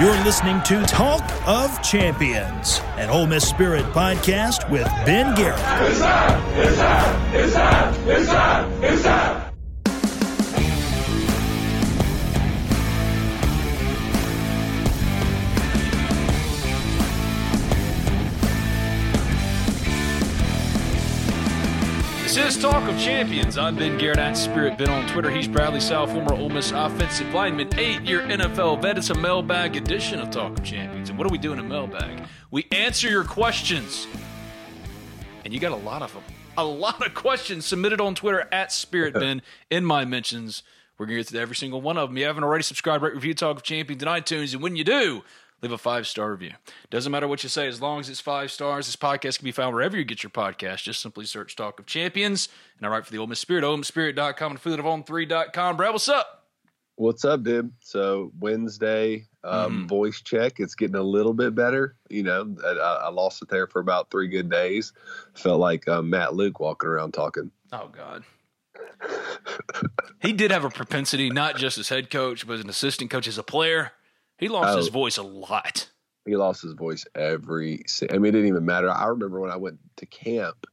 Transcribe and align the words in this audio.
You're 0.00 0.24
listening 0.24 0.60
to 0.64 0.82
Talk 0.86 1.22
of 1.46 1.80
Champions, 1.82 2.80
an 2.96 3.10
Ole 3.10 3.26
Miss 3.26 3.48
Spirit 3.48 3.84
podcast 3.86 4.68
with 4.68 4.86
Ben 5.06 5.34
Garrett. 5.36 5.60
It's! 5.88 6.00
It's! 7.34 7.56
It's! 8.06 8.28
It's! 8.28 9.06
It's! 9.06 9.53
This 22.24 22.38
is 22.38 22.56
Talk 22.56 22.88
of 22.88 22.98
Champions. 22.98 23.58
I'm 23.58 23.76
Ben 23.76 23.98
Garrett 23.98 24.16
at 24.16 24.32
Spirit 24.32 24.78
Ben 24.78 24.88
on 24.88 25.06
Twitter. 25.06 25.30
He's 25.30 25.46
Bradley 25.46 25.78
Sowell, 25.78 26.06
former 26.06 26.32
Ole 26.32 26.48
Miss 26.48 26.70
offensive 26.72 27.34
lineman, 27.34 27.68
eight-year 27.78 28.22
NFL 28.22 28.80
vet. 28.80 28.96
It's 28.96 29.10
a 29.10 29.14
mailbag 29.14 29.76
edition 29.76 30.18
of 30.20 30.30
Talk 30.30 30.58
of 30.58 30.64
Champions. 30.64 31.10
And 31.10 31.18
what 31.18 31.28
do 31.28 31.30
we 31.30 31.36
do 31.36 31.52
in 31.52 31.58
a 31.58 31.62
mailbag? 31.62 32.26
We 32.50 32.66
answer 32.72 33.10
your 33.10 33.24
questions, 33.24 34.06
and 35.44 35.52
you 35.52 35.60
got 35.60 35.72
a 35.72 35.76
lot 35.76 36.00
of 36.00 36.14
them. 36.14 36.22
A 36.56 36.64
lot 36.64 37.06
of 37.06 37.12
questions 37.12 37.66
submitted 37.66 38.00
on 38.00 38.14
Twitter 38.14 38.48
at 38.50 38.72
Spirit 38.72 39.12
Ben 39.12 39.42
in 39.70 39.84
my 39.84 40.06
mentions. 40.06 40.62
We're 40.96 41.04
going 41.04 41.18
to 41.18 41.24
get 41.24 41.34
to 41.34 41.38
every 41.38 41.56
single 41.56 41.82
one 41.82 41.98
of 41.98 42.08
them. 42.08 42.16
You 42.16 42.24
haven't 42.24 42.44
already 42.44 42.64
subscribed, 42.64 43.04
rate, 43.04 43.14
review 43.14 43.34
Talk 43.34 43.58
of 43.58 43.62
Champions 43.64 44.02
in 44.02 44.08
iTunes, 44.08 44.54
and 44.54 44.62
when 44.62 44.76
you 44.76 44.84
do, 44.84 45.24
leave 45.64 45.72
a 45.72 45.78
five 45.78 46.06
star 46.06 46.30
review. 46.30 46.52
Doesn't 46.90 47.10
matter 47.10 47.26
what 47.26 47.42
you 47.42 47.48
say, 47.48 47.66
as 47.66 47.80
long 47.80 47.98
as 48.00 48.08
it's 48.08 48.20
five 48.20 48.50
stars. 48.52 48.86
This 48.86 48.96
podcast 48.96 49.38
can 49.38 49.44
be 49.46 49.52
found 49.52 49.74
wherever 49.74 49.96
you 49.96 50.04
get 50.04 50.22
your 50.22 50.30
podcast. 50.30 50.82
Just 50.82 51.00
simply 51.00 51.24
search 51.24 51.56
Talk 51.56 51.80
of 51.80 51.86
Champions. 51.86 52.48
And 52.78 52.86
I 52.86 52.90
write 52.90 53.06
for 53.06 53.12
the 53.12 53.18
Ole 53.18 53.26
Miss 53.26 53.40
Spirit, 53.40 53.64
OleMissSpirit.com 53.64 54.52
and 54.52 54.62
FoodOfOn3.com. 54.62 55.76
Brad, 55.76 55.92
what's 55.92 56.08
up? 56.08 56.42
What's 56.96 57.24
up, 57.24 57.42
dude? 57.42 57.72
So 57.80 58.30
Wednesday, 58.38 59.26
um, 59.42 59.84
Mhm. 59.84 59.88
voice 59.88 60.20
check. 60.22 60.60
It's 60.60 60.74
getting 60.76 60.94
a 60.96 61.02
little 61.02 61.32
bit 61.34 61.54
better. 61.54 61.96
You 62.08 62.22
know, 62.22 62.54
I, 62.64 62.70
I 63.06 63.08
lost 63.08 63.42
it 63.42 63.48
there 63.48 63.66
for 63.66 63.80
about 63.80 64.10
three 64.10 64.28
good 64.28 64.48
days. 64.50 64.92
Felt 65.34 65.58
like 65.58 65.88
uh, 65.88 66.02
Matt 66.02 66.34
Luke 66.34 66.60
walking 66.60 66.88
around 66.88 67.12
talking. 67.12 67.50
Oh, 67.72 67.88
God. 67.88 68.22
he 70.20 70.32
did 70.32 70.50
have 70.50 70.64
a 70.64 70.70
propensity, 70.70 71.30
not 71.30 71.56
just 71.56 71.78
as 71.78 71.88
head 71.88 72.10
coach, 72.10 72.46
but 72.46 72.54
as 72.54 72.60
an 72.60 72.70
assistant 72.70 73.10
coach, 73.10 73.26
as 73.26 73.38
a 73.38 73.42
player. 73.42 73.92
He 74.38 74.48
lost 74.48 74.74
Oh. 74.74 74.76
his 74.76 74.88
voice 74.88 75.16
a 75.16 75.22
lot. 75.22 75.90
He 76.26 76.36
lost 76.36 76.62
his 76.62 76.72
voice 76.72 77.04
every. 77.14 77.84
I 78.10 78.14
mean, 78.18 78.26
it 78.26 78.32
didn't 78.32 78.48
even 78.48 78.64
matter. 78.64 78.90
I 78.90 79.06
remember 79.06 79.40
when 79.40 79.50
I 79.50 79.56
went 79.56 79.78
to 79.96 80.06
camp 80.06 80.66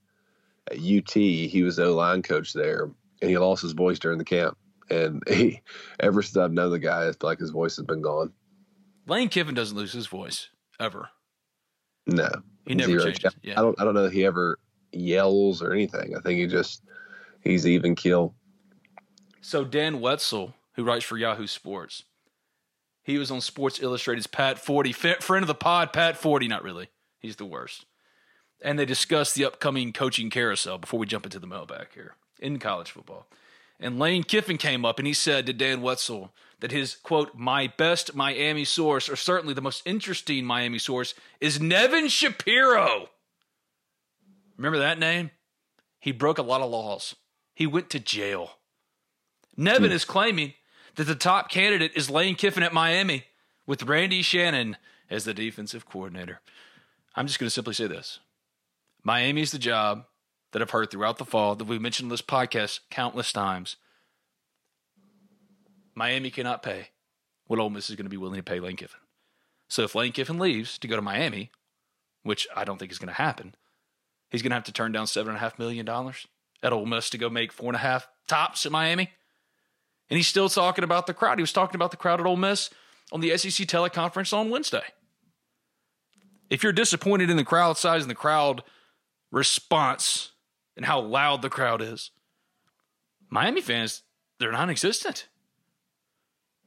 at 0.69 0.77
UT. 0.77 1.11
He 1.11 1.61
was 1.63 1.75
the 1.75 1.85
O 1.85 1.95
line 1.95 2.21
coach 2.23 2.53
there, 2.53 2.89
and 3.21 3.29
he 3.29 3.37
lost 3.37 3.61
his 3.61 3.73
voice 3.73 3.99
during 3.99 4.17
the 4.17 4.23
camp. 4.25 4.57
And 4.89 5.21
he, 5.29 5.61
ever 5.99 6.21
since 6.21 6.37
I've 6.37 6.53
known 6.53 6.71
the 6.71 6.79
guy, 6.79 7.03
I 7.07 7.11
feel 7.11 7.29
like 7.29 7.39
his 7.39 7.49
voice 7.51 7.75
has 7.75 7.85
been 7.85 8.01
gone. 8.01 8.31
Lane 9.07 9.29
Kiffin 9.29 9.53
doesn't 9.55 9.75
lose 9.77 9.91
his 9.93 10.07
voice 10.07 10.49
ever. 10.79 11.09
No, 12.07 12.29
He 12.65 12.75
never 12.75 12.91
Zero. 12.91 13.03
changes. 13.11 13.35
Yeah. 13.43 13.59
I 13.59 13.61
don't. 13.61 13.79
I 13.79 13.83
don't 13.83 13.93
know 13.93 14.05
if 14.05 14.13
he 14.13 14.25
ever 14.25 14.57
yells 14.93 15.61
or 15.61 15.71
anything. 15.73 16.15
I 16.15 16.21
think 16.21 16.39
he 16.39 16.47
just 16.47 16.83
he's 17.41 17.67
even 17.67 17.95
kill. 17.95 18.33
So 19.41 19.63
Dan 19.65 19.99
Wetzel, 20.01 20.53
who 20.75 20.83
writes 20.83 21.03
for 21.05 21.17
Yahoo 21.17 21.47
Sports, 21.47 22.03
he 23.03 23.17
was 23.17 23.31
on 23.31 23.41
Sports 23.41 23.81
Illustrated's 23.81 24.27
Pat 24.27 24.57
Forde, 24.57 24.93
friend 24.95 25.43
of 25.43 25.47
the 25.47 25.55
pod, 25.55 25.91
Pat 25.93 26.15
Forde. 26.15 26.47
Not 26.47 26.63
really, 26.63 26.89
he's 27.19 27.37
the 27.37 27.45
worst. 27.45 27.85
And 28.63 28.77
they 28.77 28.85
discussed 28.85 29.35
the 29.35 29.45
upcoming 29.45 29.91
coaching 29.91 30.29
carousel 30.29 30.77
before 30.77 30.99
we 30.99 31.07
jump 31.07 31.25
into 31.25 31.39
the 31.39 31.47
mailbag 31.47 31.87
here 31.93 32.15
in 32.39 32.59
college 32.59 32.91
football. 32.91 33.27
And 33.79 33.97
Lane 33.97 34.23
Kiffin 34.23 34.57
came 34.57 34.85
up 34.85 34.99
and 34.99 35.07
he 35.07 35.13
said 35.13 35.47
to 35.47 35.53
Dan 35.53 35.81
Wetzel 35.81 36.31
that 36.59 36.71
his 36.71 36.95
quote, 36.95 37.33
my 37.33 37.73
best 37.75 38.13
Miami 38.13 38.63
source, 38.63 39.09
or 39.09 39.15
certainly 39.15 39.55
the 39.55 39.61
most 39.61 39.81
interesting 39.85 40.45
Miami 40.45 40.77
source, 40.77 41.15
is 41.39 41.59
Nevin 41.59 42.07
Shapiro. 42.07 43.09
Remember 44.57 44.77
that 44.77 44.99
name? 44.99 45.31
He 45.99 46.11
broke 46.11 46.37
a 46.37 46.43
lot 46.43 46.61
of 46.61 46.69
laws. 46.69 47.15
He 47.55 47.65
went 47.65 47.89
to 47.89 47.99
jail. 47.99 48.57
Nevin 49.57 49.89
hmm. 49.89 49.95
is 49.95 50.05
claiming 50.05 50.53
that 50.95 51.05
the 51.05 51.15
top 51.15 51.49
candidate 51.49 51.91
is 51.95 52.09
Lane 52.09 52.35
Kiffin 52.35 52.63
at 52.63 52.73
Miami 52.73 53.25
with 53.65 53.83
Randy 53.83 54.21
Shannon 54.21 54.77
as 55.09 55.25
the 55.25 55.33
defensive 55.33 55.85
coordinator. 55.85 56.41
I'm 57.15 57.27
just 57.27 57.39
going 57.39 57.47
to 57.47 57.53
simply 57.53 57.73
say 57.73 57.87
this 57.87 58.19
Miami's 59.03 59.51
the 59.51 59.59
job 59.59 60.05
that 60.51 60.61
I've 60.61 60.71
heard 60.71 60.91
throughout 60.91 61.17
the 61.17 61.25
fall 61.25 61.55
that 61.55 61.65
we've 61.65 61.81
mentioned 61.81 62.05
in 62.07 62.09
this 62.09 62.21
podcast 62.21 62.81
countless 62.89 63.31
times. 63.31 63.77
Miami 65.95 66.31
cannot 66.31 66.63
pay 66.63 66.89
what 67.47 67.59
Ole 67.59 67.69
Miss 67.69 67.89
is 67.89 67.95
going 67.95 68.05
to 68.05 68.09
be 68.09 68.17
willing 68.17 68.39
to 68.39 68.43
pay 68.43 68.59
Lane 68.59 68.77
Kiffin. 68.77 68.99
So 69.67 69.83
if 69.83 69.95
Lane 69.95 70.11
Kiffin 70.11 70.39
leaves 70.39 70.77
to 70.79 70.87
go 70.87 70.95
to 70.95 71.01
Miami, 71.01 71.51
which 72.23 72.47
I 72.55 72.63
don't 72.63 72.77
think 72.77 72.91
is 72.91 72.99
going 72.99 73.07
to 73.07 73.13
happen, 73.13 73.55
he's 74.29 74.41
going 74.41 74.51
to 74.51 74.55
have 74.55 74.63
to 74.65 74.73
turn 74.73 74.91
down 74.91 75.07
seven 75.07 75.29
and 75.29 75.37
a 75.37 75.41
half 75.41 75.59
million 75.59 75.85
dollars 75.85 76.27
at 76.63 76.73
Ole 76.73 76.85
Miss 76.85 77.09
to 77.09 77.17
go 77.17 77.29
make 77.29 77.51
four 77.51 77.67
and 77.67 77.75
a 77.75 77.79
half 77.79 78.07
tops 78.27 78.65
at 78.65 78.71
Miami. 78.71 79.11
And 80.11 80.17
he's 80.17 80.27
still 80.27 80.49
talking 80.49 80.83
about 80.83 81.07
the 81.07 81.13
crowd. 81.13 81.37
He 81.37 81.41
was 81.41 81.53
talking 81.53 81.77
about 81.77 81.91
the 81.91 81.97
crowd 81.97 82.19
at 82.19 82.25
Ole 82.25 82.35
Miss 82.35 82.69
on 83.13 83.21
the 83.21 83.35
SEC 83.37 83.65
teleconference 83.65 84.33
on 84.37 84.49
Wednesday. 84.49 84.83
If 86.49 86.63
you're 86.63 86.73
disappointed 86.73 87.29
in 87.29 87.37
the 87.37 87.45
crowd 87.45 87.77
size 87.77 88.01
and 88.01 88.11
the 88.11 88.15
crowd 88.15 88.61
response 89.31 90.33
and 90.75 90.85
how 90.85 90.99
loud 90.99 91.41
the 91.41 91.49
crowd 91.49 91.81
is, 91.81 92.11
Miami 93.29 93.61
fans, 93.61 94.03
they're 94.37 94.51
non 94.51 94.69
existent. 94.69 95.29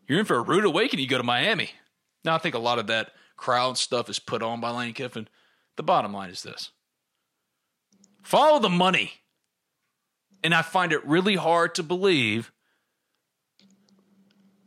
You're 0.09 0.21
in 0.21 0.25
for 0.25 0.37
a 0.37 0.43
rude 0.43 0.65
awakening. 0.65 1.03
You 1.03 1.11
go 1.11 1.19
to 1.19 1.23
Miami. 1.23 1.71
Now, 2.25 2.35
I 2.35 2.39
think 2.39 2.55
a 2.55 2.59
lot 2.59 2.79
of 2.79 2.87
that 2.87 3.11
crowd 3.37 3.77
stuff 3.77 4.09
is 4.09 4.19
put 4.19 4.43
on 4.43 4.63
by 4.63 4.71
Lane 4.71 4.95
Kiffin. 4.95 5.29
The 5.77 5.83
bottom 5.83 6.15
line 6.15 6.31
is 6.31 6.43
this 6.43 6.71
follow 8.23 8.59
the 8.59 8.71
money. 8.71 9.13
And 10.43 10.55
I 10.55 10.63
find 10.63 10.93
it 10.93 11.07
really 11.07 11.37
hard 11.37 11.75
to 11.75 11.83
believe 11.83 12.53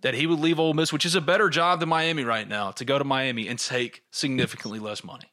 that 0.01 0.13
he 0.13 0.27
would 0.27 0.39
leave 0.39 0.59
Ole 0.59 0.73
Miss, 0.73 0.93
which 0.93 1.05
is 1.05 1.15
a 1.15 1.21
better 1.21 1.49
job 1.49 1.79
than 1.79 1.89
Miami 1.89 2.23
right 2.23 2.47
now, 2.47 2.71
to 2.71 2.85
go 2.85 2.97
to 2.97 3.03
Miami 3.03 3.47
and 3.47 3.57
take 3.57 4.03
significantly 4.11 4.79
less 4.79 5.03
money. 5.03 5.31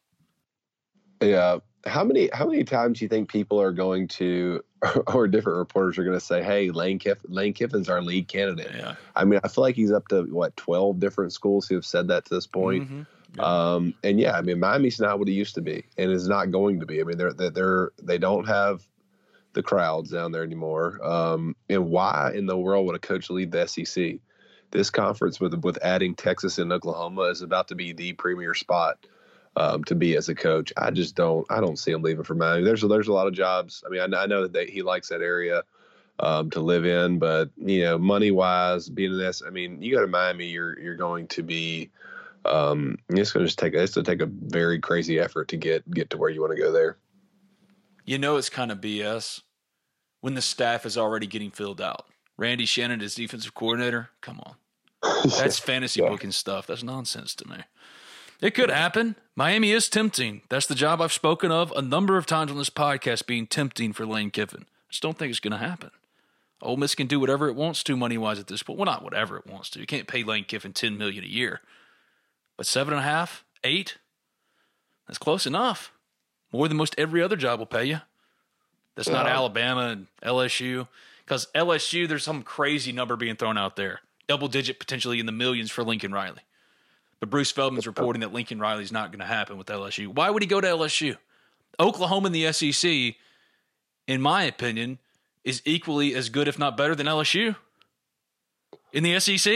Yeah. 1.21 1.59
How 1.87 2.03
many 2.03 2.31
how 2.33 2.47
many 2.47 2.65
times 2.65 2.99
do 2.99 3.05
you 3.05 3.09
think 3.11 3.29
people 3.29 3.61
are 3.61 3.73
going 3.73 4.09
to 4.09 4.65
or 5.09 5.29
different 5.29 5.59
reporters 5.59 5.99
are 5.99 6.05
going 6.05 6.19
to 6.19 6.25
say, 6.25 6.43
"Hey, 6.43 6.71
Lane 6.71 6.99
Kiffin, 6.99 7.31
Lane 7.31 7.53
Kiffin's 7.53 7.91
our 7.91 8.01
lead 8.01 8.27
candidate." 8.29 8.71
Yeah. 8.75 8.95
I 9.15 9.25
mean, 9.25 9.41
I 9.45 9.49
feel 9.49 9.63
like 9.63 9.77
he's 9.77 9.93
up 9.93 10.09
to 10.09 10.23
what 10.23 10.57
twelve 10.57 10.99
different 10.99 11.33
schools 11.33 11.69
who 11.69 11.75
have 11.75 11.85
said 11.85 12.09
that 12.09 12.25
to 12.27 12.35
this 12.35 12.47
point. 12.47 12.91
Mhm. 12.91 13.07
Um, 13.39 13.95
and 14.03 14.21
yeah, 14.21 14.37
I 14.37 14.43
mean, 14.43 14.61
Miami's 14.61 15.01
not 15.01 15.19
what 15.19 15.29
it 15.29 15.33
used 15.33 15.57
to 15.57 15.61
be, 15.61 15.85
and 15.99 16.11
is 16.11 16.29
not 16.29 16.51
going 16.51 16.81
to 16.81 16.87
be. 16.87 17.01
I 17.01 17.05
mean, 17.05 17.19
they're 17.19 17.33
they're, 17.33 17.51
they're 17.51 17.91
they 18.03 18.19
don't 18.19 18.47
have 18.47 18.87
the 19.55 19.63
crowds 19.63 20.11
down 20.11 20.33
there 20.33 20.43
anymore. 20.43 21.05
Um, 21.05 21.57
and 21.69 21.91
why 21.91 22.33
in 22.35 22.47
the 22.47 22.57
world 22.57 22.87
would 22.87 22.97
a 22.97 23.01
coach 23.01 23.31
leave 23.31 23.51
the 23.51 23.67
SEC? 23.67 24.15
This 24.75 24.91
conference 24.91 25.39
with 25.39 25.55
with 25.63 25.79
adding 25.83 26.17
Texas 26.17 26.59
and 26.59 26.73
Oklahoma 26.73 27.23
is 27.23 27.43
about 27.43 27.69
to 27.69 27.77
be 27.77 27.93
the 27.93 28.13
premier 28.15 28.55
spot 28.55 29.07
um, 29.57 29.85
to 29.85 29.95
be 29.95 30.17
as 30.17 30.29
a 30.29 30.35
coach. 30.35 30.73
I 30.77 30.91
just 30.91 31.15
don't 31.15 31.47
I 31.49 31.61
don't 31.61 31.79
see 31.79 31.93
him 31.93 32.03
leaving 32.03 32.25
for 32.25 32.35
Miami. 32.35 32.65
There's 32.65 32.83
a, 32.83 32.89
there's 32.89 33.07
a 33.07 33.13
lot 33.13 33.29
of 33.29 33.35
jobs. 33.35 33.85
I 33.87 33.91
mean, 33.91 34.01
I, 34.15 34.23
I 34.23 34.27
know 34.27 34.43
that 34.43 34.53
they, 34.53 34.67
he 34.67 34.83
likes 34.83 35.09
that 35.11 35.23
area 35.23 35.63
um, 36.19 36.51
to 36.51 36.61
live 36.61 36.85
in, 36.85 37.21
but 37.21 37.51
you 37.57 37.83
know, 37.83 37.99
money 37.99 38.33
wise, 38.33 38.89
being 38.89 39.13
in 39.13 39.19
this, 39.19 39.43
I 39.47 39.51
mean, 39.51 39.81
you 39.81 39.95
go 39.95 40.01
to 40.01 40.09
Miami, 40.09 40.47
you're 40.47 40.77
you're 40.81 40.97
going 40.97 41.29
to 41.29 41.45
be 41.45 41.91
um, 42.45 42.99
it's 43.11 43.33
going 43.33 43.45
to 43.45 43.47
just 43.47 43.59
take 43.59 43.75
it's 43.75 43.95
going 43.95 44.05
to 44.05 44.11
take 44.11 44.23
a 44.23 44.27
very 44.27 44.81
crazy 44.81 45.21
effort 45.21 45.49
to 45.49 45.57
get 45.57 45.89
get 45.89 46.11
to 46.11 46.17
where 46.17 46.31
you 46.31 46.41
want 46.41 46.57
to 46.57 46.61
go 46.61 46.73
there. 46.73 46.99
You 48.05 48.19
know 48.19 48.37
it's 48.37 48.51
kind 48.51 48.73
of 48.73 48.81
BS 48.81 49.43
when 50.21 50.35
the 50.35 50.43
staff 50.43 50.85
is 50.85 50.99
already 50.99 51.27
getting 51.27 51.51
filled 51.51 51.81
out. 51.81 52.07
Randy 52.37 52.67
Shannon 52.67 53.01
is 53.01 53.15
defensive 53.15 53.55
coordinator. 53.55 54.11
Come 54.21 54.41
on. 54.45 54.57
That's 55.39 55.59
fantasy 55.59 56.01
Yeah. 56.01 56.09
booking 56.09 56.33
stuff. 56.33 56.67
That's 56.67 56.83
nonsense 56.83 57.35
to 57.37 57.49
me. 57.49 57.57
It 58.41 58.53
could 58.55 58.71
happen. 58.71 59.17
Miami 59.37 59.71
is 59.73 59.89
tempting. 59.89 60.43
That's 60.49 60.67
the 60.67 60.75
job 60.75 61.01
I've 61.01 61.13
spoken 61.13 61.51
of 61.51 61.73
a 61.73 61.83
number 61.83 62.17
of 62.17 62.27
times 62.27 62.51
on 62.51 62.59
this 62.59 62.71
podcast 62.71 63.27
being 63.27 63.47
tempting 63.47 63.93
for 63.93 64.05
Lane 64.05 64.31
Kiffin. 64.31 64.63
I 64.69 64.91
just 64.91 65.03
don't 65.03 65.17
think 65.19 65.31
it's 65.31 65.41
going 65.41 65.53
to 65.53 65.59
happen. 65.59 65.91
Ole 66.61 66.77
Miss 66.77 66.95
can 66.95 67.07
do 67.07 67.21
whatever 67.21 67.49
it 67.49 67.55
wants 67.55 67.83
to 67.85 67.97
money 67.97 68.17
wise 68.19 68.39
at 68.39 68.47
this 68.47 68.63
point. 68.63 68.79
Well, 68.79 68.87
not 68.87 69.03
whatever 69.03 69.37
it 69.37 69.47
wants 69.47 69.71
to. 69.71 69.81
You 69.81 69.87
can't 69.87 70.07
pay 70.09 70.23
Lane 70.23 70.45
Kiffin 70.45 70.73
ten 70.73 70.97
million 70.97 71.23
a 71.25 71.27
year, 71.27 71.61
but 72.57 72.67
seven 72.67 72.95
and 72.95 73.01
a 73.01 73.05
half, 73.07 73.45
eight, 73.63 73.99
that's 75.07 75.19
close 75.19 75.47
enough. 75.47 75.93
More 76.53 76.69
than 76.69 76.77
most 76.77 76.95
every 76.97 77.23
other 77.23 77.37
job 77.37 77.59
will 77.59 77.67
pay 77.67 77.85
you. 77.85 78.01
That's 78.95 79.09
not 79.09 79.27
Alabama 79.27 79.89
and 79.89 80.07
LSU. 80.23 80.87
Because 81.25 81.49
LSU, 81.55 82.07
there's 82.07 82.23
some 82.23 82.43
crazy 82.43 82.93
number 82.93 83.17
being 83.17 83.35
thrown 83.37 83.59
out 83.59 83.77
there, 83.77 84.01
double 84.27 84.49
digit 84.49 84.79
potentially 84.79 85.21
in 85.21 85.27
the 85.27 85.33
millions 85.33 85.71
for 85.71 85.85
Lincoln 85.85 86.13
Riley. 86.13 86.43
But 87.21 87.31
Bruce 87.31 87.51
Feldman's 87.51 87.87
reporting 87.87 88.21
that 88.21 88.33
Lincoln 88.33 88.59
Riley's 88.59 88.93
not 88.93 89.11
going 89.11 89.21
to 89.21 89.27
happen 89.27 89.57
with 89.57 89.69
LSU. 89.69 90.09
Why 90.09 90.31
would 90.31 90.43
he 90.43 90.49
go 90.49 90.61
to 90.61 90.67
LSU? 90.67 91.17
Oklahoma 91.81 92.27
in 92.27 92.33
the 92.33 92.53
SEC, 92.53 93.15
in 94.07 94.21
my 94.21 94.45
opinion, 94.45 94.99
is 95.43 95.63
equally 95.65 96.15
as 96.15 96.29
good, 96.29 96.49
if 96.49 96.59
not 96.59 96.77
better, 96.77 96.95
than 96.95 97.07
LSU 97.07 97.57
in 98.93 99.03
the 99.03 99.19
SEC. 99.21 99.53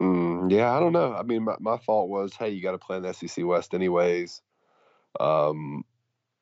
Mm, 0.00 0.50
yeah, 0.50 0.72
I 0.72 0.80
don't 0.80 0.92
know. 0.92 1.12
I 1.12 1.22
mean, 1.22 1.44
my, 1.44 1.56
my 1.58 1.76
thought 1.76 2.08
was, 2.08 2.34
hey, 2.34 2.50
you 2.50 2.62
got 2.62 2.72
to 2.72 2.78
play 2.78 2.96
in 2.98 3.02
the 3.02 3.12
SEC 3.12 3.44
West 3.44 3.74
anyways. 3.74 4.42
Um, 5.18 5.84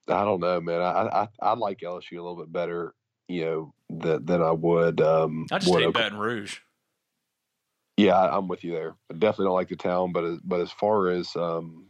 I 0.08 0.24
don't 0.24 0.40
know, 0.40 0.60
man. 0.60 0.80
I, 0.82 1.22
I 1.22 1.28
I 1.40 1.54
like 1.54 1.80
LSU 1.80 2.12
a 2.12 2.22
little 2.22 2.36
bit 2.36 2.52
better, 2.52 2.94
you 3.28 3.44
know, 3.44 3.74
that 3.90 4.26
than 4.26 4.42
I 4.42 4.50
would. 4.52 5.00
Um, 5.00 5.46
I 5.50 5.58
just 5.58 5.70
would 5.72 5.80
hate 5.80 5.88
Oklahoma. 5.88 6.10
Baton 6.10 6.18
Rouge. 6.18 6.58
Yeah, 7.96 8.14
I- 8.16 8.36
I'm 8.36 8.48
with 8.48 8.62
you 8.64 8.72
there. 8.72 8.94
I 9.10 9.14
definitely 9.14 9.46
don't 9.46 9.54
like 9.54 9.68
the 9.68 9.76
town, 9.76 10.12
but 10.12 10.24
as, 10.24 10.38
but 10.40 10.60
as 10.60 10.70
far 10.70 11.08
as 11.08 11.34
um, 11.36 11.86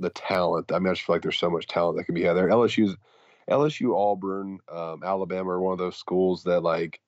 the 0.00 0.10
talent, 0.10 0.72
I 0.72 0.78
mean, 0.78 0.88
I 0.88 0.94
just 0.94 1.06
feel 1.06 1.14
like 1.14 1.22
there's 1.22 1.38
so 1.38 1.50
much 1.50 1.66
talent 1.66 1.96
that 1.96 2.04
can 2.04 2.14
be 2.14 2.22
had 2.24 2.36
there. 2.36 2.48
LSU's 2.48 2.96
LSU, 3.48 3.96
Auburn, 3.96 4.58
um, 4.70 5.02
Alabama 5.02 5.50
are 5.50 5.60
one 5.60 5.72
of 5.72 5.78
those 5.78 5.96
schools 5.96 6.42
that 6.44 6.60
like 6.62 7.00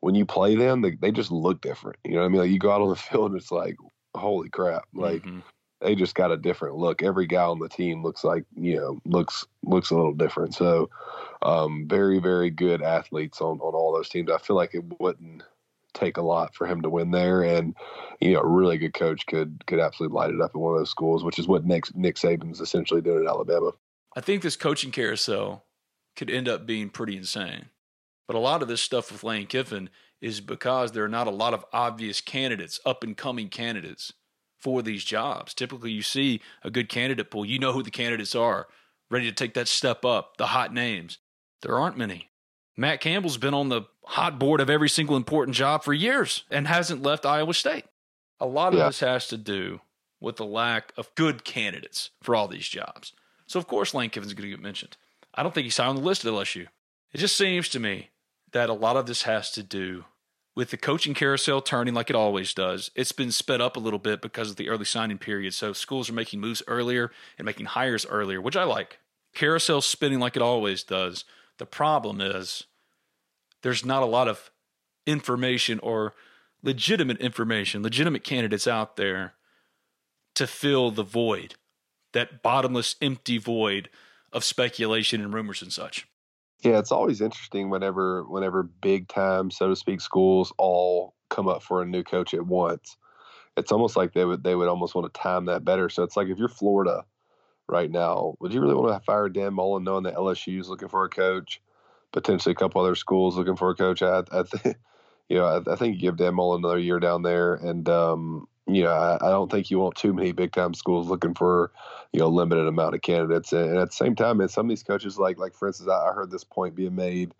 when 0.00 0.14
you 0.14 0.24
play 0.24 0.54
them, 0.54 0.82
they, 0.82 0.92
they 0.92 1.10
just 1.10 1.30
look 1.32 1.60
different. 1.60 1.98
You 2.04 2.12
know 2.12 2.20
what 2.20 2.26
I 2.26 2.28
mean? 2.28 2.40
Like 2.42 2.50
you 2.50 2.58
go 2.58 2.70
out 2.70 2.80
on 2.80 2.90
the 2.90 2.96
field 2.96 3.32
and 3.32 3.40
it's 3.40 3.50
like, 3.50 3.76
holy 4.14 4.48
crap! 4.50 4.84
Like 4.94 5.22
Mhm. 5.22 5.42
They 5.80 5.94
just 5.94 6.14
got 6.14 6.30
a 6.30 6.36
different 6.36 6.76
look. 6.76 7.02
Every 7.02 7.26
guy 7.26 7.42
on 7.42 7.58
the 7.58 7.68
team 7.68 8.02
looks 8.02 8.24
like 8.24 8.44
you 8.56 8.76
know 8.76 9.00
looks 9.04 9.46
looks 9.64 9.90
a 9.90 9.96
little 9.96 10.14
different. 10.14 10.54
So 10.54 10.90
um, 11.42 11.86
very 11.88 12.18
very 12.18 12.50
good 12.50 12.82
athletes 12.82 13.40
on 13.40 13.60
on 13.60 13.74
all 13.74 13.92
those 13.92 14.08
teams. 14.08 14.30
I 14.30 14.38
feel 14.38 14.56
like 14.56 14.74
it 14.74 14.84
wouldn't 15.00 15.42
take 15.92 16.18
a 16.18 16.22
lot 16.22 16.54
for 16.54 16.66
him 16.66 16.82
to 16.82 16.90
win 16.90 17.10
there, 17.10 17.42
and 17.42 17.74
you 18.20 18.32
know 18.32 18.40
a 18.40 18.46
really 18.46 18.78
good 18.78 18.94
coach 18.94 19.26
could 19.26 19.64
could 19.66 19.80
absolutely 19.80 20.14
light 20.14 20.30
it 20.30 20.40
up 20.40 20.50
at 20.54 20.60
one 20.60 20.74
of 20.74 20.80
those 20.80 20.90
schools, 20.90 21.24
which 21.24 21.38
is 21.38 21.48
what 21.48 21.64
Nick 21.64 21.94
Nick 21.96 22.16
Saban's 22.16 22.60
essentially 22.60 23.00
doing 23.00 23.24
at 23.24 23.30
Alabama. 23.30 23.72
I 24.16 24.20
think 24.20 24.42
this 24.42 24.56
coaching 24.56 24.90
carousel 24.90 25.64
could 26.16 26.30
end 26.30 26.48
up 26.48 26.66
being 26.66 26.90
pretty 26.90 27.16
insane. 27.16 27.66
But 28.26 28.36
a 28.36 28.40
lot 28.40 28.62
of 28.62 28.68
this 28.68 28.82
stuff 28.82 29.10
with 29.10 29.24
Lane 29.24 29.46
Kiffin 29.46 29.90
is 30.20 30.40
because 30.40 30.92
there 30.92 31.04
are 31.04 31.08
not 31.08 31.26
a 31.26 31.32
lot 31.32 31.54
of 31.54 31.64
obvious 31.72 32.20
candidates, 32.20 32.78
up 32.84 33.02
and 33.02 33.16
coming 33.16 33.48
candidates 33.48 34.12
for 34.60 34.82
these 34.82 35.04
jobs. 35.04 35.54
Typically, 35.54 35.90
you 35.90 36.02
see 36.02 36.40
a 36.62 36.70
good 36.70 36.88
candidate 36.88 37.30
pool, 37.30 37.44
you 37.44 37.58
know 37.58 37.72
who 37.72 37.82
the 37.82 37.90
candidates 37.90 38.34
are, 38.34 38.68
ready 39.10 39.26
to 39.26 39.32
take 39.34 39.54
that 39.54 39.68
step 39.68 40.04
up, 40.04 40.36
the 40.36 40.48
hot 40.48 40.72
names. 40.72 41.18
There 41.62 41.78
aren't 41.78 41.96
many. 41.98 42.30
Matt 42.76 43.00
Campbell's 43.00 43.36
been 43.36 43.54
on 43.54 43.68
the 43.68 43.82
hot 44.04 44.38
board 44.38 44.60
of 44.60 44.70
every 44.70 44.88
single 44.88 45.16
important 45.16 45.56
job 45.56 45.82
for 45.84 45.92
years 45.92 46.44
and 46.50 46.66
hasn't 46.66 47.02
left 47.02 47.26
Iowa 47.26 47.52
State. 47.54 47.84
A 48.38 48.46
lot 48.46 48.72
of 48.72 48.78
Yeah. 48.78 48.86
this 48.86 49.00
has 49.00 49.26
to 49.28 49.36
do 49.36 49.80
with 50.20 50.36
the 50.36 50.46
lack 50.46 50.92
of 50.96 51.14
good 51.14 51.44
candidates 51.44 52.10
for 52.22 52.34
all 52.34 52.48
these 52.48 52.68
jobs. 52.68 53.12
So, 53.46 53.58
of 53.58 53.66
course, 53.66 53.92
Lane 53.94 54.10
Kiffin's 54.10 54.32
going 54.34 54.48
to 54.48 54.56
get 54.56 54.62
mentioned. 54.62 54.96
I 55.34 55.42
don't 55.42 55.52
think 55.54 55.64
he's 55.64 55.76
high 55.76 55.86
on 55.86 55.96
the 55.96 56.02
list 56.02 56.24
at 56.24 56.32
LSU. 56.32 56.68
It 57.12 57.18
just 57.18 57.36
seems 57.36 57.68
to 57.70 57.80
me 57.80 58.10
that 58.52 58.70
a 58.70 58.74
lot 58.74 58.96
of 58.96 59.06
this 59.06 59.22
has 59.22 59.50
to 59.52 59.62
do 59.62 60.04
with 60.60 60.68
the 60.68 60.76
coaching 60.76 61.14
carousel 61.14 61.62
turning 61.62 61.94
like 61.94 62.10
it 62.10 62.14
always 62.16 62.52
does. 62.52 62.90
It's 62.94 63.12
been 63.12 63.32
sped 63.32 63.62
up 63.62 63.78
a 63.78 63.80
little 63.80 63.98
bit 63.98 64.20
because 64.20 64.50
of 64.50 64.56
the 64.56 64.68
early 64.68 64.84
signing 64.84 65.16
period. 65.16 65.54
So 65.54 65.72
schools 65.72 66.10
are 66.10 66.12
making 66.12 66.38
moves 66.38 66.62
earlier 66.66 67.10
and 67.38 67.46
making 67.46 67.64
hires 67.64 68.04
earlier, 68.04 68.42
which 68.42 68.58
I 68.58 68.64
like. 68.64 68.98
Carousel 69.34 69.80
spinning 69.80 70.20
like 70.20 70.36
it 70.36 70.42
always 70.42 70.82
does. 70.82 71.24
The 71.56 71.64
problem 71.64 72.20
is 72.20 72.64
there's 73.62 73.86
not 73.86 74.02
a 74.02 74.06
lot 74.06 74.28
of 74.28 74.50
information 75.06 75.78
or 75.78 76.12
legitimate 76.62 77.22
information, 77.22 77.82
legitimate 77.82 78.22
candidates 78.22 78.66
out 78.66 78.96
there 78.96 79.32
to 80.34 80.46
fill 80.46 80.90
the 80.90 81.02
void, 81.02 81.54
that 82.12 82.42
bottomless, 82.42 82.96
empty 83.00 83.38
void 83.38 83.88
of 84.30 84.44
speculation 84.44 85.22
and 85.22 85.32
rumors 85.32 85.62
and 85.62 85.72
such. 85.72 86.06
Yeah, 86.62 86.78
it's 86.78 86.92
always 86.92 87.20
interesting 87.20 87.70
whenever 87.70 88.24
whenever 88.24 88.62
big 88.62 89.08
time, 89.08 89.50
so 89.50 89.68
to 89.68 89.76
speak, 89.76 90.00
schools 90.00 90.52
all 90.58 91.14
come 91.30 91.48
up 91.48 91.62
for 91.62 91.80
a 91.82 91.86
new 91.86 92.02
coach 92.02 92.34
at 92.34 92.46
once. 92.46 92.96
It's 93.56 93.72
almost 93.72 93.96
like 93.96 94.14
they 94.14 94.24
would 94.24 94.44
they 94.44 94.54
would 94.56 94.68
almost 94.68 94.94
want 94.94 95.12
to 95.12 95.20
time 95.20 95.46
that 95.46 95.64
better. 95.64 95.88
So 95.90 96.02
it's 96.04 96.16
like 96.16 96.28
if 96.28 96.38
you're 96.38 96.48
Florida 96.48 97.04
right 97.68 97.90
now, 97.90 98.36
would 98.40 98.54
you 98.54 98.60
really 98.62 98.74
want 98.74 98.94
to 99.00 99.04
fire 99.04 99.28
Dan 99.30 99.54
Mullen 99.54 99.84
knowing 99.84 100.04
that 100.04 100.16
LSU 100.16 100.60
is 100.60 100.68
looking 100.70 100.88
for 100.88 101.04
a 101.04 101.10
coach, 101.10 101.62
potentially 102.12 102.52
a 102.52 102.56
couple 102.56 102.82
other 102.82 102.96
schools 102.96 103.36
looking 103.38 103.56
for 103.56 103.70
a 103.70 103.76
coach? 103.76 104.02
I, 104.02 104.24
I 104.32 104.42
think 104.44 104.78
you 105.28 105.38
know 105.38 105.46
I, 105.46 105.72
I 105.74 105.76
think 105.76 105.96
you 105.96 106.02
give 106.02 106.18
Dan 106.18 106.34
Mullen 106.36 106.60
another 106.62 106.80
year 106.80 107.00
down 107.00 107.22
there, 107.22 107.54
and 107.54 107.88
um, 107.88 108.48
you 108.74 108.84
know 108.84 108.92
I, 108.92 109.16
I 109.16 109.30
don't 109.30 109.50
think 109.50 109.70
you 109.70 109.78
want 109.78 109.96
too 109.96 110.12
many 110.12 110.32
big 110.32 110.52
time 110.52 110.74
schools 110.74 111.08
looking 111.08 111.34
for 111.34 111.72
you 112.12 112.20
know 112.20 112.28
limited 112.28 112.66
amount 112.66 112.94
of 112.94 113.02
candidates. 113.02 113.52
And, 113.52 113.76
at 113.76 113.90
the 113.90 113.96
same 113.96 114.14
time, 114.14 114.38
man, 114.38 114.48
some 114.48 114.66
of 114.66 114.70
these 114.70 114.82
coaches, 114.82 115.18
like 115.18 115.38
like 115.38 115.54
for 115.54 115.68
instance, 115.68 115.88
I, 115.88 116.08
I 116.08 116.12
heard 116.12 116.30
this 116.30 116.44
point 116.44 116.74
being 116.74 116.94
made 116.94 117.32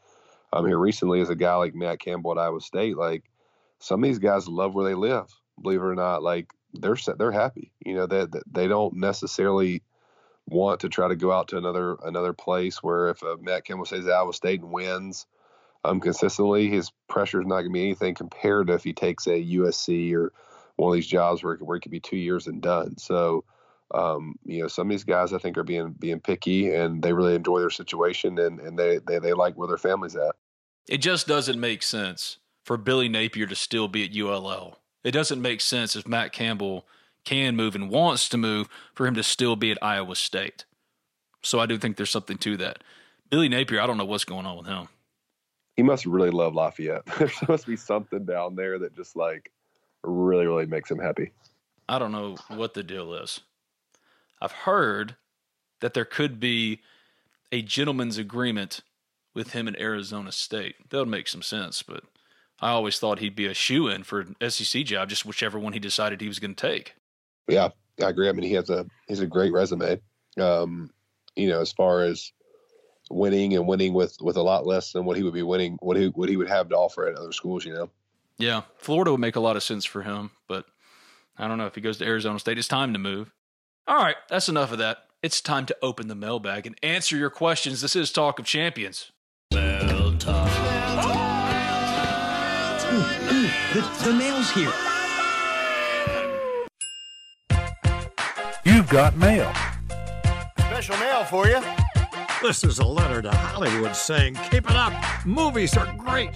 um, 0.53 0.67
here 0.67 0.79
recently 0.79 1.21
as 1.21 1.31
a 1.31 1.37
guy 1.37 1.55
like 1.55 1.75
Matt 1.75 2.01
Campbell 2.01 2.33
at 2.33 2.39
Iowa 2.39 2.61
State. 2.61 2.97
Like 2.97 3.25
some 3.79 4.03
of 4.03 4.09
these 4.09 4.19
guys 4.19 4.49
love 4.49 4.75
where 4.75 4.85
they 4.85 4.95
live. 4.95 5.27
Believe 5.61 5.81
it 5.81 5.85
or 5.85 5.95
not, 5.95 6.23
like 6.23 6.53
they're 6.75 6.97
they're 7.19 7.33
happy. 7.33 7.73
You 7.85 7.95
know 7.95 8.07
that 8.07 8.33
they, 8.33 8.41
they 8.51 8.69
don't 8.69 8.97
necessarily 8.97 9.83
want 10.47 10.81
to 10.81 10.89
try 10.89 11.09
to 11.09 11.17
go 11.17 11.33
out 11.33 11.49
to 11.49 11.59
another 11.59 11.97
another 12.05 12.33
place 12.33 12.83
where 12.83 13.09
if 13.11 13.23
uh, 13.23 13.37
Matt 13.41 13.65
Campbell 13.65 13.87
stays 13.87 14.07
at 14.07 14.13
Iowa 14.13 14.33
State 14.33 14.61
and 14.61 14.73
wins 14.73 15.27
um, 15.85 16.01
consistently, 16.01 16.69
his 16.69 16.91
pressure 17.09 17.41
is 17.41 17.47
not 17.47 17.57
going 17.57 17.71
to 17.71 17.73
be 17.73 17.85
anything 17.85 18.15
compared 18.15 18.67
to 18.67 18.75
if 18.75 18.85
he 18.85 18.93
takes 18.93 19.27
a 19.27 19.31
USC 19.31 20.15
or 20.15 20.33
one 20.81 20.91
of 20.91 20.95
these 20.95 21.07
jobs 21.07 21.43
where, 21.43 21.57
where 21.57 21.77
it 21.77 21.81
could 21.81 21.93
be 21.93 22.01
two 22.01 22.17
years 22.17 22.47
and 22.47 22.63
done. 22.63 22.97
So, 22.97 23.45
um, 23.93 24.37
you 24.45 24.63
know, 24.63 24.69
some 24.69 24.87
of 24.87 24.91
these 24.91 25.05
guys 25.05 25.33
I 25.33 25.39
think 25.39 25.59
are 25.59 25.65
being 25.65 25.93
being 25.99 26.21
picky 26.21 26.75
and 26.75 27.03
they 27.03 27.13
really 27.13 27.35
enjoy 27.35 27.61
their 27.61 27.71
situation 27.71 28.39
and, 28.39 28.61
and 28.61 28.79
they, 28.79 28.99
they, 29.07 29.19
they 29.19 29.33
like 29.33 29.57
where 29.57 29.69
their 29.69 29.79
family's 29.79 30.17
at. 30.17 30.35
It 30.89 30.99
just 30.99 31.27
doesn't 31.27 31.61
make 31.61 31.83
sense 31.83 32.39
for 32.65 32.77
Billy 32.77 33.09
Napier 33.09 33.47
to 33.47 33.55
still 33.55 33.89
be 33.89 34.05
at 34.05 34.17
ULL. 34.17 34.79
It 35.05 35.13
doesn't 35.13 35.43
make 35.43 35.61
sense 35.61 35.97
if 35.97 36.07
Matt 36.07 36.33
Campbell 36.33 36.87
can 37.25 37.57
move 37.57 37.75
and 37.75 37.91
wants 37.91 38.29
to 38.31 38.39
move 38.39 38.69
for 38.95 39.07
him 39.07 39.15
to 39.15 39.23
still 39.23 39.57
be 39.57 39.71
at 39.71 39.83
Iowa 39.83 40.17
State. 40.17 40.65
So 41.43 41.59
I 41.59 41.67
do 41.67 41.79
think 41.79 41.97
there's 41.97 42.11
something 42.11 42.39
to 42.39 42.57
that. 42.59 42.83
Billy 43.29 43.49
Napier, 43.49 43.81
I 43.81 43.87
don't 43.87 43.99
know 43.99 44.05
what's 44.05 44.25
going 44.25 44.47
on 44.47 44.57
with 44.57 44.67
him. 44.67 44.89
He 45.77 45.83
must 45.83 46.07
really 46.07 46.31
love 46.31 46.55
Lafayette. 46.55 47.07
there 47.19 47.31
must 47.49 47.67
be 47.67 47.77
something 47.77 48.25
down 48.25 48.57
there 48.57 48.79
that 48.79 48.95
just 48.95 49.17
like 49.17 49.51
really, 50.03 50.47
really 50.47 50.67
makes 50.67 50.91
him 50.91 50.99
happy. 50.99 51.33
I 51.89 51.99
don't 51.99 52.13
know 52.13 52.37
what 52.49 52.75
the 52.75 52.83
deal 52.83 53.15
is. 53.15 53.41
I've 54.41 54.53
heard 54.53 55.17
that 55.81 55.95
there 55.95 56.05
could 56.05 56.41
be 56.41 56.81
a 57.53 57.63
gentleman's 57.63 58.19
agreement 58.19 58.81
with 59.35 59.53
him 59.53 59.69
in 59.69 59.79
Arizona 59.81 60.33
State. 60.33 60.77
That 60.91 60.99
would 60.99 61.09
make 61.09 61.29
some 61.29 61.43
sense, 61.43 61.83
but 61.83 62.05
I 62.61 62.71
always 62.71 62.99
thought 62.99 63.19
he'd 63.19 63.35
be 63.35 63.47
a 63.47 63.55
shoe 63.55 63.89
in 63.89 64.03
for 64.05 64.21
an 64.21 64.51
SEC 64.51 64.85
job, 64.85 65.09
just 65.09 65.25
whichever 65.25 65.59
one 65.59 65.73
he 65.73 65.79
decided 65.79 66.21
he 66.21 66.29
was 66.29 66.39
going 66.39 66.55
to 66.55 66.69
take. 66.69 66.95
Yeah, 67.49 67.71
I 68.03 68.11
agree. 68.11 68.29
I 68.29 68.33
mean, 68.33 68.45
he 68.45 68.55
has 68.55 68.71
a 68.71 68.87
he's 69.09 69.21
a 69.21 69.27
great 69.27 69.53
resume. 69.53 70.01
Um, 70.39 70.91
you 71.37 71.49
know, 71.49 71.61
as 71.61 71.73
far 71.73 72.03
as 72.03 72.33
winning 73.11 73.55
and 73.55 73.67
winning 73.67 73.95
with 73.95 74.17
with 74.21 74.37
a 74.37 74.43
lot 74.43 74.67
less 74.67 74.93
than 74.93 75.05
what 75.05 75.17
he 75.17 75.23
would 75.23 75.35
be 75.35 75.43
winning, 75.43 75.79
what 75.81 75.97
he 75.97 76.09
what 76.09 76.29
he 76.29 76.37
would 76.37 76.49
have 76.49 76.69
to 76.69 76.77
offer 76.77 77.09
at 77.09 77.17
other 77.17 77.33
schools. 77.33 77.65
You 77.65 77.75
know. 77.75 77.91
Yeah, 78.41 78.63
Florida 78.79 79.11
would 79.11 79.21
make 79.21 79.37
a 79.37 79.41
lot 79.41 79.57
of 79.57 79.63
sense 79.63 79.85
for 79.85 80.03
him, 80.03 80.31
but 80.49 80.65
I 81.37 81.47
don't 81.47 81.59
know 81.59 81.67
if 81.67 81.75
he 81.75 81.83
goes 81.83 81.99
to 81.99 82.07
Arizona 82.07 82.39
State. 82.39 82.57
It's 82.57 82.67
time 82.67 82.95
to 82.95 82.99
move. 82.99 83.33
All 83.87 83.99
right, 83.99 84.17
that's 84.31 84.49
enough 84.49 84.73
of 84.73 84.79
that. 84.79 84.99
It's 85.23 85.43
time 85.43 85.67
to 85.67 85.77
open 85.83 86.09
the 86.09 86.15
mailbag 86.15 86.67
and 86.67 86.75
answer 86.83 87.19
your 87.19 87.29
questions. 87.29 87.83
This 87.83 87.95
is 87.95 88.11
Talk 88.11 88.39
of 88.39 88.47
Champions. 88.47 89.13
Mail 89.53 90.17
time. 90.17 90.49
Ooh, 92.93 93.35
ooh, 93.35 93.51
the, 93.75 94.05
the 94.05 94.13
mail's 94.15 94.51
here. 94.53 94.73
You've 98.65 98.89
got 98.89 99.17
mail. 99.19 99.53
Special 100.61 100.97
mail 100.97 101.25
for 101.25 101.47
you. 101.47 101.61
This 102.43 102.65
is 102.65 102.79
a 102.79 102.87
letter 102.87 103.21
to 103.21 103.31
Hollywood 103.31 103.95
saying, 103.95 104.37
keep 104.51 104.71
it 104.71 104.77
up. 104.77 104.95
Movies 105.27 105.77
are 105.77 105.95
great. 105.99 106.31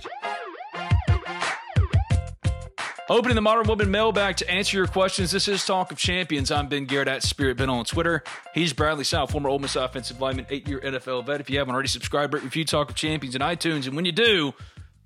Opening 3.11 3.35
the 3.35 3.43
Modern 3.43 3.67
Woodmen 3.67 3.91
mailbag 3.91 4.39
to 4.39 4.51
answer 4.51 4.79
your 4.79 4.87
questions. 4.87 5.31
This 5.31 5.47
is 5.47 5.63
Talk 5.67 5.93
of 5.93 5.99
Champions. 5.99 6.51
I'm 6.51 6.69
Ben 6.69 6.87
Garrett 6.87 7.07
at 7.07 7.23
Spirit 7.23 7.59
Ben 7.59 7.69
on 7.69 7.85
Twitter. 7.85 8.25
He's 8.55 8.73
Bradley 8.73 9.05
Sowell, 9.05 9.27
former 9.27 9.51
Ole 9.51 9.59
Miss 9.59 9.77
offensive 9.77 10.23
lineman, 10.23 10.47
eight-year 10.49 10.81
NFL 10.81 11.27
vet. 11.27 11.39
If 11.39 11.51
you 11.51 11.59
haven't 11.59 11.75
already, 11.75 11.89
subscribe, 11.89 12.33
rate, 12.33 12.43
review 12.43 12.65
Talk 12.65 12.89
of 12.89 12.97
Champions 12.97 13.35
in 13.35 13.43
iTunes. 13.43 13.87
And 13.87 13.95
when 13.95 14.07
you 14.07 14.13
do, 14.13 14.55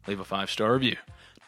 leave 0.07 0.21
a 0.21 0.25
five 0.25 0.49
star 0.49 0.75
review. 0.75 0.95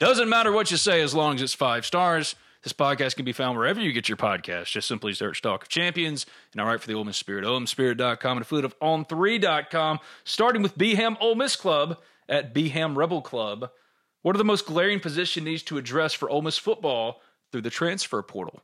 Doesn't 0.00 0.28
matter 0.28 0.50
what 0.50 0.72
you 0.72 0.76
say 0.76 1.00
as 1.02 1.14
long 1.14 1.36
as 1.36 1.42
it's 1.42 1.54
five 1.54 1.86
stars. 1.86 2.34
This 2.64 2.72
podcast 2.72 3.14
can 3.14 3.24
be 3.24 3.32
found 3.32 3.56
wherever 3.56 3.80
you 3.80 3.92
get 3.92 4.08
your 4.08 4.16
podcast. 4.16 4.72
Just 4.72 4.88
simply 4.88 5.14
search 5.14 5.40
Talk 5.42 5.62
of 5.62 5.68
Champions. 5.68 6.26
And 6.52 6.60
I 6.60 6.66
write 6.66 6.80
for 6.80 6.88
the 6.88 6.94
Ole 6.94 7.04
Miss 7.04 7.16
Spirit, 7.16 7.44
OleMissSpirit.com 7.44 8.38
and 8.38 8.42
affiliate 8.42 8.64
of 8.64 8.78
On3.com, 8.80 10.00
starting 10.24 10.62
with 10.62 10.76
Beham 10.76 11.16
Ole 11.20 11.36
Miss 11.36 11.54
Club 11.54 11.98
at 12.28 12.52
Beham 12.52 12.98
Rebel 12.98 13.22
Club. 13.22 13.70
What 14.22 14.34
are 14.34 14.38
the 14.38 14.44
most 14.44 14.66
glaring 14.66 15.00
position 15.00 15.44
needs 15.44 15.62
to 15.64 15.78
address 15.78 16.12
for 16.12 16.28
Ole 16.28 16.42
Miss 16.42 16.58
football 16.58 17.20
through 17.50 17.62
the 17.62 17.70
transfer 17.70 18.22
portal? 18.22 18.62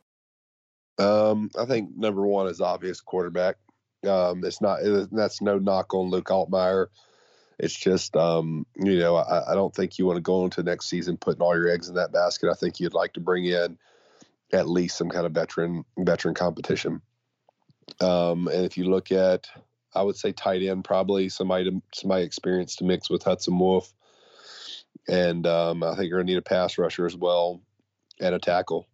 Um, 0.99 1.49
I 1.57 1.65
think 1.65 1.95
number 1.95 2.25
one 2.25 2.47
is 2.47 2.61
obvious 2.61 3.01
quarterback. 3.01 3.55
Um, 4.07 4.43
it's 4.43 4.61
not 4.61 4.79
that's 5.11 5.41
no 5.41 5.57
knock 5.57 5.93
on 5.93 6.09
Luke 6.09 6.27
Altmyer. 6.27 6.87
It's 7.59 7.73
just 7.73 8.15
um, 8.15 8.65
you 8.75 8.99
know 8.99 9.15
I, 9.15 9.51
I 9.51 9.55
don't 9.55 9.73
think 9.73 9.97
you 9.97 10.05
want 10.05 10.17
to 10.17 10.21
go 10.21 10.43
into 10.43 10.63
next 10.63 10.89
season 10.89 11.17
putting 11.17 11.41
all 11.41 11.55
your 11.55 11.69
eggs 11.69 11.89
in 11.89 11.95
that 11.95 12.11
basket. 12.11 12.49
I 12.49 12.55
think 12.55 12.79
you'd 12.79 12.93
like 12.93 13.13
to 13.13 13.19
bring 13.19 13.45
in 13.45 13.77
at 14.53 14.69
least 14.69 14.97
some 14.97 15.09
kind 15.09 15.25
of 15.25 15.33
veteran 15.33 15.83
veteran 15.97 16.35
competition. 16.35 17.01
Um, 17.99 18.47
and 18.47 18.65
if 18.65 18.77
you 18.77 18.89
look 18.89 19.11
at, 19.11 19.47
I 19.95 20.03
would 20.03 20.15
say 20.15 20.31
tight 20.31 20.61
end 20.61 20.83
probably 20.83 21.29
somebody 21.29 21.69
to, 21.69 21.81
somebody 21.93 22.23
experienced 22.23 22.79
to 22.79 22.85
mix 22.85 23.09
with 23.09 23.23
Hudson 23.23 23.57
Wolfe, 23.57 23.91
and 25.07 25.45
um, 25.47 25.83
I 25.83 25.95
think 25.95 26.09
you're 26.09 26.19
gonna 26.19 26.31
need 26.31 26.37
a 26.37 26.41
pass 26.41 26.77
rusher 26.77 27.05
as 27.05 27.15
well 27.15 27.61
and 28.19 28.35
a 28.35 28.39
tackle. 28.39 28.87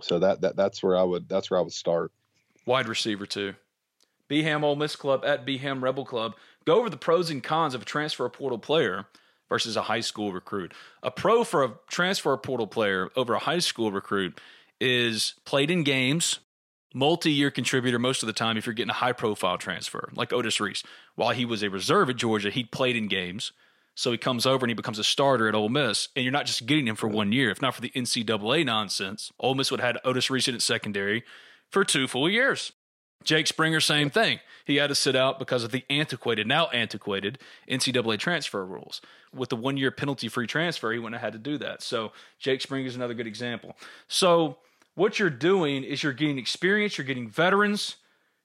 So 0.00 0.18
that 0.18 0.40
that 0.40 0.56
that's 0.56 0.82
where 0.82 0.96
I 0.96 1.02
would 1.02 1.28
that's 1.28 1.50
where 1.50 1.58
I 1.60 1.62
would 1.62 1.72
start. 1.72 2.12
Wide 2.66 2.88
receiver 2.88 3.26
too. 3.26 3.54
Beham 4.28 4.62
Ole 4.62 4.76
Miss 4.76 4.96
Club 4.96 5.24
at 5.24 5.44
Beham 5.44 5.82
Rebel 5.82 6.04
Club. 6.04 6.34
Go 6.64 6.78
over 6.78 6.88
the 6.88 6.96
pros 6.96 7.30
and 7.30 7.42
cons 7.42 7.74
of 7.74 7.82
a 7.82 7.84
transfer 7.84 8.28
portal 8.28 8.58
player 8.58 9.06
versus 9.48 9.76
a 9.76 9.82
high 9.82 10.00
school 10.00 10.32
recruit. 10.32 10.72
A 11.02 11.10
pro 11.10 11.42
for 11.42 11.64
a 11.64 11.72
transfer 11.88 12.36
portal 12.36 12.68
player 12.68 13.10
over 13.16 13.34
a 13.34 13.40
high 13.40 13.58
school 13.58 13.90
recruit 13.90 14.40
is 14.80 15.34
played 15.44 15.70
in 15.70 15.82
games, 15.82 16.38
multi-year 16.94 17.50
contributor 17.50 17.98
most 17.98 18.22
of 18.22 18.28
the 18.28 18.32
time 18.32 18.56
if 18.56 18.66
you're 18.66 18.72
getting 18.72 18.90
a 18.90 18.94
high 18.94 19.12
profile 19.12 19.58
transfer, 19.58 20.10
like 20.14 20.32
Otis 20.32 20.60
Reese. 20.60 20.84
While 21.16 21.30
he 21.30 21.44
was 21.44 21.62
a 21.62 21.68
reserve 21.68 22.08
at 22.08 22.16
Georgia, 22.16 22.50
he 22.50 22.62
played 22.64 22.96
in 22.96 23.08
games. 23.08 23.52
So 23.94 24.12
he 24.12 24.18
comes 24.18 24.46
over 24.46 24.64
and 24.64 24.70
he 24.70 24.74
becomes 24.74 24.98
a 24.98 25.04
starter 25.04 25.48
at 25.48 25.54
Ole 25.54 25.68
Miss, 25.68 26.08
and 26.16 26.24
you're 26.24 26.32
not 26.32 26.46
just 26.46 26.66
getting 26.66 26.88
him 26.88 26.96
for 26.96 27.08
one 27.08 27.32
year. 27.32 27.50
If 27.50 27.60
not 27.60 27.74
for 27.74 27.80
the 27.80 27.90
NCAA 27.90 28.64
nonsense, 28.64 29.30
Ole 29.38 29.54
Miss 29.54 29.70
would 29.70 29.80
have 29.80 29.96
had 29.96 30.00
Otis 30.04 30.30
Reese 30.30 30.48
at 30.48 30.62
secondary 30.62 31.24
for 31.70 31.84
two 31.84 32.06
full 32.06 32.28
years. 32.28 32.72
Jake 33.22 33.46
Springer, 33.46 33.80
same 33.80 34.08
thing. 34.08 34.40
He 34.64 34.76
had 34.76 34.88
to 34.88 34.94
sit 34.94 35.14
out 35.14 35.38
because 35.38 35.62
of 35.62 35.72
the 35.72 35.84
antiquated, 35.90 36.46
now 36.46 36.68
antiquated 36.68 37.38
NCAA 37.68 38.18
transfer 38.18 38.64
rules. 38.64 39.02
With 39.34 39.50
the 39.50 39.56
one 39.56 39.76
year 39.76 39.90
penalty 39.90 40.28
free 40.28 40.46
transfer, 40.46 40.90
he 40.92 40.98
wouldn't 40.98 41.20
have 41.20 41.32
had 41.34 41.44
to 41.44 41.50
do 41.50 41.58
that. 41.58 41.82
So 41.82 42.12
Jake 42.38 42.62
Springer 42.62 42.86
is 42.86 42.96
another 42.96 43.14
good 43.14 43.26
example. 43.26 43.76
So 44.08 44.56
what 44.94 45.18
you're 45.18 45.28
doing 45.28 45.84
is 45.84 46.02
you're 46.02 46.12
getting 46.12 46.38
experience, 46.38 46.96
you're 46.96 47.06
getting 47.06 47.28
veterans, 47.28 47.96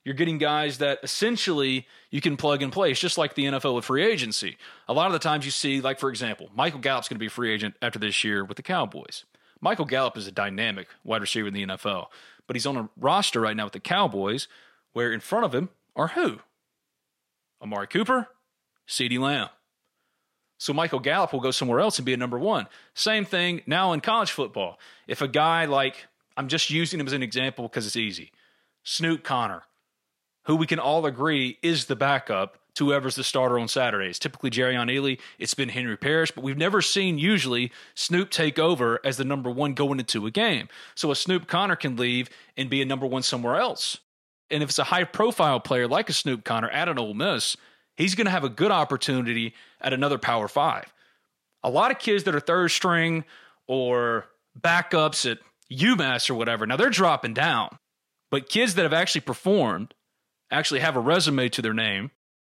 you're 0.05 0.13
getting 0.13 0.37
guys 0.37 0.77
that 0.77 0.99
essentially 1.03 1.87
you 2.11 2.21
can 2.21 2.37
plug 2.37 2.61
and 2.61 2.71
play. 2.71 2.91
It's 2.91 2.99
just 2.99 3.17
like 3.17 3.33
the 3.33 3.45
NFL 3.45 3.75
with 3.75 3.85
free 3.85 4.05
agency. 4.05 4.55
A 4.87 4.93
lot 4.93 5.07
of 5.07 5.13
the 5.13 5.19
times 5.19 5.43
you 5.43 5.51
see, 5.51 5.81
like 5.81 5.99
for 5.99 6.09
example, 6.09 6.49
Michael 6.55 6.79
Gallup's 6.79 7.09
going 7.09 7.15
to 7.15 7.19
be 7.19 7.25
a 7.25 7.31
free 7.31 7.51
agent 7.51 7.75
after 7.81 7.99
this 7.99 8.23
year 8.23 8.45
with 8.45 8.55
the 8.55 8.63
Cowboys. 8.63 9.25
Michael 9.59 9.85
Gallup 9.85 10.15
is 10.15 10.27
a 10.27 10.31
dynamic 10.31 10.87
wide 11.03 11.21
receiver 11.21 11.47
in 11.47 11.53
the 11.53 11.65
NFL, 11.65 12.07
but 12.45 12.55
he's 12.55 12.67
on 12.67 12.77
a 12.77 12.89
roster 12.97 13.41
right 13.41 13.57
now 13.57 13.63
with 13.65 13.73
the 13.73 13.79
Cowboys 13.79 14.47
where 14.93 15.11
in 15.11 15.19
front 15.19 15.43
of 15.43 15.55
him 15.55 15.69
are 15.95 16.09
who? 16.09 16.39
Amari 17.61 17.87
Cooper, 17.87 18.27
CeeDee 18.87 19.19
Lamb. 19.19 19.49
So 20.57 20.71
Michael 20.71 20.99
Gallup 20.99 21.33
will 21.33 21.39
go 21.39 21.51
somewhere 21.51 21.79
else 21.79 21.97
and 21.97 22.05
be 22.05 22.13
a 22.13 22.17
number 22.17 22.37
one. 22.37 22.67
Same 22.93 23.25
thing 23.25 23.61
now 23.65 23.91
in 23.93 24.01
college 24.01 24.31
football. 24.31 24.79
If 25.07 25.21
a 25.21 25.27
guy 25.27 25.65
like, 25.65 26.05
I'm 26.37 26.47
just 26.47 26.69
using 26.69 26.99
him 26.99 27.07
as 27.07 27.13
an 27.13 27.23
example 27.23 27.67
because 27.67 27.87
it's 27.87 27.95
easy, 27.95 28.31
Snoop 28.83 29.23
Conner, 29.23 29.63
who 30.45 30.55
we 30.55 30.67
can 30.67 30.79
all 30.79 31.05
agree 31.05 31.57
is 31.61 31.85
the 31.85 31.95
backup 31.95 32.57
to 32.75 32.87
whoever's 32.87 33.15
the 33.15 33.23
starter 33.23 33.57
on 33.57 33.67
Saturdays. 33.67 34.19
Typically 34.19 34.49
Jerrion 34.49 34.91
Ealy, 34.91 35.19
it's 35.39 35.53
been 35.53 35.69
Henry 35.69 35.97
Parrish, 35.97 36.31
but 36.31 36.43
we've 36.43 36.57
never 36.57 36.81
seen 36.81 37.17
usually 37.17 37.71
Snoop 37.95 38.29
take 38.29 38.59
over 38.59 38.99
as 39.03 39.17
the 39.17 39.23
number 39.23 39.49
one 39.49 39.73
going 39.73 39.99
into 39.99 40.25
a 40.25 40.31
game. 40.31 40.67
So 40.93 41.09
a 41.09 41.15
Snoop 41.15 41.47
Conner 41.47 41.75
can 41.75 41.95
leave 41.95 42.29
and 42.57 42.69
be 42.69 42.81
a 42.81 42.85
number 42.85 43.05
one 43.05 43.23
somewhere 43.23 43.55
else. 43.55 43.99
And 44.51 44.61
if 44.61 44.69
it's 44.69 44.79
a 44.79 44.83
high 44.83 45.05
profile 45.05 45.59
player 45.59 45.87
like 45.87 46.09
a 46.09 46.13
Snoop 46.13 46.43
Conner 46.43 46.69
at 46.69 46.89
an 46.89 46.99
Ole 46.99 47.13
Miss, 47.13 47.57
he's 47.95 48.13
going 48.13 48.25
to 48.25 48.31
have 48.31 48.43
a 48.43 48.49
good 48.49 48.71
opportunity 48.71 49.53
at 49.81 49.93
another 49.93 50.17
Power 50.17 50.47
Five. 50.47 50.93
A 51.63 51.69
lot 51.69 51.91
of 51.91 51.97
kids 51.97 52.25
that 52.25 52.35
are 52.35 52.39
third 52.39 52.69
string 52.69 53.23
or 53.67 54.27
backups 54.59 55.29
at 55.29 55.39
UMass 55.71 56.29
or 56.29 56.35
whatever, 56.35 56.67
now 56.67 56.75
they're 56.75 56.91
dropping 56.91 57.33
down. 57.33 57.79
But 58.29 58.49
kids 58.49 58.75
that 58.75 58.83
have 58.83 58.93
actually 58.93 59.21
performed, 59.21 59.94
actually 60.55 60.79
have 60.79 60.95
a 60.95 60.99
resume 60.99 61.49
to 61.49 61.61
their 61.61 61.73
name, 61.73 62.11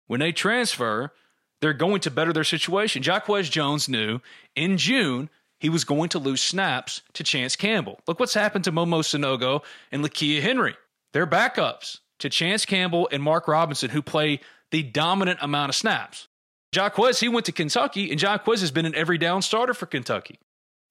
when 0.06 0.20
they 0.20 0.32
transfer, 0.32 1.12
they're 1.60 1.72
going 1.72 2.00
to 2.00 2.10
better 2.10 2.32
their 2.32 2.44
situation. 2.44 3.02
Jaquez 3.02 3.48
Jones 3.48 3.88
knew 3.88 4.20
in 4.56 4.76
June 4.76 5.30
he 5.58 5.68
was 5.68 5.84
going 5.84 6.08
to 6.08 6.18
lose 6.18 6.42
snaps 6.42 7.02
to 7.12 7.22
Chance 7.22 7.56
Campbell. 7.56 8.00
Look 8.08 8.18
what's 8.18 8.34
happened 8.34 8.64
to 8.64 8.72
Momo 8.72 9.02
Sanogo 9.02 9.62
and 9.92 10.02
Lakia 10.02 10.40
Henry. 10.40 10.74
They're 11.12 11.26
backups 11.26 11.98
to 12.20 12.30
Chance 12.30 12.64
Campbell 12.66 13.08
and 13.12 13.22
Mark 13.22 13.46
Robinson, 13.46 13.90
who 13.90 14.02
play 14.02 14.40
the 14.70 14.82
dominant 14.82 15.38
amount 15.42 15.68
of 15.68 15.74
snaps. 15.74 16.28
Jaquez, 16.74 17.20
he 17.20 17.28
went 17.28 17.46
to 17.46 17.52
Kentucky, 17.52 18.10
and 18.10 18.20
Jaquez 18.20 18.60
has 18.60 18.70
been 18.70 18.86
an 18.86 18.94
every 18.94 19.18
down 19.18 19.42
starter 19.42 19.74
for 19.74 19.86
Kentucky. 19.86 20.38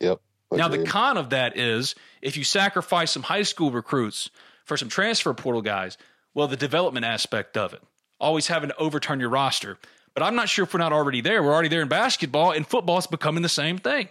Yep. 0.01 0.20
Now, 0.51 0.68
the 0.68 0.84
con 0.84 1.18
of 1.18 1.30
that 1.30 1.58
is 1.58 1.96
if 2.22 2.36
you 2.36 2.44
sacrifice 2.44 3.12
some 3.12 3.24
high 3.24 3.44
school 3.44 3.72
recruits 3.72 4.30
for 4.66 4.78
some 4.78 4.89
transfer 4.89 5.34
portal 5.34 5.62
guys, 5.62 5.98
well, 6.33 6.48
the 6.48 6.57
development 6.57 7.05
aspect 7.05 7.57
of 7.57 7.74
it, 7.74 7.81
always 8.19 8.48
having 8.48 8.69
to 8.69 8.77
overturn 8.77 9.19
your 9.19 9.29
roster. 9.29 9.77
But 10.13 10.24
I'm 10.24 10.36
not 10.36 10.50
sure 10.50 10.63
if 10.63 10.74
we're 10.74 10.79
not 10.79 10.93
already 10.93 11.21
there. 11.21 11.43
We're 11.43 11.53
already 11.53 11.69
there 11.69 11.81
in 11.81 11.88
basketball, 11.88 12.51
and 12.51 12.65
football 12.65 12.98
is 12.98 13.07
becoming 13.07 13.43
the 13.43 13.50
same 13.50 13.77
thing. 13.77 14.09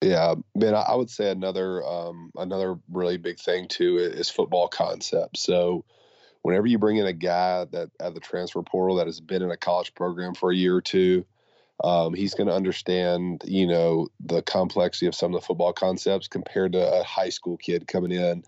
Yeah, 0.00 0.36
man, 0.54 0.74
I 0.74 0.94
would 0.94 1.10
say 1.10 1.30
another 1.30 1.84
um, 1.84 2.30
another 2.36 2.78
really 2.90 3.16
big 3.16 3.40
thing 3.40 3.66
too 3.66 3.98
is 3.98 4.30
football 4.30 4.68
concept. 4.68 5.38
So, 5.38 5.84
whenever 6.42 6.68
you 6.68 6.78
bring 6.78 6.98
in 6.98 7.06
a 7.06 7.12
guy 7.12 7.64
that 7.72 7.90
at 8.00 8.14
the 8.14 8.20
transfer 8.20 8.62
portal 8.62 8.96
that 8.96 9.06
has 9.06 9.20
been 9.20 9.42
in 9.42 9.50
a 9.50 9.56
college 9.56 9.94
program 9.94 10.34
for 10.34 10.52
a 10.52 10.56
year 10.56 10.76
or 10.76 10.80
two, 10.80 11.24
um, 11.82 12.14
he's 12.14 12.34
going 12.34 12.46
to 12.46 12.54
understand, 12.54 13.42
you 13.44 13.66
know, 13.66 14.08
the 14.20 14.42
complexity 14.42 15.06
of 15.06 15.16
some 15.16 15.34
of 15.34 15.40
the 15.40 15.46
football 15.46 15.72
concepts 15.72 16.28
compared 16.28 16.72
to 16.72 17.00
a 17.00 17.02
high 17.02 17.30
school 17.30 17.56
kid 17.56 17.88
coming 17.88 18.12
in 18.12 18.44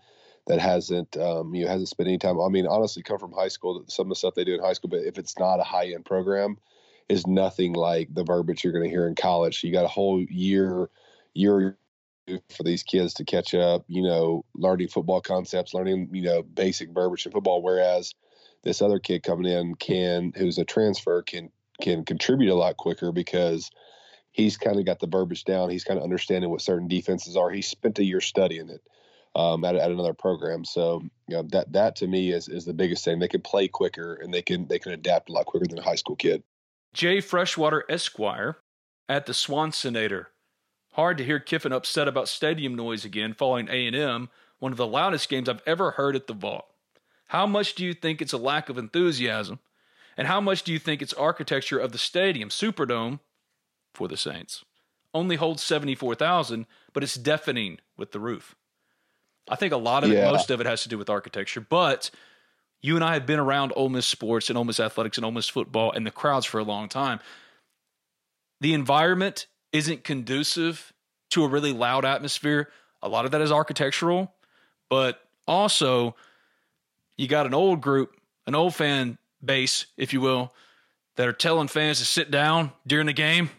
that 0.47 0.59
hasn't, 0.59 1.15
um, 1.17 1.53
you 1.53 1.63
know, 1.63 1.71
hasn't 1.71 1.89
spent 1.89 2.07
any 2.07 2.17
time. 2.17 2.39
I 2.39 2.49
mean, 2.49 2.67
honestly, 2.67 3.03
come 3.03 3.19
from 3.19 3.31
high 3.31 3.47
school. 3.47 3.83
Some 3.87 4.07
of 4.07 4.09
the 4.09 4.15
stuff 4.15 4.35
they 4.35 4.43
do 4.43 4.55
in 4.55 4.61
high 4.61 4.73
school, 4.73 4.89
but 4.89 5.01
if 5.01 5.17
it's 5.17 5.37
not 5.37 5.59
a 5.59 5.63
high 5.63 5.91
end 5.91 6.05
program, 6.05 6.57
is 7.09 7.27
nothing 7.27 7.73
like 7.73 8.13
the 8.13 8.23
verbiage 8.23 8.63
you're 8.63 8.73
going 8.73 8.85
to 8.85 8.89
hear 8.89 9.07
in 9.07 9.15
college. 9.15 9.59
So 9.59 9.67
you 9.67 9.73
got 9.73 9.85
a 9.85 9.89
whole 9.89 10.21
year 10.21 10.89
year 11.33 11.77
for 12.49 12.63
these 12.63 12.83
kids 12.83 13.13
to 13.15 13.25
catch 13.25 13.53
up, 13.53 13.83
you 13.87 14.01
know, 14.01 14.45
learning 14.55 14.87
football 14.87 15.21
concepts, 15.21 15.73
learning, 15.73 16.09
you 16.11 16.21
know, 16.21 16.43
basic 16.43 16.89
verbiage 16.91 17.25
in 17.25 17.31
football. 17.31 17.61
Whereas 17.61 18.13
this 18.63 18.81
other 18.81 18.99
kid 18.99 19.23
coming 19.23 19.51
in 19.51 19.75
can, 19.75 20.33
who's 20.35 20.57
a 20.57 20.65
transfer, 20.65 21.21
can 21.21 21.49
can 21.81 22.05
contribute 22.05 22.51
a 22.51 22.55
lot 22.55 22.77
quicker 22.77 23.11
because 23.11 23.71
he's 24.31 24.55
kind 24.55 24.79
of 24.79 24.85
got 24.85 24.99
the 24.99 25.07
verbiage 25.07 25.43
down. 25.43 25.69
He's 25.69 25.83
kind 25.83 25.97
of 25.97 26.03
understanding 26.03 26.49
what 26.49 26.61
certain 26.61 26.87
defenses 26.87 27.35
are. 27.35 27.49
He 27.49 27.61
spent 27.61 27.99
a 27.99 28.03
year 28.03 28.21
studying 28.21 28.69
it 28.69 28.81
um, 29.35 29.63
at, 29.63 29.75
at 29.75 29.91
another 29.91 30.13
program. 30.13 30.65
So 30.65 31.01
you 31.27 31.37
know, 31.37 31.43
that 31.51 31.71
that 31.73 31.95
to 31.97 32.07
me 32.07 32.31
is 32.31 32.47
is 32.47 32.65
the 32.65 32.73
biggest 32.73 33.05
thing. 33.05 33.19
They 33.19 33.27
can 33.27 33.41
play 33.41 33.67
quicker 33.67 34.15
and 34.15 34.33
they 34.33 34.41
can 34.41 34.67
they 34.67 34.79
can 34.79 34.91
adapt 34.91 35.29
a 35.29 35.33
lot 35.33 35.45
quicker 35.45 35.67
than 35.67 35.79
a 35.79 35.83
high 35.83 35.95
school 35.95 36.15
kid. 36.15 36.43
Jay 36.93 37.21
Freshwater 37.21 37.85
Esquire 37.89 38.57
at 39.07 39.25
the 39.25 39.33
Swansonator 39.33 40.27
Hard 40.93 41.17
to 41.17 41.23
hear 41.23 41.39
Kiffin 41.39 41.71
upset 41.71 42.09
about 42.09 42.27
stadium 42.27 42.75
noise 42.75 43.05
again 43.05 43.33
following 43.33 43.69
A&M, 43.69 44.29
one 44.59 44.71
of 44.73 44.77
the 44.77 44.87
loudest 44.87 45.29
games 45.29 45.47
I've 45.47 45.63
ever 45.65 45.91
heard 45.91 46.17
at 46.17 46.27
the 46.27 46.35
Vaught. 46.35 46.65
How 47.27 47.47
much 47.47 47.75
do 47.75 47.85
you 47.85 47.93
think 47.93 48.21
it's 48.21 48.33
a 48.33 48.37
lack 48.37 48.67
of 48.67 48.77
enthusiasm? 48.77 49.59
And 50.17 50.27
how 50.27 50.41
much 50.41 50.63
do 50.63 50.73
you 50.73 50.79
think 50.79 51.01
it's 51.01 51.13
architecture 51.13 51.79
of 51.79 51.93
the 51.93 51.97
stadium, 51.97 52.49
Superdome, 52.49 53.21
for 53.93 54.09
the 54.09 54.17
Saints? 54.17 54.65
Only 55.13 55.37
holds 55.37 55.63
74,000, 55.63 56.65
but 56.91 57.03
it's 57.03 57.15
deafening 57.15 57.79
with 57.95 58.11
the 58.11 58.19
roof. 58.19 58.55
I 59.49 59.55
think 59.55 59.73
a 59.73 59.77
lot 59.77 60.03
of 60.03 60.11
yeah. 60.11 60.27
it, 60.27 60.31
most 60.31 60.49
of 60.49 60.61
it 60.61 60.67
has 60.67 60.83
to 60.83 60.89
do 60.89 60.97
with 60.97 61.09
architecture, 61.09 61.61
but 61.61 62.11
you 62.81 62.95
and 62.95 63.03
I 63.03 63.13
have 63.13 63.25
been 63.25 63.39
around 63.39 63.73
Ole 63.75 63.89
Miss 63.89 64.05
sports 64.05 64.49
and 64.49 64.57
Ole 64.57 64.63
Miss 64.63 64.79
athletics 64.79 65.17
and 65.17 65.25
Ole 65.25 65.31
Miss 65.31 65.49
football 65.49 65.91
and 65.91 66.05
the 66.05 66.11
crowds 66.11 66.45
for 66.45 66.59
a 66.59 66.63
long 66.63 66.89
time. 66.89 67.19
The 68.59 68.73
environment 68.73 69.47
isn't 69.71 70.03
conducive 70.03 70.93
to 71.31 71.43
a 71.43 71.47
really 71.47 71.73
loud 71.73 72.05
atmosphere. 72.05 72.69
A 73.01 73.09
lot 73.09 73.25
of 73.25 73.31
that 73.31 73.41
is 73.41 73.51
architectural, 73.51 74.33
but 74.89 75.21
also 75.47 76.15
you 77.17 77.27
got 77.27 77.45
an 77.45 77.53
old 77.53 77.81
group, 77.81 78.15
an 78.47 78.55
old 78.55 78.75
fan 78.75 79.17
base, 79.43 79.87
if 79.97 80.13
you 80.13 80.21
will, 80.21 80.53
that 81.15 81.27
are 81.27 81.33
telling 81.33 81.67
fans 81.67 81.99
to 81.99 82.05
sit 82.05 82.31
down 82.31 82.71
during 82.85 83.05
the 83.05 83.13
game 83.13 83.49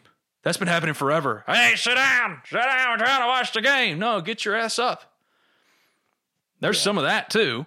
That's 0.42 0.56
been 0.56 0.68
happening 0.68 0.94
forever. 0.94 1.44
Hey, 1.46 1.74
sit 1.76 1.94
down. 1.94 2.40
Sit 2.46 2.56
down. 2.56 2.90
We're 2.90 3.04
trying 3.04 3.22
to 3.22 3.26
watch 3.28 3.52
the 3.52 3.60
game. 3.60 3.98
No, 3.98 4.20
get 4.20 4.44
your 4.44 4.56
ass 4.56 4.78
up. 4.78 5.11
There's 6.62 6.80
some 6.80 6.96
of 6.96 7.04
that 7.04 7.28
too. 7.28 7.66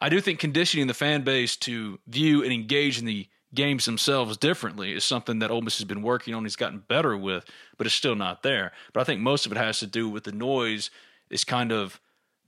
I 0.00 0.10
do 0.10 0.20
think 0.20 0.38
conditioning 0.38 0.86
the 0.86 0.94
fan 0.94 1.22
base 1.22 1.56
to 1.56 1.98
view 2.06 2.42
and 2.42 2.52
engage 2.52 2.98
in 2.98 3.06
the 3.06 3.26
games 3.54 3.86
themselves 3.86 4.36
differently 4.36 4.92
is 4.92 5.04
something 5.04 5.38
that 5.38 5.50
Ole 5.50 5.62
Miss 5.62 5.78
has 5.78 5.86
been 5.86 6.02
working 6.02 6.34
on. 6.34 6.44
He's 6.44 6.54
gotten 6.54 6.80
better 6.86 7.16
with, 7.16 7.46
but 7.78 7.86
it's 7.86 7.96
still 7.96 8.14
not 8.14 8.42
there. 8.42 8.72
But 8.92 9.00
I 9.00 9.04
think 9.04 9.22
most 9.22 9.46
of 9.46 9.52
it 9.52 9.58
has 9.58 9.78
to 9.78 9.86
do 9.86 10.08
with 10.08 10.24
the 10.24 10.32
noise 10.32 10.90
is 11.30 11.44
kind 11.44 11.72
of 11.72 11.98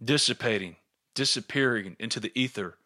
dissipating, 0.04 0.76
disappearing 1.14 1.96
into 1.98 2.20
the 2.20 2.32
ether 2.38 2.76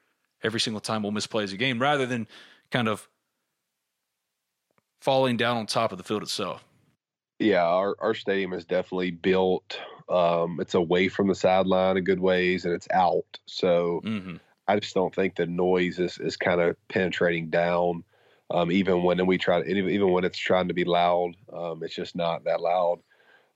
every 0.45 0.61
single 0.61 0.81
time 0.81 1.05
Ole 1.05 1.11
Miss 1.11 1.27
plays 1.27 1.53
a 1.53 1.57
game, 1.57 1.83
rather 1.83 2.07
than 2.07 2.29
kind 2.71 2.89
of 2.89 3.09
falling 5.01 5.37
down 5.37 5.57
on 5.57 5.67
top 5.67 5.91
of 5.91 5.99
the 5.99 6.05
field 6.05 6.23
itself. 6.23 6.65
Yeah, 7.41 7.65
our, 7.65 7.97
our 7.99 8.15
stadium 8.15 8.53
is 8.53 8.65
definitely 8.65 9.11
built. 9.11 9.77
Um, 10.09 10.59
it's 10.61 10.75
away 10.75 11.09
from 11.09 11.29
the 11.29 11.35
sideline 11.35 11.97
a 11.97 12.01
good 12.01 12.21
ways, 12.21 12.65
and 12.65 12.75
it's 12.75 12.89
out. 12.93 13.39
So 13.47 14.03
Mm-hmm. 14.05 14.37
I 14.69 14.79
just 14.79 14.95
don't 14.95 15.15
think 15.15 15.37
the 15.37 15.47
noise 15.47 15.99
is, 15.99 16.19
is 16.19 16.37
kind 16.37 16.61
of 16.61 16.77
penetrating 16.89 17.51
down. 17.51 18.05
Um, 18.51 18.71
even 18.71 19.03
when 19.03 19.25
we 19.27 19.39
try, 19.39 19.63
even 19.63 19.91
even 19.91 20.13
when 20.13 20.25
it's 20.25 20.39
trying 20.39 20.69
to 20.69 20.75
be 20.75 20.85
loud, 20.85 21.33
um, 21.53 21.83
it's 21.83 21.95
just 21.95 22.15
not 22.15 22.45
that 22.45 22.61
loud. 22.61 23.01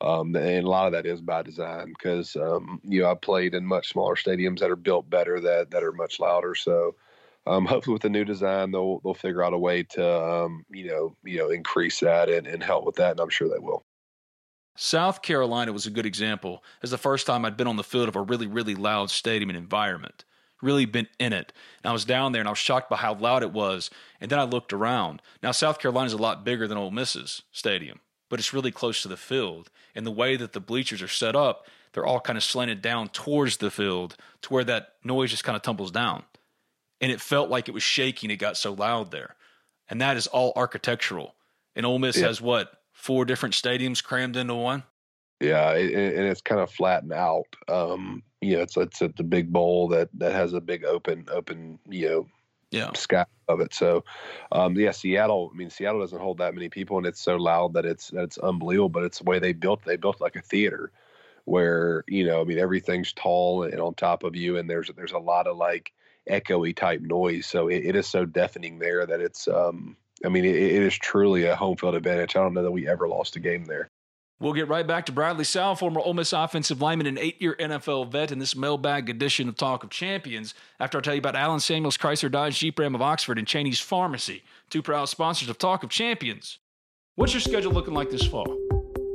Um, 0.01 0.35
and 0.37 0.67
a 0.67 0.69
lot 0.69 0.87
of 0.87 0.93
that 0.93 1.07
is 1.07 1.21
by 1.23 1.43
design 1.43 1.89
because 1.89 2.37
um, 2.37 2.81
you 2.85 3.03
know 3.03 3.11
I 3.11 3.15
played 3.15 3.55
in 3.55 3.65
much 3.65 3.89
smaller 3.89 4.15
stadiums 4.17 4.61
that 4.61 4.71
are 4.71 4.77
built 4.77 5.09
better 5.09 5.41
that 5.41 5.71
that 5.71 5.83
are 5.85 5.93
much 5.93 6.21
louder. 6.21 6.55
So 6.55 6.97
um, 7.47 7.67
hopefully 7.67 7.95
with 7.95 8.03
the 8.03 8.11
new 8.11 8.25
design 8.25 8.73
they'll 8.73 9.01
they'll 9.01 9.15
figure 9.15 9.45
out 9.45 9.53
a 9.55 9.59
way 9.59 9.83
to 9.83 10.23
um, 10.23 10.65
you 10.71 10.87
know 10.89 11.17
you 11.25 11.39
know 11.39 11.51
increase 11.51 12.01
that 12.01 12.29
and, 12.31 12.47
and 12.47 12.63
help 12.63 12.85
with 12.85 12.97
that, 12.97 13.13
and 13.13 13.21
I'm 13.21 13.31
sure 13.31 13.49
they 13.49 13.59
will. 13.59 13.85
South 14.77 15.23
Carolina 15.23 15.73
was 15.73 15.87
a 15.87 15.91
good 15.91 16.07
example. 16.07 16.63
as 16.83 16.91
the 16.91 16.99
first 16.99 17.27
time 17.27 17.45
I'd 17.45 17.57
been 17.57 17.67
on 17.67 17.77
the 17.77 17.85
field 17.85 18.09
of 18.09 18.17
a 18.17 18.21
really, 18.23 18.47
really 18.47 18.75
loud 18.75 19.11
stadium 19.11 19.51
and 19.51 19.57
environment. 19.57 20.25
Really 20.63 20.85
been 20.87 21.09
in 21.19 21.33
it. 21.33 21.53
And 21.83 21.91
I 21.91 21.93
was 21.93 22.05
down 22.05 22.33
there 22.33 22.41
and 22.41 22.49
I 22.49 22.53
was 22.53 22.59
shocked 22.59 22.89
by 22.89 22.97
how 22.97 23.15
loud 23.15 23.43
it 23.43 23.53
was. 23.53 23.91
And 24.21 24.31
then 24.31 24.39
I 24.39 24.45
looked 24.45 24.73
around. 24.73 25.21
Now, 25.43 25.51
South 25.53 25.79
Carolina's 25.79 26.13
a 26.15 26.19
lot 26.19 26.45
bigger 26.45 26.67
than 26.67 26.79
Ole 26.79 26.91
Miss's 26.91 27.43
stadium, 27.53 28.01
but 28.31 28.39
it's 28.39 28.55
really 28.55 28.71
close 28.73 29.03
to 29.03 29.09
the 29.09 29.17
field. 29.17 29.71
And 29.95 30.07
the 30.07 30.11
way 30.11 30.37
that 30.37 30.53
the 30.53 30.61
bleachers 30.61 31.03
are 31.03 31.09
set 31.09 31.37
up, 31.37 31.67
they're 31.93 32.07
all 32.07 32.21
kind 32.21 32.37
of 32.37 32.45
slanted 32.45 32.81
down 32.83 33.09
towards 33.09 33.59
the 33.59 33.71
field 33.71 34.17
to 34.43 34.53
where 34.53 34.65
that 34.65 34.95
noise 35.05 35.31
just 35.31 35.45
kind 35.45 35.57
of 35.57 35.63
tumbles 35.63 35.91
down. 35.91 36.25
And 37.01 37.13
it 37.13 37.21
felt 37.21 37.51
like 37.51 37.69
it 37.69 37.75
was 37.75 37.83
shaking. 37.83 38.31
It 38.31 38.37
got 38.37 38.57
so 38.57 38.73
loud 38.73 39.11
there. 39.11 39.37
And 39.89 40.01
that 40.01 40.17
is 40.17 40.27
all 40.27 40.53
architectural. 40.57 41.35
And 41.75 41.85
Ole 41.85 41.99
Miss 41.99 42.17
Yeah. 42.17 42.27
has 42.29 42.41
what? 42.41 42.73
Four 43.07 43.25
different 43.25 43.55
stadiums 43.55 44.03
crammed 44.03 44.37
into 44.37 44.57
one? 44.57 44.83
Yeah, 45.41 45.75
it, 45.75 45.93
it- 45.93 46.17
and 46.17 46.27
it's 46.27 46.41
kind 46.41 46.61
of 46.61 46.73
flattened 46.73 47.13
out. 47.13 47.47
Um, 47.69 48.25
you 48.41 48.57
know, 48.57 48.63
it's 48.63 48.77
it's 48.77 49.01
a, 49.01 49.07
the 49.17 49.23
big 49.23 49.53
bowl 49.53 49.87
that 49.91 50.09
that 50.15 50.33
has 50.33 50.55
a 50.55 50.61
big 50.61 50.85
open 50.85 51.25
open 51.31 51.79
you 51.89 52.09
know 52.09 52.27
Yeah. 52.73 52.93
sky 52.95 53.25
of 53.47 53.61
it. 53.61 53.73
So, 53.73 54.03
um, 54.51 54.75
yeah, 54.75 54.91
Seattle. 54.91 55.53
I 55.55 55.57
mean, 55.57 55.71
Seattle 55.71 56.01
doesn't 56.01 56.19
hold 56.19 56.39
that 56.39 56.53
many 56.57 56.69
people, 56.69 56.97
and 56.97 57.07
it's 57.07 57.21
so 57.21 57.37
loud 57.37 57.75
that 57.75 57.87
it's 57.87 58.09
that 58.09 58.25
it's 58.25 58.39
unbelievable. 58.39 58.89
But 58.89 59.05
it's 59.05 59.19
the 59.19 59.25
way 59.25 59.39
they 59.39 59.53
built. 59.53 59.85
They 59.85 59.97
built 59.97 60.21
like 60.21 60.35
a 60.35 60.43
theater, 60.43 60.91
where 61.45 62.03
you 62.09 62.27
know, 62.27 62.41
I 62.41 62.45
mean, 62.45 62.59
everything's 62.59 63.13
tall 63.13 63.63
and 63.63 63.79
on 63.79 63.95
top 63.95 64.25
of 64.25 64.35
you, 64.35 64.57
and 64.57 64.69
there's 64.69 64.91
there's 64.97 65.13
a 65.13 65.19
lot 65.21 65.47
of 65.47 65.57
like 65.57 65.93
echoey 66.29 66.75
type 66.75 67.03
noise. 67.03 67.47
So 67.47 67.69
it, 67.69 67.85
it 67.85 67.95
is 67.95 68.09
so 68.09 68.25
deafening 68.25 68.81
there 68.81 69.07
that 69.07 69.21
it's. 69.21 69.47
Um, 69.47 69.97
I 70.25 70.29
mean, 70.29 70.45
it, 70.45 70.57
it 70.57 70.83
is 70.83 70.95
truly 70.95 71.45
a 71.45 71.57
home 71.57 71.77
field 71.77 71.95
advantage. 71.95 72.37
I 72.37 72.41
don't 72.41 72.55
know 72.55 72.63
that 72.63 72.71
we 72.71 72.89
ever 72.89 73.09
lost 73.09 73.37
a 73.37 73.41
game 73.41 73.65
there. 73.65 73.91
We'll 74.39 74.53
get 74.53 74.69
right 74.69 74.87
back 74.87 75.07
to 75.07 75.13
Bradley 75.13 75.45
Sowell, 75.45 75.77
former 75.77 76.01
Ole 76.01 76.13
Miss 76.13 76.35
offensive 76.35 76.83
lineman 76.83 77.07
and 77.07 77.19
eight-year 77.19 77.57
NFL 77.59 78.11
vet, 78.11 78.31
in 78.31 78.39
this 78.39 78.55
mailbag 78.55 79.09
edition 79.09 79.49
of 79.49 79.57
Talk 79.57 79.83
of 79.83 79.89
Champions. 79.89 80.53
After 80.79 80.99
I 80.99 81.01
tell 81.01 81.15
you 81.15 81.21
about 81.21 81.37
Allen 81.37 81.61
Samuels 81.61 81.97
Chrysler 81.97 82.31
Dodge 82.31 82.59
Jeep 82.59 82.79
Ram 82.79 82.95
of 82.95 83.01
Oxford 83.01 83.39
and 83.39 83.47
Cheney's 83.47 83.81
Pharmacy, 83.81 84.43
two 84.69 84.83
proud 84.83 85.07
sponsors 85.07 85.49
of 85.49 85.57
Talk 85.57 85.83
of 85.83 85.89
Champions. 85.89 86.59
What's 87.15 87.33
your 87.33 87.41
schedule 87.41 87.73
looking 87.73 87.95
like 87.95 88.11
this 88.11 88.27
fall? 88.27 88.59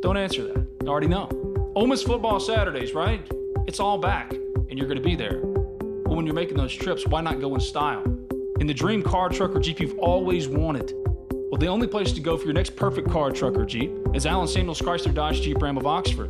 Don't 0.02 0.18
answer 0.18 0.44
that. 0.44 0.68
I 0.82 0.88
already 0.88 1.08
know. 1.08 1.30
Ole 1.76 1.86
Miss 1.86 2.02
football 2.02 2.40
Saturdays, 2.40 2.94
right? 2.94 3.24
It's 3.68 3.80
all 3.80 4.00
back, 4.00 4.34
and 4.34 4.72
you're 4.72 4.88
going 4.88 4.98
to 4.98 5.04
be 5.04 5.16
there. 5.16 5.40
But 5.40 6.16
when 6.16 6.26
you're 6.26 6.34
making 6.34 6.58
those 6.58 6.74
trips, 6.74 7.06
why 7.06 7.22
not 7.22 7.40
go 7.40 7.54
in 7.54 7.62
style? 7.62 8.04
In 8.62 8.68
the 8.68 8.76
dream 8.76 9.02
car, 9.02 9.28
truck, 9.28 9.56
or 9.56 9.60
Jeep 9.60 9.80
you've 9.80 9.98
always 9.98 10.48
wanted. 10.48 10.94
Well, 11.32 11.58
the 11.58 11.66
only 11.66 11.88
place 11.88 12.12
to 12.12 12.22
go 12.22 12.38
for 12.38 12.44
your 12.44 12.54
next 12.54 12.76
perfect 12.76 13.10
car, 13.10 13.32
truck, 13.32 13.56
or 13.56 13.66
Jeep 13.66 13.92
is 14.14 14.28
Allen 14.28 14.48
Samuels 14.48 14.80
Chrysler 14.80 15.16
Dodge 15.16 15.42
Jeep 15.42 15.60
Ram 15.60 15.80
of 15.80 15.88
Oxford. 15.88 16.30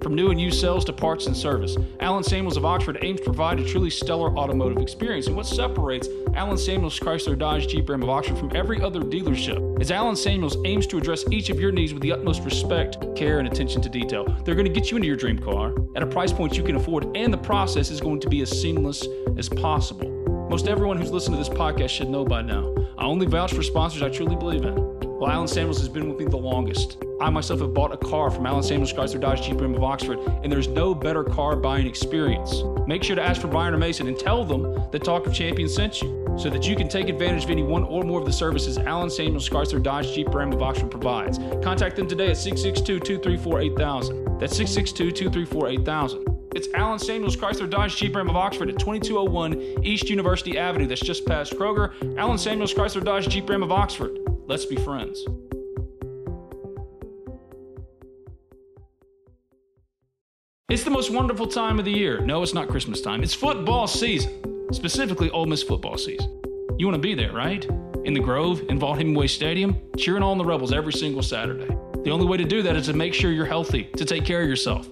From 0.00 0.14
new 0.14 0.30
and 0.30 0.40
used 0.40 0.60
sales 0.60 0.84
to 0.84 0.92
parts 0.92 1.26
and 1.26 1.36
service, 1.36 1.76
Allen 1.98 2.22
Samuels 2.22 2.56
of 2.56 2.64
Oxford 2.64 2.98
aims 3.02 3.18
to 3.18 3.24
provide 3.24 3.58
a 3.58 3.64
truly 3.64 3.90
stellar 3.90 4.30
automotive 4.38 4.78
experience. 4.78 5.26
And 5.26 5.34
what 5.34 5.44
separates 5.44 6.08
Allen 6.36 6.56
Samuels 6.56 7.00
Chrysler 7.00 7.36
Dodge 7.36 7.66
Jeep 7.66 7.88
Ram 7.88 8.04
of 8.04 8.10
Oxford 8.10 8.38
from 8.38 8.54
every 8.54 8.80
other 8.80 9.00
dealership 9.00 9.82
is 9.82 9.90
Allen 9.90 10.14
Samuels 10.14 10.56
aims 10.64 10.86
to 10.86 10.98
address 10.98 11.24
each 11.32 11.50
of 11.50 11.58
your 11.58 11.72
needs 11.72 11.92
with 11.92 12.04
the 12.04 12.12
utmost 12.12 12.44
respect, 12.44 12.96
care, 13.16 13.40
and 13.40 13.48
attention 13.48 13.82
to 13.82 13.88
detail. 13.88 14.24
They're 14.44 14.54
going 14.54 14.72
to 14.72 14.80
get 14.80 14.92
you 14.92 14.98
into 14.98 15.08
your 15.08 15.16
dream 15.16 15.40
car 15.40 15.74
at 15.96 16.04
a 16.04 16.06
price 16.06 16.32
point 16.32 16.56
you 16.56 16.62
can 16.62 16.76
afford, 16.76 17.16
and 17.16 17.34
the 17.34 17.38
process 17.38 17.90
is 17.90 18.00
going 18.00 18.20
to 18.20 18.28
be 18.28 18.40
as 18.42 18.50
seamless 18.62 19.04
as 19.36 19.48
possible. 19.48 20.11
Most 20.52 20.68
everyone 20.68 20.98
who's 20.98 21.10
listened 21.10 21.34
to 21.34 21.38
this 21.38 21.48
podcast 21.48 21.88
should 21.88 22.10
know 22.10 22.26
by 22.26 22.42
now. 22.42 22.74
I 22.98 23.06
only 23.06 23.24
vouch 23.24 23.54
for 23.54 23.62
sponsors 23.62 24.02
I 24.02 24.10
truly 24.10 24.36
believe 24.36 24.66
in. 24.66 24.74
Well, 25.18 25.30
Allen 25.30 25.48
Samuels 25.48 25.78
has 25.78 25.88
been 25.88 26.10
with 26.10 26.18
me 26.18 26.26
the 26.26 26.36
longest. 26.36 26.98
I 27.22 27.30
myself 27.30 27.60
have 27.60 27.72
bought 27.72 27.90
a 27.90 27.96
car 27.96 28.30
from 28.30 28.44
Allen 28.44 28.62
Samuels 28.62 28.92
Chrysler 28.92 29.18
Dodge 29.18 29.40
Jeep 29.40 29.58
Ram 29.58 29.74
of 29.74 29.82
Oxford, 29.82 30.18
and 30.18 30.52
there's 30.52 30.68
no 30.68 30.94
better 30.94 31.24
car 31.24 31.56
buying 31.56 31.86
experience. 31.86 32.54
Make 32.86 33.02
sure 33.02 33.16
to 33.16 33.22
ask 33.22 33.40
for 33.40 33.48
Brian 33.48 33.72
or 33.72 33.78
Mason 33.78 34.08
and 34.08 34.18
tell 34.18 34.44
them 34.44 34.74
that 34.92 35.02
Talk 35.02 35.26
of 35.26 35.32
Champions 35.32 35.74
sent 35.74 36.02
you, 36.02 36.36
so 36.38 36.50
that 36.50 36.68
you 36.68 36.76
can 36.76 36.86
take 36.86 37.08
advantage 37.08 37.44
of 37.44 37.50
any 37.50 37.62
one 37.62 37.84
or 37.84 38.02
more 38.02 38.20
of 38.20 38.26
the 38.26 38.32
services 38.32 38.76
Allen 38.76 39.08
Samuels 39.08 39.48
Chrysler 39.48 39.82
Dodge 39.82 40.12
Jeep 40.12 40.34
Ram 40.34 40.52
of 40.52 40.60
Oxford 40.60 40.90
provides. 40.90 41.38
Contact 41.64 41.96
them 41.96 42.06
today 42.06 42.28
at 42.28 42.36
662-234-8000. 42.36 44.38
That's 44.38 44.60
662-234-8000. 44.60 46.31
It's 46.54 46.68
Allen 46.74 46.98
Samuels 46.98 47.34
Chrysler 47.34 47.68
Dodge 47.68 47.96
Jeep 47.96 48.14
Ram 48.14 48.28
of 48.28 48.36
Oxford 48.36 48.68
at 48.68 48.78
2201 48.78 49.84
East 49.84 50.10
University 50.10 50.58
Avenue. 50.58 50.86
That's 50.86 51.00
just 51.00 51.24
past 51.24 51.54
Kroger. 51.54 52.18
Allen 52.18 52.36
Samuels 52.36 52.74
Chrysler 52.74 53.02
Dodge 53.02 53.26
Jeep 53.28 53.48
Ram 53.48 53.62
of 53.62 53.72
Oxford. 53.72 54.18
Let's 54.46 54.66
be 54.66 54.76
friends. 54.76 55.24
It's 60.68 60.84
the 60.84 60.90
most 60.90 61.10
wonderful 61.10 61.46
time 61.46 61.78
of 61.78 61.86
the 61.86 61.90
year. 61.90 62.20
No, 62.20 62.42
it's 62.42 62.52
not 62.52 62.68
Christmas 62.68 63.00
time. 63.00 63.22
It's 63.22 63.34
football 63.34 63.86
season, 63.86 64.72
specifically 64.72 65.30
Ole 65.30 65.46
Miss 65.46 65.62
football 65.62 65.96
season. 65.96 66.42
You 66.78 66.86
want 66.86 66.96
to 66.96 67.02
be 67.02 67.14
there, 67.14 67.32
right? 67.32 67.64
In 68.04 68.12
the 68.12 68.20
Grove, 68.20 68.60
in 68.68 68.78
Vaught 68.78 68.98
Hemingway 68.98 69.28
Stadium, 69.28 69.76
cheering 69.96 70.22
on 70.22 70.36
the 70.36 70.44
Rebels 70.44 70.72
every 70.72 70.92
single 70.92 71.22
Saturday. 71.22 71.74
The 72.04 72.10
only 72.10 72.26
way 72.26 72.36
to 72.36 72.44
do 72.44 72.60
that 72.62 72.76
is 72.76 72.86
to 72.86 72.92
make 72.92 73.14
sure 73.14 73.30
you're 73.30 73.46
healthy, 73.46 73.84
to 73.96 74.04
take 74.04 74.24
care 74.26 74.42
of 74.42 74.48
yourself, 74.48 74.88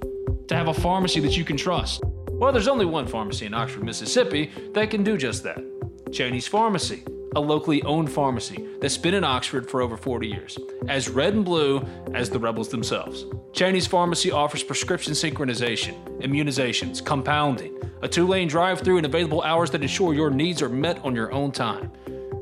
to 0.50 0.56
have 0.56 0.66
a 0.66 0.74
pharmacy 0.74 1.20
that 1.20 1.36
you 1.36 1.44
can 1.44 1.56
trust. 1.56 2.02
Well, 2.28 2.50
there's 2.50 2.66
only 2.66 2.84
one 2.84 3.06
pharmacy 3.06 3.46
in 3.46 3.54
Oxford, 3.54 3.84
Mississippi 3.84 4.50
that 4.72 4.90
can 4.90 5.04
do 5.04 5.16
just 5.16 5.44
that 5.44 5.62
Cheney's 6.10 6.48
Pharmacy, 6.48 7.04
a 7.36 7.40
locally 7.40 7.84
owned 7.84 8.10
pharmacy 8.10 8.66
that's 8.80 8.98
been 8.98 9.14
in 9.14 9.22
Oxford 9.22 9.70
for 9.70 9.80
over 9.80 9.96
40 9.96 10.26
years, 10.26 10.58
as 10.88 11.08
red 11.08 11.34
and 11.34 11.44
blue 11.44 11.86
as 12.14 12.30
the 12.30 12.38
Rebels 12.40 12.68
themselves. 12.68 13.26
Cheney's 13.52 13.86
Pharmacy 13.86 14.32
offers 14.32 14.64
prescription 14.64 15.12
synchronization, 15.12 15.94
immunizations, 16.18 17.04
compounding, 17.04 17.80
a 18.02 18.08
two 18.08 18.26
lane 18.26 18.48
drive 18.48 18.80
through, 18.80 18.96
and 18.96 19.06
available 19.06 19.42
hours 19.42 19.70
that 19.70 19.82
ensure 19.82 20.14
your 20.14 20.30
needs 20.30 20.62
are 20.62 20.68
met 20.68 20.98
on 21.04 21.14
your 21.14 21.30
own 21.30 21.52
time. 21.52 21.92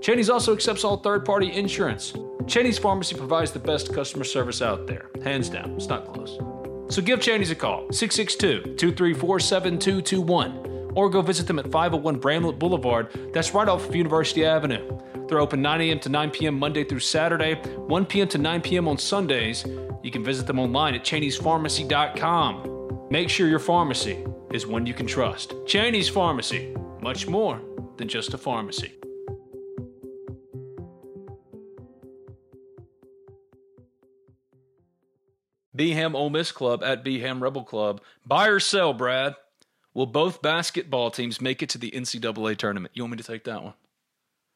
Cheney's 0.00 0.30
also 0.30 0.54
accepts 0.54 0.82
all 0.82 0.96
third 0.96 1.26
party 1.26 1.52
insurance. 1.52 2.14
Cheney's 2.46 2.78
Pharmacy 2.78 3.16
provides 3.16 3.52
the 3.52 3.58
best 3.58 3.92
customer 3.92 4.24
service 4.24 4.62
out 4.62 4.86
there. 4.86 5.10
Hands 5.22 5.46
down, 5.50 5.72
it's 5.72 5.88
not 5.88 6.10
close. 6.14 6.38
So 6.88 7.02
give 7.02 7.20
Cheney's 7.20 7.50
a 7.50 7.54
call, 7.54 7.92
662 7.92 8.76
234 8.76 9.40
7221, 9.40 10.92
or 10.94 11.10
go 11.10 11.22
visit 11.22 11.46
them 11.46 11.58
at 11.58 11.70
501 11.70 12.18
Bramlett 12.18 12.58
Boulevard. 12.58 13.08
That's 13.32 13.52
right 13.52 13.68
off 13.68 13.88
of 13.88 13.94
University 13.94 14.44
Avenue. 14.44 14.98
They're 15.28 15.40
open 15.40 15.60
9 15.60 15.80
a.m. 15.82 16.00
to 16.00 16.08
9 16.08 16.30
p.m. 16.30 16.58
Monday 16.58 16.84
through 16.84 17.00
Saturday, 17.00 17.54
1 17.54 18.06
p.m. 18.06 18.28
to 18.28 18.38
9 18.38 18.62
p.m. 18.62 18.88
on 18.88 18.96
Sundays. 18.96 19.66
You 20.02 20.10
can 20.10 20.24
visit 20.24 20.46
them 20.46 20.58
online 20.58 20.94
at 20.94 21.04
Cheney'sPharmacy.com. 21.04 23.08
Make 23.10 23.28
sure 23.28 23.48
your 23.48 23.58
pharmacy 23.58 24.24
is 24.52 24.66
one 24.66 24.86
you 24.86 24.94
can 24.94 25.06
trust. 25.06 25.52
Cheney's 25.66 26.08
Pharmacy, 26.08 26.74
much 27.00 27.26
more 27.26 27.60
than 27.96 28.08
just 28.08 28.32
a 28.32 28.38
pharmacy. 28.38 28.94
Beham 35.78 36.16
Ole 36.16 36.28
Miss 36.28 36.50
Club 36.50 36.82
at 36.82 37.04
Beham 37.04 37.40
Rebel 37.40 37.62
Club. 37.62 38.02
Buy 38.26 38.48
or 38.48 38.58
sell, 38.58 38.92
Brad. 38.92 39.36
Will 39.94 40.06
both 40.06 40.42
basketball 40.42 41.10
teams 41.10 41.40
make 41.40 41.62
it 41.62 41.70
to 41.70 41.78
the 41.78 41.92
NCAA 41.92 42.56
tournament? 42.56 42.92
You 42.94 43.04
want 43.04 43.12
me 43.12 43.16
to 43.18 43.24
take 43.24 43.44
that 43.44 43.62
one? 43.62 43.74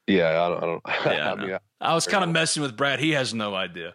Yeah, 0.09 0.45
I 0.45 0.49
don't. 0.49 0.59
I, 0.59 0.67
don't, 0.67 0.83
Yeah, 1.17 1.29
I 1.29 1.33
I, 1.33 1.35
mean, 1.37 1.49
know. 1.49 1.59
I 1.81 1.95
was 1.95 2.07
kind 2.07 2.25
of 2.25 2.31
messing 2.31 2.63
with 2.63 2.77
Brad. 2.77 2.99
He 2.99 3.13
has 3.13 3.33
no 3.33 3.55
idea. 3.55 3.95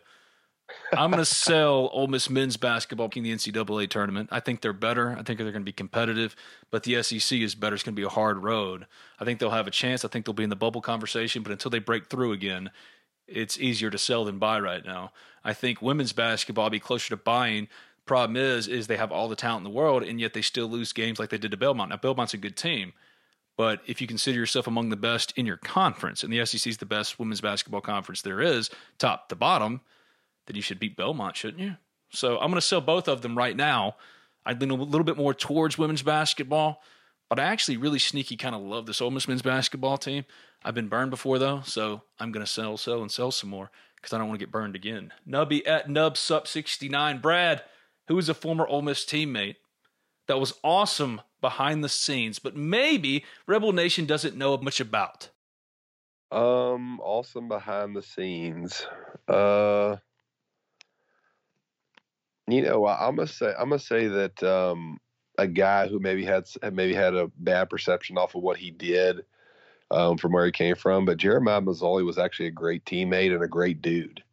I'm 0.94 1.12
going 1.12 1.24
to 1.24 1.26
sell 1.26 1.90
Ole 1.92 2.08
Miss 2.08 2.30
men's 2.30 2.56
basketball 2.56 3.10
in 3.14 3.24
the 3.24 3.34
NCAA 3.34 3.90
tournament. 3.90 4.30
I 4.32 4.40
think 4.40 4.62
they're 4.62 4.72
better. 4.72 5.12
I 5.12 5.24
think 5.24 5.38
they're 5.38 5.52
going 5.52 5.54
to 5.56 5.60
be 5.60 5.74
competitive, 5.74 6.34
but 6.72 6.84
the 6.84 7.04
SEC 7.04 7.40
is 7.40 7.56
better. 7.56 7.76
It's 7.76 7.84
going 7.84 7.96
to 7.96 8.00
be 8.00 8.06
a 8.06 8.10
hard 8.10 8.42
road. 8.42 8.88
I 9.20 9.26
think 9.26 9.40
they'll 9.40 9.50
have 9.50 9.68
a 9.68 9.72
chance. 9.72 10.06
I 10.06 10.08
think 10.08 10.26
they'll 10.26 10.34
be 10.34 10.44
in 10.44 10.50
the 10.50 10.56
bubble 10.56 10.82
conversation, 10.82 11.44
but 11.44 11.52
until 11.52 11.72
they 11.72 11.80
break 11.80 12.08
through 12.08 12.32
again, 12.32 12.72
it's 13.28 13.60
easier 13.60 13.90
to 13.90 13.98
sell 13.98 14.26
than 14.26 14.40
buy 14.40 14.60
right 14.60 14.86
now. 14.86 15.12
I 15.44 15.54
think 15.54 15.82
women's 15.82 16.14
basketball 16.14 16.70
be 16.70 16.80
closer 16.80 17.10
to 17.10 17.18
buying. 17.18 17.68
Problem 18.06 18.38
is, 18.38 18.68
is 18.68 18.88
they 18.88 18.98
have 18.98 19.12
all 19.12 19.28
the 19.28 19.36
talent 19.36 19.66
in 19.66 19.72
the 19.72 19.78
world, 19.78 20.04
and 20.04 20.20
yet 20.20 20.34
they 20.34 20.42
still 20.42 20.68
lose 20.68 20.94
games 20.94 21.20
like 21.20 21.30
they 21.30 21.38
did 21.38 21.52
to 21.52 21.58
Belmont. 21.58 21.90
Now 21.90 21.98
Belmont's 21.98 22.34
a 22.34 22.38
good 22.38 22.56
team, 22.56 22.94
but 23.58 23.82
if 23.86 24.02
you 24.02 24.08
consider 24.08 24.38
yourself 24.38 24.68
among 24.68 24.90
the 24.90 24.96
best 24.96 25.34
in 25.36 25.46
your 25.46 25.58
conference, 25.58 26.24
and 26.24 26.32
the 26.32 26.46
SEC 26.46 26.68
is 26.68 26.78
the 26.78 26.86
best 26.86 27.20
women's 27.20 27.42
basketball 27.42 27.82
conference 27.82 28.22
there 28.22 28.42
is, 28.42 28.70
top 28.98 29.30
to 29.30 29.36
bottom 29.36 29.82
then 30.48 30.56
you 30.56 30.62
should 30.62 30.80
beat 30.80 30.98
Belmont, 30.98 31.36
shouldn't 31.36 31.62
you? 31.62 31.76
So 32.10 32.36
I'm 32.36 32.50
going 32.50 32.56
to 32.56 32.62
sell 32.62 32.82
both 32.82 33.08
of 33.08 33.22
them 33.22 33.38
right 33.38 33.56
now. 33.56 33.96
I 34.46 34.54
lean 34.54 34.72
a 34.72 34.76
little 34.76 35.04
bit 35.04 35.18
more 35.18 35.34
towards 35.34 35.78
women's 35.78 36.02
basketball, 36.02 36.82
but 37.30 37.40
I 37.40 37.44
actually 37.44 37.78
really 37.78 38.00
sneaky 38.00 38.38
kind 38.38 38.56
of 38.56 38.62
love 38.62 38.86
this 38.86 39.02
Ole 39.02 39.12
Miss 39.12 39.28
men's 39.28 39.42
basketball 39.42 39.98
team. 39.98 40.26
I've 40.68 40.76
been 40.76 40.90
burned 40.90 41.12
before 41.12 41.40
though, 41.40 41.62
so 41.64 42.02
I'm 42.20 42.34
to 42.34 42.46
sell, 42.46 42.76
sell, 42.76 43.02
and 43.02 43.10
sell 43.10 43.32
some 43.32 43.50
more 43.50 43.72
because 43.96 44.12
I 44.12 44.18
don't 44.18 44.28
want 44.28 44.38
to 44.38 44.46
get 44.46 44.52
burned 44.52 44.76
again. 44.76 45.14
Nubby 45.26 45.66
at 45.66 45.88
Nubsup69 45.88 47.22
Brad, 47.22 47.64
who 48.10 48.18
is 48.18 48.28
a 48.28 48.34
former 48.34 48.68
Ole 48.68 48.82
Miss 48.82 49.06
teammate 49.06 49.56
that 50.28 50.42
was 50.42 50.56
awesome 50.66 51.22
behind 51.40 51.86
the 51.86 51.90
scenes, 51.90 52.38
but 52.38 52.58
maybe 52.58 53.24
Rebel 53.48 53.72
Nation 53.72 54.06
doesn't 54.06 54.36
know 54.36 54.58
much 54.58 54.82
about. 54.82 55.30
Um, 56.34 57.00
awesome 57.00 57.48
behind 57.48 57.96
the 57.96 58.04
scenes. 58.04 58.86
Uh, 59.26 59.96
you 62.46 62.62
know, 62.64 62.86
I'm 62.86 63.16
gonna 63.16 63.28
say 63.28 63.54
I'm 63.58 63.70
gonna 63.70 63.80
say 63.80 64.08
that 64.08 64.44
um, 64.44 64.98
a 65.38 65.48
guy 65.48 65.88
who 65.88 66.02
maybe 66.02 66.26
had 66.26 66.44
maybe 66.74 66.94
had 66.94 67.16
a 67.16 67.32
bad 67.38 67.70
perception 67.70 68.18
off 68.18 68.36
of 68.36 68.44
what 68.44 68.58
he 68.58 68.70
did 68.70 69.24
um, 69.92 70.18
from 70.18 70.34
where 70.34 70.46
he 70.46 70.52
came 70.52 70.76
from, 70.76 71.06
but 71.06 71.18
Jeremiah 71.18 71.62
Masoli 71.62 72.06
was 72.06 72.18
actually 72.18 72.48
a 72.48 72.52
great 72.52 72.86
teammate 72.86 73.34
and 73.34 73.44
a 73.44 73.48
great 73.48 73.82
dude. 73.82 74.24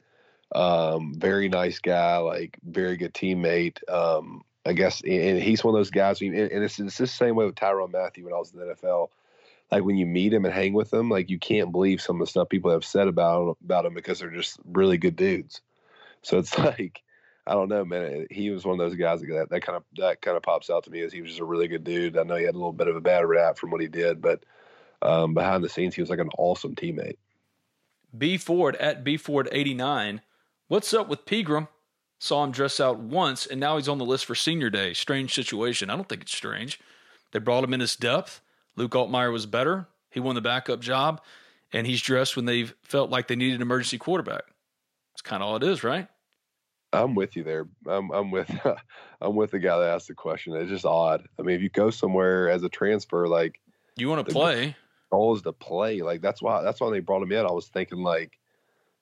Um, 0.54 1.14
very 1.16 1.48
nice 1.48 1.78
guy, 1.78 2.18
like 2.18 2.58
very 2.64 2.96
good 2.96 3.14
teammate. 3.14 3.78
Um, 3.90 4.44
I 4.66 4.72
guess, 4.72 5.02
and 5.02 5.42
he's 5.42 5.62
one 5.62 5.74
of 5.74 5.78
those 5.78 5.90
guys. 5.90 6.20
And 6.20 6.34
it's, 6.34 6.78
it's 6.78 6.96
the 6.96 7.06
same 7.06 7.36
way 7.36 7.44
with 7.44 7.54
Tyrann 7.54 7.92
Mathieu 7.92 8.24
when 8.24 8.32
I 8.32 8.38
was 8.38 8.52
in 8.52 8.60
the 8.60 8.74
NFL. 8.74 9.08
Like 9.70 9.84
when 9.84 9.96
you 9.96 10.06
meet 10.06 10.32
him 10.32 10.44
and 10.44 10.54
hang 10.54 10.72
with 10.72 10.92
him, 10.92 11.10
like 11.10 11.28
you 11.30 11.38
can't 11.38 11.72
believe 11.72 12.00
some 12.00 12.16
of 12.16 12.26
the 12.26 12.30
stuff 12.30 12.48
people 12.48 12.70
have 12.70 12.84
said 12.84 13.08
about 13.08 13.56
about 13.64 13.86
him 13.86 13.94
because 13.94 14.20
they're 14.20 14.30
just 14.30 14.58
really 14.64 14.98
good 14.98 15.16
dudes. 15.16 15.60
So 16.22 16.38
it's 16.38 16.56
like 16.58 17.02
I 17.46 17.52
don't 17.52 17.68
know, 17.68 17.84
man. 17.84 18.26
He 18.30 18.50
was 18.50 18.64
one 18.64 18.78
of 18.80 18.86
those 18.86 18.96
guys 18.96 19.20
that 19.20 19.48
that 19.50 19.62
kind 19.62 19.76
of 19.76 19.84
that 19.96 20.22
kind 20.22 20.36
of 20.36 20.42
pops 20.42 20.70
out 20.70 20.84
to 20.84 20.90
me 20.90 21.00
as 21.00 21.12
he 21.12 21.20
was 21.20 21.30
just 21.30 21.40
a 21.40 21.44
really 21.44 21.68
good 21.68 21.84
dude. 21.84 22.16
I 22.16 22.22
know 22.22 22.36
he 22.36 22.44
had 22.44 22.54
a 22.54 22.58
little 22.58 22.72
bit 22.72 22.88
of 22.88 22.96
a 22.96 23.00
bad 23.00 23.26
rap 23.26 23.58
from 23.58 23.70
what 23.70 23.80
he 23.80 23.88
did, 23.88 24.22
but 24.22 24.44
um, 25.02 25.34
behind 25.34 25.64
the 25.64 25.68
scenes, 25.68 25.94
he 25.94 26.00
was 26.00 26.10
like 26.10 26.18
an 26.18 26.30
awesome 26.38 26.74
teammate. 26.74 27.16
B 28.16 28.36
Ford 28.36 28.76
at 28.76 29.04
B 29.04 29.16
Ford 29.16 29.48
eighty 29.52 29.74
nine. 29.74 30.20
What's 30.68 30.94
up 30.94 31.08
with 31.08 31.26
Pegram? 31.26 31.68
Saw 32.18 32.44
him 32.44 32.52
dress 32.52 32.80
out 32.80 32.98
once, 32.98 33.44
and 33.44 33.60
now 33.60 33.76
he's 33.76 33.88
on 33.88 33.98
the 33.98 34.04
list 34.04 34.24
for 34.24 34.34
senior 34.34 34.70
day. 34.70 34.94
Strange 34.94 35.34
situation. 35.34 35.90
I 35.90 35.96
don't 35.96 36.08
think 36.08 36.22
it's 36.22 36.34
strange. 36.34 36.80
They 37.32 37.38
brought 37.38 37.64
him 37.64 37.74
in 37.74 37.80
his 37.80 37.96
depth. 37.96 38.40
Luke 38.76 38.92
Altmyer 38.92 39.32
was 39.32 39.46
better. 39.46 39.88
He 40.10 40.20
won 40.20 40.36
the 40.36 40.40
backup 40.40 40.80
job, 40.80 41.20
and 41.72 41.86
he's 41.86 42.00
dressed 42.00 42.36
when 42.36 42.44
they 42.44 42.64
felt 42.82 43.10
like 43.10 43.28
they 43.28 43.36
needed 43.36 43.56
an 43.56 43.62
emergency 43.62 43.98
quarterback. 43.98 44.44
It's 45.12 45.22
kind 45.22 45.42
of 45.42 45.48
all 45.48 45.56
it 45.56 45.62
is, 45.64 45.84
right? 45.84 46.08
I'm 46.94 47.14
with 47.14 47.36
you 47.36 47.44
there. 47.44 47.66
I'm 47.86 48.10
I'm 48.10 48.30
with 48.30 48.50
I'm 49.20 49.36
with 49.36 49.50
the 49.50 49.58
guy 49.58 49.78
that 49.78 49.88
asked 49.88 50.08
the 50.08 50.14
question. 50.14 50.54
It's 50.54 50.70
just 50.70 50.86
odd. 50.86 51.26
I 51.38 51.42
mean, 51.42 51.56
if 51.56 51.62
you 51.62 51.68
go 51.68 51.90
somewhere 51.90 52.48
as 52.48 52.62
a 52.62 52.68
transfer, 52.68 53.26
like 53.26 53.60
you 53.96 54.08
want 54.08 54.26
to 54.26 54.32
play, 54.32 54.76
goal 55.14 55.36
is 55.36 55.42
to 55.42 55.52
play. 55.52 56.02
Like 56.02 56.20
that's 56.20 56.42
why 56.42 56.62
that's 56.62 56.80
why 56.80 56.90
they 56.90 57.00
brought 57.00 57.22
him 57.22 57.32
in. 57.32 57.46
I 57.46 57.52
was 57.52 57.68
thinking 57.68 58.02
like 58.02 58.38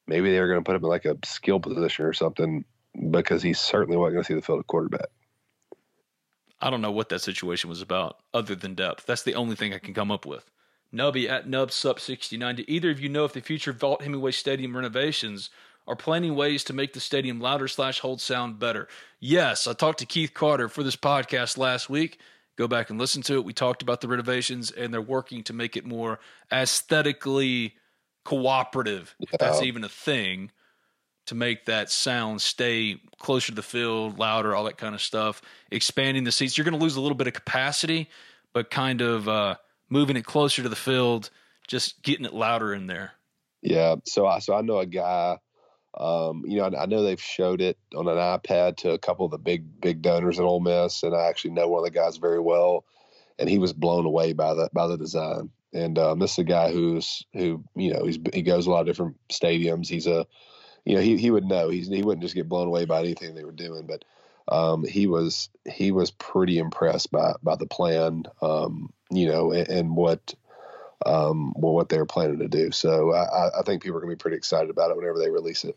maybe 0.06 0.30
they 0.30 0.40
were 0.40 0.48
going 0.48 0.60
to 0.60 0.64
put 0.64 0.76
him 0.76 0.84
in 0.84 0.90
like 0.90 1.04
a 1.04 1.16
skill 1.24 1.60
position 1.60 2.04
or 2.04 2.12
something 2.12 2.64
because 3.10 3.42
he 3.42 3.52
certainly 3.52 3.96
wasn't 3.96 4.14
going 4.14 4.24
to 4.24 4.28
see 4.28 4.34
the 4.34 4.42
field 4.42 4.60
of 4.60 4.66
quarterback. 4.66 5.08
I 6.60 6.70
don't 6.70 6.82
know 6.82 6.92
what 6.92 7.08
that 7.08 7.20
situation 7.20 7.70
was 7.70 7.82
about 7.82 8.18
other 8.32 8.54
than 8.54 8.74
depth. 8.74 9.06
That's 9.06 9.22
the 9.22 9.34
only 9.34 9.56
thing 9.56 9.74
I 9.74 9.78
can 9.78 9.94
come 9.94 10.12
up 10.12 10.24
with. 10.26 10.48
Nubby 10.94 11.28
at 11.28 11.48
Nub 11.48 11.72
Sup 11.72 11.98
69. 11.98 12.56
Do 12.56 12.64
either 12.68 12.90
of 12.90 13.00
you 13.00 13.08
know 13.08 13.24
if 13.24 13.32
the 13.32 13.40
future 13.40 13.72
Vaught 13.72 14.02
Hemingway 14.02 14.32
Stadium 14.32 14.76
renovations 14.76 15.50
are 15.88 15.96
planning 15.96 16.36
ways 16.36 16.62
to 16.64 16.72
make 16.72 16.92
the 16.92 17.00
stadium 17.00 17.40
louder 17.40 17.66
slash 17.66 18.00
hold 18.00 18.20
sound 18.20 18.58
better. 18.58 18.86
Yes, 19.18 19.66
I 19.66 19.72
talked 19.72 19.98
to 19.98 20.06
Keith 20.06 20.32
Carter 20.34 20.68
for 20.68 20.82
this 20.82 20.96
podcast 20.96 21.58
last 21.58 21.90
week. 21.90 22.20
Go 22.62 22.68
back 22.68 22.90
and 22.90 22.98
listen 23.00 23.22
to 23.22 23.34
it. 23.34 23.44
We 23.44 23.52
talked 23.52 23.82
about 23.82 24.02
the 24.02 24.06
renovations, 24.06 24.70
and 24.70 24.94
they're 24.94 25.02
working 25.02 25.42
to 25.44 25.52
make 25.52 25.76
it 25.76 25.84
more 25.84 26.20
aesthetically 26.52 27.74
cooperative, 28.24 29.16
if 29.18 29.32
that's 29.36 29.62
even 29.62 29.82
a 29.82 29.88
thing, 29.88 30.52
to 31.26 31.34
make 31.34 31.64
that 31.66 31.90
sound 31.90 32.40
stay 32.40 33.00
closer 33.18 33.48
to 33.48 33.56
the 33.56 33.64
field, 33.64 34.16
louder, 34.16 34.54
all 34.54 34.62
that 34.62 34.78
kind 34.78 34.94
of 34.94 35.00
stuff. 35.00 35.42
Expanding 35.72 36.22
the 36.22 36.30
seats. 36.30 36.56
You're 36.56 36.64
going 36.64 36.78
to 36.78 36.80
lose 36.80 36.94
a 36.94 37.00
little 37.00 37.16
bit 37.16 37.26
of 37.26 37.32
capacity, 37.32 38.08
but 38.52 38.70
kind 38.70 39.00
of 39.00 39.28
uh, 39.28 39.56
moving 39.90 40.16
it 40.16 40.24
closer 40.24 40.62
to 40.62 40.68
the 40.68 40.76
field, 40.76 41.30
just 41.66 42.00
getting 42.04 42.24
it 42.24 42.32
louder 42.32 42.72
in 42.72 42.86
there. 42.86 43.10
Yeah. 43.60 43.96
So 44.04 44.24
I 44.24 44.38
so 44.38 44.54
I 44.54 44.60
know 44.60 44.78
a 44.78 44.86
guy 44.86 45.38
um, 45.98 46.44
you 46.46 46.58
know, 46.58 46.64
I, 46.64 46.82
I, 46.82 46.86
know 46.86 47.02
they've 47.02 47.20
showed 47.20 47.60
it 47.60 47.78
on 47.94 48.08
an 48.08 48.16
iPad 48.16 48.76
to 48.78 48.92
a 48.92 48.98
couple 48.98 49.26
of 49.26 49.30
the 49.30 49.38
big 49.38 49.80
big 49.80 50.00
donors 50.00 50.38
at 50.38 50.44
Ole 50.44 50.60
Miss, 50.60 51.02
and 51.02 51.14
I 51.14 51.26
actually 51.26 51.50
know 51.50 51.68
one 51.68 51.80
of 51.80 51.84
the 51.84 51.90
guys 51.90 52.16
very 52.16 52.40
well, 52.40 52.84
and 53.38 53.48
he 53.48 53.58
was 53.58 53.72
blown 53.72 54.06
away 54.06 54.32
by 54.32 54.54
the 54.54 54.70
by 54.72 54.86
the 54.86 54.96
design. 54.96 55.50
And 55.74 55.98
um, 55.98 56.18
this 56.18 56.32
is 56.32 56.38
a 56.38 56.44
guy 56.44 56.72
who's 56.72 57.26
who 57.34 57.62
you 57.76 57.92
know 57.92 58.04
he's 58.04 58.18
he 58.32 58.42
goes 58.42 58.66
a 58.66 58.70
lot 58.70 58.80
of 58.80 58.86
different 58.86 59.16
stadiums. 59.30 59.88
He's 59.88 60.06
a 60.06 60.26
you 60.84 60.94
know 60.94 61.02
he 61.02 61.18
he 61.18 61.30
would 61.30 61.44
know 61.44 61.68
he's 61.68 61.88
he 61.88 62.02
wouldn't 62.02 62.22
just 62.22 62.34
get 62.34 62.48
blown 62.48 62.68
away 62.68 62.86
by 62.86 63.00
anything 63.00 63.34
they 63.34 63.44
were 63.44 63.52
doing, 63.52 63.86
but 63.86 64.04
um, 64.48 64.84
he 64.84 65.06
was 65.06 65.50
he 65.70 65.92
was 65.92 66.10
pretty 66.10 66.58
impressed 66.58 67.12
by 67.12 67.34
by 67.42 67.56
the 67.56 67.66
plan. 67.66 68.24
Um, 68.40 68.92
you 69.10 69.26
know, 69.26 69.52
and, 69.52 69.68
and 69.68 69.96
what 69.96 70.34
um, 71.06 71.52
well, 71.56 71.74
what 71.74 71.88
they're 71.88 72.06
planning 72.06 72.38
to 72.38 72.48
do. 72.48 72.70
So 72.70 73.12
I, 73.12 73.60
I 73.60 73.62
think 73.62 73.82
people 73.82 73.96
are 73.96 74.00
going 74.00 74.10
to 74.10 74.16
be 74.16 74.20
pretty 74.20 74.36
excited 74.36 74.70
about 74.70 74.90
it 74.90 74.96
whenever 74.96 75.18
they 75.18 75.30
release 75.30 75.64
it. 75.64 75.76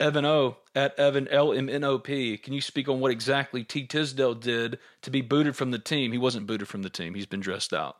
Evan 0.00 0.24
O 0.24 0.56
at 0.74 0.98
Evan 0.98 1.28
L 1.28 1.52
M 1.52 1.68
N 1.68 1.84
O 1.84 1.98
P. 1.98 2.38
Can 2.38 2.54
you 2.54 2.62
speak 2.62 2.88
on 2.88 3.00
what 3.00 3.12
exactly 3.12 3.62
T 3.62 3.86
Tisdale 3.86 4.34
did 4.34 4.78
to 5.02 5.10
be 5.10 5.20
booted 5.20 5.56
from 5.56 5.70
the 5.70 5.78
team? 5.78 6.12
He 6.12 6.18
wasn't 6.18 6.46
booted 6.46 6.68
from 6.68 6.82
the 6.82 6.90
team. 6.90 7.14
He's 7.14 7.26
been 7.26 7.40
dressed 7.40 7.74
out. 7.74 7.96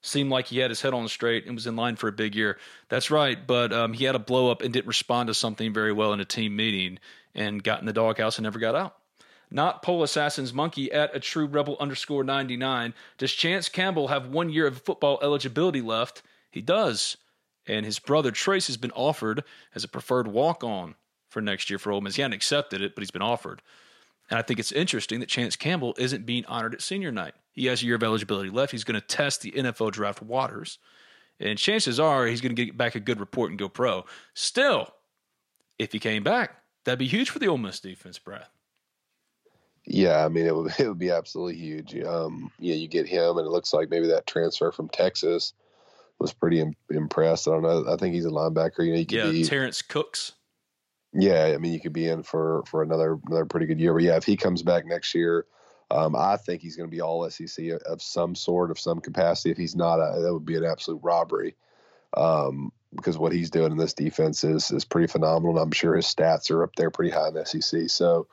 Seemed 0.00 0.30
like 0.30 0.46
he 0.46 0.58
had 0.58 0.70
his 0.70 0.82
head 0.82 0.94
on 0.94 1.06
straight 1.08 1.46
and 1.46 1.54
was 1.54 1.66
in 1.66 1.76
line 1.76 1.96
for 1.96 2.08
a 2.08 2.12
big 2.12 2.34
year. 2.34 2.58
That's 2.88 3.10
right, 3.10 3.46
but 3.46 3.72
um, 3.72 3.92
he 3.92 4.04
had 4.04 4.14
a 4.14 4.18
blow 4.18 4.50
up 4.50 4.62
and 4.62 4.72
didn't 4.72 4.86
respond 4.86 5.28
to 5.28 5.34
something 5.34 5.72
very 5.72 5.92
well 5.92 6.12
in 6.12 6.20
a 6.20 6.26
team 6.26 6.56
meeting 6.56 6.98
and 7.34 7.62
got 7.62 7.80
in 7.80 7.86
the 7.86 7.92
doghouse 7.92 8.38
and 8.38 8.44
never 8.44 8.58
got 8.58 8.74
out. 8.74 8.96
Not 9.54 9.82
Pole 9.82 10.02
Assassin's 10.02 10.52
Monkey 10.52 10.90
at 10.90 11.14
a 11.14 11.20
true 11.20 11.46
rebel 11.46 11.76
underscore 11.78 12.24
99. 12.24 12.92
Does 13.18 13.32
Chance 13.32 13.68
Campbell 13.68 14.08
have 14.08 14.26
one 14.26 14.50
year 14.50 14.66
of 14.66 14.82
football 14.82 15.20
eligibility 15.22 15.80
left? 15.80 16.22
He 16.50 16.60
does. 16.60 17.16
And 17.64 17.86
his 17.86 18.00
brother 18.00 18.32
Trace 18.32 18.66
has 18.66 18.76
been 18.76 18.90
offered 18.90 19.44
as 19.72 19.84
a 19.84 19.88
preferred 19.88 20.26
walk 20.26 20.64
on 20.64 20.96
for 21.28 21.40
next 21.40 21.70
year 21.70 21.78
for 21.78 21.92
Ole 21.92 22.00
Miss. 22.00 22.16
He 22.16 22.22
hasn't 22.22 22.34
accepted 22.34 22.82
it, 22.82 22.96
but 22.96 23.02
he's 23.02 23.12
been 23.12 23.22
offered. 23.22 23.62
And 24.28 24.40
I 24.40 24.42
think 24.42 24.58
it's 24.58 24.72
interesting 24.72 25.20
that 25.20 25.28
Chance 25.28 25.54
Campbell 25.54 25.94
isn't 25.98 26.26
being 26.26 26.44
honored 26.46 26.74
at 26.74 26.82
senior 26.82 27.12
night. 27.12 27.34
He 27.52 27.66
has 27.66 27.80
a 27.80 27.86
year 27.86 27.94
of 27.94 28.02
eligibility 28.02 28.50
left. 28.50 28.72
He's 28.72 28.82
going 28.82 29.00
to 29.00 29.06
test 29.06 29.42
the 29.42 29.52
NFL 29.52 29.92
draft 29.92 30.20
waters. 30.20 30.78
And 31.38 31.56
chances 31.60 32.00
are 32.00 32.26
he's 32.26 32.40
going 32.40 32.56
to 32.56 32.64
get 32.64 32.76
back 32.76 32.96
a 32.96 33.00
good 33.00 33.20
report 33.20 33.50
and 33.50 33.58
go 33.58 33.68
pro. 33.68 34.04
Still, 34.34 34.88
if 35.78 35.92
he 35.92 36.00
came 36.00 36.24
back, 36.24 36.56
that'd 36.84 36.98
be 36.98 37.06
huge 37.06 37.30
for 37.30 37.38
the 37.38 37.46
Ole 37.46 37.58
Miss 37.58 37.78
defense, 37.78 38.18
Brad. 38.18 38.46
Yeah, 39.86 40.24
I 40.24 40.28
mean 40.28 40.46
it 40.46 40.54
would 40.54 40.72
it 40.78 40.88
would 40.88 40.98
be 40.98 41.10
absolutely 41.10 41.56
huge. 41.56 41.96
Um, 42.02 42.50
yeah, 42.58 42.74
you 42.74 42.88
get 42.88 43.06
him, 43.06 43.38
and 43.38 43.46
it 43.46 43.50
looks 43.50 43.72
like 43.72 43.90
maybe 43.90 44.08
that 44.08 44.26
transfer 44.26 44.72
from 44.72 44.88
Texas 44.88 45.52
was 46.18 46.32
pretty 46.32 46.60
Im- 46.60 46.76
impressed. 46.90 47.48
I 47.48 47.52
don't 47.52 47.62
know. 47.62 47.92
I 47.92 47.96
think 47.96 48.14
he's 48.14 48.26
a 48.26 48.30
linebacker. 48.30 48.84
You 48.84 48.92
know, 48.92 48.98
he 48.98 49.04
could 49.04 49.18
yeah, 49.18 49.30
be, 49.30 49.44
Terrence 49.44 49.82
Cooks. 49.82 50.32
Yeah, 51.12 51.52
I 51.54 51.58
mean, 51.58 51.72
you 51.72 51.80
could 51.80 51.92
be 51.92 52.08
in 52.08 52.22
for 52.22 52.64
for 52.66 52.82
another 52.82 53.18
another 53.26 53.46
pretty 53.46 53.66
good 53.66 53.80
year. 53.80 53.94
But 53.94 54.02
yeah, 54.02 54.16
if 54.16 54.24
he 54.24 54.36
comes 54.36 54.62
back 54.62 54.86
next 54.86 55.14
year, 55.14 55.46
um, 55.90 56.16
I 56.16 56.36
think 56.36 56.62
he's 56.62 56.76
going 56.76 56.88
to 56.88 56.94
be 56.94 57.00
all 57.00 57.28
SEC 57.28 57.66
of 57.86 58.02
some 58.02 58.34
sort 58.34 58.70
of 58.70 58.78
some 58.78 59.00
capacity. 59.00 59.50
If 59.50 59.58
he's 59.58 59.76
not, 59.76 60.00
uh, 60.00 60.20
that 60.20 60.32
would 60.32 60.46
be 60.46 60.56
an 60.56 60.64
absolute 60.64 61.00
robbery. 61.02 61.56
Um, 62.16 62.72
because 62.94 63.18
what 63.18 63.32
he's 63.32 63.50
doing 63.50 63.72
in 63.72 63.78
this 63.78 63.94
defense 63.94 64.44
is 64.44 64.70
is 64.70 64.84
pretty 64.84 65.08
phenomenal. 65.08 65.50
And 65.50 65.60
I'm 65.60 65.72
sure 65.72 65.94
his 65.94 66.06
stats 66.06 66.50
are 66.50 66.62
up 66.62 66.74
there 66.76 66.90
pretty 66.90 67.10
high 67.10 67.28
in 67.28 67.34
the 67.34 67.44
SEC. 67.44 67.90
So 67.90 68.26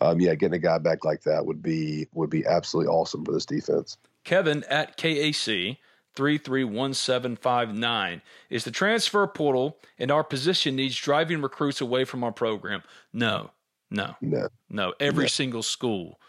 um, 0.00 0.20
yeah, 0.20 0.34
getting 0.34 0.54
a 0.54 0.58
guy 0.58 0.78
back 0.78 1.04
like 1.04 1.22
that 1.22 1.44
would 1.46 1.62
be 1.62 2.06
would 2.14 2.30
be 2.30 2.44
absolutely 2.46 2.90
awesome 2.90 3.24
for 3.24 3.32
this 3.32 3.46
defense. 3.46 3.96
Kevin 4.24 4.64
at 4.64 4.96
KAC 4.96 5.76
331759. 6.14 8.22
Is 8.50 8.64
the 8.64 8.70
transfer 8.70 9.26
portal 9.26 9.78
and 9.98 10.10
our 10.10 10.24
position 10.24 10.76
needs 10.76 10.96
driving 10.96 11.40
recruits 11.42 11.80
away 11.80 12.04
from 12.04 12.22
our 12.24 12.32
program? 12.32 12.82
No, 13.12 13.50
no, 13.90 14.14
No. 14.20 14.48
no. 14.68 14.94
Every 15.00 15.24
No. 15.24 15.28
single 15.28 15.62
school 15.62 16.20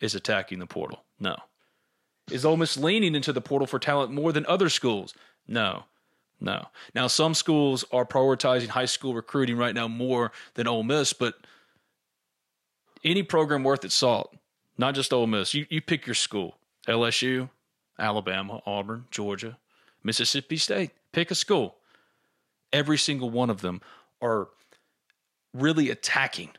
is 0.00 0.14
attacking 0.14 0.58
the 0.58 0.66
portal. 0.66 1.04
No. 1.18 1.36
Is 2.30 2.44
Ole 2.44 2.56
Miss 2.58 2.76
leaning 2.76 3.14
into 3.14 3.32
the 3.32 3.40
portal 3.40 3.66
for 3.66 3.78
talent 3.78 4.12
more 4.12 4.32
than 4.32 4.44
other 4.46 4.68
schools? 4.68 5.14
No, 5.48 5.84
no. 6.40 6.66
Now, 6.94 7.06
some 7.08 7.34
schools 7.34 7.84
are 7.92 8.04
prioritizing 8.06 8.68
high 8.68 8.84
school 8.84 9.14
recruiting 9.14 9.56
right 9.56 9.74
now 9.74 9.88
more 9.88 10.30
than 10.54 10.68
Ole 10.68 10.84
Miss, 10.84 11.12
but 11.12 11.34
any 13.04 13.22
program 13.22 13.64
worth 13.64 13.84
its 13.84 13.94
salt, 13.94 14.34
not 14.78 14.94
just 14.94 15.12
Ole 15.12 15.26
Miss, 15.26 15.54
you, 15.54 15.66
you 15.70 15.80
pick 15.80 16.06
your 16.06 16.14
school 16.14 16.56
LSU, 16.88 17.50
Alabama, 17.98 18.62
Auburn, 18.66 19.04
Georgia, 19.10 19.58
Mississippi 20.02 20.56
State. 20.56 20.92
Pick 21.12 21.30
a 21.30 21.34
school. 21.34 21.76
Every 22.72 22.98
single 22.98 23.30
one 23.30 23.50
of 23.50 23.60
them 23.60 23.80
are 24.22 24.48
really 25.52 25.90
attacking 25.90 26.50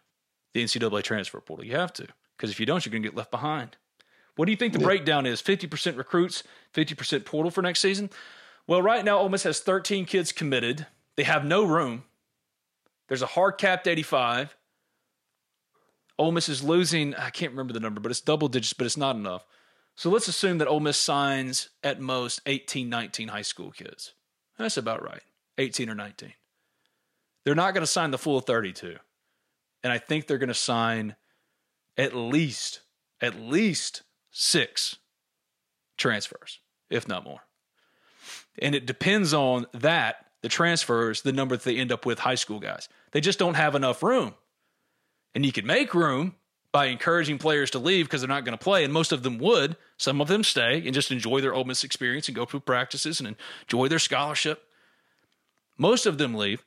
the 0.53 0.63
NCAA 0.63 1.03
transfer 1.03 1.39
portal. 1.39 1.65
You 1.65 1.75
have 1.77 1.93
to, 1.93 2.07
because 2.37 2.51
if 2.51 2.59
you 2.59 2.65
don't, 2.65 2.85
you're 2.85 2.91
going 2.91 3.03
to 3.03 3.09
get 3.09 3.15
left 3.15 3.31
behind. 3.31 3.77
What 4.35 4.45
do 4.45 4.51
you 4.51 4.57
think 4.57 4.73
the 4.73 4.79
breakdown 4.79 5.25
is? 5.25 5.41
50% 5.41 5.97
recruits, 5.97 6.43
50% 6.73 7.25
portal 7.25 7.51
for 7.51 7.61
next 7.61 7.79
season? 7.79 8.09
Well, 8.67 8.81
right 8.81 9.03
now, 9.03 9.19
Ole 9.19 9.29
Miss 9.29 9.43
has 9.43 9.59
13 9.59 10.05
kids 10.05 10.31
committed. 10.31 10.87
They 11.15 11.23
have 11.23 11.45
no 11.45 11.63
room. 11.63 12.03
There's 13.07 13.21
a 13.21 13.27
hard 13.27 13.57
capped 13.57 13.87
85. 13.87 14.55
Ole 16.17 16.31
Miss 16.31 16.49
is 16.49 16.63
losing, 16.63 17.15
I 17.15 17.29
can't 17.29 17.51
remember 17.51 17.73
the 17.73 17.79
number, 17.79 17.99
but 17.99 18.11
it's 18.11 18.21
double 18.21 18.47
digits, 18.47 18.73
but 18.73 18.85
it's 18.85 18.97
not 18.97 19.15
enough. 19.15 19.45
So 19.95 20.09
let's 20.09 20.27
assume 20.27 20.59
that 20.59 20.67
Ole 20.67 20.79
Miss 20.79 20.97
signs 20.97 21.69
at 21.83 21.99
most 21.99 22.41
18, 22.45 22.89
19 22.89 23.27
high 23.29 23.41
school 23.41 23.71
kids. 23.71 24.13
That's 24.57 24.77
about 24.77 25.03
right. 25.03 25.21
18 25.57 25.89
or 25.89 25.95
19. 25.95 26.33
They're 27.43 27.55
not 27.55 27.73
going 27.73 27.81
to 27.81 27.87
sign 27.87 28.11
the 28.11 28.17
full 28.17 28.39
32. 28.39 28.97
And 29.83 29.91
I 29.91 29.97
think 29.97 30.27
they're 30.27 30.37
going 30.37 30.49
to 30.49 30.53
sign 30.53 31.15
at 31.97 32.15
least, 32.15 32.81
at 33.19 33.39
least 33.39 34.03
six 34.31 34.97
transfers, 35.97 36.59
if 36.89 37.07
not 37.07 37.23
more. 37.23 37.41
And 38.59 38.75
it 38.75 38.85
depends 38.85 39.33
on 39.33 39.65
that, 39.73 40.25
the 40.41 40.49
transfers, 40.49 41.21
the 41.21 41.33
number 41.33 41.55
that 41.55 41.63
they 41.63 41.77
end 41.77 41.91
up 41.91 42.05
with 42.05 42.19
high 42.19 42.35
school 42.35 42.59
guys. 42.59 42.89
They 43.11 43.21
just 43.21 43.39
don't 43.39 43.55
have 43.55 43.75
enough 43.75 44.03
room. 44.03 44.35
And 45.33 45.45
you 45.45 45.51
can 45.51 45.65
make 45.65 45.93
room 45.93 46.35
by 46.71 46.85
encouraging 46.85 47.37
players 47.37 47.71
to 47.71 47.79
leave 47.79 48.05
because 48.05 48.21
they're 48.21 48.27
not 48.27 48.45
going 48.45 48.57
to 48.57 48.63
play, 48.63 48.83
and 48.83 48.93
most 48.93 49.11
of 49.11 49.23
them 49.23 49.37
would. 49.39 49.75
Some 49.97 50.21
of 50.21 50.27
them 50.27 50.43
stay 50.43 50.81
and 50.85 50.93
just 50.93 51.11
enjoy 51.11 51.41
their 51.41 51.53
Ole 51.53 51.65
Miss 51.65 51.83
experience 51.83 52.27
and 52.27 52.35
go 52.35 52.45
through 52.45 52.61
practices 52.61 53.19
and 53.19 53.35
enjoy 53.63 53.87
their 53.87 53.99
scholarship. 53.99 54.63
Most 55.77 56.05
of 56.05 56.17
them 56.17 56.33
leave, 56.33 56.63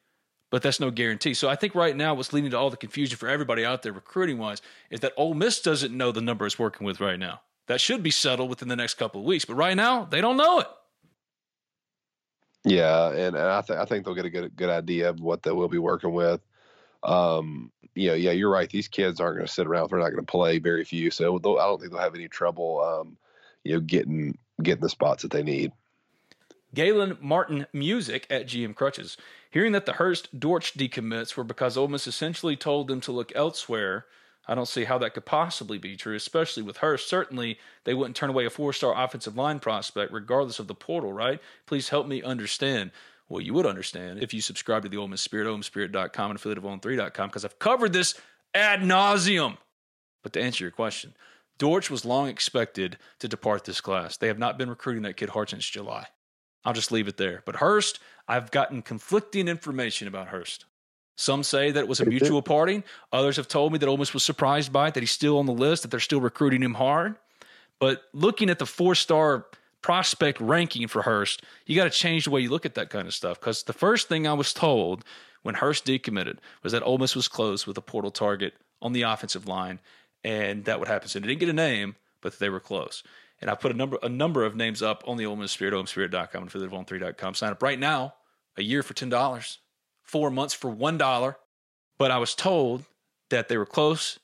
but 0.50 0.62
that's 0.62 0.80
no 0.80 0.90
guarantee. 0.90 1.34
So 1.34 1.48
I 1.48 1.56
think 1.56 1.74
right 1.74 1.96
now 1.96 2.14
what's 2.14 2.32
leading 2.32 2.50
to 2.50 2.58
all 2.58 2.70
the 2.70 2.76
confusion 2.76 3.16
for 3.16 3.28
everybody 3.28 3.64
out 3.64 3.82
there 3.82 3.92
recruiting 3.92 4.38
wise 4.38 4.60
is 4.90 5.00
that 5.00 5.12
Ole 5.16 5.34
Miss 5.34 5.60
doesn't 5.60 5.96
know 5.96 6.12
the 6.12 6.20
number 6.20 6.46
it's 6.46 6.58
working 6.58 6.86
with 6.86 7.00
right 7.00 7.18
now. 7.18 7.40
That 7.66 7.80
should 7.80 8.02
be 8.02 8.10
settled 8.10 8.50
within 8.50 8.68
the 8.68 8.76
next 8.76 8.94
couple 8.94 9.22
of 9.22 9.26
weeks, 9.26 9.44
but 9.44 9.54
right 9.54 9.76
now 9.76 10.04
they 10.04 10.20
don't 10.20 10.36
know 10.36 10.58
it. 10.60 10.66
Yeah, 12.64 13.10
and, 13.10 13.36
and 13.36 13.46
I 13.46 13.60
think 13.60 13.78
I 13.78 13.84
think 13.84 14.04
they'll 14.04 14.14
get 14.14 14.24
a 14.24 14.30
good 14.30 14.56
good 14.56 14.70
idea 14.70 15.10
of 15.10 15.20
what 15.20 15.42
they 15.42 15.50
will 15.50 15.68
be 15.68 15.78
working 15.78 16.12
with. 16.12 16.40
Um, 17.04 17.70
you 17.94 18.08
know, 18.08 18.14
yeah, 18.14 18.32
you're 18.32 18.50
right. 18.50 18.68
These 18.68 18.88
kids 18.88 19.20
aren't 19.20 19.36
going 19.36 19.46
to 19.46 19.52
sit 19.52 19.66
around. 19.66 19.90
They're 19.90 19.98
not 19.98 20.10
going 20.10 20.24
to 20.24 20.30
play 20.30 20.58
very 20.58 20.84
few. 20.84 21.10
So 21.10 21.36
I 21.36 21.38
don't 21.38 21.80
think 21.80 21.92
they'll 21.92 22.00
have 22.00 22.14
any 22.14 22.28
trouble, 22.28 22.82
um, 22.82 23.16
you 23.62 23.74
know, 23.74 23.80
getting 23.80 24.38
getting 24.62 24.82
the 24.82 24.88
spots 24.88 25.22
that 25.22 25.30
they 25.30 25.42
need. 25.42 25.72
Galen 26.74 27.16
Martin 27.20 27.66
Music 27.72 28.26
at 28.28 28.46
GM 28.46 28.74
Crutches. 28.74 29.16
Hearing 29.50 29.72
that 29.72 29.86
the 29.86 29.92
Hurst 29.92 30.40
Dortch 30.40 30.74
decommits 30.74 31.36
were 31.36 31.44
because 31.44 31.76
Ole 31.76 31.88
Miss 31.88 32.08
essentially 32.08 32.56
told 32.56 32.88
them 32.88 33.00
to 33.02 33.12
look 33.12 33.30
elsewhere, 33.36 34.06
I 34.48 34.54
don't 34.54 34.66
see 34.66 34.84
how 34.84 34.98
that 34.98 35.14
could 35.14 35.24
possibly 35.24 35.78
be 35.78 35.96
true, 35.96 36.16
especially 36.16 36.64
with 36.64 36.78
Hurst. 36.78 37.08
Certainly, 37.08 37.58
they 37.84 37.94
wouldn't 37.94 38.16
turn 38.16 38.30
away 38.30 38.44
a 38.44 38.50
four 38.50 38.72
star 38.72 38.92
offensive 39.02 39.36
line 39.36 39.60
prospect, 39.60 40.12
regardless 40.12 40.58
of 40.58 40.66
the 40.66 40.74
portal, 40.74 41.12
right? 41.12 41.40
Please 41.66 41.90
help 41.90 42.06
me 42.06 42.22
understand. 42.22 42.90
Well, 43.28 43.40
you 43.40 43.54
would 43.54 43.66
understand 43.66 44.22
if 44.22 44.34
you 44.34 44.40
subscribe 44.40 44.82
to 44.82 44.88
the 44.88 44.96
Ole 44.96 45.08
Miss 45.08 45.22
Spirit, 45.22 45.48
and 45.48 45.64
affiliate 45.64 46.58
of 46.58 46.64
On3.com, 46.64 47.28
because 47.28 47.44
I've 47.44 47.58
covered 47.58 47.92
this 47.92 48.14
ad 48.54 48.80
nauseum. 48.80 49.56
But 50.22 50.32
to 50.34 50.42
answer 50.42 50.64
your 50.64 50.70
question, 50.70 51.14
Dortch 51.58 51.90
was 51.90 52.04
long 52.04 52.28
expected 52.28 52.98
to 53.20 53.28
depart 53.28 53.64
this 53.64 53.80
class. 53.80 54.16
They 54.16 54.28
have 54.28 54.38
not 54.38 54.58
been 54.58 54.68
recruiting 54.68 55.02
that 55.02 55.16
kid 55.16 55.30
hard 55.30 55.50
since 55.50 55.68
July. 55.68 56.06
I'll 56.64 56.72
just 56.72 56.92
leave 56.92 57.08
it 57.08 57.16
there. 57.16 57.42
But 57.44 57.56
Hurst, 57.56 58.00
I've 58.26 58.50
gotten 58.50 58.82
conflicting 58.82 59.48
information 59.48 60.08
about 60.08 60.28
Hurst. 60.28 60.64
Some 61.16 61.42
say 61.44 61.70
that 61.70 61.80
it 61.80 61.88
was 61.88 62.00
a 62.00 62.06
mutual 62.06 62.42
parting. 62.42 62.82
Others 63.12 63.36
have 63.36 63.46
told 63.46 63.72
me 63.72 63.78
that 63.78 63.88
Ole 63.88 63.98
Miss 63.98 64.14
was 64.14 64.24
surprised 64.24 64.72
by 64.72 64.88
it, 64.88 64.94
that 64.94 65.00
he's 65.00 65.12
still 65.12 65.38
on 65.38 65.46
the 65.46 65.52
list, 65.52 65.82
that 65.82 65.90
they're 65.90 66.00
still 66.00 66.20
recruiting 66.20 66.62
him 66.62 66.74
hard. 66.74 67.16
But 67.78 68.02
looking 68.12 68.50
at 68.50 68.58
the 68.58 68.66
four 68.66 68.94
star 68.94 69.46
prospect 69.84 70.40
ranking 70.40 70.88
for 70.88 71.02
Hurst, 71.02 71.42
you 71.66 71.76
got 71.76 71.84
to 71.84 71.90
change 71.90 72.24
the 72.24 72.30
way 72.30 72.40
you 72.40 72.48
look 72.48 72.64
at 72.64 72.74
that 72.76 72.88
kind 72.88 73.06
of 73.06 73.12
stuff. 73.12 73.38
Because 73.38 73.64
the 73.64 73.74
first 73.74 74.08
thing 74.08 74.26
I 74.26 74.32
was 74.32 74.54
told 74.54 75.04
when 75.42 75.56
Hurst 75.56 75.84
decommitted 75.84 76.38
was 76.62 76.72
that 76.72 76.82
Ole 76.82 76.96
Miss 76.96 77.14
was 77.14 77.28
close 77.28 77.66
with 77.66 77.76
a 77.76 77.82
portal 77.82 78.10
target 78.10 78.54
on 78.80 78.94
the 78.94 79.02
offensive 79.02 79.46
line, 79.46 79.80
and 80.24 80.64
that 80.64 80.78
would 80.78 80.88
happen. 80.88 81.08
So 81.08 81.18
they 81.18 81.26
didn't 81.26 81.40
get 81.40 81.50
a 81.50 81.52
name, 81.52 81.96
but 82.22 82.38
they 82.38 82.48
were 82.48 82.60
close. 82.60 83.02
And 83.42 83.50
I 83.50 83.56
put 83.56 83.72
a 83.72 83.74
number 83.74 83.98
a 84.02 84.08
number 84.08 84.42
of 84.42 84.56
names 84.56 84.80
up 84.80 85.04
on 85.06 85.18
the 85.18 85.26
Ole 85.26 85.36
Miss 85.36 85.52
Spirit, 85.52 85.74
OleMissSpirit.com, 85.74 86.44
and 86.44 86.50
affiliateon3.com. 86.50 87.34
Sign 87.34 87.50
up 87.50 87.62
right 87.62 87.78
now, 87.78 88.14
a 88.56 88.62
year 88.62 88.82
for 88.82 88.94
ten 88.94 89.10
dollars, 89.10 89.58
four 90.02 90.30
months 90.30 90.54
for 90.54 90.70
one 90.70 90.96
dollar. 90.96 91.36
But 91.98 92.10
I 92.10 92.16
was 92.16 92.34
told 92.34 92.84
that 93.28 93.48
they 93.48 93.58
were 93.58 93.66
close, 93.66 94.18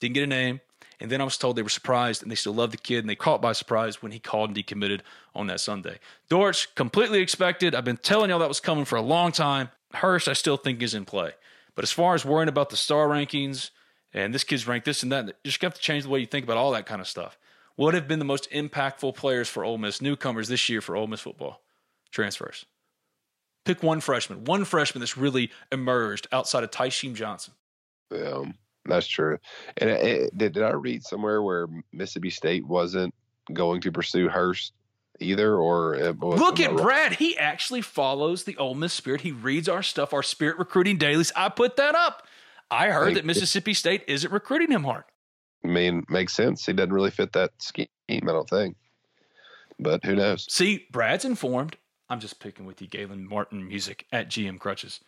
didn't 0.00 0.14
get 0.14 0.24
a 0.24 0.26
name, 0.26 0.60
and 1.02 1.10
then 1.10 1.20
I 1.20 1.24
was 1.24 1.36
told 1.36 1.56
they 1.56 1.62
were 1.62 1.68
surprised 1.68 2.22
and 2.22 2.30
they 2.30 2.36
still 2.36 2.54
loved 2.54 2.72
the 2.72 2.78
kid 2.78 3.00
and 3.00 3.10
they 3.10 3.16
caught 3.16 3.42
by 3.42 3.52
surprise 3.52 4.00
when 4.00 4.12
he 4.12 4.20
called 4.20 4.50
and 4.50 4.56
decommitted 4.56 5.00
on 5.34 5.48
that 5.48 5.58
Sunday. 5.58 5.98
Dortch, 6.28 6.72
completely 6.76 7.20
expected. 7.20 7.74
I've 7.74 7.84
been 7.84 7.96
telling 7.96 8.30
y'all 8.30 8.38
that 8.38 8.48
was 8.48 8.60
coming 8.60 8.84
for 8.84 8.94
a 8.94 9.02
long 9.02 9.32
time. 9.32 9.70
Hurst, 9.94 10.28
I 10.28 10.32
still 10.32 10.56
think 10.56 10.80
is 10.80 10.94
in 10.94 11.04
play. 11.04 11.32
But 11.74 11.82
as 11.82 11.90
far 11.90 12.14
as 12.14 12.24
worrying 12.24 12.48
about 12.48 12.70
the 12.70 12.76
star 12.76 13.08
rankings 13.08 13.70
and 14.14 14.32
this 14.32 14.44
kid's 14.44 14.68
ranked 14.68 14.84
this 14.84 15.02
and 15.02 15.10
that, 15.10 15.26
you 15.26 15.32
just 15.42 15.60
have 15.62 15.74
to 15.74 15.80
change 15.80 16.04
the 16.04 16.08
way 16.08 16.20
you 16.20 16.26
think 16.26 16.44
about 16.44 16.56
all 16.56 16.70
that 16.70 16.86
kind 16.86 17.00
of 17.00 17.08
stuff. 17.08 17.36
What 17.74 17.94
have 17.94 18.06
been 18.06 18.20
the 18.20 18.24
most 18.24 18.48
impactful 18.52 19.16
players 19.16 19.48
for 19.48 19.64
Ole 19.64 19.78
Miss, 19.78 20.00
newcomers 20.00 20.46
this 20.46 20.68
year 20.68 20.80
for 20.80 20.94
Ole 20.94 21.08
Miss 21.08 21.20
football? 21.20 21.62
Transfers. 22.12 22.64
Pick 23.64 23.82
one 23.82 24.00
freshman, 24.00 24.44
one 24.44 24.64
freshman 24.64 25.00
that's 25.00 25.16
really 25.16 25.50
emerged 25.72 26.28
outside 26.30 26.62
of 26.62 26.70
Tysheem 26.70 27.14
Johnson. 27.14 27.54
Um, 28.12 28.54
that's 28.86 29.06
true. 29.06 29.38
And 29.76 29.90
it, 29.90 30.04
it- 30.04 30.38
did, 30.38 30.52
did 30.54 30.62
I 30.62 30.70
read 30.70 31.02
somewhere 31.04 31.42
where 31.42 31.66
Mississippi 31.92 32.30
State 32.30 32.66
wasn't 32.66 33.14
going 33.52 33.80
to 33.82 33.92
pursue 33.92 34.28
Hurst 34.28 34.72
either? 35.20 35.56
Or 35.56 36.12
was, 36.20 36.40
Look 36.40 36.60
at? 36.60 36.76
Brad. 36.76 37.14
He 37.14 37.36
actually 37.36 37.82
follows 37.82 38.44
the 38.44 38.56
Ole 38.56 38.74
Miss 38.74 38.92
Spirit. 38.92 39.20
He 39.22 39.32
reads 39.32 39.68
our 39.68 39.82
stuff, 39.82 40.12
our 40.12 40.22
Spirit 40.22 40.58
recruiting 40.58 40.98
dailies. 40.98 41.32
I 41.36 41.48
put 41.48 41.76
that 41.76 41.94
up. 41.94 42.26
I 42.70 42.88
heard 42.88 43.14
that. 43.16 43.24
Mississippi 43.26 43.74
State 43.74 44.04
isn't 44.08 44.32
recruiting 44.32 44.70
him 44.70 44.84
hard. 44.84 45.04
I 45.64 45.68
mean, 45.68 46.04
makes 46.08 46.32
sense. 46.32 46.66
He 46.66 46.72
doesn't 46.72 46.92
really 46.92 47.10
fit 47.10 47.32
that 47.34 47.50
scheme, 47.58 47.86
I 48.10 48.18
don't 48.18 48.48
think. 48.48 48.76
But 49.78 50.04
who 50.04 50.16
knows? 50.16 50.46
See, 50.50 50.86
Brad's 50.90 51.24
informed. 51.24 51.76
I'm 52.08 52.20
just 52.20 52.40
picking 52.40 52.66
with 52.66 52.80
you, 52.82 52.88
Galen 52.88 53.28
Martin 53.28 53.66
Music 53.66 54.06
at 54.12 54.28
GM 54.28 54.58
Crutches. 54.58 55.00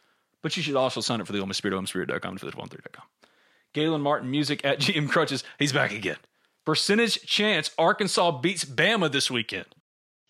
But 0.43 0.57
you 0.57 0.63
should 0.63 0.77
also 0.77 1.01
sign 1.01 1.21
up 1.21 1.27
for 1.27 1.33
the 1.33 1.41
Ole 1.41 1.47
Miss 1.47 1.57
Spirit, 1.57 1.75
OleMissSpirit.com, 1.77 2.37
for 2.39 2.47
the 2.47 2.53
13.com. 2.53 3.05
Galen 3.75 4.01
Martin 4.01 4.31
Music 4.31 4.65
at 4.65 4.79
GM 4.81 5.11
Crutches. 5.11 5.45
He's 5.59 5.73
back 5.73 5.93
again. 5.93 6.17
Percentage 6.65 7.21
chance 7.27 7.71
Arkansas 7.77 8.31
beats 8.41 8.65
Bama 8.65 9.13
this 9.13 9.31
weekend. 9.31 9.67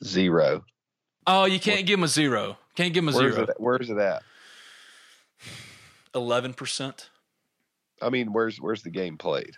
Zero. 0.02 0.64
Oh, 1.26 1.44
you 1.44 1.60
can't 1.60 1.86
give 1.86 2.00
him 2.00 2.04
a 2.04 2.08
zero. 2.08 2.58
Can't 2.74 2.92
give 2.92 3.04
him 3.04 3.08
a 3.10 3.16
Where's 3.16 3.34
zero. 3.34 3.46
it, 3.46 3.56
where's 3.58 3.88
it 3.88 3.98
at? 3.98 4.22
11%. 6.14 7.08
I 8.02 8.10
mean, 8.10 8.32
where's 8.32 8.60
where's 8.60 8.82
the 8.82 8.90
game 8.90 9.16
played? 9.16 9.56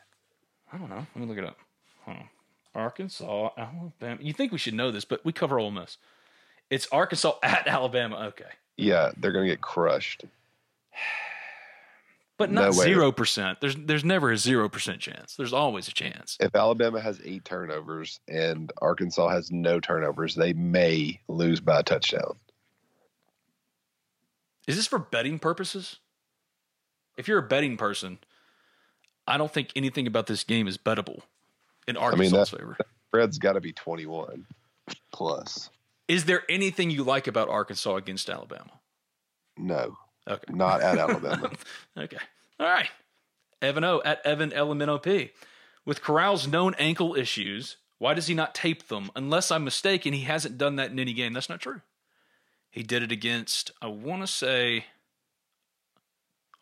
I 0.72 0.76
don't 0.78 0.90
know. 0.90 1.06
Let 1.14 1.16
me 1.16 1.26
look 1.26 1.38
it 1.38 1.44
up. 1.44 1.56
Huh. 2.04 2.14
Arkansas, 2.74 3.48
Alabama. 3.56 4.18
You 4.20 4.32
think 4.32 4.52
we 4.52 4.58
should 4.58 4.74
know 4.74 4.90
this, 4.90 5.04
but 5.04 5.24
we 5.24 5.32
cover 5.32 5.58
Ole 5.58 5.70
Miss. 5.70 5.96
It's 6.70 6.86
Arkansas 6.92 7.34
at 7.42 7.66
Alabama. 7.66 8.16
Okay. 8.28 8.44
Yeah, 8.76 9.10
they're 9.16 9.32
going 9.32 9.46
to 9.46 9.50
get 9.52 9.62
crushed. 9.62 10.24
But 12.38 12.52
not 12.52 12.74
zero 12.74 13.12
percent. 13.12 13.60
There's 13.60 13.76
there's 13.76 14.04
never 14.04 14.30
a 14.30 14.36
zero 14.36 14.68
percent 14.68 15.00
chance. 15.00 15.34
There's 15.36 15.54
always 15.54 15.88
a 15.88 15.92
chance. 15.92 16.36
If 16.38 16.54
Alabama 16.54 17.00
has 17.00 17.18
eight 17.24 17.44
turnovers 17.46 18.20
and 18.28 18.70
Arkansas 18.82 19.28
has 19.28 19.50
no 19.50 19.80
turnovers, 19.80 20.34
they 20.34 20.52
may 20.52 21.20
lose 21.28 21.60
by 21.60 21.80
a 21.80 21.82
touchdown. 21.82 22.36
Is 24.66 24.76
this 24.76 24.86
for 24.86 24.98
betting 24.98 25.38
purposes? 25.38 25.96
If 27.16 27.28
you're 27.28 27.38
a 27.38 27.42
betting 27.42 27.76
person, 27.76 28.18
I 29.26 29.38
don't 29.38 29.50
think 29.50 29.70
anything 29.74 30.06
about 30.06 30.26
this 30.26 30.44
game 30.44 30.68
is 30.68 30.76
bettable 30.76 31.20
in 31.88 31.94
mean, 31.94 32.02
Arkansas's 32.04 32.50
that- 32.50 32.58
favor. 32.58 32.76
Spread's 33.08 33.38
got 33.38 33.52
to 33.54 33.60
be 33.60 33.72
21 33.72 34.44
plus. 35.12 35.70
Is 36.08 36.24
there 36.26 36.42
anything 36.50 36.90
you 36.90 37.02
like 37.02 37.26
about 37.28 37.48
Arkansas 37.48 37.94
against 37.96 38.28
Alabama? 38.28 38.72
No, 39.56 39.96
Okay. 40.28 40.52
not 40.54 40.80
at 40.82 40.98
Alabama. 40.98 41.50
Okay. 41.96 42.18
All 42.58 42.66
right. 42.66 42.88
Evan 43.62 43.84
O 43.84 44.02
at 44.04 44.24
Evan 44.26 44.50
LMNOP. 44.50 45.30
With 45.84 46.02
Corral's 46.02 46.48
known 46.48 46.74
ankle 46.78 47.14
issues, 47.14 47.76
why 47.98 48.14
does 48.14 48.26
he 48.26 48.34
not 48.34 48.54
tape 48.54 48.88
them? 48.88 49.10
Unless 49.14 49.50
I'm 49.50 49.64
mistaken, 49.64 50.12
he 50.12 50.22
hasn't 50.22 50.58
done 50.58 50.76
that 50.76 50.90
in 50.90 50.98
any 50.98 51.12
game. 51.12 51.32
That's 51.32 51.48
not 51.48 51.60
true. 51.60 51.80
He 52.70 52.82
did 52.82 53.02
it 53.02 53.12
against, 53.12 53.70
I 53.80 53.86
want 53.86 54.22
to 54.22 54.26
say, 54.26 54.86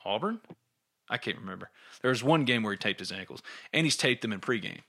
Auburn? 0.05 0.41
I 1.09 1.19
can't 1.19 1.39
remember. 1.39 1.71
There 2.03 2.11
was 2.11 2.23
one 2.23 2.45
game 2.45 2.63
where 2.63 2.73
he 2.73 2.77
taped 2.79 3.01
his 3.01 3.11
ankles, 3.13 3.43
and 3.73 3.85
he's 3.87 3.97
taped 3.97 4.23
them 4.23 4.33
in 4.33 4.41
pregame. 4.41 4.81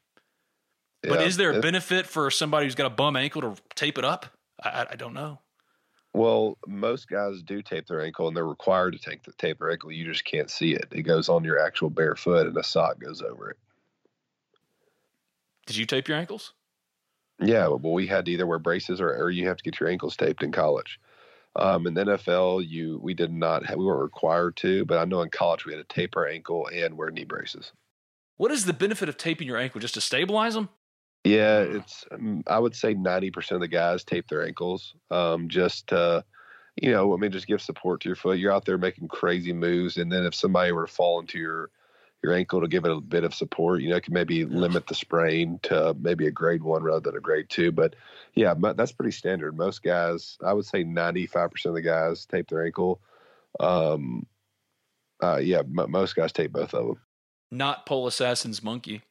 But 1.02 1.20
Yeah, 1.20 1.26
is 1.26 1.38
there 1.38 1.52
a 1.52 1.62
benefit 1.62 2.06
for 2.06 2.30
somebody 2.32 2.66
who's 2.66 2.76
got 2.76 2.88
a 2.88 2.92
bum 2.92 3.16
ankle 3.16 3.42
to 3.42 3.56
tape 3.76 3.98
it 3.98 4.06
up? 4.06 4.28
I, 4.64 4.88
I 4.92 4.96
don't 4.96 5.14
know. 5.14 5.40
Well, 6.16 6.58
most 6.66 7.10
guys 7.10 7.42
do 7.42 7.62
tape 7.62 7.88
their 7.88 8.02
ankle, 8.02 8.30
and 8.30 8.38
they're 8.38 8.48
required 8.48 8.94
to 8.94 9.00
take 9.00 9.24
the 9.24 9.34
tape 9.34 9.60
their 9.60 9.72
ankle. 9.72 9.92
You 9.92 10.06
just 10.06 10.24
can't 10.24 10.50
see 10.50 10.72
it. 10.72 10.88
It 10.90 11.02
goes 11.02 11.28
on 11.28 11.44
your 11.44 11.60
actual 11.60 11.90
bare 11.90 12.16
foot, 12.16 12.48
and 12.48 12.56
a 12.56 12.64
sock 12.64 13.02
goes 13.02 13.22
over 13.22 13.50
it. 13.50 13.58
Did 15.66 15.76
you 15.76 15.86
tape 15.86 16.08
your 16.08 16.18
ankles? 16.18 16.54
Yeah, 17.42 17.68
well, 17.68 17.92
we 17.92 18.08
had 18.08 18.24
to 18.26 18.32
either 18.32 18.48
wear 18.48 18.60
braces 18.60 19.02
or, 19.02 19.10
or 19.14 19.30
you 19.30 19.50
have 19.50 19.58
to 19.58 19.64
get 19.64 19.78
your 19.82 19.90
ankles 19.90 20.16
taped 20.16 20.42
in 20.42 20.54
college. 20.54 21.02
Um, 21.58 21.86
in 21.86 21.94
the 21.94 22.06
NFL, 22.06 22.66
you 22.66 22.98
we 23.04 23.14
did 23.14 23.34
not 23.34 23.66
have, 23.66 23.78
we 23.78 23.84
weren't 23.84 24.02
required 24.02 24.56
to, 24.58 24.86
but 24.86 24.98
I 24.98 25.04
know 25.04 25.22
in 25.22 25.30
college 25.30 25.66
we 25.66 25.74
had 25.74 25.86
to 25.86 25.94
tape 25.94 26.16
our 26.16 26.28
ankle 26.28 26.70
and 26.74 26.98
wear 26.98 27.12
knee 27.12 27.26
braces. 27.26 27.74
What 28.38 28.52
is 28.52 28.64
the 28.64 28.74
benefit 28.74 29.10
of 29.10 29.18
taping 29.18 29.48
your 29.48 29.58
ankle? 29.58 29.82
Just 29.82 29.96
to 29.96 30.02
stabilize 30.02 30.54
them? 30.54 30.70
Yeah, 31.26 31.62
it's 31.62 32.06
um, 32.12 32.44
I 32.46 32.60
would 32.60 32.76
say 32.76 32.94
ninety 32.94 33.32
percent 33.32 33.56
of 33.56 33.62
the 33.62 33.68
guys 33.68 34.04
tape 34.04 34.28
their 34.28 34.46
ankles, 34.46 34.94
um, 35.10 35.50
just 35.50 35.92
uh, 35.92 36.22
you 36.76 36.92
know, 36.92 37.14
I 37.14 37.18
mean, 37.18 37.32
just 37.32 37.48
give 37.48 37.62
support 37.62 38.02
to 38.02 38.10
your 38.10 38.16
foot. 38.16 38.38
You're 38.38 38.52
out 38.52 38.66
there 38.66 38.78
making 38.78 39.08
crazy 39.08 39.52
moves, 39.52 39.98
and 39.98 40.12
then 40.12 40.26
if 40.26 40.36
somebody 40.36 40.72
were 40.72 40.86
to 40.86 40.92
fall 40.92 41.20
into 41.20 41.40
your 41.40 41.72
your 42.24 42.34
ankle 42.34 42.62
to 42.62 42.68
give 42.68 42.86
it 42.86 42.92
a 42.92 43.02
bit 43.02 43.24
of 43.24 43.34
support, 43.34 43.82
you 43.82 43.90
know, 43.90 43.96
it 43.96 44.04
can 44.04 44.14
maybe 44.14 44.46
limit 44.46 44.88
the 44.88 44.96
sprain 44.96 45.60
to 45.64 45.96
maybe 46.00 46.28
a 46.28 46.32
grade 46.32 46.64
one 46.64 46.84
rather 46.84 47.00
than 47.00 47.18
a 47.18 47.22
grade 47.22 47.50
two. 47.50 47.72
But 47.72 47.96
yeah, 48.36 48.54
that's 48.76 48.92
pretty 48.92 49.12
standard. 49.12 49.58
Most 49.58 49.84
guys, 49.84 50.38
I 50.46 50.54
would 50.54 50.66
say 50.66 50.84
ninety 50.84 51.26
five 51.26 51.50
percent 51.50 51.72
of 51.72 51.76
the 51.76 51.90
guys 51.90 52.26
tape 52.26 52.50
their 52.50 52.66
ankle. 52.66 53.02
Um, 53.60 54.28
uh, 55.24 55.38
yeah, 55.38 55.60
m- 55.60 55.90
most 55.90 56.16
guys 56.16 56.32
tape 56.32 56.52
both 56.52 56.74
of 56.74 56.88
them. 56.88 57.00
Not 57.52 57.86
Pole 57.86 58.06
Assassin's 58.06 58.62
Monkey. 58.62 59.02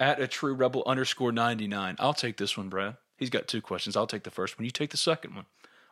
At 0.00 0.20
a 0.20 0.26
true 0.26 0.54
rebel 0.54 0.82
underscore 0.86 1.32
99. 1.32 1.96
I'll 1.98 2.14
take 2.14 2.36
this 2.36 2.56
one, 2.56 2.68
Brad. 2.68 2.96
He's 3.16 3.30
got 3.30 3.46
two 3.46 3.62
questions. 3.62 3.96
I'll 3.96 4.06
take 4.08 4.24
the 4.24 4.30
first 4.30 4.58
one. 4.58 4.64
You 4.64 4.70
take 4.70 4.90
the 4.90 4.96
second 4.96 5.34
one. 5.36 5.46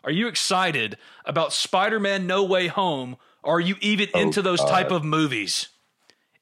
Are 0.04 0.10
you 0.10 0.26
excited 0.26 0.98
about 1.24 1.52
Spider 1.52 2.00
Man 2.00 2.26
No 2.26 2.42
Way 2.42 2.66
Home? 2.66 3.16
Are 3.44 3.60
you 3.60 3.76
even 3.80 4.08
Oh, 4.14 4.20
into 4.20 4.42
those 4.42 4.60
type 4.60 4.90
of 4.90 5.04
movies? 5.04 5.68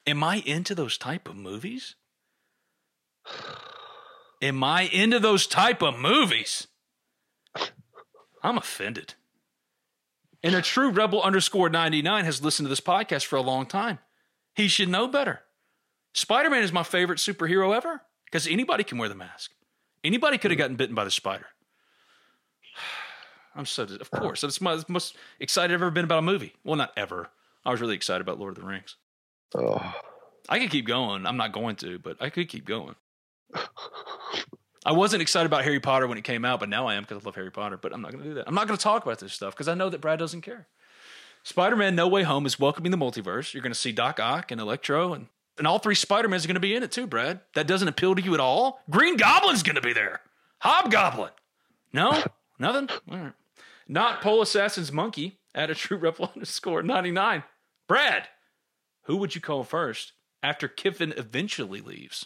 Am 0.07 0.23
I 0.23 0.37
into 0.37 0.73
those 0.73 0.97
type 0.97 1.27
of 1.27 1.35
movies? 1.35 1.95
Am 4.41 4.63
I 4.63 4.83
into 4.83 5.19
those 5.19 5.45
type 5.45 5.83
of 5.83 5.99
movies? 5.99 6.67
I'm 8.43 8.57
offended. 8.57 9.13
And 10.43 10.55
a 10.55 10.63
true 10.63 10.89
rebel 10.89 11.21
underscore 11.21 11.69
99 11.69 12.25
has 12.25 12.43
listened 12.43 12.65
to 12.65 12.69
this 12.69 12.81
podcast 12.81 13.25
for 13.25 13.35
a 13.35 13.41
long 13.41 13.67
time. 13.67 13.99
He 14.55 14.67
should 14.67 14.89
know 14.89 15.07
better. 15.07 15.41
Spider 16.13 16.49
Man 16.49 16.63
is 16.63 16.73
my 16.73 16.83
favorite 16.83 17.19
superhero 17.19 17.75
ever 17.75 18.01
because 18.25 18.47
anybody 18.47 18.83
can 18.83 18.97
wear 18.97 19.09
the 19.09 19.15
mask. 19.15 19.51
Anybody 20.03 20.37
could 20.37 20.51
have 20.51 20.57
hmm. 20.57 20.61
gotten 20.61 20.75
bitten 20.75 20.95
by 20.95 21.03
the 21.03 21.11
spider. 21.11 21.47
I'm 23.55 23.65
so, 23.65 23.83
of 23.83 24.11
course, 24.11 24.41
that's 24.41 24.61
my 24.61 24.81
most 24.87 25.17
excited 25.39 25.73
I've 25.73 25.81
ever 25.81 25.91
been 25.91 26.05
about 26.05 26.19
a 26.19 26.23
movie. 26.23 26.53
Well, 26.63 26.77
not 26.77 26.93
ever. 26.95 27.29
I 27.65 27.71
was 27.71 27.81
really 27.81 27.95
excited 27.95 28.21
about 28.21 28.39
Lord 28.39 28.57
of 28.57 28.63
the 28.63 28.67
Rings. 28.67 28.95
Oh. 29.53 29.93
I 30.49 30.59
could 30.59 30.71
keep 30.71 30.87
going. 30.87 31.25
I'm 31.25 31.37
not 31.37 31.51
going 31.51 31.75
to, 31.77 31.99
but 31.99 32.17
I 32.21 32.29
could 32.29 32.49
keep 32.49 32.65
going. 32.65 32.95
I 34.85 34.93
wasn't 34.93 35.21
excited 35.21 35.45
about 35.45 35.63
Harry 35.63 35.79
Potter 35.79 36.07
when 36.07 36.17
it 36.17 36.23
came 36.23 36.43
out, 36.43 36.59
but 36.59 36.69
now 36.69 36.87
I 36.87 36.95
am 36.95 37.03
because 37.03 37.21
I 37.21 37.25
love 37.25 37.35
Harry 37.35 37.51
Potter. 37.51 37.77
But 37.77 37.93
I'm 37.93 38.01
not 38.01 38.11
going 38.11 38.23
to 38.23 38.29
do 38.29 38.35
that. 38.35 38.47
I'm 38.47 38.55
not 38.55 38.67
going 38.67 38.77
to 38.77 38.83
talk 38.83 39.03
about 39.03 39.19
this 39.19 39.33
stuff 39.33 39.53
because 39.53 39.67
I 39.67 39.75
know 39.75 39.89
that 39.89 40.01
Brad 40.01 40.17
doesn't 40.17 40.41
care. 40.41 40.67
Spider 41.43 41.75
Man 41.75 41.95
No 41.95 42.07
Way 42.07 42.23
Home 42.23 42.45
is 42.45 42.59
welcoming 42.59 42.91
the 42.91 42.97
multiverse. 42.97 43.53
You're 43.53 43.63
going 43.63 43.73
to 43.73 43.79
see 43.79 43.91
Doc 43.91 44.19
Ock 44.19 44.51
and 44.51 44.59
Electro, 44.59 45.13
and, 45.13 45.27
and 45.61 45.67
all 45.67 45.77
three 45.77 45.93
Spider 45.93 46.27
Mans 46.27 46.43
are 46.43 46.47
going 46.47 46.55
to 46.55 46.59
be 46.59 46.73
in 46.73 46.81
it 46.81 46.91
too, 46.91 47.05
Brad. 47.05 47.39
That 47.53 47.67
doesn't 47.67 47.87
appeal 47.87 48.15
to 48.15 48.21
you 48.23 48.33
at 48.33 48.39
all? 48.39 48.81
Green 48.89 49.15
Goblin's 49.15 49.61
going 49.61 49.75
to 49.75 49.81
be 49.81 49.93
there. 49.93 50.21
Hobgoblin. 50.57 51.29
No? 51.93 52.23
Nothing? 52.59 52.89
All 53.11 53.17
right. 53.19 53.33
Not 53.87 54.21
Pole 54.21 54.41
Assassin's 54.41 54.91
Monkey 54.91 55.37
at 55.53 55.69
a 55.69 55.75
true 55.75 55.97
rebel 55.97 56.31
underscore 56.35 56.81
99. 56.81 57.43
Brad, 57.87 58.27
who 59.03 59.17
would 59.17 59.35
you 59.35 59.41
call 59.41 59.63
first 59.63 60.13
after 60.41 60.67
Kiffin 60.67 61.13
eventually 61.15 61.79
leaves? 61.79 62.25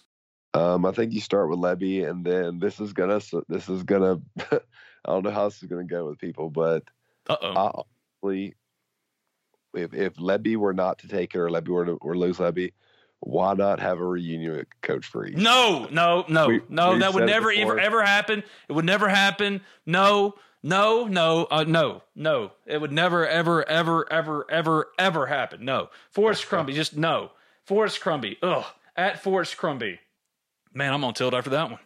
Um, 0.54 0.86
I 0.86 0.94
think 0.94 1.12
you 1.12 1.20
start 1.20 1.50
with 1.50 1.60
Lebby, 1.60 2.10
and 2.10 2.24
then 2.24 2.60
this 2.60 2.80
is 2.80 2.94
gonna 2.94 3.20
this 3.50 3.68
is 3.68 3.84
gonna 3.84 4.22
I 4.52 4.60
don't 5.08 5.24
know 5.26 5.32
how 5.32 5.50
this 5.50 5.62
is 5.62 5.68
gonna 5.68 5.84
go 5.84 6.06
with 6.08 6.20
people, 6.20 6.50
but 6.50 6.84
Uh 7.28 7.36
oh. 7.44 7.84
If 8.24 9.94
if 9.94 10.14
Lebby 10.14 10.56
were 10.56 10.74
not 10.74 11.00
to 11.00 11.10
take 11.10 11.36
it 11.36 11.40
or 11.40 11.50
Lebby 11.50 11.68
were 11.68 11.86
to 11.86 11.98
or 12.00 12.16
lose 12.16 12.38
Lebby, 12.38 12.72
why 13.26 13.54
not 13.56 13.80
have 13.80 14.00
a 14.00 14.06
reunion 14.06 14.56
with 14.56 14.68
Coach 14.82 15.06
Freeze? 15.08 15.36
No, 15.36 15.88
no, 15.92 16.26
no, 16.30 16.48
We- 16.48 16.62
no. 16.70 16.92
we've 16.92 17.00
that 17.02 17.14
would 17.14 17.26
never 17.26 17.52
ever 17.52 17.80
ever 17.80 18.04
happen. 18.04 18.44
It 18.70 18.74
would 18.74 18.86
never 18.86 19.10
happen. 19.10 19.62
No, 19.86 20.36
no, 20.62 21.06
no, 21.06 21.46
uh, 21.50 21.64
no, 21.68 22.04
no. 22.16 22.52
It 22.66 22.80
would 22.80 22.92
never, 22.92 23.28
ever, 23.28 23.68
ever, 23.68 24.12
ever, 24.12 24.46
ever, 24.50 24.88
ever 24.98 25.26
happen. 25.26 25.66
No. 25.66 25.90
Forrest 26.12 26.48
Crumby, 26.48 26.74
just 26.74 26.96
no. 26.96 27.32
Forrest 27.66 28.00
Crumby. 28.00 28.38
Ugh. 28.42 28.64
At 28.96 29.22
Forrest 29.22 29.58
Crumby. 29.58 30.00
Man, 30.74 30.94
I'm 30.94 31.04
on 31.04 31.14
tilt 31.14 31.34
after 31.34 31.50
that 31.50 31.70
one. 31.72 31.80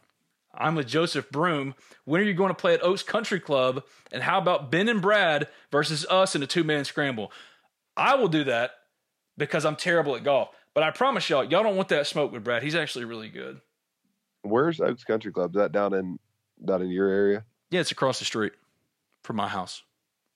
I'm 0.53 0.75
with 0.75 0.87
Joseph 0.87 1.29
Broom. 1.29 1.73
When 2.05 2.19
are 2.21 2.23
you 2.25 2.33
going 2.33 2.49
to 2.49 2.53
play 2.55 2.73
at 2.73 2.83
Oaks 2.83 3.03
Country 3.03 3.39
Club? 3.39 3.83
And 4.11 4.23
how 4.23 4.39
about 4.39 4.71
Ben 4.71 4.89
and 4.89 5.01
Brad 5.01 5.47
versus 5.71 6.05
us 6.09 6.35
in 6.35 6.43
a 6.43 6.47
two 6.47 6.63
man 6.63 6.85
scramble? 6.85 7.31
I 7.95 8.15
will 8.15 8.27
do 8.27 8.43
that 8.45 8.71
because 9.37 9.63
I'm 9.65 9.75
terrible 9.75 10.15
at 10.15 10.23
golf. 10.23 10.49
But 10.79 10.87
I 10.87 10.91
promise 10.91 11.29
y'all, 11.29 11.43
y'all 11.43 11.61
don't 11.61 11.75
want 11.75 11.89
that 11.89 12.07
smoke 12.07 12.31
with 12.31 12.45
Brad. 12.45 12.63
He's 12.63 12.73
actually 12.73 13.03
really 13.03 13.27
good. 13.27 13.59
Where's 14.43 14.79
Oaks 14.79 15.03
Country 15.03 15.29
Club? 15.29 15.53
Is 15.53 15.59
that 15.59 15.73
down 15.73 15.93
in 15.93 16.17
down 16.63 16.81
in 16.81 16.87
your 16.87 17.09
area? 17.09 17.43
Yeah, 17.69 17.81
it's 17.81 17.91
across 17.91 18.19
the 18.19 18.23
street 18.23 18.53
from 19.25 19.35
my 19.35 19.49
house. 19.49 19.83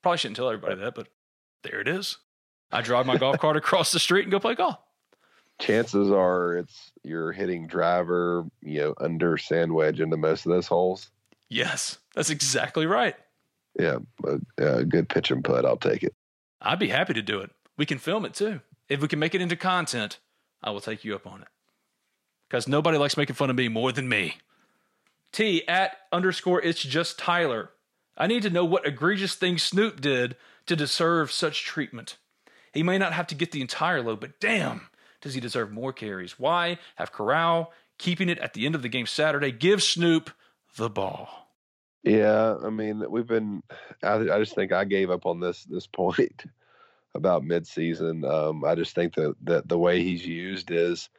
Probably 0.02 0.18
shouldn't 0.18 0.36
tell 0.36 0.50
everybody 0.50 0.76
that, 0.82 0.96
but 0.96 1.08
there 1.62 1.80
it 1.80 1.88
is. 1.88 2.18
I 2.74 2.82
drive 2.82 3.06
my 3.06 3.16
golf 3.16 3.40
cart 3.40 3.56
across 3.56 3.94
the 3.94 4.02
street 4.02 4.24
and 4.24 4.34
go 4.34 4.40
play 4.42 4.54
golf. 4.54 4.76
Chances 5.62 6.12
are 6.12 6.58
it's 6.58 6.92
you're 7.04 7.32
hitting 7.32 7.66
driver, 7.66 8.44
you 8.62 8.82
know, 8.82 8.96
under 9.00 9.38
sand 9.38 9.74
wedge 9.74 10.02
into 10.02 10.18
most 10.18 10.46
of 10.46 10.52
those 10.52 10.68
holes. 10.68 11.10
Yes, 11.48 12.00
that's 12.16 12.30
exactly 12.30 12.86
right. 12.86 13.16
Yeah, 13.80 14.00
but, 14.20 14.42
uh, 14.62 14.82
good 14.82 15.08
pitch 15.08 15.32
and 15.32 15.42
putt. 15.42 15.66
I'll 15.66 15.78
take 15.78 16.04
it. 16.04 16.14
I'd 16.62 16.80
be 16.80 16.90
happy 16.90 17.14
to 17.14 17.22
do 17.22 17.40
it. 17.40 17.52
We 17.78 17.86
can 17.86 17.98
film 17.98 18.26
it 18.26 18.34
too. 18.34 18.60
If 18.90 19.00
we 19.02 19.08
can 19.08 19.20
make 19.20 19.34
it 19.34 19.40
into 19.40 19.56
content, 19.56 20.20
I 20.64 20.72
will 20.72 20.82
take 20.82 21.04
you 21.04 21.16
up 21.16 21.28
on 21.28 21.42
it. 21.42 21.48
Because 22.50 22.68
nobody 22.68 22.98
likes 22.98 23.18
making 23.18 23.36
fun 23.36 23.50
of 23.50 23.56
me 23.56 23.68
more 23.68 23.92
than 23.92 24.08
me. 24.08 24.38
T 25.32 25.68
at 25.68 25.98
underscore 26.12 26.62
it's 26.62 26.82
just 26.82 27.18
Tyler. 27.18 27.72
I 28.16 28.28
need 28.28 28.44
to 28.44 28.50
know 28.50 28.64
what 28.64 28.88
egregious 28.88 29.36
thing 29.36 29.58
Snoop 29.58 30.00
did 30.00 30.36
to 30.68 30.76
deserve 30.76 31.32
such 31.32 31.66
treatment. 31.66 32.18
He 32.72 32.84
may 32.84 32.98
not 32.98 33.14
have 33.14 33.28
to 33.28 33.36
get 33.36 33.52
the 33.52 33.62
entire 33.62 34.02
load, 34.02 34.20
but 34.20 34.40
damn, 34.40 34.90
does 35.22 35.34
he 35.34 35.40
deserve 35.40 35.72
more 35.72 35.94
carries? 35.94 36.40
Why 36.40 36.78
have 36.96 37.12
Corral 37.12 37.72
keeping 37.98 38.30
it 38.30 38.40
at 38.40 38.54
the 38.54 38.66
end 38.66 38.76
of 38.76 38.82
the 38.82 38.90
game 38.90 39.08
Saturday? 39.08 39.52
Give 39.52 39.82
Snoop 39.82 40.30
the 40.76 40.90
ball. 40.90 41.44
Yeah, 42.04 42.58
I 42.64 42.70
mean, 42.70 43.04
we've 43.10 43.28
been. 43.28 43.64
I, 44.04 44.16
I 44.16 44.40
just 44.40 44.56
think 44.56 44.72
I 44.72 44.84
gave 44.84 45.10
up 45.10 45.26
on 45.26 45.40
this 45.40 45.64
this 45.64 45.88
point 45.92 46.46
about 47.16 47.44
midseason. 47.44 48.30
Um, 48.30 48.64
I 48.64 48.76
just 48.76 48.96
think 48.96 49.16
that 49.16 49.36
that 49.44 49.68
the 49.68 49.78
way 49.78 50.04
he's 50.04 50.26
used 50.26 50.72
is 50.72 51.10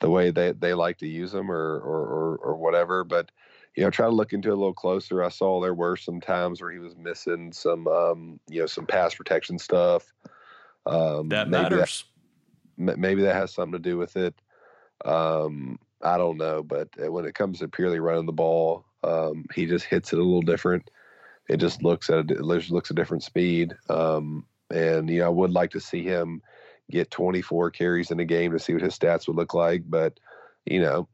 the 0.00 0.10
way 0.10 0.30
they, 0.30 0.52
they 0.52 0.74
like 0.74 0.98
to 0.98 1.08
use 1.08 1.34
him, 1.34 1.50
or, 1.50 1.78
or 1.80 2.06
or 2.06 2.36
or 2.36 2.56
whatever. 2.56 3.04
But 3.04 3.30
you 3.76 3.84
know, 3.84 3.90
try 3.90 4.06
to 4.06 4.12
look 4.14 4.32
into 4.32 4.48
it 4.48 4.52
a 4.52 4.56
little 4.56 4.74
closer. 4.74 5.22
I 5.22 5.28
saw 5.28 5.60
there 5.60 5.74
were 5.74 5.96
some 5.96 6.20
times 6.20 6.60
where 6.60 6.72
he 6.72 6.80
was 6.80 6.96
missing 6.96 7.52
some, 7.52 7.86
um, 7.86 8.40
you 8.48 8.60
know, 8.60 8.66
some 8.66 8.86
pass 8.86 9.14
protection 9.14 9.58
stuff. 9.58 10.12
Um, 10.86 11.28
That 11.28 11.48
maybe 11.48 11.62
matters. 11.62 12.04
m- 12.78 13.00
maybe 13.00 13.22
that 13.22 13.36
has 13.36 13.52
something 13.54 13.72
to 13.72 13.78
do 13.78 13.96
with 13.96 14.16
it. 14.16 14.34
Um, 15.04 15.78
I 16.02 16.16
don't 16.16 16.38
know, 16.38 16.62
but 16.62 16.88
uh, 17.00 17.12
when 17.12 17.24
it 17.24 17.34
comes 17.34 17.60
to 17.60 17.68
purely 17.68 18.00
running 18.00 18.26
the 18.26 18.32
ball, 18.32 18.84
um, 19.04 19.44
he 19.54 19.66
just 19.66 19.84
hits 19.84 20.12
it 20.12 20.18
a 20.18 20.22
little 20.22 20.42
different. 20.42 20.90
It 21.48 21.58
just 21.58 21.82
looks 21.82 22.10
at 22.10 22.30
a, 22.30 22.34
it 22.34 22.40
looks 22.40 22.70
looks 22.70 22.90
a 22.90 22.94
different 22.94 23.22
speed. 23.22 23.76
Um, 23.88 24.46
and 24.70 25.08
you 25.08 25.20
know, 25.20 25.26
I 25.26 25.30
would 25.30 25.52
like 25.52 25.70
to 25.72 25.80
see 25.80 26.02
him 26.02 26.42
get 26.90 27.10
24 27.10 27.70
carries 27.70 28.10
in 28.10 28.20
a 28.20 28.24
game 28.24 28.52
to 28.52 28.58
see 28.58 28.72
what 28.72 28.82
his 28.82 28.98
stats 28.98 29.26
would 29.26 29.36
look 29.36 29.54
like. 29.54 29.82
But 29.86 30.18
you 30.66 30.80
know, 30.80 31.08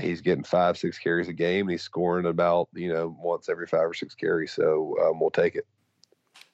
he's 0.00 0.20
getting 0.20 0.44
five, 0.44 0.76
six 0.78 0.98
carries 0.98 1.28
a 1.28 1.32
game, 1.32 1.66
and 1.66 1.72
he's 1.72 1.82
scoring 1.82 2.26
about 2.26 2.68
you 2.74 2.92
know 2.92 3.16
once 3.20 3.48
every 3.48 3.66
five 3.66 3.88
or 3.88 3.94
six 3.94 4.14
carries. 4.14 4.52
So 4.52 4.96
um, 5.02 5.20
we'll 5.20 5.30
take 5.30 5.54
it. 5.54 5.66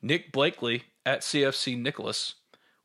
Nick 0.02 0.32
Blakely 0.32 0.84
at 1.04 1.20
CFC 1.20 1.80
Nicholas. 1.80 2.34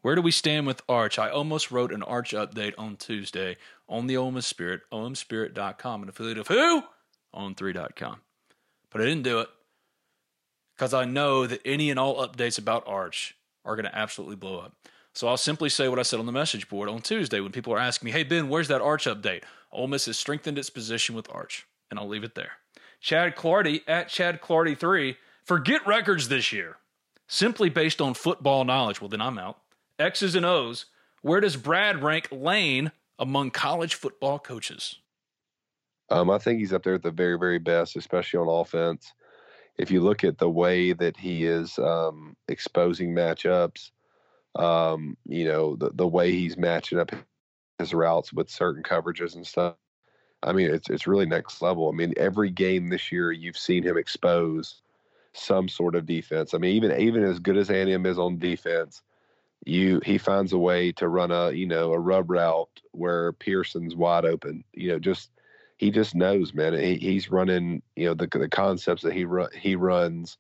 Where 0.02 0.16
do 0.16 0.22
we 0.22 0.32
stand 0.32 0.68
with 0.68 0.84
Arch? 0.88 1.18
I 1.18 1.30
almost 1.30 1.72
wrote 1.72 1.92
an 1.92 2.04
Arch 2.04 2.32
update 2.32 2.74
on 2.78 2.96
Tuesday 2.96 3.58
on 3.90 4.06
the 4.06 4.18
Ole 4.18 4.32
Miss 4.32 4.46
Spirit, 4.46 4.82
omspirit.com, 4.92 6.04
an 6.04 6.10
affiliate 6.10 6.38
of 6.38 6.48
who? 6.48 6.84
On3.com. 7.34 8.18
But 8.92 9.02
I 9.02 9.06
didn't 9.06 9.24
do 9.24 9.40
it 9.40 9.50
because 10.76 10.94
I 10.94 11.06
know 11.06 11.48
that 11.48 11.62
any 11.66 11.90
and 11.90 12.00
all 12.00 12.26
updates 12.26 12.60
about 12.60 12.84
Arch 12.86 13.36
are 13.66 13.76
going 13.76 13.86
to 13.86 13.96
absolutely 13.96 14.36
blow 14.36 14.60
up. 14.60 14.76
So 15.14 15.28
I'll 15.28 15.38
simply 15.38 15.70
say 15.70 15.88
what 15.88 16.00
I 16.00 16.04
said 16.04 16.20
on 16.20 16.26
the 16.26 16.32
message 16.32 16.68
board 16.68 16.90
on 16.90 17.02
Tuesday 17.02 17.40
when 17.40 17.52
people 17.52 17.74
are 17.74 17.80
asking 17.80 18.08
me, 18.08 18.12
hey, 18.12 18.24
Ben, 18.24 18.50
where's 18.50 18.68
that 18.68 18.82
Arch 18.82 19.06
update? 19.06 19.44
Ole 19.72 19.88
Miss 19.88 20.06
has 20.08 20.18
strengthened 20.18 20.58
its 20.58 20.70
position 20.70 21.16
with 21.16 21.34
Arch, 21.34 21.66
and 21.90 22.00
I'll 22.00 22.08
leave 22.08 22.24
it 22.24 22.36
there. 22.36 22.52
Chad 23.00 23.36
Clardy 23.36 23.82
at 23.88 24.10
Chad 24.10 24.42
Clardy3, 24.42 25.16
forget 25.44 25.86
records 25.88 26.28
this 26.28 26.52
year, 26.52 26.78
simply 27.28 27.70
based 27.70 28.02
on 28.02 28.14
football 28.14 28.66
knowledge. 28.66 29.00
Well, 29.00 29.10
then 29.10 29.22
I'm 29.22 29.38
out. 29.38 29.60
X's 29.98 30.36
and 30.36 30.46
O's. 30.46 30.86
Where 31.22 31.40
does 31.40 31.56
Brad 31.56 32.04
rank 32.04 32.28
Lane 32.32 32.92
among 33.18 33.52
college 33.52 33.96
football 33.96 34.38
coaches? 34.38 35.00
Um, 36.10 36.30
I 36.30 36.38
think 36.38 36.60
he's 36.60 36.74
up 36.74 36.84
there 36.84 36.96
at 36.96 37.04
the 37.04 37.12
very, 37.12 37.38
very 37.38 37.58
best, 37.58 37.96
especially 37.96 38.40
on 38.40 38.48
offense. 38.48 39.14
If 39.78 39.92
you 39.92 40.02
look 40.02 40.24
at 40.24 40.38
the 40.38 40.50
way 40.50 40.94
that 40.94 41.18
he 41.18 41.46
is 41.46 41.78
um, 41.80 42.36
exposing 42.48 43.14
matchups, 43.14 43.92
um, 44.56 45.18
you 45.26 45.46
know, 45.46 45.76
the, 45.76 45.92
the 45.94 46.08
way 46.08 46.32
he's 46.32 46.58
matching 46.58 47.00
up 47.00 47.12
his 47.80 47.94
routes 47.94 48.32
with 48.32 48.50
certain 48.50 48.84
coverages 48.84 49.36
and 49.36 49.46
stuff. 49.46 49.76
I 50.44 50.54
mean, 50.54 50.70
it's 50.70 50.90
it's 50.90 51.08
really 51.08 51.26
next 51.26 51.62
level. 51.62 51.90
I 51.90 51.92
mean, 51.92 52.14
every 52.18 52.52
game 52.52 52.90
this 52.90 53.12
year 53.12 53.32
you've 53.32 53.58
seen 53.58 53.84
him 53.84 53.98
expose 53.98 54.82
some 55.34 55.68
sort 55.68 55.96
of 55.96 56.06
defense. 56.06 56.54
I 56.54 56.58
mean, 56.58 56.76
even 56.76 57.00
even 57.00 57.24
as 57.24 57.40
good 57.40 57.58
as 57.58 57.70
A&M 57.70 58.06
is 58.06 58.20
on 58.20 58.38
defense, 58.38 59.02
you 59.66 60.02
he 60.06 60.18
finds 60.18 60.54
a 60.54 60.58
way 60.58 60.92
to 60.94 61.08
run 61.08 61.32
a 61.32 61.52
you 61.52 61.66
know 61.66 61.94
a 61.94 62.00
rub 62.00 62.30
route 62.30 62.82
where 62.92 63.34
Pearson's 63.34 63.96
wide 63.96 64.26
open. 64.26 64.64
You 64.74 64.90
know, 64.90 65.00
just 65.00 65.32
he 65.78 65.92
just 65.92 66.16
knows, 66.16 66.54
man. 66.54 66.74
He, 66.74 66.96
he's 66.96 67.30
running. 67.30 67.82
You 67.96 68.08
know, 68.08 68.14
the 68.14 68.28
the 68.28 68.50
concepts 68.50 69.04
that 69.04 69.14
he 69.14 69.26
run 69.26 69.50
he 69.54 69.76
runs 69.76 70.38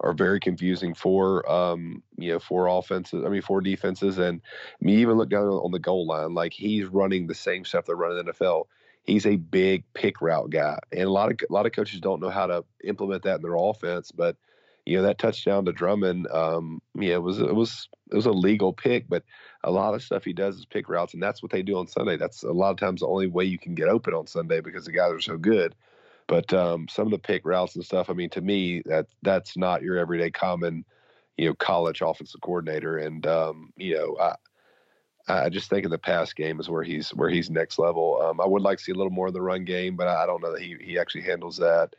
are 0.00 0.12
very 0.12 0.38
confusing 0.38 0.94
for 0.94 1.50
um 1.50 2.02
you 2.16 2.32
know 2.32 2.38
for 2.38 2.66
offenses. 2.66 3.24
I 3.24 3.28
mean 3.28 3.42
for 3.42 3.60
defenses, 3.60 4.18
and 4.18 4.40
I 4.80 4.84
mean 4.84 4.98
even 4.98 5.16
look 5.16 5.30
down 5.30 5.48
on 5.48 5.70
the 5.70 5.78
goal 5.78 6.06
line, 6.06 6.34
like 6.34 6.52
he's 6.52 6.86
running 6.86 7.26
the 7.26 7.34
same 7.34 7.64
stuff 7.64 7.86
they're 7.86 7.96
running 7.96 8.18
in 8.18 8.26
the 8.26 8.32
NFL. 8.32 8.64
He's 9.04 9.26
a 9.26 9.36
big 9.36 9.84
pick 9.94 10.20
route 10.20 10.50
guy, 10.50 10.78
and 10.92 11.02
a 11.02 11.10
lot 11.10 11.30
of 11.30 11.38
a 11.48 11.52
lot 11.52 11.66
of 11.66 11.72
coaches 11.72 12.00
don't 12.00 12.20
know 12.20 12.30
how 12.30 12.46
to 12.46 12.64
implement 12.84 13.22
that 13.22 13.36
in 13.36 13.42
their 13.42 13.56
offense. 13.56 14.12
But 14.12 14.36
you 14.88 14.96
know 14.96 15.02
that 15.02 15.18
touchdown 15.18 15.66
to 15.66 15.72
Drummond, 15.72 16.26
um, 16.28 16.80
yeah, 16.98 17.14
it 17.14 17.22
was 17.22 17.38
it 17.40 17.54
was 17.54 17.88
it 18.10 18.16
was 18.16 18.24
a 18.24 18.32
legal 18.32 18.72
pick, 18.72 19.06
but 19.06 19.22
a 19.62 19.70
lot 19.70 19.92
of 19.92 20.02
stuff 20.02 20.24
he 20.24 20.32
does 20.32 20.56
is 20.56 20.64
pick 20.64 20.88
routes, 20.88 21.12
and 21.12 21.22
that's 21.22 21.42
what 21.42 21.52
they 21.52 21.62
do 21.62 21.76
on 21.76 21.86
Sunday. 21.86 22.16
That's 22.16 22.42
a 22.42 22.52
lot 22.52 22.70
of 22.70 22.78
times 22.78 23.00
the 23.00 23.06
only 23.06 23.26
way 23.26 23.44
you 23.44 23.58
can 23.58 23.74
get 23.74 23.88
open 23.88 24.14
on 24.14 24.26
Sunday 24.26 24.62
because 24.62 24.86
the 24.86 24.92
guys 24.92 25.12
are 25.12 25.20
so 25.20 25.36
good. 25.36 25.74
But 26.26 26.54
um, 26.54 26.88
some 26.88 27.06
of 27.06 27.10
the 27.10 27.18
pick 27.18 27.44
routes 27.44 27.76
and 27.76 27.84
stuff, 27.84 28.08
I 28.08 28.14
mean, 28.14 28.30
to 28.30 28.40
me, 28.40 28.82
that 28.86 29.08
that's 29.20 29.58
not 29.58 29.82
your 29.82 29.98
everyday 29.98 30.30
common, 30.30 30.86
you 31.36 31.48
know, 31.48 31.54
college 31.54 32.00
offensive 32.00 32.40
coordinator. 32.40 32.96
And 32.96 33.26
um, 33.26 33.74
you 33.76 33.94
know, 33.94 34.16
I 34.18 34.36
I 35.28 35.48
just 35.50 35.68
think 35.68 35.84
in 35.84 35.90
the 35.90 35.98
pass 35.98 36.32
game 36.32 36.60
is 36.60 36.70
where 36.70 36.82
he's 36.82 37.10
where 37.10 37.28
he's 37.28 37.50
next 37.50 37.78
level. 37.78 38.22
Um, 38.22 38.40
I 38.40 38.46
would 38.46 38.62
like 38.62 38.78
to 38.78 38.84
see 38.84 38.92
a 38.92 38.94
little 38.96 39.12
more 39.12 39.28
in 39.28 39.34
the 39.34 39.42
run 39.42 39.66
game, 39.66 39.96
but 39.96 40.08
I 40.08 40.24
don't 40.24 40.42
know 40.42 40.52
that 40.52 40.62
he 40.62 40.76
he 40.80 40.98
actually 40.98 41.24
handles 41.24 41.58
that 41.58 41.94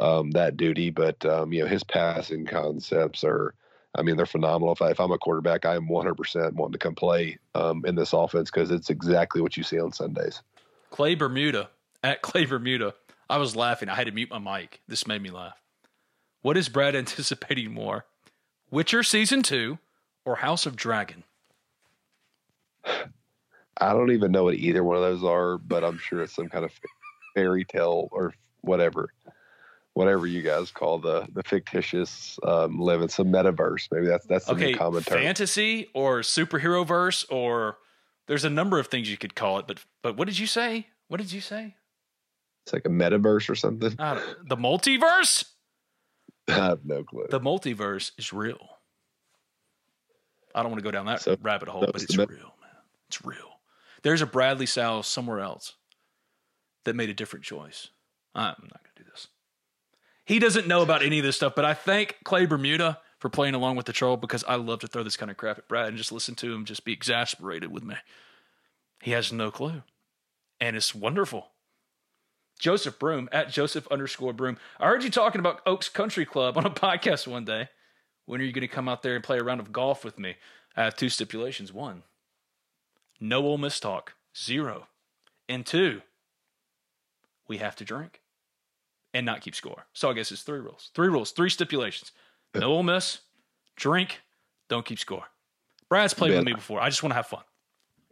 um, 0.00 0.30
that 0.32 0.56
duty. 0.56 0.90
But 0.90 1.24
um, 1.24 1.52
you 1.52 1.62
know, 1.62 1.68
his 1.68 1.84
passing 1.84 2.46
concepts 2.46 3.24
are. 3.24 3.54
I 3.92 4.02
mean, 4.02 4.16
they're 4.16 4.24
phenomenal. 4.24 4.72
If, 4.72 4.82
I, 4.82 4.90
if 4.90 5.00
I'm 5.00 5.10
a 5.10 5.18
quarterback, 5.18 5.66
I 5.66 5.74
am 5.74 5.88
100% 5.88 6.52
wanting 6.52 6.74
to 6.74 6.78
come 6.78 6.94
play 6.94 7.38
um, 7.56 7.84
in 7.84 7.96
this 7.96 8.12
offense 8.12 8.48
because 8.48 8.70
it's 8.70 8.88
exactly 8.88 9.40
what 9.40 9.56
you 9.56 9.64
see 9.64 9.80
on 9.80 9.90
Sundays. 9.90 10.42
Clay 10.90 11.16
Bermuda 11.16 11.70
at 12.04 12.22
Clay 12.22 12.44
Bermuda 12.44 12.94
I 13.30 13.36
was 13.36 13.54
laughing. 13.54 13.88
I 13.88 13.94
had 13.94 14.08
to 14.08 14.12
mute 14.12 14.28
my 14.28 14.40
mic. 14.40 14.80
This 14.88 15.06
made 15.06 15.22
me 15.22 15.30
laugh. 15.30 15.54
What 16.42 16.56
is 16.56 16.68
Brad 16.68 16.96
anticipating 16.96 17.72
more? 17.72 18.04
Witcher 18.70 19.04
season 19.04 19.42
two 19.42 19.78
or 20.24 20.36
House 20.36 20.66
of 20.66 20.74
Dragon? 20.74 21.22
I 23.82 23.92
don't 23.92 24.10
even 24.10 24.32
know 24.32 24.44
what 24.44 24.56
either 24.56 24.84
one 24.84 24.96
of 24.96 25.02
those 25.02 25.24
are, 25.24 25.56
but 25.56 25.84
I'm 25.84 25.96
sure 25.96 26.22
it's 26.22 26.34
some 26.34 26.48
kind 26.48 26.64
of 26.64 26.72
fairy 27.34 27.64
tale 27.64 28.08
or 28.10 28.34
whatever, 28.62 29.10
whatever 30.00 30.26
you 30.26 30.40
guys 30.40 30.70
call 30.70 30.98
the 30.98 31.26
the 31.34 31.42
fictitious 31.42 32.38
um, 32.42 32.80
living 32.80 33.08
some 33.08 33.26
metaverse. 33.26 33.88
Maybe 33.92 34.06
that's 34.06 34.26
that's 34.26 34.46
the 34.46 34.52
okay, 34.52 34.72
common 34.72 35.02
term. 35.02 35.18
Fantasy 35.18 35.90
or 35.94 36.20
superhero 36.20 36.86
verse 36.86 37.24
or 37.24 37.76
there's 38.26 38.44
a 38.44 38.50
number 38.50 38.78
of 38.78 38.86
things 38.86 39.10
you 39.10 39.18
could 39.18 39.34
call 39.34 39.58
it, 39.58 39.66
but 39.66 39.84
but 40.02 40.16
what 40.16 40.26
did 40.26 40.38
you 40.38 40.46
say? 40.46 40.86
What 41.08 41.18
did 41.18 41.32
you 41.32 41.42
say? 41.42 41.76
It's 42.64 42.72
like 42.72 42.86
a 42.86 42.88
metaverse 42.88 43.50
or 43.50 43.54
something. 43.54 43.94
Uh, 43.98 44.20
the 44.48 44.56
multiverse? 44.56 45.44
I 46.48 46.52
have 46.52 46.84
no 46.84 47.04
clue. 47.04 47.26
The 47.28 47.40
multiverse 47.40 48.12
is 48.16 48.32
real. 48.32 48.58
I 50.54 50.62
don't 50.62 50.72
want 50.72 50.82
to 50.82 50.84
go 50.84 50.90
down 50.90 51.06
that 51.06 51.20
so, 51.20 51.36
rabbit 51.42 51.68
hole, 51.68 51.84
but 51.92 52.02
it's 52.02 52.16
real, 52.16 52.26
man. 52.28 52.82
It's 53.08 53.24
real. 53.24 53.60
There's 54.02 54.22
a 54.22 54.26
Bradley 54.26 54.66
Sowell 54.66 55.02
somewhere 55.02 55.40
else 55.40 55.74
that 56.84 56.96
made 56.96 57.10
a 57.10 57.14
different 57.14 57.44
choice. 57.44 57.88
I'm 58.34 58.44
not 58.44 58.58
going 58.58 58.94
to 58.96 59.02
do 59.02 59.10
this. 59.10 59.28
He 60.30 60.38
doesn't 60.38 60.68
know 60.68 60.82
about 60.82 61.02
any 61.02 61.18
of 61.18 61.24
this 61.24 61.34
stuff, 61.34 61.56
but 61.56 61.64
I 61.64 61.74
thank 61.74 62.18
Clay 62.22 62.46
Bermuda 62.46 63.00
for 63.18 63.28
playing 63.28 63.54
along 63.54 63.74
with 63.74 63.86
the 63.86 63.92
troll 63.92 64.16
because 64.16 64.44
I 64.44 64.54
love 64.54 64.78
to 64.78 64.86
throw 64.86 65.02
this 65.02 65.16
kind 65.16 65.28
of 65.28 65.36
crap 65.36 65.58
at 65.58 65.66
Brad 65.66 65.88
and 65.88 65.96
just 65.96 66.12
listen 66.12 66.36
to 66.36 66.54
him 66.54 66.64
just 66.64 66.84
be 66.84 66.92
exasperated 66.92 67.72
with 67.72 67.82
me. 67.82 67.96
He 69.02 69.10
has 69.10 69.32
no 69.32 69.50
clue. 69.50 69.82
And 70.60 70.76
it's 70.76 70.94
wonderful. 70.94 71.50
Joseph 72.60 72.96
Broom 72.96 73.28
at 73.32 73.50
Joseph 73.50 73.88
underscore 73.90 74.32
Broom. 74.32 74.56
I 74.78 74.86
heard 74.86 75.02
you 75.02 75.10
talking 75.10 75.40
about 75.40 75.62
Oaks 75.66 75.88
Country 75.88 76.24
Club 76.24 76.56
on 76.56 76.64
a 76.64 76.70
podcast 76.70 77.26
one 77.26 77.44
day. 77.44 77.68
When 78.24 78.40
are 78.40 78.44
you 78.44 78.52
going 78.52 78.60
to 78.60 78.68
come 78.68 78.88
out 78.88 79.02
there 79.02 79.16
and 79.16 79.24
play 79.24 79.38
a 79.38 79.42
round 79.42 79.58
of 79.58 79.72
golf 79.72 80.04
with 80.04 80.16
me? 80.16 80.36
I 80.76 80.84
have 80.84 80.94
two 80.94 81.08
stipulations. 81.08 81.72
One, 81.72 82.04
no 83.18 83.44
Ole 83.44 83.58
Miss 83.58 83.80
talk. 83.80 84.14
Zero. 84.38 84.86
And 85.48 85.66
two, 85.66 86.02
we 87.48 87.56
have 87.56 87.74
to 87.74 87.84
drink 87.84 88.19
and 89.14 89.26
not 89.26 89.40
keep 89.40 89.54
score. 89.54 89.86
So 89.92 90.10
I 90.10 90.12
guess 90.12 90.32
it's 90.32 90.42
three 90.42 90.60
rules. 90.60 90.90
Three 90.94 91.08
rules, 91.08 91.32
three 91.32 91.50
stipulations. 91.50 92.12
No 92.54 92.72
Ole 92.72 92.82
Miss, 92.82 93.20
drink, 93.76 94.20
don't 94.68 94.84
keep 94.84 94.98
score. 94.98 95.24
Brad's 95.88 96.14
played 96.14 96.32
with 96.32 96.44
me 96.44 96.52
before. 96.52 96.80
I 96.80 96.88
just 96.88 97.02
want 97.02 97.10
to 97.10 97.16
have 97.16 97.26
fun. 97.26 97.42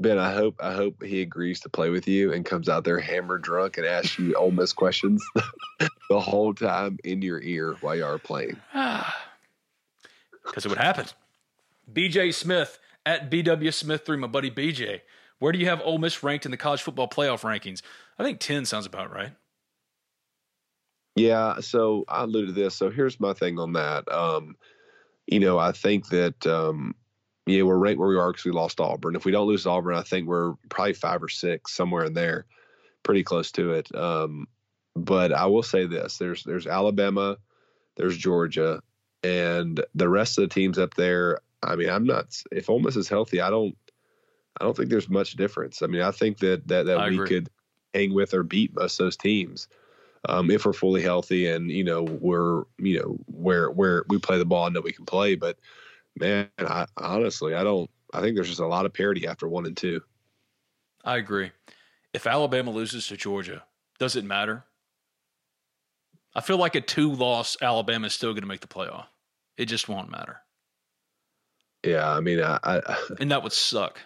Ben, 0.00 0.18
I 0.18 0.32
hope 0.32 0.54
I 0.60 0.72
hope 0.72 1.02
he 1.02 1.22
agrees 1.22 1.58
to 1.60 1.68
play 1.68 1.90
with 1.90 2.06
you 2.06 2.32
and 2.32 2.44
comes 2.44 2.68
out 2.68 2.84
there 2.84 3.00
hammered 3.00 3.42
drunk 3.42 3.78
and 3.78 3.86
asks 3.86 4.18
you 4.18 4.34
Ole 4.34 4.52
Miss 4.52 4.72
questions 4.72 5.24
the 6.10 6.20
whole 6.20 6.54
time 6.54 6.98
in 7.02 7.20
your 7.20 7.40
ear 7.42 7.76
while 7.80 7.96
you 7.96 8.04
are 8.04 8.18
playing. 8.18 8.56
Because 10.44 10.64
it 10.64 10.70
would 10.70 10.78
happen. 10.78 11.04
BJ 11.92 12.32
Smith 12.32 12.78
at 13.04 13.30
BW 13.30 13.74
Smith 13.74 14.06
through 14.06 14.16
my 14.16 14.26
buddy 14.26 14.50
BJ. 14.50 15.02
Where 15.38 15.52
do 15.52 15.58
you 15.58 15.66
have 15.66 15.82
Ole 15.84 15.98
Miss 15.98 16.22
ranked 16.22 16.46
in 16.46 16.50
the 16.50 16.56
college 16.56 16.80
football 16.80 17.06
playoff 17.06 17.42
rankings? 17.42 17.82
I 18.18 18.22
think 18.22 18.40
10 18.40 18.64
sounds 18.64 18.86
about 18.86 19.12
right. 19.12 19.32
Yeah, 21.18 21.60
so 21.60 22.04
I 22.08 22.22
alluded 22.22 22.54
to 22.54 22.60
this. 22.60 22.74
So 22.74 22.90
here's 22.90 23.20
my 23.20 23.32
thing 23.32 23.58
on 23.58 23.72
that. 23.74 24.10
Um, 24.10 24.56
you 25.26 25.40
know, 25.40 25.58
I 25.58 25.72
think 25.72 26.08
that 26.08 26.46
um, 26.46 26.94
yeah, 27.46 27.62
we're 27.62 27.76
right 27.76 27.98
where 27.98 28.08
we 28.08 28.16
are 28.16 28.30
because 28.30 28.44
we 28.44 28.52
lost 28.52 28.80
Auburn. 28.80 29.16
If 29.16 29.24
we 29.24 29.32
don't 29.32 29.46
lose 29.46 29.66
Auburn, 29.66 29.94
I 29.94 30.02
think 30.02 30.26
we're 30.26 30.54
probably 30.68 30.94
five 30.94 31.22
or 31.22 31.28
six 31.28 31.74
somewhere 31.74 32.04
in 32.04 32.14
there, 32.14 32.46
pretty 33.02 33.22
close 33.22 33.52
to 33.52 33.72
it. 33.72 33.94
Um, 33.94 34.46
but 34.96 35.32
I 35.32 35.46
will 35.46 35.62
say 35.62 35.86
this: 35.86 36.18
there's 36.18 36.44
there's 36.44 36.66
Alabama, 36.66 37.36
there's 37.96 38.16
Georgia, 38.16 38.82
and 39.22 39.84
the 39.94 40.08
rest 40.08 40.38
of 40.38 40.42
the 40.42 40.54
teams 40.54 40.78
up 40.78 40.94
there. 40.94 41.40
I 41.62 41.76
mean, 41.76 41.90
I'm 41.90 42.04
not. 42.04 42.36
If 42.52 42.70
Ole 42.70 42.80
Miss 42.80 42.96
is 42.96 43.08
healthy, 43.08 43.40
I 43.40 43.50
don't. 43.50 43.76
I 44.60 44.64
don't 44.64 44.76
think 44.76 44.90
there's 44.90 45.08
much 45.08 45.34
difference. 45.34 45.82
I 45.82 45.86
mean, 45.86 46.02
I 46.02 46.10
think 46.10 46.38
that 46.38 46.66
that 46.68 46.86
that 46.86 46.98
I 46.98 47.08
we 47.08 47.14
agree. 47.14 47.28
could 47.28 47.50
hang 47.94 48.14
with 48.14 48.34
or 48.34 48.42
beat 48.42 48.74
most 48.74 48.98
of 48.98 49.06
those 49.06 49.16
teams 49.16 49.68
um, 50.28 50.50
if 50.50 50.64
we're 50.64 50.72
fully 50.72 51.02
healthy 51.02 51.46
and 51.46 51.70
you 51.70 51.84
know 51.84 52.02
we're 52.02 52.64
you 52.78 52.98
know 52.98 53.18
where 53.26 53.70
where 53.70 54.04
we 54.08 54.18
play 54.18 54.38
the 54.38 54.44
ball 54.44 54.66
and 54.66 54.76
that 54.76 54.84
we 54.84 54.92
can 54.92 55.04
play. 55.04 55.34
But 55.34 55.58
man, 56.16 56.48
I, 56.58 56.86
honestly, 56.96 57.54
I 57.54 57.62
don't. 57.62 57.90
I 58.12 58.20
think 58.20 58.34
there's 58.34 58.48
just 58.48 58.60
a 58.60 58.66
lot 58.66 58.86
of 58.86 58.92
parity 58.94 59.26
after 59.26 59.48
one 59.48 59.66
and 59.66 59.76
two. 59.76 60.00
I 61.04 61.16
agree. 61.16 61.52
If 62.12 62.26
Alabama 62.26 62.70
loses 62.70 63.06
to 63.08 63.16
Georgia, 63.16 63.64
does 63.98 64.16
it 64.16 64.24
matter? 64.24 64.64
I 66.34 66.40
feel 66.40 66.58
like 66.58 66.74
a 66.74 66.80
two-loss 66.80 67.56
Alabama 67.60 68.06
is 68.06 68.14
still 68.14 68.32
going 68.32 68.42
to 68.42 68.48
make 68.48 68.60
the 68.60 68.66
playoff. 68.66 69.06
It 69.56 69.66
just 69.66 69.88
won't 69.88 70.10
matter. 70.10 70.40
Yeah, 71.84 72.08
I 72.10 72.20
mean, 72.20 72.40
I, 72.40 72.58
I 72.62 72.80
and 73.20 73.30
that 73.30 73.42
would 73.42 73.52
suck. 73.52 74.00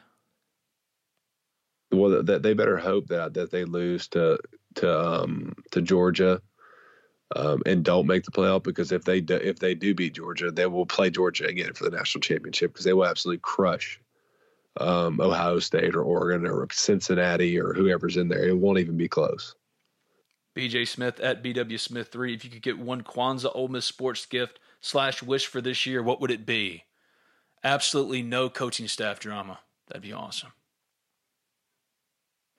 Well, 1.93 2.23
that 2.23 2.43
they 2.43 2.55
better 2.55 2.79
hope 2.79 3.09
that 3.09 3.35
that 3.35 3.51
they 3.51 3.65
lose 3.65 4.09
to 4.09 4.39
to 4.77 5.01
um, 5.01 5.55
to 5.71 5.81
Georgia 5.81 6.41
um, 7.37 7.63
and 7.67 7.85
don't 7.85 8.07
make 8.07 8.25
the 8.25 8.31
playoff 8.31 8.63
because 8.63 8.93
if 8.93 9.05
they 9.05 9.21
do, 9.21 9.37
if 9.37 9.59
they 9.59 9.75
do 9.75 9.95
beat 9.95 10.15
Georgia, 10.15 10.51
they 10.51 10.67
will 10.67 10.87
play 10.87 11.11
Georgia 11.11 11.47
again 11.47 11.73
for 11.73 11.85
the 11.85 11.97
national 11.97 12.21
championship 12.21 12.73
because 12.73 12.85
they 12.85 12.93
will 12.93 13.07
absolutely 13.07 13.41
crush 13.41 14.01
um, 14.79 15.21
Ohio 15.21 15.59
State 15.59 15.95
or 15.95 16.03
Oregon 16.03 16.47
or 16.47 16.67
Cincinnati 16.71 17.59
or 17.59 17.73
whoever's 17.73 18.17
in 18.17 18.29
there. 18.29 18.49
It 18.49 18.57
won't 18.57 18.79
even 18.79 18.97
be 18.97 19.09
close. 19.09 19.55
BJ 20.57 20.87
Smith 20.87 21.19
at 21.21 21.43
BW 21.43 21.81
Smith 21.81 22.09
three. 22.09 22.35
If 22.35 22.45
you 22.45 22.51
could 22.51 22.63
get 22.63 22.79
one 22.79 23.03
Kwanzaa 23.03 23.53
Ole 23.55 23.69
Miss 23.69 23.87
sports 23.87 24.27
gift 24.27 24.59
slash 24.81 25.23
wish 25.23 25.47
for 25.47 25.61
this 25.61 25.87
year, 25.87 26.03
what 26.03 26.21
would 26.21 26.31
it 26.31 26.45
be? 26.45 26.85
Absolutely 27.65 28.23
no 28.23 28.51
coaching 28.51 28.89
staff 28.89 29.19
drama. 29.19 29.61
That'd 29.89 30.03
be 30.03 30.13
awesome. 30.13 30.53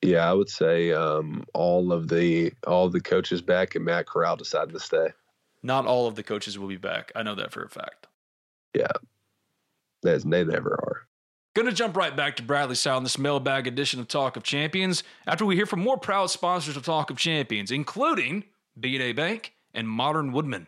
Yeah, 0.04 0.30
I 0.30 0.34
would 0.34 0.49
say 0.49 0.91
um, 0.91 1.45
all 1.54 1.93
of 1.93 2.10
the 2.10 2.51
all 2.68 2.89
the 2.89 2.99
coaches 2.99 3.41
back 3.41 3.76
and 3.76 3.86
Matt 3.86 4.06
Corral 4.06 4.36
decided 4.36 4.74
to 4.74 4.80
stay. 4.80 5.10
Not 5.64 5.86
all 5.86 6.08
of 6.08 6.16
the 6.16 6.24
coaches 6.24 6.60
will 6.60 6.68
be 6.68 6.78
back. 6.78 7.12
I 7.16 7.24
know 7.24 7.36
that 7.36 7.54
for 7.54 7.64
a 7.64 7.70
fact. 7.70 8.08
Yeah, 8.74 8.91
as 10.06 10.24
they 10.24 10.43
never 10.43 10.74
are. 10.74 11.08
Going 11.56 11.68
to 11.68 11.72
jump 11.72 11.95
right 11.95 12.16
back 12.16 12.36
to 12.38 12.43
Bradley 12.43 12.76
Sowell 12.76 12.97
in 12.97 13.04
this 13.04 13.20
mailbag 13.20 13.68
edition 13.68 13.99
of 13.99 14.08
Talk 14.08 14.36
of 14.36 14.43
Champions 14.43 15.04
after 15.28 15.45
we 15.45 15.56
hear 15.56 15.68
from 15.68 15.82
more 15.82 15.97
proud 15.97 16.32
sponsors 16.32 16.76
of 16.76 16.84
Talk 16.84 17.12
of 17.12 17.18
Champions, 17.18 17.70
including 17.70 18.45
BNA 18.80 19.16
Bank 19.16 19.54
and 19.74 19.88
Modern 19.88 20.32
Woodmen. 20.32 20.68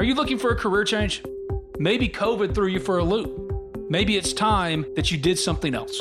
Are 0.00 0.02
you 0.02 0.14
looking 0.14 0.38
for 0.38 0.48
a 0.48 0.56
career 0.56 0.82
change? 0.84 1.22
Maybe 1.78 2.08
COVID 2.08 2.54
threw 2.54 2.68
you 2.68 2.80
for 2.80 3.00
a 3.00 3.04
loop. 3.04 3.90
Maybe 3.90 4.16
it's 4.16 4.32
time 4.32 4.86
that 4.96 5.10
you 5.10 5.18
did 5.18 5.38
something 5.38 5.74
else. 5.74 6.00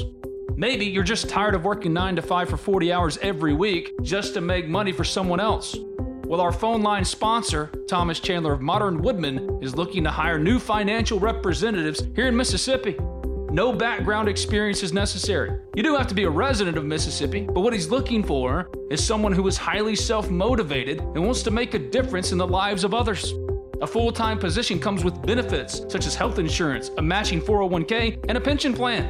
Maybe 0.55 0.85
you're 0.85 1.03
just 1.03 1.27
tired 1.27 1.53
of 1.53 1.65
working 1.65 1.91
9 1.91 2.15
to 2.15 2.21
5 2.21 2.49
for 2.49 2.55
40 2.55 2.93
hours 2.93 3.17
every 3.17 3.53
week 3.53 3.91
just 4.01 4.33
to 4.35 4.39
make 4.39 4.69
money 4.69 4.93
for 4.93 5.03
someone 5.03 5.41
else. 5.41 5.75
Well, 6.23 6.39
our 6.39 6.53
phone 6.53 6.81
line 6.81 7.03
sponsor, 7.03 7.69
Thomas 7.89 8.21
Chandler 8.21 8.53
of 8.53 8.61
Modern 8.61 9.01
Woodmen, 9.01 9.59
is 9.61 9.75
looking 9.75 10.05
to 10.05 10.11
hire 10.11 10.39
new 10.39 10.59
financial 10.59 11.19
representatives 11.19 12.01
here 12.15 12.27
in 12.27 12.37
Mississippi. 12.37 12.95
No 13.51 13.73
background 13.73 14.29
experience 14.29 14.81
is 14.81 14.93
necessary. 14.93 15.59
You 15.75 15.83
do 15.83 15.97
have 15.97 16.07
to 16.07 16.15
be 16.15 16.23
a 16.23 16.29
resident 16.29 16.77
of 16.77 16.85
Mississippi, 16.85 17.49
but 17.53 17.59
what 17.59 17.73
he's 17.73 17.89
looking 17.89 18.23
for 18.23 18.71
is 18.89 19.05
someone 19.05 19.33
who 19.33 19.45
is 19.49 19.57
highly 19.57 19.97
self 19.97 20.29
motivated 20.29 21.01
and 21.01 21.25
wants 21.25 21.43
to 21.43 21.51
make 21.51 21.73
a 21.73 21.79
difference 21.79 22.31
in 22.31 22.37
the 22.37 22.47
lives 22.47 22.85
of 22.85 22.93
others. 22.93 23.33
A 23.81 23.87
full 23.87 24.11
time 24.11 24.37
position 24.37 24.79
comes 24.79 25.03
with 25.03 25.21
benefits 25.25 25.81
such 25.87 26.05
as 26.05 26.13
health 26.13 26.37
insurance, 26.37 26.91
a 26.97 27.01
matching 27.01 27.41
401k, 27.41 28.25
and 28.27 28.37
a 28.37 28.41
pension 28.41 28.73
plan. 28.73 29.05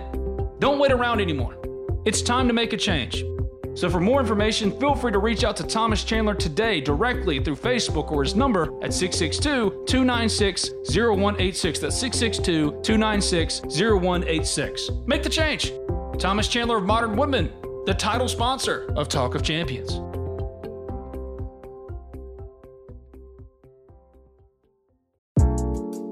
Don't 0.60 0.78
wait 0.78 0.92
around 0.92 1.22
anymore. 1.22 1.58
It's 2.06 2.22
time 2.22 2.48
to 2.48 2.54
make 2.54 2.74
a 2.74 2.78
change. 2.78 3.26
So, 3.74 3.90
for 3.90 4.00
more 4.00 4.20
information, 4.20 4.78
feel 4.80 4.94
free 4.94 5.12
to 5.12 5.20
reach 5.20 5.44
out 5.44 5.56
to 5.58 5.64
Thomas 5.64 6.04
Chandler 6.04 6.36
today 6.36 6.82
directly 6.82 7.44
through 7.44 7.56
Facebook 7.56 8.12
or 8.12 8.24
his 8.24 8.36
number 8.36 8.64
at 8.84 8.94
662 8.94 9.86
296 9.88 10.72
0186. 10.90 11.80
That's 11.80 11.98
662 11.98 12.82
296 12.84 13.62
0186. 13.62 14.90
Make 15.06 15.24
the 15.24 15.30
change. 15.30 15.74
Thomas 16.18 16.48
Chandler 16.48 16.78
of 16.78 16.84
Modern 16.84 17.16
Woodmen, 17.16 17.52
the 17.86 17.94
title 17.94 18.28
sponsor 18.28 18.92
of 18.96 19.08
Talk 19.08 19.36
of 19.36 19.44
Champions. 19.44 20.09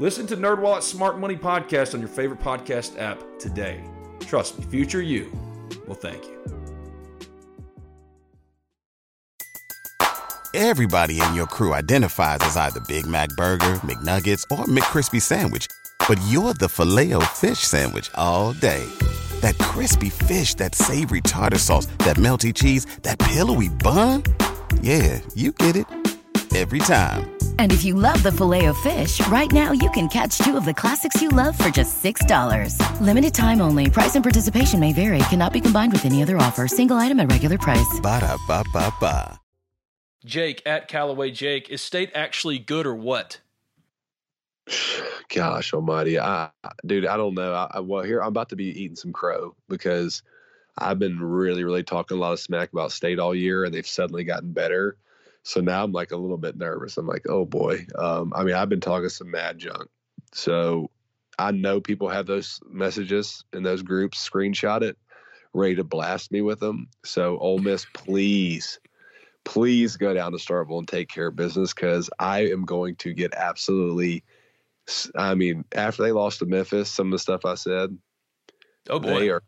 Listen 0.00 0.28
to 0.28 0.36
NerdWallet's 0.36 0.86
Smart 0.86 1.18
Money 1.18 1.34
Podcast 1.34 1.92
on 1.92 1.98
your 1.98 2.08
favorite 2.08 2.38
podcast 2.38 2.96
app 3.00 3.20
today. 3.40 3.82
Trust 4.20 4.56
me, 4.56 4.64
future 4.66 5.02
you 5.02 5.32
will 5.88 5.96
thank 5.96 6.24
you. 6.24 6.38
Everybody 10.54 11.20
in 11.20 11.34
your 11.34 11.46
crew 11.46 11.74
identifies 11.74 12.38
as 12.42 12.56
either 12.56 12.80
Big 12.86 13.06
Mac 13.06 13.28
Burger, 13.30 13.74
McNuggets, 13.84 14.44
or 14.56 14.64
McCrispy 14.66 15.20
Sandwich. 15.20 15.66
But 16.06 16.20
you're 16.28 16.54
the 16.54 16.68
filet 16.68 17.12
fish 17.34 17.58
Sandwich 17.58 18.10
all 18.14 18.52
day. 18.52 18.84
That 19.40 19.58
crispy 19.58 20.10
fish, 20.10 20.54
that 20.54 20.74
savory 20.74 21.20
tartar 21.20 21.58
sauce, 21.58 21.86
that 21.98 22.16
melty 22.16 22.54
cheese, 22.54 22.86
that 23.02 23.18
pillowy 23.18 23.68
bun. 23.68 24.22
Yeah, 24.80 25.20
you 25.34 25.52
get 25.52 25.76
it 25.76 25.86
every 26.54 26.78
time. 26.80 27.37
And 27.58 27.72
if 27.72 27.84
you 27.84 27.94
love 27.94 28.22
the 28.22 28.32
filet 28.32 28.64
of 28.66 28.76
fish, 28.78 29.24
right 29.28 29.52
now 29.52 29.72
you 29.72 29.90
can 29.90 30.08
catch 30.08 30.38
two 30.38 30.56
of 30.56 30.64
the 30.64 30.74
classics 30.74 31.20
you 31.20 31.28
love 31.28 31.56
for 31.56 31.68
just 31.68 32.02
$6. 32.02 33.00
Limited 33.00 33.34
time 33.34 33.60
only. 33.60 33.90
Price 33.90 34.16
and 34.16 34.24
participation 34.24 34.80
may 34.80 34.92
vary. 34.92 35.20
Cannot 35.30 35.52
be 35.52 35.60
combined 35.60 35.92
with 35.92 36.06
any 36.06 36.22
other 36.22 36.38
offer. 36.38 36.66
Single 36.66 36.96
item 36.96 37.20
at 37.20 37.30
regular 37.30 37.58
price. 37.58 38.00
Ba 38.02 38.20
da 38.20 38.36
ba 38.48 38.64
ba 38.72 38.92
ba. 39.00 39.40
Jake 40.24 40.62
at 40.66 40.88
Callaway 40.88 41.30
Jake, 41.30 41.70
is 41.70 41.80
state 41.80 42.10
actually 42.14 42.58
good 42.58 42.86
or 42.86 42.94
what? 42.94 43.40
Gosh 45.34 45.72
almighty. 45.72 46.18
I, 46.18 46.50
dude, 46.84 47.06
I 47.06 47.16
don't 47.16 47.34
know. 47.34 47.54
I, 47.54 47.70
I, 47.74 47.80
well, 47.80 48.02
here, 48.02 48.20
I'm 48.20 48.28
about 48.28 48.50
to 48.50 48.56
be 48.56 48.66
eating 48.66 48.96
some 48.96 49.12
crow 49.12 49.54
because 49.68 50.22
I've 50.76 50.98
been 50.98 51.20
really, 51.20 51.64
really 51.64 51.82
talking 51.82 52.16
a 52.16 52.20
lot 52.20 52.32
of 52.32 52.40
smack 52.40 52.72
about 52.72 52.92
state 52.92 53.18
all 53.18 53.34
year 53.34 53.64
and 53.64 53.72
they've 53.72 53.86
suddenly 53.86 54.24
gotten 54.24 54.52
better. 54.52 54.96
So 55.48 55.62
now 55.62 55.82
I'm 55.82 55.92
like 55.92 56.10
a 56.10 56.16
little 56.16 56.36
bit 56.36 56.58
nervous. 56.58 56.98
I'm 56.98 57.06
like, 57.06 57.24
oh 57.26 57.46
boy. 57.46 57.86
Um, 57.96 58.34
I 58.36 58.44
mean, 58.44 58.54
I've 58.54 58.68
been 58.68 58.82
talking 58.82 59.08
some 59.08 59.30
mad 59.30 59.58
junk. 59.58 59.88
So 60.34 60.90
I 61.38 61.52
know 61.52 61.80
people 61.80 62.10
have 62.10 62.26
those 62.26 62.60
messages 62.68 63.42
in 63.54 63.62
those 63.62 63.80
groups, 63.80 64.28
screenshot 64.28 64.82
it, 64.82 64.98
ready 65.54 65.76
to 65.76 65.84
blast 65.84 66.32
me 66.32 66.42
with 66.42 66.60
them. 66.60 66.88
So 67.02 67.38
Ole 67.38 67.60
Miss, 67.60 67.86
please, 67.94 68.78
please 69.46 69.96
go 69.96 70.12
down 70.12 70.32
to 70.32 70.38
Starkville 70.38 70.80
and 70.80 70.88
take 70.88 71.08
care 71.08 71.28
of 71.28 71.36
business 71.36 71.72
because 71.72 72.10
I 72.18 72.40
am 72.48 72.66
going 72.66 72.96
to 72.96 73.14
get 73.14 73.32
absolutely. 73.34 74.24
I 75.16 75.34
mean, 75.34 75.64
after 75.74 76.02
they 76.02 76.12
lost 76.12 76.40
to 76.40 76.44
Memphis, 76.44 76.90
some 76.90 77.06
of 77.06 77.12
the 77.12 77.18
stuff 77.20 77.46
I 77.46 77.54
said, 77.54 77.96
oh 78.90 79.00
boy, 79.00 79.18
they 79.18 79.30
are 79.30 79.42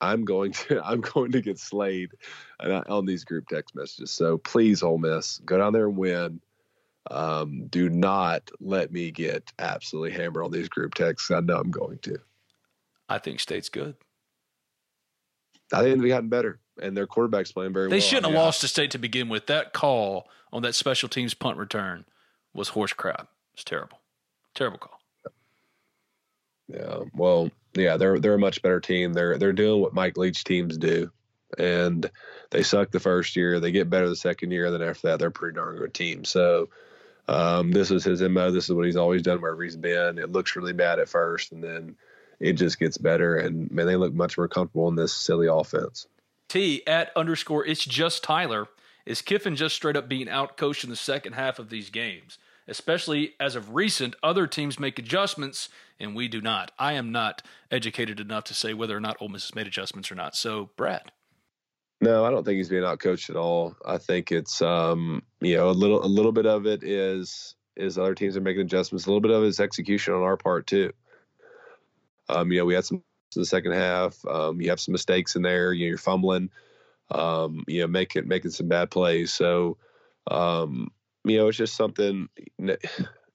I'm 0.00 0.24
going 0.24 0.52
to 0.52 0.80
I'm 0.86 1.00
going 1.00 1.32
to 1.32 1.40
get 1.40 1.58
slayed 1.58 2.10
on 2.60 3.06
these 3.06 3.24
group 3.24 3.48
text 3.48 3.74
messages. 3.74 4.10
So 4.10 4.38
please, 4.38 4.82
Ole 4.82 4.98
Miss, 4.98 5.38
go 5.38 5.58
down 5.58 5.72
there 5.72 5.88
and 5.88 5.96
win. 5.96 6.40
Um, 7.08 7.66
do 7.68 7.88
not 7.88 8.50
let 8.58 8.90
me 8.90 9.12
get 9.12 9.52
absolutely 9.58 10.10
hammered 10.10 10.44
on 10.44 10.50
these 10.50 10.68
group 10.68 10.94
texts. 10.94 11.30
I 11.30 11.40
know 11.40 11.56
I'm 11.56 11.70
going 11.70 11.98
to. 11.98 12.18
I 13.08 13.18
think 13.18 13.38
State's 13.38 13.68
good. 13.68 13.94
I 15.72 15.82
think 15.82 16.00
they've 16.00 16.08
gotten 16.08 16.28
better, 16.28 16.60
and 16.80 16.96
their 16.96 17.06
quarterback's 17.06 17.52
playing 17.52 17.72
very 17.72 17.86
they 17.86 17.96
well. 17.96 18.00
They 18.00 18.06
shouldn't 18.06 18.26
have 18.26 18.34
lost 18.34 18.60
to 18.62 18.68
State 18.68 18.90
to 18.92 18.98
begin 18.98 19.28
with. 19.28 19.46
That 19.46 19.72
call 19.72 20.28
on 20.52 20.62
that 20.62 20.74
special 20.74 21.08
teams 21.08 21.34
punt 21.34 21.58
return 21.58 22.04
was 22.54 22.68
horse 22.68 22.92
crap. 22.92 23.28
It's 23.54 23.64
terrible. 23.64 24.00
Terrible 24.54 24.78
call. 24.78 25.00
Yeah. 26.68 27.00
Well, 27.14 27.50
yeah, 27.74 27.96
they're 27.96 28.18
they're 28.18 28.34
a 28.34 28.38
much 28.38 28.62
better 28.62 28.80
team. 28.80 29.12
They're 29.12 29.38
they're 29.38 29.52
doing 29.52 29.80
what 29.80 29.94
Mike 29.94 30.16
Leach 30.16 30.44
teams 30.44 30.76
do. 30.76 31.10
And 31.58 32.10
they 32.50 32.62
suck 32.62 32.90
the 32.90 33.00
first 33.00 33.36
year, 33.36 33.60
they 33.60 33.70
get 33.70 33.88
better 33.88 34.08
the 34.08 34.16
second 34.16 34.50
year, 34.50 34.70
then 34.70 34.82
after 34.82 35.08
that 35.08 35.18
they're 35.18 35.28
a 35.28 35.32
pretty 35.32 35.54
darn 35.54 35.76
good 35.76 35.94
team. 35.94 36.24
So 36.24 36.68
um, 37.28 37.70
this 37.70 37.90
is 37.90 38.04
his 38.04 38.20
MO. 38.20 38.50
This 38.50 38.64
is 38.64 38.72
what 38.72 38.84
he's 38.84 38.96
always 38.96 39.22
done 39.22 39.40
wherever 39.40 39.62
he's 39.62 39.76
been. 39.76 40.18
It 40.18 40.32
looks 40.32 40.56
really 40.56 40.72
bad 40.72 40.98
at 40.98 41.08
first 41.08 41.52
and 41.52 41.62
then 41.62 41.96
it 42.40 42.54
just 42.54 42.78
gets 42.78 42.98
better 42.98 43.36
and 43.36 43.70
man, 43.70 43.86
they 43.86 43.96
look 43.96 44.12
much 44.12 44.36
more 44.36 44.48
comfortable 44.48 44.88
in 44.88 44.96
this 44.96 45.14
silly 45.14 45.46
offense. 45.46 46.06
T 46.48 46.84
at 46.86 47.12
underscore 47.16 47.64
it's 47.64 47.84
just 47.84 48.24
Tyler. 48.24 48.66
Is 49.04 49.22
Kiffin 49.22 49.54
just 49.54 49.76
straight 49.76 49.96
up 49.96 50.08
being 50.08 50.28
out 50.28 50.56
coached 50.56 50.82
in 50.82 50.90
the 50.90 50.96
second 50.96 51.34
half 51.34 51.60
of 51.60 51.70
these 51.70 51.90
games? 51.90 52.38
Especially 52.68 53.34
as 53.38 53.54
of 53.54 53.74
recent, 53.74 54.16
other 54.22 54.46
teams 54.46 54.80
make 54.80 54.98
adjustments 54.98 55.68
and 55.98 56.14
we 56.14 56.28
do 56.28 56.40
not. 56.40 56.72
I 56.78 56.94
am 56.94 57.12
not 57.12 57.42
educated 57.70 58.20
enough 58.20 58.44
to 58.44 58.54
say 58.54 58.74
whether 58.74 58.96
or 58.96 59.00
not 59.00 59.16
Ole 59.20 59.28
Miss 59.28 59.44
has 59.44 59.54
made 59.54 59.66
adjustments 59.66 60.10
or 60.10 60.14
not. 60.14 60.34
So, 60.34 60.70
Brad. 60.76 61.12
No, 62.00 62.24
I 62.24 62.30
don't 62.30 62.44
think 62.44 62.58
he's 62.58 62.68
being 62.68 62.82
outcoached 62.82 63.30
at 63.30 63.36
all. 63.36 63.74
I 63.84 63.98
think 63.98 64.30
it's 64.30 64.60
um, 64.60 65.22
you 65.40 65.56
know, 65.56 65.70
a 65.70 65.72
little 65.72 66.04
a 66.04 66.06
little 66.06 66.32
bit 66.32 66.46
of 66.46 66.66
it 66.66 66.82
is 66.82 67.54
is 67.74 67.96
other 67.96 68.14
teams 68.14 68.36
are 68.36 68.42
making 68.42 68.62
adjustments. 68.62 69.06
A 69.06 69.08
little 69.08 69.20
bit 69.20 69.30
of 69.30 69.42
it 69.42 69.46
is 69.46 69.60
execution 69.60 70.14
on 70.14 70.22
our 70.22 70.36
part 70.36 70.66
too. 70.66 70.92
Um, 72.28 72.52
you 72.52 72.58
know, 72.58 72.66
we 72.66 72.74
had 72.74 72.84
some 72.84 73.02
in 73.34 73.42
the 73.42 73.46
second 73.46 73.72
half. 73.72 74.22
Um, 74.26 74.60
you 74.60 74.70
have 74.70 74.80
some 74.80 74.92
mistakes 74.92 75.36
in 75.36 75.42
there. 75.42 75.72
You 75.72 75.86
know, 75.86 75.88
you're 75.90 75.98
fumbling. 75.98 76.50
Um, 77.10 77.64
you 77.66 77.80
know, 77.80 77.86
making 77.86 78.28
making 78.28 78.50
some 78.50 78.68
bad 78.68 78.90
plays. 78.90 79.32
So, 79.32 79.78
um, 80.30 80.88
you 81.26 81.38
know, 81.38 81.48
it's 81.48 81.58
just 81.58 81.76
something. 81.76 82.28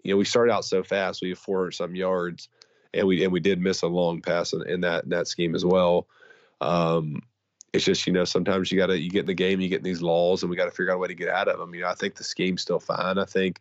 You 0.03 0.15
know, 0.15 0.17
we 0.17 0.25
started 0.25 0.51
out 0.51 0.65
so 0.65 0.81
fast. 0.81 1.21
We 1.21 1.29
have 1.29 1.37
400 1.37 1.75
some 1.75 1.93
yards, 1.93 2.49
and 2.91 3.05
we 3.05 3.23
and 3.23 3.31
we 3.31 3.39
did 3.39 3.61
miss 3.61 3.83
a 3.83 3.87
long 3.87 4.19
pass 4.19 4.51
in, 4.51 4.67
in 4.67 4.81
that 4.81 5.03
in 5.03 5.11
that 5.11 5.27
scheme 5.27 5.53
as 5.53 5.63
well. 5.63 6.07
Um, 6.59 7.21
it's 7.71 7.85
just 7.85 8.07
you 8.07 8.13
know 8.13 8.25
sometimes 8.25 8.71
you 8.71 8.79
got 8.79 8.87
to 8.87 8.99
you 8.99 9.11
get 9.11 9.19
in 9.19 9.25
the 9.27 9.35
game, 9.35 9.61
you 9.61 9.69
get 9.69 9.77
in 9.77 9.83
these 9.83 10.01
laws, 10.01 10.41
and 10.41 10.49
we 10.49 10.55
got 10.55 10.65
to 10.65 10.71
figure 10.71 10.91
out 10.91 10.95
a 10.95 10.97
way 10.97 11.07
to 11.07 11.13
get 11.13 11.29
out 11.29 11.47
of 11.47 11.59
them. 11.59 11.75
You 11.75 11.81
know, 11.81 11.87
I 11.87 11.93
think 11.93 12.15
the 12.15 12.23
scheme's 12.23 12.63
still 12.63 12.79
fine. 12.79 13.19
I 13.19 13.25
think 13.25 13.59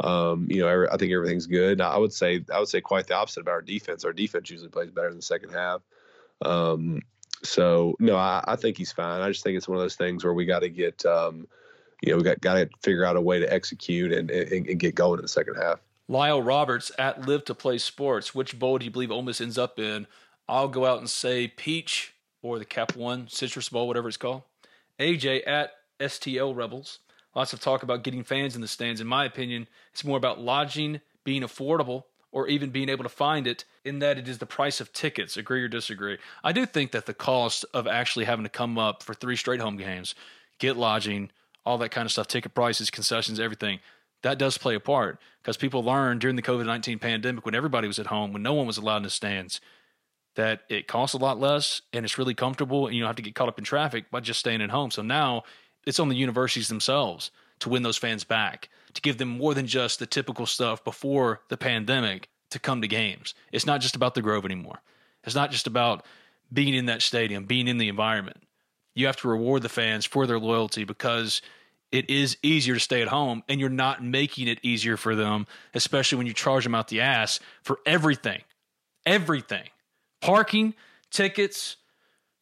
um, 0.00 0.46
you 0.48 0.60
know, 0.60 0.86
I 0.90 0.96
think 0.96 1.12
everything's 1.12 1.46
good. 1.46 1.78
Now, 1.78 1.90
I 1.90 1.98
would 1.98 2.12
say 2.12 2.42
I 2.52 2.58
would 2.58 2.68
say 2.68 2.80
quite 2.80 3.06
the 3.06 3.14
opposite 3.14 3.40
about 3.40 3.52
our 3.52 3.62
defense. 3.62 4.04
Our 4.04 4.12
defense 4.12 4.50
usually 4.50 4.70
plays 4.70 4.90
better 4.90 5.08
in 5.08 5.16
the 5.16 5.22
second 5.22 5.50
half. 5.50 5.82
Um, 6.42 7.02
so 7.42 7.96
no, 7.98 8.16
I, 8.16 8.42
I, 8.46 8.56
think 8.56 8.78
he's 8.78 8.92
fine. 8.92 9.20
I 9.20 9.28
just 9.28 9.44
think 9.44 9.56
it's 9.56 9.68
one 9.68 9.76
of 9.76 9.82
those 9.82 9.96
things 9.96 10.24
where 10.24 10.32
we 10.32 10.46
got 10.46 10.60
to 10.60 10.70
get, 10.70 11.04
um, 11.04 11.46
you 12.02 12.12
know, 12.12 12.16
we 12.16 12.22
got 12.22 12.40
got 12.40 12.54
to 12.54 12.68
figure 12.82 13.04
out 13.04 13.16
a 13.16 13.20
way 13.20 13.40
to 13.40 13.52
execute 13.52 14.12
and, 14.12 14.30
and, 14.30 14.66
and, 14.66 14.80
get 14.80 14.94
going 14.94 15.18
in 15.18 15.22
the 15.22 15.28
second 15.28 15.56
half. 15.56 15.80
Lyle 16.08 16.42
Roberts 16.42 16.90
at 16.98 17.26
Live 17.26 17.44
to 17.44 17.54
Play 17.54 17.78
Sports. 17.78 18.34
Which 18.34 18.58
bowl 18.58 18.78
do 18.78 18.84
you 18.84 18.90
believe 18.90 19.10
Ole 19.10 19.22
Miss 19.22 19.40
ends 19.40 19.58
up 19.58 19.78
in? 19.78 20.06
I'll 20.48 20.68
go 20.68 20.86
out 20.86 20.98
and 20.98 21.08
say 21.08 21.46
Peach 21.48 22.14
or 22.42 22.58
the 22.58 22.64
Cap 22.64 22.96
One 22.96 23.28
Citrus 23.28 23.68
Bowl, 23.68 23.86
whatever 23.86 24.08
it's 24.08 24.16
called. 24.16 24.42
AJ 24.98 25.46
at 25.46 25.72
STL 26.00 26.56
Rebels. 26.56 26.98
Lots 27.34 27.52
of 27.52 27.60
talk 27.60 27.82
about 27.82 28.02
getting 28.02 28.24
fans 28.24 28.56
in 28.56 28.60
the 28.60 28.66
stands. 28.66 29.00
In 29.00 29.06
my 29.06 29.24
opinion, 29.24 29.68
it's 29.92 30.04
more 30.04 30.16
about 30.16 30.40
lodging 30.40 31.00
being 31.22 31.42
affordable 31.42 32.04
or 32.32 32.48
even 32.48 32.70
being 32.70 32.88
able 32.88 33.04
to 33.04 33.08
find 33.08 33.46
it 33.46 33.64
in 33.84 33.98
that 34.00 34.18
it 34.18 34.28
is 34.28 34.38
the 34.38 34.46
price 34.46 34.80
of 34.80 34.92
tickets. 34.92 35.36
Agree 35.36 35.62
or 35.62 35.68
disagree? 35.68 36.18
I 36.42 36.52
do 36.52 36.66
think 36.66 36.92
that 36.92 37.06
the 37.06 37.14
cost 37.14 37.64
of 37.72 37.86
actually 37.86 38.24
having 38.24 38.44
to 38.44 38.50
come 38.50 38.78
up 38.78 39.02
for 39.02 39.14
three 39.14 39.36
straight 39.36 39.60
home 39.60 39.76
games, 39.76 40.14
get 40.58 40.76
lodging, 40.76 41.30
all 41.64 41.78
that 41.78 41.90
kind 41.90 42.06
of 42.06 42.12
stuff, 42.12 42.28
ticket 42.28 42.54
prices, 42.54 42.90
concessions, 42.90 43.40
everything, 43.40 43.80
that 44.22 44.38
does 44.38 44.58
play 44.58 44.74
a 44.74 44.80
part 44.80 45.18
because 45.42 45.56
people 45.56 45.82
learned 45.82 46.20
during 46.20 46.36
the 46.36 46.42
COVID 46.42 46.66
19 46.66 46.98
pandemic 46.98 47.44
when 47.44 47.54
everybody 47.54 47.86
was 47.86 47.98
at 47.98 48.06
home, 48.06 48.32
when 48.32 48.42
no 48.42 48.54
one 48.54 48.66
was 48.66 48.76
allowed 48.76 48.98
in 48.98 49.02
the 49.04 49.10
stands, 49.10 49.60
that 50.36 50.62
it 50.68 50.86
costs 50.86 51.14
a 51.14 51.18
lot 51.18 51.38
less 51.38 51.82
and 51.92 52.04
it's 52.04 52.18
really 52.18 52.34
comfortable 52.34 52.86
and 52.86 52.94
you 52.94 53.02
don't 53.02 53.08
have 53.08 53.16
to 53.16 53.22
get 53.22 53.34
caught 53.34 53.48
up 53.48 53.58
in 53.58 53.64
traffic 53.64 54.10
by 54.10 54.20
just 54.20 54.40
staying 54.40 54.62
at 54.62 54.70
home. 54.70 54.90
So 54.90 55.02
now 55.02 55.44
it's 55.86 55.98
on 55.98 56.08
the 56.08 56.16
universities 56.16 56.68
themselves 56.68 57.30
to 57.60 57.68
win 57.68 57.82
those 57.82 57.96
fans 57.96 58.24
back, 58.24 58.68
to 58.94 59.02
give 59.02 59.18
them 59.18 59.28
more 59.28 59.54
than 59.54 59.66
just 59.66 59.98
the 59.98 60.06
typical 60.06 60.46
stuff 60.46 60.84
before 60.84 61.40
the 61.48 61.56
pandemic 61.56 62.28
to 62.50 62.58
come 62.58 62.80
to 62.82 62.88
games. 62.88 63.34
It's 63.52 63.66
not 63.66 63.80
just 63.80 63.96
about 63.96 64.14
the 64.14 64.22
Grove 64.22 64.44
anymore. 64.44 64.82
It's 65.24 65.34
not 65.34 65.50
just 65.50 65.66
about 65.66 66.04
being 66.52 66.74
in 66.74 66.86
that 66.86 67.02
stadium, 67.02 67.44
being 67.44 67.68
in 67.68 67.78
the 67.78 67.88
environment. 67.88 68.38
You 68.94 69.06
have 69.06 69.16
to 69.18 69.28
reward 69.28 69.62
the 69.62 69.68
fans 69.68 70.04
for 70.04 70.26
their 70.26 70.38
loyalty 70.38 70.84
because 70.84 71.42
it 71.92 72.08
is 72.08 72.36
easier 72.42 72.74
to 72.74 72.80
stay 72.80 73.02
at 73.02 73.08
home 73.08 73.42
and 73.48 73.60
you're 73.60 73.68
not 73.68 74.04
making 74.04 74.48
it 74.48 74.58
easier 74.62 74.96
for 74.96 75.14
them, 75.14 75.46
especially 75.74 76.18
when 76.18 76.26
you 76.26 76.32
charge 76.32 76.64
them 76.64 76.74
out 76.74 76.88
the 76.88 77.00
ass 77.00 77.40
for 77.62 77.78
everything. 77.86 78.42
Everything. 79.06 79.68
Parking, 80.20 80.74
tickets, 81.10 81.76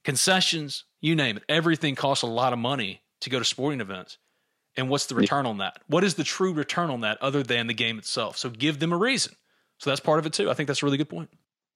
concessions, 0.04 0.84
you 1.00 1.14
name 1.14 1.36
it. 1.36 1.44
Everything 1.48 1.94
costs 1.94 2.22
a 2.22 2.26
lot 2.26 2.52
of 2.52 2.58
money 2.58 3.02
to 3.20 3.30
go 3.30 3.38
to 3.38 3.44
sporting 3.44 3.80
events. 3.80 4.18
And 4.76 4.88
what's 4.88 5.06
the 5.06 5.14
return 5.14 5.46
on 5.46 5.58
that? 5.58 5.80
What 5.88 6.04
is 6.04 6.14
the 6.14 6.24
true 6.24 6.52
return 6.52 6.90
on 6.90 7.00
that 7.00 7.20
other 7.20 7.42
than 7.42 7.66
the 7.66 7.74
game 7.74 7.98
itself? 7.98 8.36
So 8.38 8.48
give 8.48 8.78
them 8.78 8.92
a 8.92 8.96
reason. 8.96 9.34
So 9.78 9.90
that's 9.90 10.00
part 10.00 10.18
of 10.18 10.26
it 10.26 10.32
too. 10.32 10.50
I 10.50 10.54
think 10.54 10.66
that's 10.66 10.82
a 10.82 10.86
really 10.86 10.98
good 10.98 11.08
point. 11.08 11.30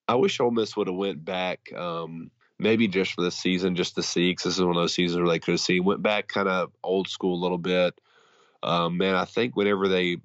I 0.07 0.17
wish 0.17 0.39
Ole 0.41 0.51
Miss 0.51 0.77
would 0.77 0.89
have 0.89 0.97
went 0.97 1.25
back, 1.25 1.73
um, 1.73 2.31
maybe 2.63 2.89
just 2.89 3.13
for 3.13 3.23
this 3.23 3.37
season, 3.37 3.75
just 3.75 3.97
to 3.97 4.03
see, 4.03 4.31
because 4.31 4.45
this 4.45 4.55
is 4.55 4.63
one 4.63 4.77
of 4.77 4.83
those 4.83 4.95
seasons 4.95 5.21
where 5.21 5.29
they 5.29 5.39
could 5.39 5.53
have 5.53 5.61
seen. 5.61 5.85
Went 5.85 6.03
back 6.03 6.29
kind 6.29 6.49
of 6.49 6.73
old 6.83 7.09
school 7.09 7.35
a 7.35 7.43
little 7.43 7.59
bit. 7.59 8.01
Um, 8.63 8.97
man, 8.97 9.15
I 9.15 9.25
think 9.25 9.57
whenever 9.57 9.89
they 9.89 10.19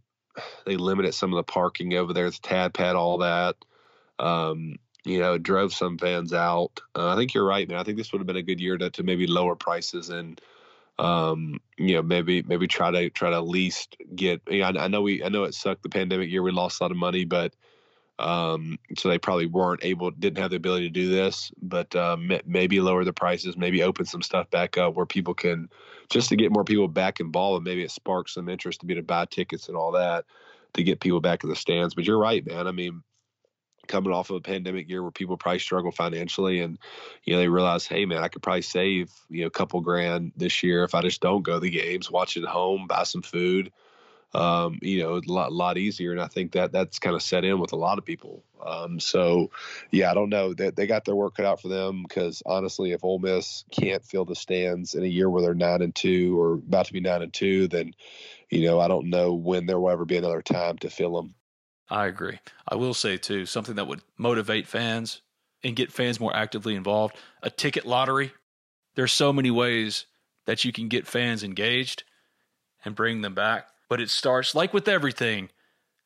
they 0.66 0.78
limited 0.78 1.14
some 1.16 1.34
of 1.34 1.38
the 1.38 1.52
parking 1.52 1.96
over 1.96 2.14
there, 2.14 2.30
the 2.30 2.38
tad 2.42 2.74
pad, 2.74 2.96
all 2.96 3.18
that, 3.20 3.56
um, 4.20 4.76
you 5.04 5.20
know, 5.20 5.40
drove 5.40 5.74
some 5.74 5.98
fans 5.98 6.32
out. 6.32 6.80
Uh, 6.96 7.10
I 7.10 7.16
think 7.16 7.34
you're 7.34 7.46
right, 7.46 7.68
man. 7.68 7.80
I 7.80 7.84
think 7.84 7.98
this 7.98 8.12
would 8.12 8.20
have 8.20 8.28
been 8.28 8.36
a 8.36 8.44
good 8.44 8.62
year 8.62 8.78
to, 8.78 8.92
to 8.92 9.04
maybe 9.04 9.26
lower 9.26 9.56
prices 9.56 10.10
and 10.10 10.40
um, 11.00 11.60
you 11.78 11.96
know, 11.96 12.02
maybe 12.02 12.44
maybe 12.44 12.68
try 12.68 12.92
to 12.92 13.10
try 13.10 13.30
to 13.30 13.36
at 13.36 13.48
least 13.48 13.98
get. 14.16 14.42
You 14.50 14.60
know, 14.60 14.66
I, 14.66 14.86
I 14.86 14.88
know 14.88 15.02
we 15.02 15.24
I 15.24 15.30
know 15.30 15.44
it 15.44 15.54
sucked 15.54 15.84
the 15.84 15.90
pandemic 15.90 16.30
year. 16.30 16.42
We 16.42 16.52
lost 16.52 16.80
a 16.80 16.84
lot 16.84 16.92
of 16.92 16.98
money, 16.98 17.26
but 17.26 17.54
um, 18.20 18.80
so 18.98 19.10
they 19.10 19.20
probably 19.20 19.46
weren't 19.46 19.84
able, 19.84 20.12
didn't 20.12 20.42
have 20.42 20.50
the 20.50 20.58
ability 20.58 20.88
to 20.88 20.94
do 20.94 21.10
this. 21.10 21.52
But 21.62 21.96
um, 21.96 22.32
maybe 22.46 22.80
lower 22.80 23.04
the 23.04 23.14
prices, 23.14 23.58
maybe 23.58 23.84
open 23.84 24.06
some 24.06 24.22
stuff 24.22 24.50
back 24.50 24.78
up 24.78 24.96
where 24.96 25.06
people 25.06 25.34
can 25.34 25.70
just 26.10 26.30
to 26.30 26.36
get 26.36 26.52
more 26.52 26.64
people 26.64 26.88
back 26.88 27.20
involved, 27.20 27.58
and 27.58 27.66
maybe 27.66 27.84
it 27.84 27.92
sparks 27.92 28.34
some 28.34 28.50
interest 28.50 28.80
to 28.80 28.86
be 28.86 28.96
to 28.96 29.04
buy 29.04 29.26
tickets 29.26 29.68
and 29.68 29.78
all 29.78 29.92
that 29.92 30.26
to 30.74 30.84
get 30.84 31.00
people 31.00 31.20
back 31.20 31.44
in 31.44 31.50
the 31.50 31.56
stands. 31.56 31.94
But 31.94 32.06
you're 32.06 32.20
right, 32.20 32.46
man. 32.46 32.68
I 32.68 32.72
mean, 32.72 33.04
coming 33.88 34.14
off 34.14 34.30
of 34.30 34.36
a 34.36 34.42
pandemic 34.42 34.90
year 34.90 35.02
where 35.02 35.12
people 35.12 35.38
probably 35.38 35.60
struggle 35.60 35.92
financially 35.92 36.60
and 36.60 36.78
you 37.24 37.34
know 37.34 37.40
they 37.40 37.48
realize 37.48 37.88
hey 37.88 38.06
man 38.06 38.22
i 38.22 38.28
could 38.28 38.44
probably 38.44 38.62
save 38.62 39.10
you 39.30 39.42
know 39.42 39.48
a 39.48 39.52
couple 39.52 39.80
grand 39.80 40.32
this 40.36 40.62
year 40.62 40.84
if 40.84 40.94
i 40.94 41.02
just 41.02 41.22
don't 41.22 41.44
go 41.44 41.54
to 41.54 41.60
the 41.62 41.70
games 41.70 42.12
watch 42.12 42.36
it 42.36 42.44
at 42.44 42.50
home 42.50 42.86
buy 42.86 43.04
some 43.04 43.22
food 43.22 43.72
um, 44.34 44.78
you 44.82 45.02
know 45.02 45.16
a 45.16 45.22
lot, 45.28 45.52
lot 45.54 45.78
easier 45.78 46.12
and 46.12 46.22
i 46.22 46.28
think 46.28 46.52
that 46.52 46.72
that's 46.72 47.00
kind 47.00 47.16
of 47.16 47.22
set 47.22 47.46
in 47.46 47.60
with 47.60 47.72
a 47.72 47.78
lot 47.78 47.98
of 47.98 48.06
people 48.06 48.44
um, 48.66 49.00
so 49.00 49.50
yeah 49.92 50.12
i 50.12 50.14
don't 50.14 50.30
know 50.30 50.50
that 50.50 50.76
they, 50.76 50.84
they 50.84 50.88
got 50.88 51.06
their 51.06 51.16
work 51.16 51.36
cut 51.36 51.46
out 51.46 51.62
for 51.62 51.70
them 51.70 52.04
because 52.04 52.44
honestly 52.46 52.92
if 52.92 53.04
Ole 53.04 53.20
miss 53.20 53.64
can't 53.72 54.04
fill 54.04 54.26
the 54.26 54.36
stands 54.36 54.96
in 54.96 55.04
a 55.04 55.08
year 55.08 55.30
where 55.30 55.42
they're 55.42 55.56
nine 55.56 55.82
and 55.82 55.96
two 55.96 56.40
or 56.40 56.54
about 56.54 56.88
to 56.88 56.94
be 56.94 57.00
nine 57.00 57.22
and 57.22 57.34
two 57.34 57.68
then 57.68 57.94
you 58.50 58.66
know 58.66 58.80
i 58.80 58.88
don't 58.88 59.10
know 59.10 59.34
when 59.34 59.66
there 59.66 59.80
will 59.80 59.90
ever 59.90 60.06
be 60.06 60.18
another 60.18 60.42
time 60.42 60.78
to 60.80 60.90
fill 60.90 61.16
them 61.16 61.34
I 61.90 62.08
agree. 62.08 62.40
I 62.68 62.76
will 62.76 62.94
say 62.94 63.18
too 63.18 63.46
something 63.46 63.76
that 63.76 63.88
would 63.88 64.02
motivate 64.18 64.68
fans 64.68 65.22
and 65.64 65.76
get 65.76 65.92
fans 65.92 66.20
more 66.20 66.36
actively 66.36 66.76
involved. 66.76 67.16
A 67.42 67.50
ticket 67.50 67.86
lottery. 67.86 68.34
There's 68.96 69.14
so 69.14 69.32
many 69.32 69.52
ways 69.52 70.06
that 70.46 70.66
you 70.66 70.72
can 70.72 70.88
get 70.88 71.08
fans 71.08 71.44
engaged 71.44 72.04
and 72.84 72.96
bring 72.96 73.22
them 73.22 73.34
back, 73.34 73.68
but 73.90 74.02
it 74.02 74.10
starts 74.10 74.56
like 74.56 74.74
with 74.74 74.88
everything. 74.88 75.50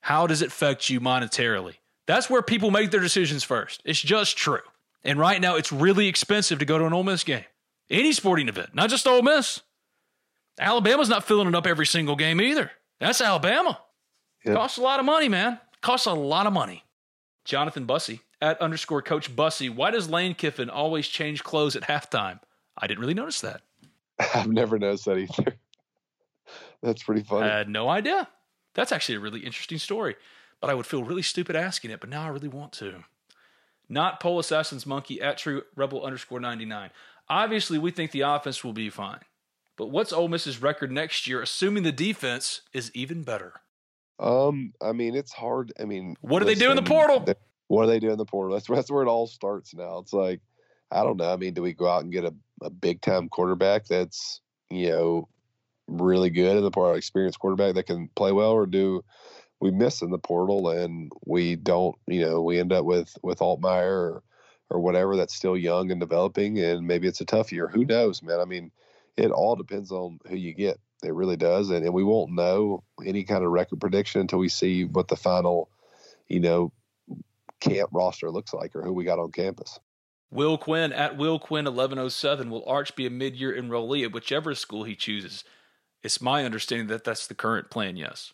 How 0.02 0.28
does 0.28 0.42
it 0.42 0.48
affect 0.48 0.90
you 0.90 1.00
monetarily? 1.00 1.76
That's 2.08 2.30
where 2.30 2.42
people 2.42 2.72
make 2.72 2.92
their 2.92 3.00
decisions 3.00 3.44
first. 3.44 3.82
It's 3.86 4.02
just 4.02 4.38
true. 4.38 4.62
And 5.04 5.20
right 5.20 5.40
now, 5.40 5.56
it's 5.56 5.72
really 5.72 6.08
expensive 6.08 6.60
to 6.60 6.66
go 6.66 6.78
to 6.78 6.86
an 6.86 6.94
Ole 6.94 7.04
Miss 7.04 7.24
game. 7.24 7.46
Any 7.90 8.14
sporting 8.14 8.48
event, 8.48 8.74
not 8.74 8.90
just 8.90 9.08
Ole 9.08 9.22
Miss. 9.22 9.62
Alabama's 10.60 11.10
not 11.10 11.24
filling 11.24 11.48
it 11.48 11.56
up 11.56 11.66
every 11.66 11.86
single 11.86 12.16
game 12.16 12.42
either. 12.42 12.72
That's 13.00 13.22
Alabama. 13.22 13.80
Yep. 14.46 14.56
Costs 14.56 14.78
a 14.78 14.82
lot 14.82 15.00
of 15.00 15.06
money, 15.06 15.30
man. 15.30 15.60
Costs 15.82 16.08
a 16.08 16.14
lot 16.14 16.48
of 16.48 16.54
money. 16.54 16.84
Jonathan 17.46 17.86
Bussy 17.86 18.22
at 18.42 18.62
underscore 18.62 19.02
Coach 19.02 19.36
Bussy. 19.36 19.70
Why 19.70 19.92
does 19.92 20.10
Lane 20.10 20.36
Kiffin 20.36 20.70
always 20.70 21.08
change 21.08 21.44
clothes 21.44 21.76
at 21.76 21.84
halftime? 21.84 22.40
I 22.78 22.88
didn't 22.88 23.00
really 23.00 23.14
notice 23.14 23.42
that. 23.42 23.62
I've 24.36 24.48
never 24.48 24.78
noticed 24.78 25.06
that 25.06 25.18
either. 25.18 25.56
That's 26.82 27.04
pretty 27.04 27.24
funny. 27.24 27.48
I 27.48 27.58
had 27.58 27.70
no 27.70 27.90
idea. 27.90 28.28
That's 28.74 28.92
actually 28.92 29.16
a 29.16 29.20
really 29.20 29.42
interesting 29.42 29.78
story, 29.78 30.16
but 30.60 30.70
I 30.70 30.74
would 30.74 30.86
feel 30.86 31.04
really 31.04 31.22
stupid 31.22 31.56
asking 31.56 31.92
it, 31.92 32.00
but 32.00 32.10
now 32.10 32.24
I 32.24 32.30
really 32.30 32.48
want 32.48 32.72
to. 32.74 33.04
Not 33.90 34.20
Pole 34.22 34.40
Assassin's 34.40 34.86
Monkey 34.86 35.22
at 35.22 35.38
True 35.38 35.64
Rebel 35.76 36.04
underscore 36.04 36.40
99. 36.40 36.92
Obviously, 37.30 37.78
we 37.78 37.92
think 37.92 38.12
the 38.12 38.22
offense 38.22 38.64
will 38.64 38.74
be 38.74 38.90
fine. 38.90 39.20
But 39.78 39.88
what's 39.88 40.14
Ole 40.14 40.28
Miss's 40.28 40.62
record 40.62 40.92
next 40.92 41.28
year, 41.28 41.42
assuming 41.42 41.84
the 41.84 41.92
defense 41.92 42.62
is 42.74 42.92
even 42.94 43.24
better? 43.24 43.54
Um, 44.20 44.74
I 44.82 44.92
mean, 44.92 45.16
it's 45.16 45.34
hard. 45.34 45.74
I 45.80 45.86
mean, 45.86 46.16
what 46.22 46.40
do 46.40 46.46
they 46.46 46.56
do 46.56 46.70
in 46.70 46.76
the 46.76 46.84
portal? 46.84 47.26
What 47.68 47.86
do 47.86 47.92
they 47.92 48.00
do 48.00 48.12
in 48.12 48.18
the 48.18 48.26
portal? 48.26 48.54
That's 48.54 48.68
that's 48.68 48.92
where 48.92 49.04
it 49.04 49.08
all 49.08 49.28
starts 49.28 49.74
now. 49.74 49.98
It's 49.98 50.14
like 50.14 50.42
I 50.92 51.04
don't 51.04 51.18
know. 51.18 51.32
I 51.32 51.38
mean, 51.38 51.54
do 51.54 51.62
we 51.62 51.74
go 51.74 51.88
out 51.88 52.04
and 52.04 52.12
get 52.12 52.26
a, 52.26 52.34
a 52.62 52.70
big 52.70 53.02
time 53.02 53.28
quarterback 53.30 53.88
that's 53.88 54.42
you 54.70 54.90
know 54.90 55.28
really 55.92 56.30
good 56.30 56.58
in 56.58 56.64
the 56.64 56.72
portal, 56.72 56.96
experienced 56.96 57.40
quarterback 57.40 57.76
that 57.76 57.88
can 57.88 58.10
play 58.16 58.32
well, 58.32 58.52
or 58.52 58.66
do 58.66 59.04
we 59.60 59.72
miss 59.72 60.02
in 60.02 60.10
the 60.10 60.18
portal 60.18 60.70
and 60.70 61.12
we 61.26 61.56
don't? 61.56 61.96
You 62.08 62.22
know, 62.22 62.42
we 62.42 62.60
end 62.60 62.74
up 62.74 62.86
with 62.86 63.16
with 63.22 63.40
Altmyer 63.40 63.92
or 63.92 64.24
or 64.70 64.80
whatever 64.80 65.18
that's 65.18 65.36
still 65.36 65.58
young 65.58 65.92
and 65.92 66.00
developing, 66.00 66.58
and 66.60 66.88
maybe 66.88 67.08
it's 67.08 67.22
a 67.22 67.26
tough 67.26 67.52
year. 67.52 67.68
Who 67.68 67.84
knows, 67.84 68.24
man? 68.24 68.40
I 68.40 68.46
mean, 68.46 68.72
it 69.18 69.30
all 69.32 69.56
depends 69.56 69.92
on 69.92 70.20
who 70.28 70.38
you 70.38 70.54
get. 70.54 70.80
It 71.04 71.14
really 71.14 71.36
does, 71.36 71.70
and, 71.70 71.84
and 71.84 71.94
we 71.94 72.04
won't 72.04 72.32
know 72.32 72.84
any 73.06 73.24
kind 73.24 73.44
of 73.44 73.52
record 73.52 73.82
prediction 73.82 74.22
until 74.22 74.40
we 74.40 74.50
see 74.50 74.86
what 74.86 75.08
the 75.08 75.16
final, 75.16 75.70
you 76.28 76.40
know, 76.40 76.72
camp 77.60 77.90
roster 77.92 78.30
looks 78.30 78.54
like 78.54 78.76
or 78.76 78.84
who 78.84 78.94
we 78.94 79.04
got 79.04 79.20
on 79.20 79.32
campus. 79.32 79.80
Will 80.32 80.58
Quinn 80.58 80.94
at 80.94 81.18
Will 81.18 81.40
Quinn 81.40 81.66
1107 81.66 82.50
will 82.50 82.64
Arch 82.66 82.96
be 82.96 83.06
a 83.06 83.10
mid-year 83.10 83.54
enrollee 83.54 84.06
at 84.06 84.14
whichever 84.14 84.56
school 84.56 84.86
he 84.86 84.96
chooses. 84.96 85.44
It's 86.04 86.22
my 86.22 86.46
understanding 86.46 86.88
that 86.88 87.04
that's 87.04 87.28
the 87.28 87.36
current 87.36 87.70
plan. 87.70 87.96
Yes. 87.96 88.34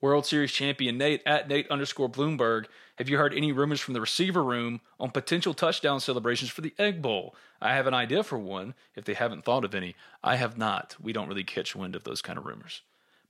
World 0.00 0.26
Series 0.26 0.52
champion 0.52 0.98
Nate 0.98 1.22
at 1.24 1.48
Nate 1.48 1.70
underscore 1.70 2.10
Bloomberg. 2.10 2.66
Have 2.98 3.08
you 3.08 3.16
heard 3.16 3.32
any 3.32 3.52
rumors 3.52 3.80
from 3.80 3.94
the 3.94 4.00
receiver 4.00 4.44
room 4.44 4.82
on 5.00 5.10
potential 5.10 5.54
touchdown 5.54 5.98
celebrations 5.98 6.50
for 6.50 6.60
the 6.60 6.74
Egg 6.78 7.00
Bowl? 7.00 7.34
I 7.60 7.74
have 7.74 7.86
an 7.86 7.94
idea 7.94 8.22
for 8.22 8.38
one 8.38 8.74
if 8.94 9.04
they 9.04 9.14
haven't 9.14 9.44
thought 9.44 9.64
of 9.64 9.74
any. 9.74 9.96
I 10.22 10.36
have 10.36 10.58
not. 10.58 10.94
We 11.00 11.14
don't 11.14 11.28
really 11.28 11.42
catch 11.42 11.74
wind 11.74 11.96
of 11.96 12.04
those 12.04 12.20
kind 12.20 12.38
of 12.38 12.44
rumors. 12.44 12.82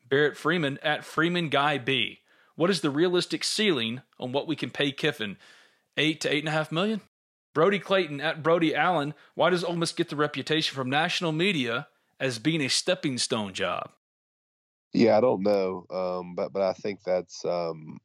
Barrett 0.08 0.36
Freeman 0.36 0.78
at 0.82 1.04
Freeman 1.04 1.48
Guy 1.48 1.78
B. 1.78 2.20
What 2.56 2.70
is 2.70 2.80
the 2.80 2.90
realistic 2.90 3.44
ceiling 3.44 4.02
on 4.18 4.32
what 4.32 4.48
we 4.48 4.56
can 4.56 4.70
pay 4.70 4.90
Kiffin? 4.90 5.36
Eight 5.96 6.20
to 6.22 6.32
eight 6.32 6.40
and 6.40 6.48
a 6.48 6.52
half 6.52 6.72
million? 6.72 7.00
Brody 7.54 7.78
Clayton 7.78 8.20
at 8.20 8.42
Brody 8.42 8.74
Allen. 8.74 9.14
Why 9.36 9.50
does 9.50 9.62
Ole 9.62 9.76
Miss 9.76 9.92
get 9.92 10.08
the 10.08 10.16
reputation 10.16 10.74
from 10.74 10.90
national 10.90 11.30
media 11.30 11.86
as 12.24 12.38
being 12.38 12.62
a 12.62 12.68
stepping 12.68 13.18
stone 13.18 13.52
job? 13.52 13.90
Yeah, 14.92 15.18
I 15.18 15.20
don't 15.20 15.42
know, 15.42 15.86
um, 15.90 16.34
but 16.34 16.52
but 16.52 16.62
I 16.62 16.72
think 16.72 17.02
that's 17.04 17.44
um, 17.44 18.00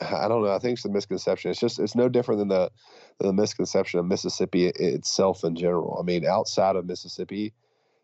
I 0.00 0.28
don't 0.28 0.42
know. 0.42 0.52
I 0.52 0.58
think 0.58 0.78
it's 0.78 0.84
a 0.84 0.88
misconception. 0.88 1.50
It's 1.50 1.60
just 1.60 1.78
it's 1.78 1.94
no 1.94 2.08
different 2.08 2.40
than 2.40 2.48
the 2.48 2.70
the 3.18 3.32
misconception 3.32 4.00
of 4.00 4.06
Mississippi 4.06 4.66
itself 4.66 5.44
in 5.44 5.54
general. 5.54 5.98
I 6.00 6.02
mean, 6.02 6.26
outside 6.26 6.76
of 6.76 6.86
Mississippi, 6.86 7.52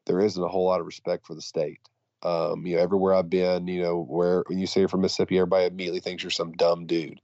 there 0.05 0.21
isn't 0.21 0.43
a 0.43 0.49
whole 0.49 0.67
lot 0.67 0.81
of 0.81 0.87
respect 0.87 1.27
for 1.27 1.35
the 1.35 1.43
state. 1.43 1.81
Um, 2.23 2.67
you 2.67 2.77
know, 2.77 2.83
everywhere 2.83 3.15
I've 3.15 3.31
been, 3.31 3.67
you 3.67 3.83
know, 3.83 4.03
where 4.03 4.45
when 4.47 4.59
you 4.59 4.67
say 4.67 4.81
you're 4.81 4.89
from 4.89 5.01
Mississippi, 5.01 5.39
everybody 5.39 5.67
immediately 5.67 6.01
thinks 6.01 6.23
you're 6.23 6.31
some 6.31 6.53
dumb 6.53 6.87
dude. 6.87 7.21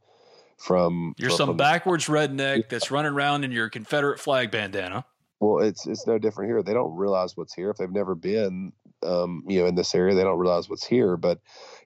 From 0.59 1.15
you're 1.19 1.31
from, 1.31 1.37
some 1.37 1.49
from, 1.51 1.57
backwards 1.57 2.07
redneck 2.07 2.69
that's 2.69 2.91
running 2.91 3.13
around 3.13 3.45
in 3.45 3.53
your 3.53 3.69
Confederate 3.69 4.21
flag 4.21 4.51
bandana. 4.51 5.05
Well, 5.43 5.65
it's 5.67 5.87
it's 5.87 6.09
no 6.09 6.19
different 6.19 6.51
here. 6.51 6.65
They 6.65 6.75
don't 6.75 6.97
realize 6.97 7.37
what's 7.37 7.55
here 7.55 7.71
if 7.71 7.79
they've 7.79 7.93
never 7.93 8.17
been, 8.17 8.73
um, 9.05 9.45
you 9.49 9.61
know, 9.61 9.69
in 9.69 9.77
this 9.77 9.95
area. 9.95 10.17
They 10.17 10.25
don't 10.25 10.41
realize 10.41 10.71
what's 10.71 10.87
here. 10.87 11.19
But 11.19 11.41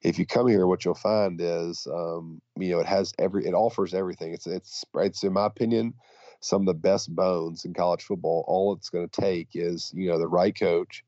if 0.05 0.21
you 0.21 0.27
come 0.27 0.49
here, 0.49 0.69
what 0.69 0.87
you'll 0.87 0.95
find 0.95 1.41
is, 1.43 1.89
um, 1.93 2.43
you 2.59 2.73
know, 2.73 2.81
it 2.81 2.87
has 2.87 3.15
every, 3.19 3.47
it 3.47 3.55
offers 3.55 3.95
everything. 3.95 4.35
It's 4.35 4.47
it's 4.49 4.85
it's 4.97 5.25
in 5.25 5.35
my 5.35 5.49
opinion, 5.49 5.97
some 6.43 6.63
of 6.63 6.69
the 6.69 6.75
best 6.77 7.15
bones 7.17 7.67
in 7.67 7.75
college 7.75 8.05
football. 8.05 8.47
All 8.49 8.75
it's 8.75 8.91
going 8.91 9.09
to 9.11 9.23
take 9.23 9.51
is, 9.55 9.93
you 9.97 10.11
know, 10.11 10.21
the 10.21 10.29
right 10.29 10.59
coach, 10.59 11.05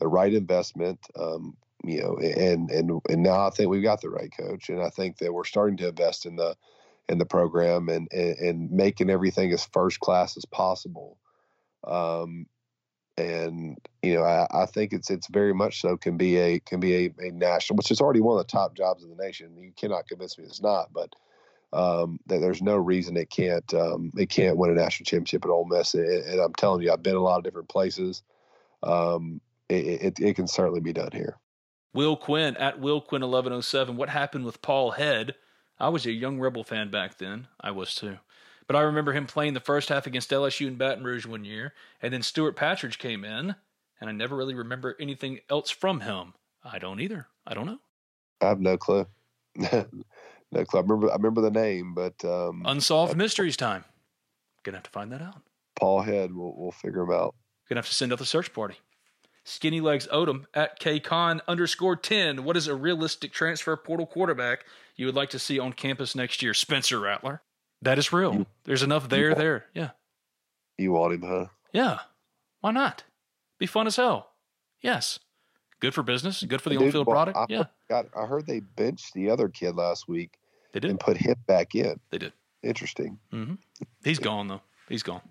the 0.00 0.08
right 0.08 0.34
investment, 0.34 1.00
um, 1.20 1.56
you 1.84 2.02
know, 2.02 2.18
and 2.18 2.70
and 2.70 3.00
and 3.08 3.22
now 3.22 3.46
I 3.46 3.50
think 3.50 3.70
we've 3.70 3.82
got 3.84 4.02
the 4.02 4.10
right 4.10 4.32
coach, 4.38 4.70
and 4.70 4.82
I 4.82 4.90
think 4.90 5.18
that 5.18 5.34
we're 5.34 5.44
starting 5.44 5.78
to 5.78 5.88
invest 5.90 6.26
in 6.26 6.36
the 6.36 6.56
in 7.08 7.18
the 7.18 7.26
program 7.26 7.88
and 7.90 8.08
and, 8.12 8.38
and 8.38 8.72
making 8.72 9.10
everything 9.10 9.52
as 9.52 9.66
first 9.72 10.00
class 10.00 10.36
as 10.36 10.46
possible. 10.46 11.18
Um, 11.84 12.46
and 13.18 13.78
you 14.02 14.14
know, 14.14 14.22
I, 14.22 14.46
I, 14.62 14.66
think 14.66 14.92
it's 14.92 15.10
it's 15.10 15.28
very 15.28 15.52
much 15.52 15.80
so 15.80 15.96
can 15.96 16.16
be 16.16 16.36
a 16.36 16.60
can 16.60 16.80
be 16.80 16.94
a, 16.94 17.14
a, 17.18 17.30
national, 17.30 17.76
which 17.76 17.90
is 17.90 18.00
already 18.00 18.20
one 18.20 18.38
of 18.38 18.46
the 18.46 18.50
top 18.50 18.74
jobs 18.74 19.04
in 19.04 19.10
the 19.10 19.22
nation. 19.22 19.56
You 19.56 19.72
cannot 19.76 20.08
convince 20.08 20.38
me 20.38 20.44
it's 20.44 20.62
not, 20.62 20.92
but 20.92 21.14
um, 21.72 22.18
that 22.26 22.40
there's 22.40 22.62
no 22.62 22.76
reason 22.76 23.16
it 23.16 23.30
can't 23.30 23.72
um, 23.74 24.12
it 24.16 24.30
can't 24.30 24.56
win 24.56 24.70
a 24.70 24.74
national 24.74 25.04
championship 25.04 25.44
at 25.44 25.50
Ole 25.50 25.66
Miss. 25.66 25.94
And, 25.94 26.06
and 26.06 26.40
I'm 26.40 26.54
telling 26.54 26.82
you, 26.82 26.92
I've 26.92 27.02
been 27.02 27.16
a 27.16 27.20
lot 27.20 27.38
of 27.38 27.44
different 27.44 27.68
places. 27.68 28.22
Um, 28.82 29.40
it, 29.68 30.02
it, 30.02 30.20
it 30.20 30.36
can 30.36 30.46
certainly 30.46 30.80
be 30.80 30.92
done 30.92 31.10
here. 31.12 31.38
Will 31.94 32.16
Quinn 32.16 32.56
at 32.56 32.80
Will 32.80 33.00
Quinn 33.00 33.22
1107. 33.22 33.96
What 33.96 34.08
happened 34.08 34.44
with 34.44 34.62
Paul 34.62 34.92
Head? 34.92 35.34
I 35.78 35.88
was 35.88 36.06
a 36.06 36.12
young 36.12 36.38
Rebel 36.38 36.64
fan 36.64 36.90
back 36.90 37.18
then. 37.18 37.48
I 37.60 37.72
was 37.72 37.94
too. 37.94 38.18
But 38.66 38.76
I 38.76 38.80
remember 38.82 39.12
him 39.12 39.26
playing 39.26 39.54
the 39.54 39.60
first 39.60 39.88
half 39.88 40.06
against 40.06 40.30
LSU 40.30 40.66
in 40.66 40.76
Baton 40.76 41.04
Rouge 41.04 41.26
one 41.26 41.44
year, 41.44 41.74
and 42.00 42.12
then 42.12 42.22
Stuart 42.22 42.56
Patridge 42.56 42.98
came 42.98 43.24
in, 43.24 43.54
and 44.00 44.10
I 44.10 44.12
never 44.12 44.36
really 44.36 44.54
remember 44.54 44.96
anything 44.98 45.40
else 45.50 45.70
from 45.70 46.00
him. 46.00 46.34
I 46.64 46.78
don't 46.78 47.00
either. 47.00 47.26
I 47.46 47.54
don't 47.54 47.66
know. 47.66 47.78
I 48.40 48.46
have 48.46 48.60
no 48.60 48.76
clue. 48.76 49.06
no 49.56 49.84
clue. 50.64 50.78
I 50.78 50.80
remember. 50.80 51.10
I 51.10 51.14
remember 51.14 51.40
the 51.40 51.50
name, 51.50 51.94
but 51.94 52.24
um, 52.24 52.62
unsolved 52.64 53.14
I, 53.14 53.16
mysteries 53.16 53.56
time. 53.56 53.84
Gonna 54.62 54.78
have 54.78 54.84
to 54.84 54.90
find 54.90 55.12
that 55.12 55.22
out. 55.22 55.42
Paul 55.76 56.02
Head. 56.02 56.34
We'll 56.34 56.54
we'll 56.56 56.72
figure 56.72 57.02
him 57.02 57.10
out. 57.10 57.34
Gonna 57.68 57.78
have 57.78 57.88
to 57.88 57.94
send 57.94 58.12
out 58.12 58.18
the 58.18 58.26
search 58.26 58.52
party. 58.52 58.76
Skinny 59.44 59.80
Legs 59.80 60.06
Odom 60.12 60.44
at 60.54 60.78
KCon 60.78 61.40
underscore 61.48 61.96
10. 61.96 62.44
What 62.44 62.56
is 62.56 62.68
a 62.68 62.76
realistic 62.76 63.32
transfer 63.32 63.76
portal 63.76 64.06
quarterback 64.06 64.64
you 64.94 65.06
would 65.06 65.16
like 65.16 65.30
to 65.30 65.38
see 65.38 65.58
on 65.58 65.72
campus 65.72 66.14
next 66.14 66.42
year? 66.42 66.54
Spencer 66.54 67.00
Rattler. 67.00 67.42
That 67.82 67.98
is 67.98 68.12
real. 68.12 68.46
There's 68.64 68.82
enough 68.82 69.08
there, 69.08 69.34
there. 69.34 69.66
Yeah. 69.74 69.90
You 70.78 70.92
want 70.92 71.14
him, 71.14 71.22
huh? 71.22 71.46
Yeah. 71.72 71.98
Why 72.60 72.70
not? 72.70 73.04
Be 73.58 73.66
fun 73.66 73.86
as 73.86 73.96
hell. 73.96 74.30
Yes. 74.80 75.18
Good 75.80 75.92
for 75.92 76.02
business. 76.02 76.42
Good 76.42 76.62
for 76.62 76.70
the 76.70 76.76
on-field 76.76 77.08
product. 77.08 77.36
I 77.36 77.46
yeah. 77.48 77.64
Heard, 77.90 78.08
I 78.16 78.26
heard 78.26 78.46
they 78.46 78.60
benched 78.60 79.14
the 79.14 79.30
other 79.30 79.48
kid 79.48 79.74
last 79.74 80.08
week. 80.08 80.38
They 80.72 80.80
did. 80.80 80.90
And 80.90 81.00
put 81.00 81.16
him 81.16 81.34
back 81.46 81.74
in. 81.74 81.98
They 82.10 82.18
did. 82.18 82.32
Interesting. 82.62 83.18
Mm-hmm. 83.32 83.54
He's 84.04 84.20
gone 84.20 84.46
though. 84.46 84.62
He's 84.88 85.02
gone. 85.02 85.22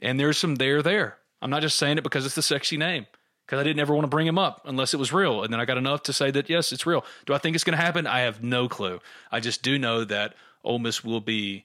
And 0.00 0.18
there's 0.18 0.38
some 0.38 0.54
there 0.54 0.82
there. 0.82 1.18
I'm 1.42 1.50
not 1.50 1.62
just 1.62 1.76
saying 1.76 1.98
it 1.98 2.04
because 2.04 2.24
it's 2.24 2.36
the 2.36 2.42
sexy 2.42 2.76
name. 2.76 3.06
Because 3.44 3.60
I 3.60 3.64
didn't 3.64 3.80
ever 3.80 3.94
want 3.94 4.04
to 4.04 4.08
bring 4.08 4.26
him 4.26 4.38
up 4.38 4.62
unless 4.64 4.94
it 4.94 4.96
was 4.96 5.12
real. 5.12 5.42
And 5.42 5.52
then 5.52 5.60
I 5.60 5.64
got 5.64 5.78
enough 5.78 6.04
to 6.04 6.12
say 6.12 6.30
that 6.32 6.48
yes, 6.48 6.72
it's 6.72 6.86
real. 6.86 7.04
Do 7.26 7.34
I 7.34 7.38
think 7.38 7.54
it's 7.54 7.64
going 7.64 7.76
to 7.76 7.84
happen? 7.84 8.06
I 8.06 8.20
have 8.20 8.42
no 8.42 8.68
clue. 8.68 9.00
I 9.30 9.40
just 9.40 9.62
do 9.62 9.78
know 9.78 10.04
that 10.04 10.34
Ole 10.64 10.78
Miss 10.78 11.04
will 11.04 11.20
be 11.20 11.64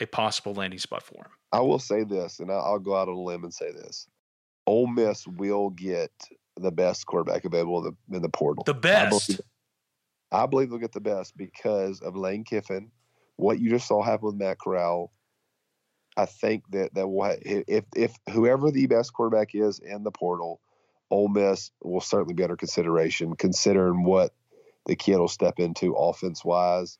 a 0.00 0.06
possible 0.06 0.54
landing 0.54 0.78
spot 0.78 1.02
for 1.02 1.16
him. 1.16 1.30
I 1.52 1.60
will 1.60 1.78
say 1.78 2.04
this, 2.04 2.40
and 2.40 2.50
I'll 2.50 2.78
go 2.78 2.96
out 2.96 3.08
on 3.08 3.14
a 3.14 3.20
limb 3.20 3.44
and 3.44 3.54
say 3.54 3.70
this: 3.72 4.06
Ole 4.66 4.86
Miss 4.86 5.26
will 5.26 5.70
get 5.70 6.12
the 6.56 6.70
best 6.70 7.06
quarterback 7.06 7.44
available 7.44 7.86
in 7.86 7.96
the, 8.08 8.16
in 8.16 8.22
the 8.22 8.28
portal. 8.28 8.64
The 8.64 8.74
best. 8.74 9.04
I 9.04 9.08
believe, 9.08 9.40
I 10.32 10.46
believe 10.46 10.70
they'll 10.70 10.78
get 10.78 10.92
the 10.92 11.00
best 11.00 11.36
because 11.36 12.00
of 12.00 12.16
Lane 12.16 12.44
Kiffin. 12.44 12.90
What 13.36 13.58
you 13.58 13.70
just 13.70 13.88
saw 13.88 14.02
happen 14.02 14.26
with 14.26 14.36
Matt 14.36 14.58
Corral. 14.58 15.12
I 16.16 16.26
think 16.26 16.64
that 16.70 16.94
that 16.94 17.08
will 17.08 17.36
if 17.42 17.84
if 17.96 18.14
whoever 18.32 18.70
the 18.70 18.86
best 18.86 19.12
quarterback 19.12 19.54
is 19.54 19.78
in 19.78 20.02
the 20.02 20.10
portal, 20.10 20.60
Ole 21.10 21.28
Miss 21.28 21.70
will 21.82 22.00
certainly 22.00 22.34
be 22.34 22.42
under 22.42 22.56
consideration, 22.56 23.34
considering 23.34 24.04
what 24.04 24.32
the 24.86 24.96
kid 24.96 25.18
will 25.18 25.28
step 25.28 25.58
into 25.58 25.94
offense 25.94 26.44
wise, 26.44 26.98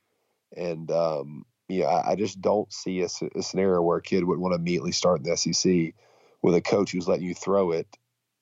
and 0.57 0.91
um, 0.91 1.45
yeah, 1.73 1.87
I, 1.87 2.13
I 2.13 2.15
just 2.17 2.41
don't 2.41 2.73
see 2.73 3.03
a, 3.03 3.09
a, 3.35 3.43
scenario 3.43 3.83
where 3.83 3.99
a 3.99 4.03
kid 4.03 4.25
would 4.25 4.39
want 4.39 4.53
to 4.53 4.59
immediately 4.59 4.93
start 4.93 5.19
in 5.19 5.25
the 5.25 5.37
SEC 5.37 5.95
with 6.43 6.55
a 6.55 6.61
coach 6.61 6.93
who's 6.93 7.09
letting 7.09 7.27
you 7.27 7.35
throw 7.35 7.73
it, 7.73 7.87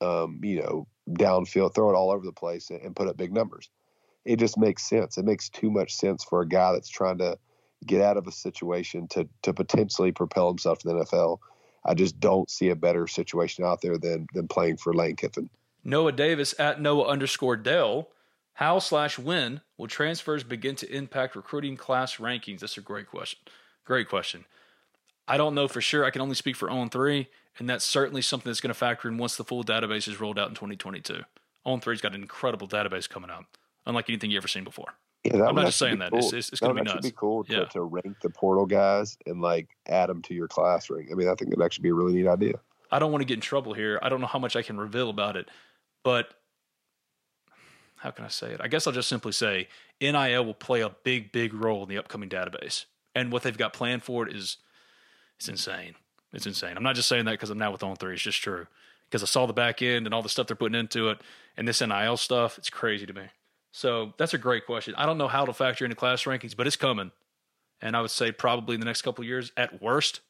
um, 0.01 0.39
you 0.43 0.61
know, 0.61 0.87
downfield, 1.09 1.73
throw 1.73 1.89
it 1.89 1.95
all 1.95 2.11
over 2.11 2.25
the 2.25 2.31
place, 2.31 2.69
and, 2.69 2.81
and 2.81 2.95
put 2.95 3.07
up 3.07 3.17
big 3.17 3.33
numbers. 3.33 3.69
It 4.25 4.37
just 4.37 4.57
makes 4.57 4.87
sense. 4.87 5.17
It 5.17 5.25
makes 5.25 5.49
too 5.49 5.71
much 5.71 5.95
sense 5.95 6.23
for 6.23 6.41
a 6.41 6.47
guy 6.47 6.73
that's 6.73 6.89
trying 6.89 7.17
to 7.19 7.37
get 7.85 8.01
out 8.01 8.17
of 8.17 8.27
a 8.27 8.31
situation 8.31 9.07
to 9.09 9.27
to 9.41 9.53
potentially 9.53 10.11
propel 10.11 10.49
himself 10.49 10.79
to 10.79 10.87
the 10.87 10.93
NFL. 10.93 11.39
I 11.85 11.93
just 11.93 12.19
don't 12.19 12.49
see 12.49 12.69
a 12.69 12.75
better 12.75 13.07
situation 13.07 13.63
out 13.65 13.81
there 13.81 13.97
than 13.97 14.27
than 14.33 14.47
playing 14.47 14.77
for 14.77 14.93
Lane 14.93 15.15
Kiffin. 15.15 15.49
Noah 15.83 16.11
Davis 16.11 16.53
at 16.59 16.81
Noah 16.81 17.07
underscore 17.07 17.55
Dell 17.55 18.09
how 18.59 18.77
slash 18.77 19.17
when 19.17 19.61
will 19.77 19.87
transfers 19.87 20.43
begin 20.43 20.75
to 20.75 20.93
impact 20.93 21.33
recruiting 21.33 21.77
class 21.77 22.17
rankings? 22.17 22.59
That's 22.59 22.77
a 22.77 22.81
great 22.81 23.07
question. 23.07 23.39
Great 23.85 24.09
question. 24.09 24.43
I 25.29 25.37
don't 25.37 25.55
know 25.55 25.69
for 25.69 25.79
sure. 25.79 26.03
I 26.03 26.09
can 26.09 26.21
only 26.21 26.35
speak 26.35 26.57
for 26.57 26.69
On 26.69 26.89
3, 26.89 27.29
and 27.57 27.69
that's 27.69 27.85
certainly 27.85 28.21
something 28.21 28.49
that's 28.49 28.59
going 28.59 28.67
to 28.67 28.77
factor 28.77 29.07
in 29.07 29.17
once 29.17 29.37
the 29.37 29.45
full 29.45 29.63
database 29.63 30.09
is 30.09 30.19
rolled 30.19 30.37
out 30.37 30.49
in 30.49 30.55
2022. 30.55 31.21
On 31.63 31.79
3's 31.79 32.01
got 32.01 32.13
an 32.13 32.21
incredible 32.21 32.67
database 32.67 33.07
coming 33.07 33.29
out, 33.29 33.45
unlike 33.85 34.09
anything 34.09 34.29
you've 34.29 34.41
ever 34.41 34.49
seen 34.49 34.65
before. 34.65 34.93
Yeah, 35.23 35.45
I'm 35.45 35.55
not 35.55 35.67
just 35.67 35.79
saying 35.79 35.99
that. 35.99 36.11
Cool. 36.11 36.19
It's, 36.19 36.33
it's, 36.33 36.49
it's 36.49 36.59
going 36.59 36.75
to 36.75 36.83
be 36.83 36.89
nuts. 36.89 37.07
be 37.07 37.13
cool 37.15 37.45
to, 37.45 37.53
yeah. 37.53 37.65
to 37.65 37.83
rank 37.83 38.17
the 38.21 38.29
portal 38.29 38.65
guys 38.65 39.17
and 39.25 39.39
like 39.39 39.69
add 39.87 40.09
them 40.09 40.21
to 40.23 40.33
your 40.33 40.49
class 40.49 40.89
rank. 40.89 41.07
I 41.09 41.15
mean, 41.15 41.29
I 41.29 41.35
think 41.35 41.53
it'd 41.53 41.63
actually 41.63 41.83
be 41.83 41.89
a 41.89 41.93
really 41.93 42.11
neat 42.11 42.27
idea. 42.27 42.55
I 42.91 42.99
don't 42.99 43.13
want 43.13 43.21
to 43.21 43.25
get 43.25 43.35
in 43.35 43.41
trouble 43.41 43.71
here. 43.73 43.99
I 44.01 44.09
don't 44.09 44.19
know 44.19 44.27
how 44.27 44.39
much 44.39 44.57
I 44.57 44.63
can 44.63 44.77
reveal 44.77 45.09
about 45.09 45.37
it, 45.37 45.47
but 46.03 46.33
how 47.99 48.11
can 48.11 48.25
I 48.25 48.29
say 48.29 48.51
it? 48.51 48.61
I 48.63 48.67
guess 48.67 48.87
I'll 48.87 48.93
just 48.93 49.09
simply 49.09 49.31
say 49.31 49.67
NIL 50.01 50.45
will 50.45 50.53
play 50.53 50.81
a 50.81 50.89
big, 50.89 51.31
big 51.31 51.53
role 51.53 51.83
in 51.83 51.89
the 51.89 51.97
upcoming 51.97 52.29
database. 52.29 52.85
And 53.13 53.31
what 53.31 53.43
they've 53.43 53.57
got 53.57 53.73
planned 53.73 54.03
for 54.03 54.27
it 54.27 54.35
is 54.35 54.57
it's 55.37 55.49
insane. 55.49 55.95
It's 56.31 56.45
insane. 56.45 56.77
I'm 56.77 56.83
not 56.83 56.95
just 56.95 57.09
saying 57.09 57.25
that 57.25 57.31
because 57.31 57.49
I'm 57.49 57.57
now 57.57 57.71
with 57.71 57.83
On 57.83 57.95
Three. 57.95 58.13
It's 58.13 58.21
just 58.21 58.41
true. 58.41 58.67
Because 59.09 59.23
I 59.23 59.25
saw 59.25 59.45
the 59.45 59.53
back 59.53 59.81
end 59.81 60.05
and 60.05 60.13
all 60.13 60.21
the 60.21 60.29
stuff 60.29 60.47
they're 60.47 60.55
putting 60.55 60.79
into 60.79 61.09
it, 61.09 61.19
and 61.57 61.67
this 61.67 61.81
NIL 61.81 62.17
stuff. 62.17 62.57
It's 62.57 62.69
crazy 62.69 63.05
to 63.05 63.13
me. 63.13 63.23
So 63.71 64.13
that's 64.17 64.33
a 64.33 64.37
great 64.37 64.65
question. 64.65 64.93
I 64.95 65.05
don't 65.05 65.17
know 65.17 65.27
how 65.27 65.45
to 65.45 65.53
factor 65.53 65.85
into 65.85 65.95
class 65.95 66.23
rankings, 66.23 66.55
but 66.55 66.67
it's 66.67 66.75
coming. 66.75 67.11
And 67.81 67.95
I 67.95 68.01
would 68.01 68.11
say 68.11 68.31
probably 68.31 68.75
in 68.75 68.79
the 68.81 68.85
next 68.85 69.01
couple 69.01 69.23
years, 69.23 69.51
at 69.57 69.81
worst, 69.81 70.21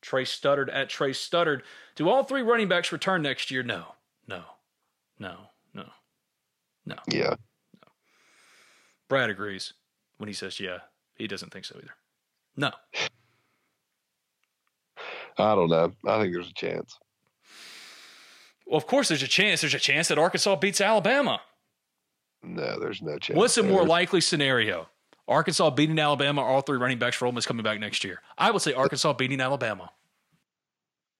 Trey 0.00 0.24
Stuttered 0.24 0.70
at 0.70 0.88
Trey 0.88 1.12
Stuttered. 1.12 1.62
Do 1.96 2.08
all 2.08 2.22
three 2.22 2.42
running 2.42 2.68
backs 2.68 2.92
return 2.92 3.22
next 3.22 3.50
year? 3.50 3.62
No, 3.62 3.94
no, 4.28 4.42
no, 5.18 5.50
no. 6.86 6.96
Yeah. 7.08 7.34
No. 7.74 7.88
Brad 9.08 9.30
agrees 9.30 9.74
when 10.18 10.28
he 10.28 10.32
says, 10.32 10.58
yeah, 10.58 10.78
he 11.16 11.26
doesn't 11.26 11.52
think 11.52 11.64
so 11.64 11.76
either. 11.76 11.94
No. 12.56 12.70
I 15.38 15.54
don't 15.54 15.68
know. 15.68 15.92
I 16.06 16.20
think 16.20 16.32
there's 16.32 16.48
a 16.48 16.54
chance. 16.54 16.98
Well, 18.66 18.78
of 18.78 18.86
course, 18.86 19.08
there's 19.08 19.22
a 19.22 19.28
chance. 19.28 19.60
There's 19.60 19.74
a 19.74 19.78
chance 19.78 20.08
that 20.08 20.18
Arkansas 20.18 20.56
beats 20.56 20.80
Alabama. 20.80 21.40
No, 22.42 22.78
there's 22.80 23.02
no 23.02 23.18
chance. 23.18 23.36
What's 23.36 23.58
a 23.58 23.62
more 23.62 23.84
likely 23.84 24.20
scenario? 24.20 24.88
Arkansas 25.28 25.70
beating 25.70 25.98
Alabama, 25.98 26.42
all 26.42 26.60
three 26.60 26.78
running 26.78 26.98
backs 26.98 27.16
for 27.16 27.26
Ole 27.26 27.32
Miss 27.32 27.46
coming 27.46 27.64
back 27.64 27.80
next 27.80 28.04
year. 28.04 28.22
I 28.38 28.50
would 28.50 28.62
say 28.62 28.72
uh, 28.72 28.80
Arkansas 28.80 29.12
beating 29.14 29.40
Alabama. 29.40 29.90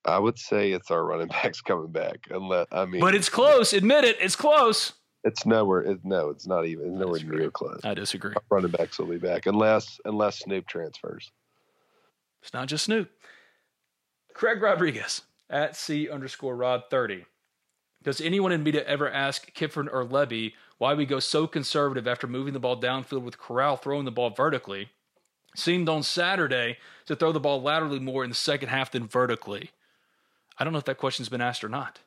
I 0.05 0.19
would 0.21 0.39
say 0.39 0.71
it's 0.71 0.91
our 0.91 1.05
running 1.05 1.27
backs 1.43 1.61
coming 1.61 1.91
back, 1.91 2.29
unless 2.31 2.69
I 2.71 2.87
mean. 2.87 3.01
But 3.01 3.14
it's 3.14 3.29
close. 3.29 3.73
Admit 3.73 4.05
it. 4.05 4.17
It's 4.21 4.37
close. 4.37 4.93
It's 5.25 5.45
nowhere. 5.45 5.83
It, 5.83 6.01
no, 6.05 6.31
it's 6.31 6.47
not 6.47 6.67
even. 6.67 6.91
It's 6.91 7.01
nowhere 7.01 7.21
near 7.21 7.51
close. 7.51 7.81
I 7.85 7.95
disagree. 7.95 8.33
Our 8.35 8.43
running 8.51 8.71
backs 8.71 8.99
will 8.99 9.07
be 9.07 9.19
back 9.19 9.47
unless 9.47 9.99
unless 10.05 10.41
Snoop 10.41 10.67
transfers. 10.67 11.33
It's 12.43 12.53
not 12.55 12.69
just 12.69 12.85
Snoop. 12.85 13.11
Craig 14.35 14.62
Rodriguez 14.62 15.23
at 15.51 15.77
C 15.77 16.09
underscore 16.09 16.57
Rod 16.57 16.85
thirty. 16.91 17.25
Does 18.05 18.21
anyone 18.21 18.53
in 18.53 18.62
media 18.62 18.85
ever 18.85 19.11
ask 19.11 19.53
Kiffin 19.53 19.89
or 19.89 20.05
Lebby 20.05 20.53
why 20.79 20.95
we 20.95 21.07
go 21.07 21.19
so 21.19 21.49
conservative 21.49 22.07
after 22.07 22.29
moving 22.29 22.53
the 22.53 22.61
ball 22.61 22.81
downfield 22.81 23.23
with 23.23 23.39
Corral 23.39 23.77
throwing 23.77 24.05
the 24.05 24.12
ball 24.12 24.31
vertically? 24.31 24.91
Seemed 25.57 25.89
on 25.89 26.03
Saturday 26.03 26.77
to 27.07 27.17
throw 27.17 27.33
the 27.33 27.41
ball 27.41 27.61
laterally 27.62 27.99
more 27.99 28.23
in 28.23 28.31
the 28.31 28.37
second 28.37 28.69
half 28.69 28.93
than 28.93 29.09
vertically. 29.09 29.71
I 30.59 30.64
don't 30.64 30.73
know 30.73 30.79
if 30.79 30.85
that 30.85 30.99
question's 30.99 31.31
been 31.31 31.41
asked 31.41 31.64
or 31.64 31.69
not. 31.69 32.01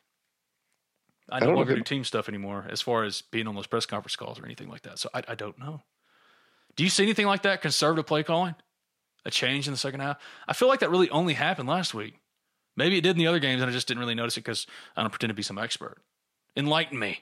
I 1.31 1.39
no 1.39 1.53
longer 1.53 1.75
do 1.75 1.81
team 1.81 2.03
stuff 2.03 2.29
anymore 2.29 2.65
as 2.69 2.81
far 2.81 3.03
as 3.03 3.21
being 3.21 3.47
on 3.47 3.55
those 3.55 3.67
press 3.67 3.85
conference 3.85 4.15
calls 4.15 4.39
or 4.39 4.45
anything 4.45 4.69
like 4.69 4.81
that. 4.83 4.99
So 4.99 5.09
I, 5.13 5.23
I 5.29 5.35
don't 5.35 5.57
know. 5.59 5.81
Do 6.75 6.83
you 6.83 6.89
see 6.89 7.03
anything 7.03 7.25
like 7.25 7.43
that? 7.43 7.61
Conservative 7.61 8.05
play 8.05 8.23
calling? 8.23 8.55
A 9.25 9.31
change 9.31 9.67
in 9.67 9.73
the 9.73 9.77
second 9.77 9.99
half? 9.99 10.17
I 10.47 10.53
feel 10.53 10.67
like 10.67 10.79
that 10.79 10.89
really 10.89 11.09
only 11.09 11.33
happened 11.33 11.67
last 11.67 11.93
week. 11.93 12.15
Maybe 12.77 12.97
it 12.97 13.01
did 13.01 13.11
in 13.11 13.17
the 13.17 13.27
other 13.27 13.39
games 13.39 13.61
and 13.61 13.69
I 13.69 13.73
just 13.73 13.87
didn't 13.87 13.99
really 13.99 14.15
notice 14.15 14.37
it 14.37 14.41
because 14.41 14.65
I 14.95 15.01
don't 15.01 15.09
pretend 15.09 15.29
to 15.29 15.35
be 15.35 15.43
some 15.43 15.57
expert. 15.57 15.97
Enlighten 16.55 16.97
me. 16.97 17.21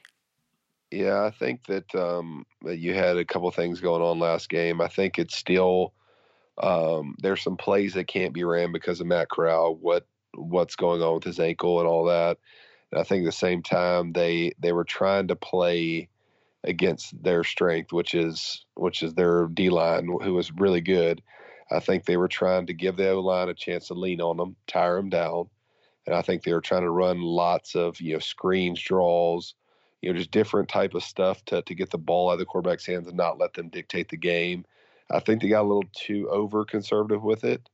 Yeah, 0.90 1.24
I 1.24 1.30
think 1.30 1.66
that 1.66 1.92
um, 1.94 2.46
you 2.64 2.94
had 2.94 3.16
a 3.16 3.24
couple 3.24 3.50
things 3.50 3.80
going 3.80 4.00
on 4.00 4.18
last 4.18 4.48
game. 4.48 4.80
I 4.80 4.88
think 4.88 5.18
it's 5.18 5.36
still 5.36 5.92
um, 6.62 7.14
there's 7.18 7.42
some 7.42 7.56
plays 7.56 7.94
that 7.94 8.08
can't 8.08 8.32
be 8.32 8.44
ran 8.44 8.72
because 8.72 9.00
of 9.00 9.06
Matt 9.06 9.28
Corral. 9.28 9.74
What 9.74 10.06
what's 10.34 10.76
going 10.76 11.02
on 11.02 11.14
with 11.14 11.24
his 11.24 11.40
ankle 11.40 11.80
and 11.80 11.88
all 11.88 12.04
that. 12.04 12.38
And 12.92 13.00
I 13.00 13.04
think 13.04 13.22
at 13.22 13.26
the 13.26 13.32
same 13.32 13.62
time 13.62 14.12
they 14.12 14.52
they 14.58 14.72
were 14.72 14.84
trying 14.84 15.28
to 15.28 15.36
play 15.36 16.08
against 16.64 17.22
their 17.22 17.44
strength, 17.44 17.92
which 17.92 18.14
is 18.14 18.64
which 18.74 19.02
is 19.02 19.14
their 19.14 19.46
D 19.46 19.70
line, 19.70 20.06
who 20.06 20.34
was 20.34 20.52
really 20.52 20.80
good. 20.80 21.22
I 21.70 21.80
think 21.80 22.04
they 22.04 22.16
were 22.16 22.28
trying 22.28 22.66
to 22.66 22.74
give 22.74 22.96
the 22.96 23.10
O 23.10 23.20
line 23.20 23.48
a 23.48 23.54
chance 23.54 23.88
to 23.88 23.94
lean 23.94 24.20
on 24.20 24.38
them, 24.38 24.56
tire 24.66 24.96
them 24.96 25.10
down, 25.10 25.48
and 26.06 26.14
I 26.14 26.22
think 26.22 26.42
they 26.42 26.52
were 26.54 26.60
trying 26.60 26.82
to 26.82 26.90
run 26.90 27.20
lots 27.20 27.76
of 27.76 28.00
you 28.00 28.14
know 28.14 28.18
screens, 28.18 28.80
draws, 28.80 29.54
you 30.00 30.10
know, 30.10 30.18
just 30.18 30.30
different 30.30 30.68
type 30.68 30.94
of 30.94 31.02
stuff 31.02 31.44
to 31.46 31.62
to 31.62 31.74
get 31.74 31.90
the 31.90 31.98
ball 31.98 32.30
out 32.30 32.34
of 32.34 32.38
the 32.38 32.46
quarterback's 32.46 32.86
hands 32.86 33.06
and 33.06 33.16
not 33.16 33.38
let 33.38 33.52
them 33.54 33.68
dictate 33.68 34.08
the 34.08 34.16
game. 34.16 34.64
I 35.10 35.20
think 35.20 35.42
they 35.42 35.48
got 35.48 35.62
a 35.62 35.68
little 35.68 35.88
too 35.92 36.28
over 36.30 36.64
conservative 36.64 37.22
with 37.22 37.44
it, 37.44 37.68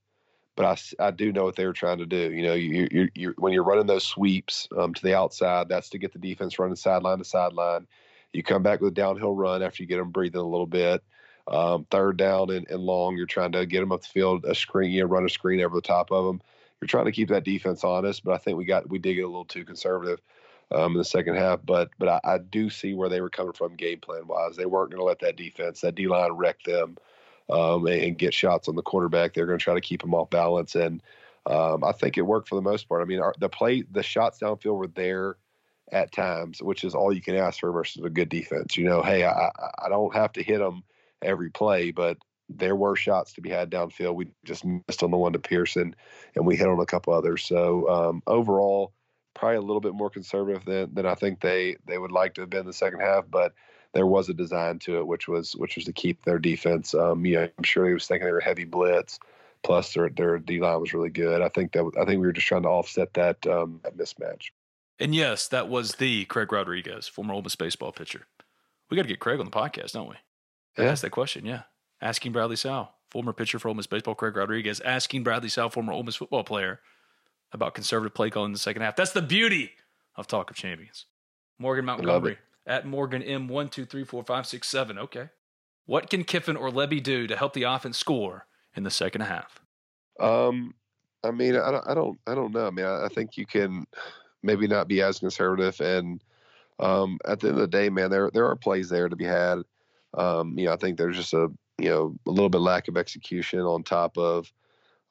but 0.56 0.66
I, 1.00 1.06
I 1.06 1.10
do 1.10 1.32
know 1.32 1.44
what 1.44 1.56
they 1.56 1.66
were 1.66 1.72
trying 1.72 1.98
to 1.98 2.06
do. 2.06 2.32
You 2.32 2.42
know, 2.42 2.54
you 2.54 2.88
you 2.90 3.08
you 3.14 3.34
when 3.38 3.52
you're 3.52 3.64
running 3.64 3.86
those 3.86 4.06
sweeps 4.06 4.68
um, 4.76 4.94
to 4.94 5.02
the 5.02 5.16
outside, 5.16 5.68
that's 5.68 5.90
to 5.90 5.98
get 5.98 6.12
the 6.12 6.18
defense 6.18 6.58
running 6.58 6.76
sideline 6.76 7.18
to 7.18 7.24
sideline. 7.24 7.86
You 8.32 8.42
come 8.42 8.62
back 8.62 8.80
with 8.80 8.92
a 8.92 8.94
downhill 8.94 9.34
run 9.34 9.62
after 9.62 9.82
you 9.82 9.88
get 9.88 9.98
them 9.98 10.10
breathing 10.10 10.40
a 10.40 10.46
little 10.46 10.66
bit. 10.66 11.02
Um, 11.46 11.86
third 11.90 12.16
down 12.16 12.50
and, 12.50 12.66
and, 12.70 12.80
long, 12.80 13.16
you're 13.16 13.26
trying 13.26 13.52
to 13.52 13.66
get 13.66 13.80
them 13.80 13.92
up 13.92 14.00
the 14.00 14.08
field, 14.08 14.46
a 14.46 14.54
screen, 14.54 14.90
you 14.90 15.02
know, 15.02 15.08
run 15.08 15.26
a 15.26 15.28
screen 15.28 15.60
over 15.60 15.76
the 15.76 15.82
top 15.82 16.10
of 16.10 16.24
them. 16.24 16.40
You're 16.80 16.88
trying 16.88 17.04
to 17.04 17.12
keep 17.12 17.28
that 17.28 17.44
defense 17.44 17.84
honest, 17.84 18.24
but 18.24 18.32
I 18.32 18.38
think 18.38 18.56
we 18.56 18.64
got 18.64 18.88
we 18.88 18.98
did 18.98 19.14
get 19.14 19.24
a 19.24 19.28
little 19.28 19.44
too 19.44 19.64
conservative 19.64 20.20
um, 20.72 20.92
in 20.92 20.98
the 20.98 21.04
second 21.04 21.36
half. 21.36 21.60
But 21.64 21.90
but 21.98 22.08
I, 22.08 22.20
I, 22.24 22.38
do 22.38 22.70
see 22.70 22.94
where 22.94 23.08
they 23.08 23.20
were 23.20 23.30
coming 23.30 23.52
from 23.52 23.76
game 23.76 24.00
plan 24.00 24.26
wise. 24.26 24.56
They 24.56 24.66
weren't 24.66 24.90
going 24.90 25.00
to 25.00 25.04
let 25.04 25.20
that 25.20 25.36
defense, 25.36 25.80
that 25.82 25.94
D 25.94 26.08
line, 26.08 26.32
wreck 26.32 26.62
them 26.62 26.96
um, 27.50 27.86
and, 27.86 28.02
and, 28.02 28.18
get 28.18 28.34
shots 28.34 28.68
on 28.68 28.76
the 28.76 28.82
quarterback. 28.82 29.34
They're 29.34 29.46
going 29.46 29.58
to 29.58 29.62
try 29.62 29.74
to 29.74 29.80
keep 29.80 30.02
them 30.02 30.14
off 30.14 30.30
balance, 30.30 30.74
and 30.74 31.02
um, 31.46 31.84
I 31.84 31.92
think 31.92 32.16
it 32.16 32.22
worked 32.22 32.48
for 32.48 32.54
the 32.54 32.62
most 32.62 32.88
part. 32.88 33.02
I 33.02 33.04
mean, 33.04 33.20
our, 33.20 33.34
the 33.38 33.48
play, 33.48 33.82
the 33.90 34.02
shots 34.02 34.38
downfield 34.40 34.76
were 34.76 34.86
there 34.86 35.36
at 35.92 36.12
times, 36.12 36.62
which 36.62 36.84
is 36.84 36.94
all 36.94 37.12
you 37.12 37.20
can 37.20 37.36
ask 37.36 37.60
for 37.60 37.70
versus 37.70 38.02
a 38.02 38.10
good 38.10 38.28
defense. 38.28 38.76
You 38.76 38.84
know, 38.84 39.02
hey, 39.02 39.24
I, 39.24 39.50
I 39.78 39.88
don't 39.88 40.14
have 40.14 40.32
to 40.32 40.42
hit 40.42 40.58
them 40.58 40.82
every 41.22 41.50
play, 41.50 41.90
but 41.90 42.16
there 42.48 42.76
were 42.76 42.96
shots 42.96 43.34
to 43.34 43.40
be 43.40 43.50
had 43.50 43.70
downfield. 43.70 44.14
We 44.14 44.28
just 44.44 44.64
missed 44.64 45.02
on 45.02 45.10
the 45.10 45.16
one 45.16 45.32
to 45.32 45.38
Pearson, 45.38 45.94
and 46.34 46.46
we 46.46 46.56
hit 46.56 46.68
on 46.68 46.80
a 46.80 46.86
couple 46.86 47.12
others. 47.12 47.44
So 47.44 47.88
um, 47.88 48.22
overall, 48.26 48.92
probably 49.34 49.56
a 49.56 49.62
little 49.62 49.80
bit 49.80 49.94
more 49.94 50.10
conservative 50.10 50.64
than 50.64 50.94
than 50.94 51.06
I 51.06 51.14
think 51.14 51.40
they 51.40 51.76
they 51.86 51.98
would 51.98 52.12
like 52.12 52.34
to 52.34 52.42
have 52.42 52.50
been 52.50 52.60
in 52.60 52.66
the 52.66 52.72
second 52.72 53.00
half. 53.00 53.24
But 53.28 53.52
there 53.94 54.06
was 54.06 54.28
a 54.28 54.34
design 54.34 54.78
to 54.80 54.98
it, 54.98 55.06
which 55.06 55.28
was 55.28 55.54
which 55.56 55.76
was 55.76 55.84
to 55.86 55.92
keep 55.92 56.24
their 56.24 56.38
defense. 56.38 56.94
Um, 56.94 57.24
yeah, 57.24 57.46
I'm 57.56 57.64
sure 57.64 57.86
he 57.86 57.94
was 57.94 58.06
thinking 58.06 58.26
they 58.26 58.32
were 58.32 58.40
heavy 58.40 58.64
blitz. 58.64 59.18
Plus, 59.62 59.94
their 59.94 60.10
their 60.10 60.38
D 60.38 60.60
line 60.60 60.80
was 60.80 60.92
really 60.92 61.10
good. 61.10 61.40
I 61.40 61.48
think 61.48 61.72
that 61.72 61.90
I 61.98 62.04
think 62.04 62.20
we 62.20 62.26
were 62.26 62.32
just 62.32 62.46
trying 62.46 62.64
to 62.64 62.68
offset 62.68 63.14
that 63.14 63.46
um, 63.46 63.80
that 63.84 63.96
mismatch. 63.96 64.50
And 64.98 65.14
yes, 65.14 65.48
that 65.48 65.68
was 65.68 65.94
the 65.94 66.24
Craig 66.26 66.52
Rodriguez, 66.52 67.08
former 67.08 67.34
Ole 67.34 67.42
Miss 67.42 67.56
baseball 67.56 67.92
pitcher. 67.92 68.26
We 68.90 68.96
got 68.96 69.02
to 69.04 69.08
get 69.08 69.20
Craig 69.20 69.40
on 69.40 69.46
the 69.46 69.50
podcast, 69.50 69.92
don't 69.92 70.08
we? 70.08 70.16
Yeah. 70.76 70.90
Ask 70.90 71.02
that 71.02 71.10
question, 71.10 71.46
yeah. 71.46 71.62
Asking 72.00 72.32
Bradley 72.32 72.56
Sowell, 72.56 72.92
former 73.10 73.32
pitcher 73.32 73.58
for 73.58 73.68
Ole 73.68 73.74
Miss 73.74 73.86
baseball, 73.86 74.14
Craig 74.14 74.36
Rodriguez, 74.36 74.80
asking 74.80 75.22
Bradley 75.22 75.48
Sowell, 75.48 75.70
former 75.70 75.92
Ole 75.92 76.02
Miss 76.02 76.16
football 76.16 76.44
player, 76.44 76.80
about 77.52 77.74
conservative 77.74 78.14
play 78.14 78.30
calling 78.30 78.48
in 78.48 78.52
the 78.52 78.58
second 78.58 78.82
half. 78.82 78.96
That's 78.96 79.12
the 79.12 79.22
beauty 79.22 79.72
of 80.16 80.26
Talk 80.26 80.50
of 80.50 80.56
Champions. 80.56 81.06
Morgan 81.58 81.84
Montgomery 81.86 82.38
at 82.66 82.86
Morgan 82.86 83.22
M 83.22 83.48
one 83.48 83.68
two 83.68 83.84
three 83.84 84.04
four 84.04 84.24
five 84.24 84.46
six 84.46 84.68
seven. 84.68 84.98
Okay. 84.98 85.28
What 85.86 86.08
can 86.08 86.24
Kiffin 86.24 86.56
or 86.56 86.70
Lebby 86.70 87.02
do 87.02 87.26
to 87.26 87.36
help 87.36 87.52
the 87.52 87.64
offense 87.64 87.98
score 87.98 88.46
in 88.74 88.84
the 88.84 88.90
second 88.90 89.20
half? 89.20 89.60
Um, 90.18 90.74
I 91.22 91.30
mean, 91.30 91.56
I 91.56 91.70
don't, 91.70 91.88
I 91.88 91.94
don't, 91.94 92.18
I 92.26 92.34
don't 92.34 92.52
know. 92.52 92.66
I 92.66 92.70
mean, 92.70 92.86
I, 92.86 93.06
I 93.06 93.08
think 93.08 93.36
you 93.36 93.44
can 93.44 93.86
maybe 94.42 94.66
not 94.66 94.88
be 94.88 95.02
as 95.02 95.18
conservative, 95.18 95.80
and 95.80 96.22
um, 96.78 97.18
at 97.26 97.40
the 97.40 97.48
end 97.48 97.56
of 97.56 97.60
the 97.60 97.66
day, 97.66 97.88
man, 97.90 98.10
there 98.10 98.30
there 98.32 98.46
are 98.46 98.56
plays 98.56 98.88
there 98.88 99.08
to 99.08 99.16
be 99.16 99.24
had. 99.24 99.58
Um, 100.14 100.58
you 100.58 100.66
know, 100.66 100.72
I 100.72 100.76
think 100.76 100.96
there's 100.96 101.16
just 101.16 101.34
a 101.34 101.48
you 101.78 101.88
know 101.90 102.14
a 102.26 102.30
little 102.30 102.48
bit 102.48 102.60
lack 102.60 102.88
of 102.88 102.96
execution 102.96 103.60
on 103.60 103.82
top 103.82 104.16
of 104.16 104.52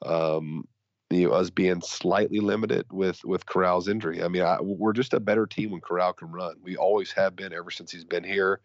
um, 0.04 0.66
you 1.10 1.28
know 1.28 1.34
us 1.34 1.50
being 1.50 1.80
slightly 1.80 2.40
limited 2.40 2.86
with 2.92 3.24
with 3.24 3.46
Corral's 3.46 3.88
injury. 3.88 4.22
I 4.22 4.28
mean, 4.28 4.42
I, 4.42 4.58
we're 4.60 4.92
just 4.92 5.14
a 5.14 5.20
better 5.20 5.46
team 5.46 5.70
when 5.70 5.80
Corral 5.80 6.12
can 6.12 6.30
run. 6.30 6.56
We 6.62 6.76
always 6.76 7.12
have 7.12 7.36
been 7.36 7.52
ever 7.52 7.70
since 7.70 7.92
he's 7.92 8.04
been 8.04 8.24
here. 8.24 8.60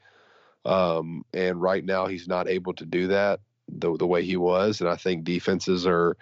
Um, 0.66 1.24
and 1.34 1.62
right 1.62 1.84
now 1.84 2.08
he's 2.08 2.28
not 2.28 2.50
able 2.50 2.74
to 2.74 2.86
do 2.86 3.08
that 3.08 3.40
the 3.68 3.96
the 3.98 4.08
way 4.08 4.24
he 4.24 4.38
was. 4.38 4.82
And 4.82 4.90
I 4.90 4.96
think 4.96 5.24
defenses 5.24 5.86
are 5.86 6.18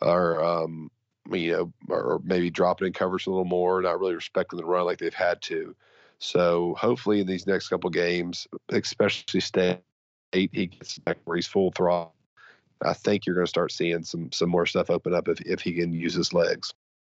are 0.00 0.44
um, 0.44 0.90
you 1.30 1.52
know 1.52 1.94
are 1.94 2.20
maybe 2.24 2.50
dropping 2.50 2.86
in 2.88 2.92
coverage 2.92 3.26
a 3.26 3.30
little 3.30 3.44
more, 3.44 3.82
not 3.82 4.00
really 4.00 4.14
respecting 4.14 4.58
the 4.58 4.64
run 4.64 4.86
like 4.86 4.98
they've 4.98 5.14
had 5.14 5.42
to. 5.42 5.74
So 6.18 6.74
hopefully 6.78 7.20
in 7.20 7.26
these 7.26 7.46
next 7.46 7.68
couple 7.68 7.90
games, 7.90 8.46
especially 8.70 9.40
state, 9.40 9.78
he 10.32 10.46
gets 10.48 10.98
back 10.98 11.18
where 11.24 11.36
he's 11.36 11.46
full 11.46 11.70
throttle. 11.72 12.14
I 12.82 12.92
think 12.92 13.26
you're 13.26 13.34
going 13.34 13.46
to 13.46 13.50
start 13.50 13.72
seeing 13.72 14.02
some 14.02 14.30
some 14.32 14.48
more 14.48 14.66
stuff 14.66 14.90
open 14.90 15.14
up 15.14 15.28
if 15.28 15.40
if 15.42 15.60
he 15.60 15.72
can 15.72 15.92
use 15.92 16.14
his 16.14 16.32
legs. 16.32 16.72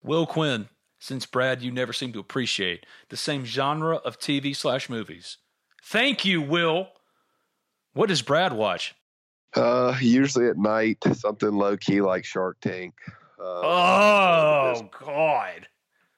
Will 0.03 0.27
Quinn, 0.27 0.69
since 0.99 1.27
Brad, 1.27 1.63
you 1.63 1.71
never 1.71 1.93
seem 1.93 2.13
to 2.13 2.19
appreciate 2.21 2.87
the 3.09 3.17
same 3.17 3.45
genre 3.45 3.97
of 3.97 4.19
TV 4.19 4.55
slash 4.55 4.89
movies. 4.89 5.39
Thank 5.83 6.25
you, 6.25 6.41
Will. 6.41 6.89
What 7.95 8.09
does 8.09 8.23
Brad 8.23 8.53
watch? 8.53 8.95
Uh, 9.55 9.97
usually 10.01 10.47
at 10.49 10.59
night, 10.59 10.99
something 11.15 11.51
low 11.51 11.77
key 11.77 12.01
like 12.01 12.25
Shark 12.25 12.59
Tank. 12.61 12.95
Uh, 13.41 13.61
oh 13.63 14.91
God! 15.01 15.69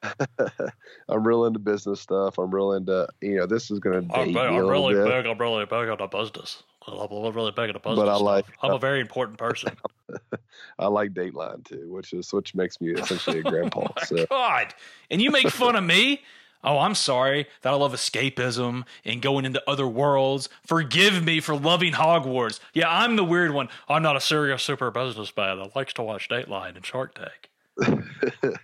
I'm 1.09 1.27
real 1.27 1.45
into 1.45 1.59
business 1.59 2.01
stuff. 2.01 2.39
I'm 2.39 2.51
real 2.55 2.73
into 2.73 3.07
you 3.21 3.37
know 3.37 3.47
this 3.47 3.71
is 3.71 3.79
going 3.79 4.09
to 4.09 4.15
I'm, 4.15 4.27
date 4.27 4.35
big, 4.35 4.51
me 4.51 4.57
a 4.57 4.63
I'm 4.63 4.67
really 4.69 4.95
bit. 4.95 5.05
big. 5.07 5.27
I'm 5.27 5.39
really 5.39 5.65
big 5.65 5.89
on 5.89 5.99
the 5.99 6.07
business. 6.07 6.63
I'm 6.87 7.35
really 7.35 7.53
big 7.53 7.73
the 7.73 7.79
business. 7.79 7.97
But 7.97 8.09
I 8.09 8.15
stuff. 8.15 8.23
like- 8.23 8.47
I'm 8.63 8.73
a 8.73 8.79
very 8.79 9.01
important 9.01 9.39
person. 9.39 9.73
I 10.79 10.87
like 10.87 11.13
Dateline 11.13 11.65
too, 11.65 11.91
which 11.93 12.13
is 12.13 12.33
which 12.33 12.55
makes 12.55 12.81
me 12.81 12.93
essentially 12.93 13.41
a 13.41 13.43
oh 13.45 13.51
grandpa. 13.51 13.89
So 14.05 14.27
God. 14.27 14.75
And 15.11 15.21
you 15.21 15.31
make 15.31 15.49
fun 15.51 15.77
of 15.77 15.85
me? 15.85 16.23
Oh, 16.63 16.79
I'm 16.79 16.95
sorry 16.95 17.47
that 17.63 17.73
I 17.73 17.77
love 17.77 17.95
escapism 17.95 18.85
and 19.05 19.23
going 19.23 19.45
into 19.47 19.63
other 19.69 19.87
worlds. 19.87 20.49
Forgive 20.67 21.25
me 21.25 21.41
for 21.41 21.57
loving 21.57 21.95
Hogwarts. 21.95 22.61
Yeah, 22.75 22.89
I'm 22.89 23.17
the 23.17 23.25
weird 23.25 23.53
one. 23.53 23.69
I'm 23.89 24.03
not 24.03 24.17
a 24.17 24.21
serious 24.21 24.63
super 24.63 24.91
business 24.91 25.11
businessman 25.31 25.59
that 25.59 25.75
likes 25.75 25.95
to 25.95 26.03
watch 26.03 26.29
Dateline 26.29 26.77
and 26.77 26.85
Shark 26.85 27.15
Tank. 27.15 27.51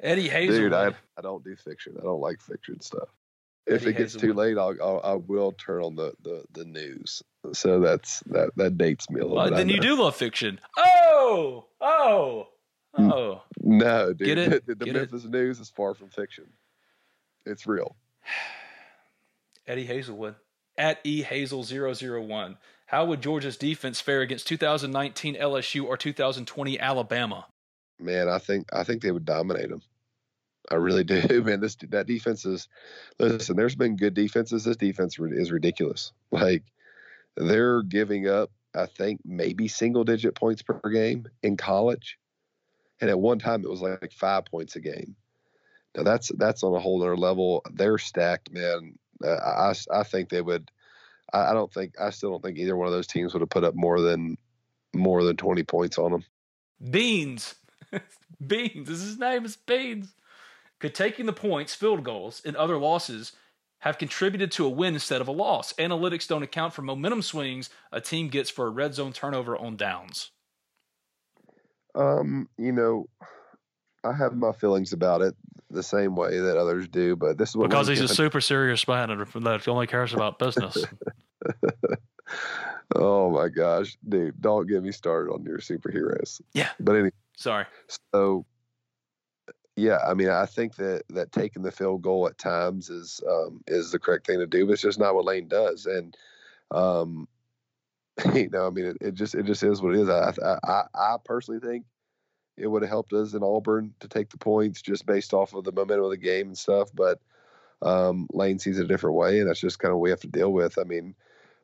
Eddie 0.00 0.28
Hazelwood. 0.28 0.62
dude, 0.62 0.72
I 0.72 0.88
I 1.18 1.22
don't 1.22 1.42
do 1.42 1.56
fiction. 1.56 1.96
I 1.98 2.02
don't 2.04 2.20
like 2.20 2.40
fiction 2.40 2.80
stuff. 2.80 3.08
If 3.66 3.82
Eddie 3.82 3.90
it 3.92 3.96
gets 3.96 4.14
too 4.14 4.32
late, 4.34 4.58
I'll, 4.58 4.76
I'll 4.80 5.00
I 5.02 5.14
will 5.14 5.52
turn 5.52 5.82
on 5.82 5.96
the, 5.96 6.12
the 6.22 6.44
the 6.52 6.64
news. 6.64 7.22
So 7.52 7.80
that's 7.80 8.20
that 8.26 8.50
that 8.56 8.78
dates 8.78 9.10
me 9.10 9.20
a 9.20 9.24
little 9.24 9.36
Well, 9.36 9.50
bit. 9.50 9.56
Then 9.56 9.68
you 9.68 9.80
do 9.80 10.00
love 10.00 10.16
fiction. 10.16 10.60
Oh, 10.76 11.66
oh, 11.80 12.48
oh. 12.98 13.42
No, 13.60 14.12
dude. 14.12 14.26
Get 14.26 14.38
it? 14.38 14.66
The, 14.66 14.74
the 14.74 14.84
Get 14.84 14.96
it? 14.96 15.24
News 15.30 15.60
is 15.60 15.70
far 15.70 15.94
from 15.94 16.08
fiction. 16.08 16.44
It's 17.44 17.66
real. 17.66 17.96
Eddie 19.66 19.86
Hazelwood 19.86 20.34
at 20.76 21.00
E 21.04 21.22
Hazel 21.22 21.64
001. 21.64 22.56
How 22.86 23.04
would 23.06 23.22
Georgia's 23.22 23.56
defense 23.56 24.00
fare 24.00 24.20
against 24.20 24.46
2019 24.46 25.36
LSU 25.36 25.84
or 25.84 25.96
2020 25.96 26.78
Alabama? 26.78 27.46
Man, 27.98 28.28
I 28.28 28.38
think 28.38 28.68
I 28.72 28.84
think 28.84 29.02
they 29.02 29.10
would 29.10 29.24
dominate 29.24 29.70
them. 29.70 29.82
I 30.70 30.76
really 30.76 31.04
do, 31.04 31.42
man. 31.44 31.60
This 31.60 31.76
that 31.88 32.06
defense 32.06 32.44
is. 32.44 32.68
Listen, 33.18 33.56
there's 33.56 33.74
been 33.74 33.96
good 33.96 34.14
defenses. 34.14 34.64
This 34.64 34.76
defense 34.76 35.18
is 35.18 35.52
ridiculous. 35.52 36.12
Like 36.30 36.62
they're 37.36 37.82
giving 37.82 38.28
up, 38.28 38.50
I 38.74 38.86
think 38.86 39.20
maybe 39.24 39.68
single 39.68 40.04
digit 40.04 40.34
points 40.34 40.62
per 40.62 40.80
game 40.90 41.26
in 41.42 41.56
college, 41.56 42.18
and 43.00 43.10
at 43.10 43.18
one 43.18 43.38
time 43.38 43.62
it 43.62 43.70
was 43.70 43.80
like 43.80 44.12
five 44.12 44.44
points 44.46 44.76
a 44.76 44.80
game. 44.80 45.16
Now 45.96 46.02
that's 46.02 46.30
that's 46.36 46.62
on 46.64 46.74
a 46.74 46.80
whole 46.80 47.00
other 47.02 47.16
level. 47.16 47.62
They're 47.72 47.98
stacked, 47.98 48.52
man. 48.52 48.98
Uh, 49.24 49.30
I 49.30 49.74
I 49.92 50.02
think 50.02 50.28
they 50.28 50.42
would. 50.42 50.70
I, 51.32 51.50
I 51.50 51.52
don't 51.52 51.72
think 51.72 51.94
I 52.00 52.10
still 52.10 52.30
don't 52.30 52.42
think 52.42 52.58
either 52.58 52.76
one 52.76 52.86
of 52.88 52.92
those 52.92 53.06
teams 53.06 53.32
would 53.32 53.40
have 53.40 53.50
put 53.50 53.64
up 53.64 53.74
more 53.74 54.00
than 54.00 54.36
more 54.94 55.22
than 55.22 55.36
twenty 55.36 55.62
points 55.62 55.98
on 55.98 56.10
them. 56.10 56.24
Beans. 56.90 57.54
Beans. 58.46 58.88
Is 58.88 59.02
his 59.02 59.18
name 59.18 59.44
is 59.44 59.56
Beans. 59.56 60.14
Could 60.80 60.94
taking 60.94 61.26
the 61.26 61.32
points, 61.32 61.74
field 61.74 62.02
goals, 62.02 62.42
and 62.44 62.56
other 62.56 62.76
losses 62.76 63.32
have 63.84 63.98
contributed 63.98 64.50
to 64.50 64.64
a 64.64 64.68
win 64.70 64.94
instead 64.94 65.20
of 65.20 65.28
a 65.28 65.30
loss? 65.30 65.74
Analytics 65.74 66.26
don't 66.26 66.42
account 66.42 66.72
for 66.72 66.80
momentum 66.80 67.20
swings 67.20 67.68
a 67.92 68.00
team 68.00 68.28
gets 68.28 68.48
for 68.48 68.66
a 68.66 68.70
red 68.70 68.94
zone 68.94 69.12
turnover 69.12 69.58
on 69.58 69.76
downs. 69.76 70.30
Um, 71.94 72.48
you 72.56 72.72
know, 72.72 73.10
I 74.02 74.14
have 74.14 74.34
my 74.34 74.52
feelings 74.52 74.94
about 74.94 75.20
it 75.20 75.34
the 75.68 75.82
same 75.82 76.16
way 76.16 76.38
that 76.38 76.56
others 76.56 76.88
do, 76.88 77.14
but 77.14 77.36
this 77.36 77.50
is 77.50 77.56
what 77.56 77.68
because 77.68 77.88
Lane 77.88 77.98
he's 77.98 78.10
a 78.10 78.14
super 78.14 78.40
serious 78.40 78.88
man 78.88 79.10
and 79.10 79.20
that 79.20 79.68
only 79.68 79.86
cares 79.86 80.14
about 80.14 80.38
business. 80.38 80.82
oh 82.96 83.30
my 83.30 83.48
gosh, 83.48 83.98
dude! 84.08 84.40
Don't 84.40 84.66
get 84.66 84.82
me 84.82 84.92
started 84.92 85.30
on 85.30 85.44
your 85.44 85.58
superheroes. 85.58 86.40
Yeah. 86.54 86.70
But 86.80 86.92
anyway, 86.94 87.12
Sorry. 87.36 87.66
so 88.14 88.46
yeah, 89.76 89.98
I 90.06 90.14
mean, 90.14 90.28
I 90.28 90.46
think 90.46 90.76
that 90.76 91.02
that 91.10 91.32
taking 91.32 91.62
the 91.62 91.72
field 91.72 92.02
goal 92.02 92.26
at 92.26 92.38
times 92.38 92.90
is 92.90 93.20
um, 93.28 93.62
is 93.66 93.90
the 93.90 93.98
correct 93.98 94.26
thing 94.26 94.38
to 94.38 94.46
do, 94.46 94.66
but 94.66 94.72
it's 94.72 94.82
just 94.82 94.98
not 94.98 95.14
what 95.14 95.24
Lane 95.24 95.48
does, 95.48 95.86
and 95.86 96.16
um, 96.70 97.28
you 98.34 98.48
know, 98.50 98.66
I 98.66 98.70
mean, 98.70 98.86
it, 98.86 98.96
it 99.00 99.14
just 99.14 99.34
it 99.34 99.46
just 99.46 99.62
is 99.62 99.82
what 99.82 99.94
it 99.94 100.00
is. 100.00 100.08
I 100.08 100.32
I, 100.64 100.82
I 100.94 101.16
personally 101.24 101.60
think 101.60 101.84
it 102.56 102.68
would 102.68 102.82
have 102.82 102.90
helped 102.90 103.12
us 103.12 103.34
in 103.34 103.42
Auburn 103.42 103.94
to 104.00 104.08
take 104.08 104.30
the 104.30 104.38
points 104.38 104.80
just 104.80 105.06
based 105.06 105.34
off 105.34 105.54
of 105.54 105.64
the 105.64 105.72
momentum 105.72 106.04
of 106.04 106.10
the 106.10 106.16
game 106.16 106.48
and 106.48 106.58
stuff, 106.58 106.90
but 106.94 107.20
um, 107.82 108.28
Lane 108.32 108.58
sees 108.58 108.78
it 108.78 108.84
a 108.84 108.88
different 108.88 109.16
way, 109.16 109.40
and 109.40 109.48
that's 109.48 109.60
just 109.60 109.78
kind 109.80 109.90
of 109.90 109.98
what 109.98 110.04
we 110.04 110.10
have 110.10 110.20
to 110.20 110.28
deal 110.28 110.52
with. 110.52 110.78
I 110.78 110.84
mean, 110.84 111.14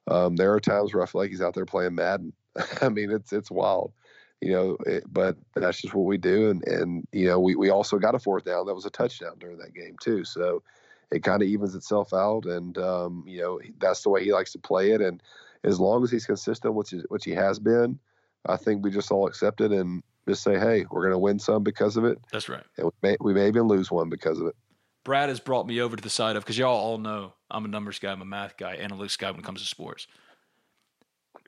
um, 0.09 0.37
there 0.37 0.53
are 0.53 0.61
times 0.61 0.93
where 0.93 1.03
I 1.03 1.07
feel 1.07 1.21
like 1.21 1.31
he's 1.31 1.41
out 1.43 1.55
there 1.55 1.65
playing 1.65 1.95
Madden. 1.95 2.33
I 2.83 2.89
mean, 2.89 3.11
it's 3.11 3.33
it's 3.33 3.51
wild, 3.51 3.93
you 4.41 4.53
know. 4.53 4.77
It, 4.87 5.05
but 5.13 5.37
that's 5.55 5.81
just 5.81 5.95
what 5.95 6.07
we 6.07 6.19
do, 6.19 6.51
and 6.51 6.67
and 6.67 7.07
you 7.13 7.27
know, 7.27 7.41
we 7.41 7.55
we 7.55 7.71
also 7.71 7.99
got 7.99 8.15
a 8.15 8.19
fourth 8.19 8.45
down 8.45 8.67
that 8.67 8.75
was 8.75 8.87
a 8.87 8.91
touchdown 8.91 9.37
during 9.39 9.59
that 9.59 9.75
game 9.75 9.97
too. 10.01 10.25
So 10.25 10.63
it 11.11 11.23
kind 11.23 11.43
of 11.43 11.49
evens 11.49 11.75
itself 11.75 12.13
out, 12.13 12.47
and 12.47 12.77
um, 12.79 13.25
you 13.27 13.41
know, 13.41 13.61
that's 13.79 14.03
the 14.03 14.11
way 14.11 14.25
he 14.25 14.33
likes 14.33 14.53
to 14.53 14.59
play 14.59 14.93
it. 14.93 15.01
And 15.01 15.23
as 15.65 15.81
long 15.81 16.03
as 16.03 16.11
he's 16.11 16.27
consistent, 16.27 16.75
which 16.75 16.93
is 16.93 17.05
which 17.09 17.25
he 17.25 17.33
has 17.33 17.59
been, 17.59 17.99
I 18.47 18.57
think 18.57 18.85
we 18.85 18.91
just 18.91 19.11
all 19.11 19.27
accept 19.27 19.61
it 19.61 19.73
and 19.73 20.03
just 20.29 20.43
say, 20.43 20.59
hey, 20.59 20.87
we're 20.91 21.03
going 21.03 21.13
to 21.13 21.19
win 21.19 21.39
some 21.39 21.63
because 21.65 21.97
of 21.97 22.05
it, 22.05 22.19
That's 22.31 22.49
right. 22.49 22.63
and 22.77 22.87
we 22.87 22.93
may 23.03 23.17
we 23.21 23.35
may 23.35 23.49
even 23.49 23.65
lose 23.65 23.91
one 23.91 24.09
because 24.09 24.39
of 24.41 24.47
it. 24.47 24.57
Brad 25.05 25.29
has 25.29 25.41
brought 25.41 25.67
me 25.67 25.81
over 25.81 25.97
to 25.97 26.03
the 26.03 26.11
side 26.11 26.37
of 26.37 26.45
because 26.45 26.59
y'all 26.59 26.77
all 26.77 26.99
know 26.99 27.33
I'm 27.51 27.65
a 27.65 27.69
numbers 27.69 27.99
guy, 27.99 28.13
I'm 28.13 28.23
a 28.23 28.27
math 28.27 28.57
guy, 28.57 28.77
analytics 28.77 29.19
guy 29.19 29.31
when 29.31 29.41
it 29.41 29.47
comes 29.47 29.61
to 29.61 29.67
sports. 29.67 30.07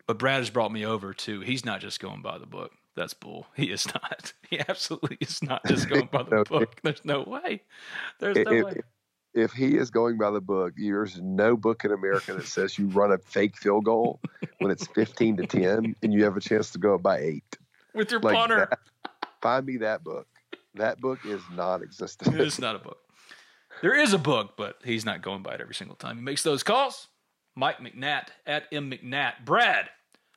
But 0.07 0.19
Brad 0.19 0.39
has 0.41 0.51
brought 0.51 0.73
me 0.73 0.85
over 0.85 1.15
to 1.15 1.41
he's 1.41 1.65
not 1.65 1.81
just 1.81 2.01
going 2.01 2.23
by 2.23 2.39
the 2.39 2.47
book. 2.47 2.73
That's 2.97 3.15
bull. 3.15 3.47
He 3.57 3.71
is 3.71 3.87
not. 3.87 4.33
He 4.53 4.61
absolutely 4.69 5.17
is 5.19 5.43
not 5.43 5.65
just 5.67 5.89
going 5.89 6.11
by 6.13 6.25
the 6.25 6.31
No, 6.31 6.45
book. 6.45 6.79
There's 6.83 7.03
no 7.07 7.23
way. 7.23 7.63
There's 8.21 8.37
no 8.37 8.53
if, 8.53 8.65
way. 8.67 8.81
if 9.33 9.53
he 9.53 9.79
is 9.79 9.91
going 9.91 10.19
by 10.19 10.31
the 10.31 10.43
book, 10.43 10.75
there's 10.77 11.19
no 11.23 11.57
book 11.57 11.87
in 11.87 11.91
America 11.93 12.35
that 12.35 12.47
says 12.47 12.79
you 12.79 12.89
run 12.89 13.13
a 13.13 13.17
fake 13.19 13.57
field 13.57 13.87
goal 13.87 14.21
when 14.59 14.71
it's 14.71 14.87
15 14.89 15.39
to 15.39 15.47
10 15.47 15.97
and 16.03 16.13
you 16.13 16.23
have 16.25 16.37
a 16.37 16.41
chance 16.41 16.71
to 16.73 16.79
go 16.79 16.97
up 16.97 17.03
by 17.03 17.21
eight. 17.21 17.57
With 17.95 18.11
your 18.11 18.21
Like 18.21 18.35
punter. 18.37 18.69
that. 18.69 18.79
Find 19.41 19.65
me 19.65 19.79
that 19.79 20.05
book. 20.05 20.27
That 20.75 21.01
book 21.01 21.21
is 21.25 21.41
non-existent. 21.55 22.39
It's 22.39 22.59
not 22.59 22.77
a 22.77 22.79
book. 22.79 22.99
There 23.81 23.99
is 23.99 24.13
a 24.13 24.19
book, 24.19 24.53
but 24.59 24.77
he's 24.85 25.07
not 25.07 25.23
going 25.23 25.43
by 25.43 25.55
it 25.55 25.63
every 25.63 25.75
single 25.75 25.97
time 25.97 26.17
he 26.17 26.23
makes 26.23 26.43
those 26.43 26.63
calls. 26.63 27.09
Mike 27.57 27.79
McNatt 27.79 28.27
at 28.47 28.65
M 28.71 28.91
McNatt. 28.91 29.47
Brad, 29.47 29.89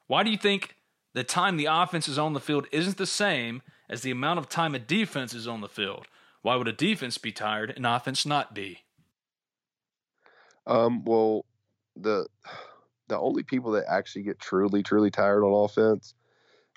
why 0.08 0.24
do 0.24 0.32
you 0.32 0.38
think 0.38 0.76
the 1.16 1.24
time 1.24 1.56
the 1.56 1.66
offense 1.66 2.10
is 2.10 2.20
on 2.20 2.34
the 2.34 2.42
field 2.42 2.68
isn't 2.74 2.98
the 2.98 3.06
same 3.06 3.62
as 3.90 4.02
the 4.02 4.12
amount 4.12 4.38
of 4.38 4.50
time 4.50 4.76
a 4.76 4.80
defense 4.80 5.34
is 5.34 5.48
on 5.48 5.62
the 5.62 5.70
field? 5.70 6.08
Why 6.42 6.58
would 6.58 6.68
a 6.68 6.74
defense 6.74 7.18
be 7.18 7.32
tired 7.32 7.74
and 7.76 7.88
offense 7.88 8.26
not 8.26 8.54
be? 8.54 8.84
Um, 10.68 11.06
well, 11.06 11.46
the 11.96 12.28
the 13.08 13.18
only 13.18 13.44
people 13.44 13.72
that 13.72 13.86
actually 13.88 14.24
get 14.24 14.40
truly, 14.40 14.84
truly 14.84 15.10
tired 15.10 15.44
on 15.44 15.66
offense 15.66 16.14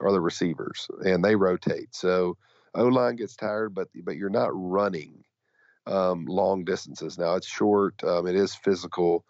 are 0.00 0.12
the 0.12 0.20
receivers, 0.20 0.86
and 1.04 1.24
they 1.24 1.34
rotate. 1.34 1.94
So 1.94 2.36
O 2.74 2.84
line 2.84 3.16
gets 3.16 3.34
tired, 3.34 3.74
but 3.74 3.88
but 4.04 4.16
you're 4.16 4.30
not 4.30 4.50
running 4.52 5.24
um, 5.86 6.26
long 6.26 6.64
distances. 6.64 7.18
Now 7.18 7.34
it's 7.34 7.48
short, 7.48 8.04
um, 8.04 8.28
it 8.28 8.36
is 8.36 8.54
physical, 8.54 9.24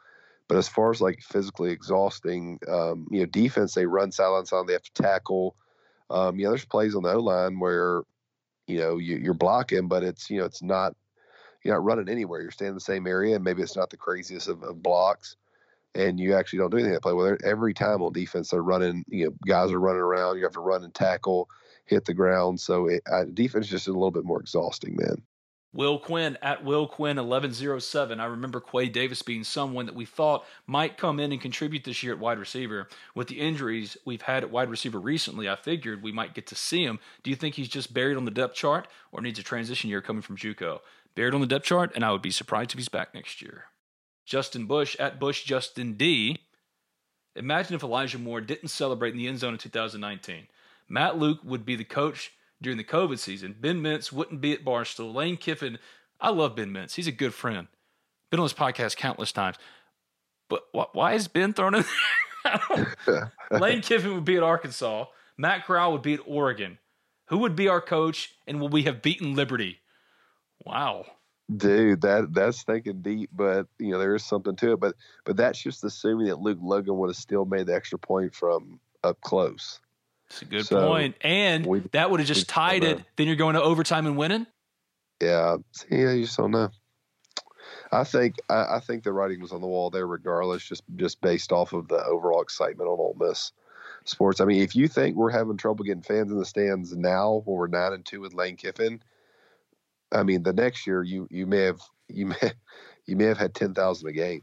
but 0.48 0.56
as 0.56 0.68
far 0.68 0.90
as 0.90 1.00
like 1.00 1.20
physically 1.22 1.70
exhausting, 1.70 2.58
um, 2.68 3.06
you 3.10 3.20
know, 3.20 3.26
defense 3.26 3.74
they 3.74 3.86
run 3.86 4.10
silence 4.10 4.52
on, 4.52 4.66
they 4.66 4.72
have 4.72 4.82
to 4.82 5.02
tackle. 5.02 5.54
Um, 6.10 6.38
you 6.38 6.44
know, 6.44 6.50
there's 6.50 6.64
plays 6.64 6.94
on 6.94 7.02
the 7.02 7.12
O 7.12 7.20
line 7.20 7.60
where 7.60 8.02
you 8.66 8.78
know 8.78 8.96
you, 8.96 9.16
you're 9.16 9.34
blocking, 9.34 9.88
but 9.88 10.02
it's 10.02 10.30
you 10.30 10.38
know 10.38 10.46
it's 10.46 10.62
not 10.62 10.96
you're 11.62 11.74
not 11.74 11.84
running 11.84 12.08
anywhere. 12.08 12.40
You're 12.40 12.50
staying 12.50 12.70
in 12.70 12.74
the 12.74 12.80
same 12.80 13.06
area, 13.06 13.36
and 13.36 13.44
maybe 13.44 13.62
it's 13.62 13.76
not 13.76 13.90
the 13.90 13.96
craziest 13.96 14.48
of, 14.48 14.62
of 14.62 14.82
blocks, 14.82 15.36
and 15.94 16.18
you 16.18 16.34
actually 16.34 16.60
don't 16.60 16.70
do 16.70 16.78
anything 16.78 16.94
to 16.94 17.00
play. 17.00 17.12
Well, 17.12 17.36
every 17.44 17.74
time 17.74 18.00
on 18.02 18.12
defense, 18.12 18.50
they're 18.50 18.62
running. 18.62 19.04
You 19.08 19.26
know, 19.26 19.34
guys 19.46 19.70
are 19.70 19.80
running 19.80 20.00
around. 20.00 20.38
You 20.38 20.44
have 20.44 20.52
to 20.52 20.60
run 20.60 20.82
and 20.82 20.94
tackle, 20.94 21.50
hit 21.84 22.06
the 22.06 22.14
ground. 22.14 22.58
So 22.60 22.86
it, 22.86 23.02
uh, 23.10 23.24
defense 23.34 23.66
is 23.66 23.70
just 23.70 23.88
a 23.88 23.92
little 23.92 24.10
bit 24.10 24.24
more 24.24 24.40
exhausting, 24.40 24.96
man. 24.96 25.22
Will 25.78 26.00
Quinn 26.00 26.36
at 26.42 26.64
Will 26.64 26.88
Quinn 26.88 27.18
1107. 27.18 28.18
I 28.18 28.24
remember 28.24 28.60
Quay 28.60 28.88
Davis 28.88 29.22
being 29.22 29.44
someone 29.44 29.86
that 29.86 29.94
we 29.94 30.06
thought 30.06 30.44
might 30.66 30.96
come 30.96 31.20
in 31.20 31.30
and 31.30 31.40
contribute 31.40 31.84
this 31.84 32.02
year 32.02 32.12
at 32.12 32.18
wide 32.18 32.40
receiver. 32.40 32.88
With 33.14 33.28
the 33.28 33.38
injuries 33.38 33.96
we've 34.04 34.22
had 34.22 34.42
at 34.42 34.50
wide 34.50 34.70
receiver 34.70 34.98
recently, 34.98 35.48
I 35.48 35.54
figured 35.54 36.02
we 36.02 36.10
might 36.10 36.34
get 36.34 36.48
to 36.48 36.56
see 36.56 36.82
him. 36.82 36.98
Do 37.22 37.30
you 37.30 37.36
think 37.36 37.54
he's 37.54 37.68
just 37.68 37.94
buried 37.94 38.16
on 38.16 38.24
the 38.24 38.32
depth 38.32 38.56
chart 38.56 38.88
or 39.12 39.20
needs 39.20 39.38
a 39.38 39.44
transition 39.44 39.88
year 39.88 40.02
coming 40.02 40.20
from 40.20 40.36
Juco? 40.36 40.80
Buried 41.14 41.34
on 41.34 41.40
the 41.40 41.46
depth 41.46 41.66
chart, 41.66 41.92
and 41.94 42.04
I 42.04 42.10
would 42.10 42.22
be 42.22 42.32
surprised 42.32 42.72
if 42.72 42.78
he's 42.78 42.88
back 42.88 43.14
next 43.14 43.40
year. 43.40 43.66
Justin 44.26 44.66
Bush 44.66 44.96
at 44.98 45.20
Bush 45.20 45.44
Justin 45.44 45.92
D. 45.92 46.38
Imagine 47.36 47.76
if 47.76 47.84
Elijah 47.84 48.18
Moore 48.18 48.40
didn't 48.40 48.70
celebrate 48.70 49.12
in 49.12 49.16
the 49.16 49.28
end 49.28 49.38
zone 49.38 49.52
in 49.52 49.58
2019. 49.58 50.48
Matt 50.88 51.18
Luke 51.18 51.38
would 51.44 51.64
be 51.64 51.76
the 51.76 51.84
coach 51.84 52.32
during 52.60 52.78
the 52.78 52.84
COVID 52.84 53.18
season. 53.18 53.56
Ben 53.58 53.80
Mintz 53.80 54.12
wouldn't 54.12 54.40
be 54.40 54.52
at 54.52 54.64
Barstool. 54.64 55.14
Lane 55.14 55.36
Kiffin, 55.36 55.78
I 56.20 56.30
love 56.30 56.56
Ben 56.56 56.70
Mintz. 56.70 56.94
He's 56.94 57.06
a 57.06 57.12
good 57.12 57.34
friend. 57.34 57.68
Been 58.30 58.40
on 58.40 58.44
this 58.44 58.52
podcast 58.52 58.96
countless 58.96 59.32
times. 59.32 59.56
But 60.48 60.64
wh- 60.74 60.94
why 60.94 61.14
is 61.14 61.28
Ben 61.28 61.52
thrown 61.52 61.74
in 61.74 61.84
there? 62.44 63.32
Lane 63.50 63.82
Kiffin 63.82 64.14
would 64.14 64.24
be 64.24 64.36
at 64.36 64.42
Arkansas. 64.42 65.06
Matt 65.36 65.66
Corral 65.66 65.92
would 65.92 66.02
be 66.02 66.14
at 66.14 66.20
Oregon. 66.26 66.78
Who 67.28 67.38
would 67.38 67.54
be 67.54 67.68
our 67.68 67.80
coach, 67.80 68.34
and 68.46 68.60
will 68.60 68.68
we 68.68 68.84
have 68.84 69.02
beaten 69.02 69.34
Liberty? 69.34 69.80
Wow. 70.64 71.04
Dude, 71.54 72.00
that 72.02 72.32
that's 72.32 72.62
thinking 72.62 73.00
deep, 73.00 73.30
but 73.32 73.66
you 73.78 73.90
know 73.90 73.98
there 73.98 74.14
is 74.14 74.24
something 74.24 74.56
to 74.56 74.72
it. 74.72 74.80
But 74.80 74.96
but 75.24 75.36
that's 75.36 75.62
just 75.62 75.84
assuming 75.84 76.26
that 76.26 76.40
Luke 76.40 76.58
Logan 76.60 76.98
would 76.98 77.08
have 77.08 77.16
still 77.16 77.44
made 77.44 77.66
the 77.66 77.74
extra 77.74 77.98
point 77.98 78.34
from 78.34 78.80
up 79.02 79.20
close. 79.22 79.80
It's 80.30 80.42
a 80.42 80.44
good 80.44 80.66
so 80.66 80.86
point. 80.86 81.16
And 81.22 81.64
we, 81.64 81.80
that 81.92 82.10
would 82.10 82.20
have 82.20 82.26
just 82.26 82.48
tied 82.48 82.84
it. 82.84 83.02
Then 83.16 83.26
you're 83.26 83.36
going 83.36 83.54
to 83.54 83.62
overtime 83.62 84.06
and 84.06 84.16
winning. 84.16 84.46
Yeah, 85.20 85.56
yeah, 85.90 86.12
you 86.12 86.24
just 86.24 86.36
don't 86.36 86.50
know. 86.50 86.70
I 87.90 88.04
think 88.04 88.36
I, 88.48 88.76
I, 88.76 88.80
think 88.80 89.02
the 89.02 89.12
writing 89.12 89.40
was 89.40 89.52
on 89.52 89.60
the 89.60 89.66
wall 89.66 89.90
there, 89.90 90.06
regardless, 90.06 90.62
just 90.62 90.84
just 90.96 91.20
based 91.20 91.52
off 91.52 91.72
of 91.72 91.88
the 91.88 92.04
overall 92.04 92.42
excitement 92.42 92.88
on 92.88 92.98
Ole 92.98 93.16
Miss 93.18 93.52
sports. 94.04 94.40
I 94.40 94.44
mean, 94.44 94.62
if 94.62 94.76
you 94.76 94.88
think 94.88 95.16
we're 95.16 95.30
having 95.30 95.56
trouble 95.56 95.84
getting 95.84 96.02
fans 96.02 96.30
in 96.30 96.38
the 96.38 96.44
stands 96.44 96.94
now, 96.94 97.42
when 97.44 97.56
we're 97.56 97.66
nine 97.66 97.94
and 97.94 98.04
two 98.04 98.20
with 98.20 98.34
Lane 98.34 98.56
Kiffin, 98.56 99.02
I 100.12 100.22
mean, 100.22 100.42
the 100.42 100.52
next 100.52 100.86
year 100.86 101.02
you 101.02 101.26
you 101.30 101.46
may 101.46 101.62
have 101.62 101.80
you 102.08 102.26
may 102.26 102.52
you 103.06 103.16
may 103.16 103.24
have 103.24 103.38
had 103.38 103.54
ten 103.54 103.74
thousand 103.74 104.08
a 104.08 104.12
game. 104.12 104.42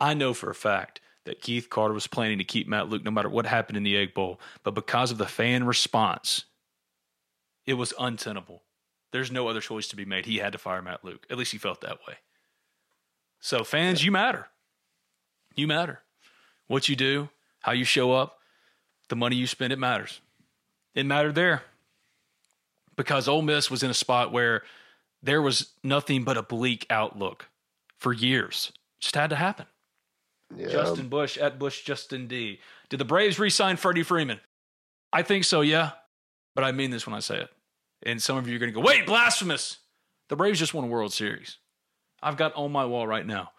I 0.00 0.14
know 0.14 0.34
for 0.34 0.50
a 0.50 0.54
fact 0.54 1.00
that 1.24 1.40
Keith 1.40 1.70
Carter 1.70 1.94
was 1.94 2.06
planning 2.06 2.38
to 2.38 2.44
keep 2.44 2.66
Matt 2.66 2.88
Luke 2.88 3.04
no 3.04 3.10
matter 3.10 3.28
what 3.28 3.46
happened 3.46 3.76
in 3.76 3.82
the 3.82 3.96
Egg 3.96 4.14
Bowl, 4.14 4.40
but 4.62 4.74
because 4.74 5.10
of 5.10 5.18
the 5.18 5.26
fan 5.26 5.64
response, 5.64 6.44
it 7.66 7.74
was 7.74 7.94
untenable. 7.98 8.62
There's 9.12 9.30
no 9.30 9.46
other 9.46 9.60
choice 9.60 9.88
to 9.88 9.96
be 9.96 10.04
made. 10.04 10.26
He 10.26 10.38
had 10.38 10.52
to 10.52 10.58
fire 10.58 10.82
Matt 10.82 11.04
Luke. 11.04 11.26
At 11.30 11.38
least 11.38 11.52
he 11.52 11.58
felt 11.58 11.80
that 11.82 11.98
way. 12.08 12.14
So 13.40 13.62
fans, 13.62 14.04
you 14.04 14.10
matter. 14.10 14.48
You 15.54 15.66
matter. 15.66 16.00
What 16.66 16.88
you 16.88 16.96
do, 16.96 17.28
how 17.60 17.72
you 17.72 17.84
show 17.84 18.12
up, 18.12 18.38
the 19.08 19.16
money 19.16 19.36
you 19.36 19.46
spend, 19.46 19.72
it 19.72 19.78
matters. 19.78 20.20
It 20.94 21.06
mattered 21.06 21.34
there 21.34 21.62
because 22.96 23.28
Ole 23.28 23.42
Miss 23.42 23.70
was 23.70 23.82
in 23.82 23.90
a 23.90 23.94
spot 23.94 24.32
where 24.32 24.62
there 25.22 25.42
was 25.42 25.72
nothing 25.82 26.24
but 26.24 26.36
a 26.36 26.42
bleak 26.42 26.86
outlook 26.90 27.48
for 27.96 28.12
years. 28.12 28.72
Just 29.00 29.14
had 29.14 29.30
to 29.30 29.36
happen. 29.36 29.66
Yeah. 30.56 30.68
Justin 30.68 31.08
Bush 31.08 31.38
at 31.38 31.58
Bush 31.58 31.84
Justin 31.84 32.26
D. 32.26 32.60
Did 32.88 32.98
the 32.98 33.04
Braves 33.04 33.38
re-sign 33.38 33.76
Freddie 33.76 34.02
Freeman? 34.02 34.40
I 35.12 35.22
think 35.22 35.44
so, 35.44 35.60
yeah. 35.60 35.92
But 36.54 36.64
I 36.64 36.72
mean 36.72 36.90
this 36.90 37.06
when 37.06 37.14
I 37.14 37.20
say 37.20 37.40
it. 37.40 37.50
And 38.04 38.20
some 38.20 38.36
of 38.36 38.48
you 38.48 38.56
are 38.56 38.58
going 38.58 38.72
to 38.72 38.74
go, 38.74 38.84
wait, 38.84 39.06
blasphemous. 39.06 39.78
The 40.28 40.36
Braves 40.36 40.58
just 40.58 40.74
won 40.74 40.84
a 40.84 40.88
World 40.88 41.12
Series. 41.12 41.58
I've 42.22 42.36
got 42.36 42.54
on 42.54 42.72
my 42.72 42.84
wall 42.84 43.06
right 43.06 43.26
now 43.26 43.52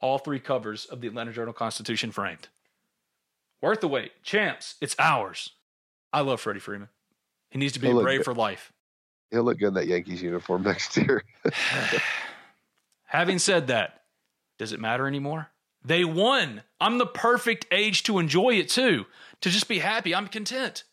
all 0.00 0.18
three 0.18 0.40
covers 0.40 0.86
of 0.86 1.00
the 1.00 1.08
Atlanta 1.08 1.32
Journal 1.32 1.52
Constitution 1.52 2.10
framed. 2.10 2.48
Worth 3.60 3.80
the 3.80 3.88
wait. 3.88 4.12
Champs, 4.22 4.76
it's 4.80 4.96
ours. 4.98 5.50
I 6.12 6.20
love 6.20 6.40
Freddie 6.40 6.60
Freeman. 6.60 6.88
He 7.50 7.58
needs 7.58 7.74
to 7.74 7.80
be 7.80 7.90
a 7.90 7.94
Brave 7.94 8.24
for 8.24 8.34
life. 8.34 8.72
He'll 9.30 9.44
look 9.44 9.58
good 9.58 9.68
in 9.68 9.74
that 9.74 9.86
Yankees 9.86 10.22
uniform 10.22 10.62
next 10.64 10.96
year. 10.96 11.24
Having 13.04 13.40
said 13.40 13.66
that, 13.68 14.02
does 14.58 14.72
it 14.72 14.80
matter 14.80 15.06
anymore? 15.06 15.48
They 15.84 16.04
won. 16.04 16.62
I'm 16.80 16.98
the 16.98 17.06
perfect 17.06 17.66
age 17.70 18.02
to 18.04 18.18
enjoy 18.18 18.54
it 18.54 18.68
too, 18.68 19.06
to 19.40 19.50
just 19.50 19.68
be 19.68 19.78
happy. 19.78 20.14
I'm 20.14 20.28
content. 20.28 20.84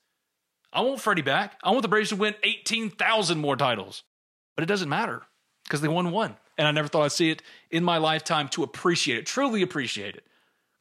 I 0.71 0.81
want 0.81 1.01
Freddie 1.01 1.21
back. 1.21 1.57
I 1.63 1.71
want 1.71 1.81
the 1.81 1.87
Braves 1.87 2.09
to 2.09 2.15
win 2.15 2.35
18,000 2.43 3.39
more 3.39 3.55
titles. 3.55 4.03
But 4.55 4.63
it 4.63 4.67
doesn't 4.67 4.89
matter 4.89 5.23
because 5.63 5.81
they 5.81 5.87
won 5.87 6.11
one. 6.11 6.35
And 6.57 6.67
I 6.67 6.71
never 6.71 6.87
thought 6.87 7.03
I'd 7.03 7.11
see 7.11 7.29
it 7.29 7.43
in 7.69 7.83
my 7.83 7.97
lifetime 7.97 8.47
to 8.49 8.63
appreciate 8.63 9.19
it, 9.19 9.25
truly 9.25 9.61
appreciate 9.61 10.15
it. 10.15 10.23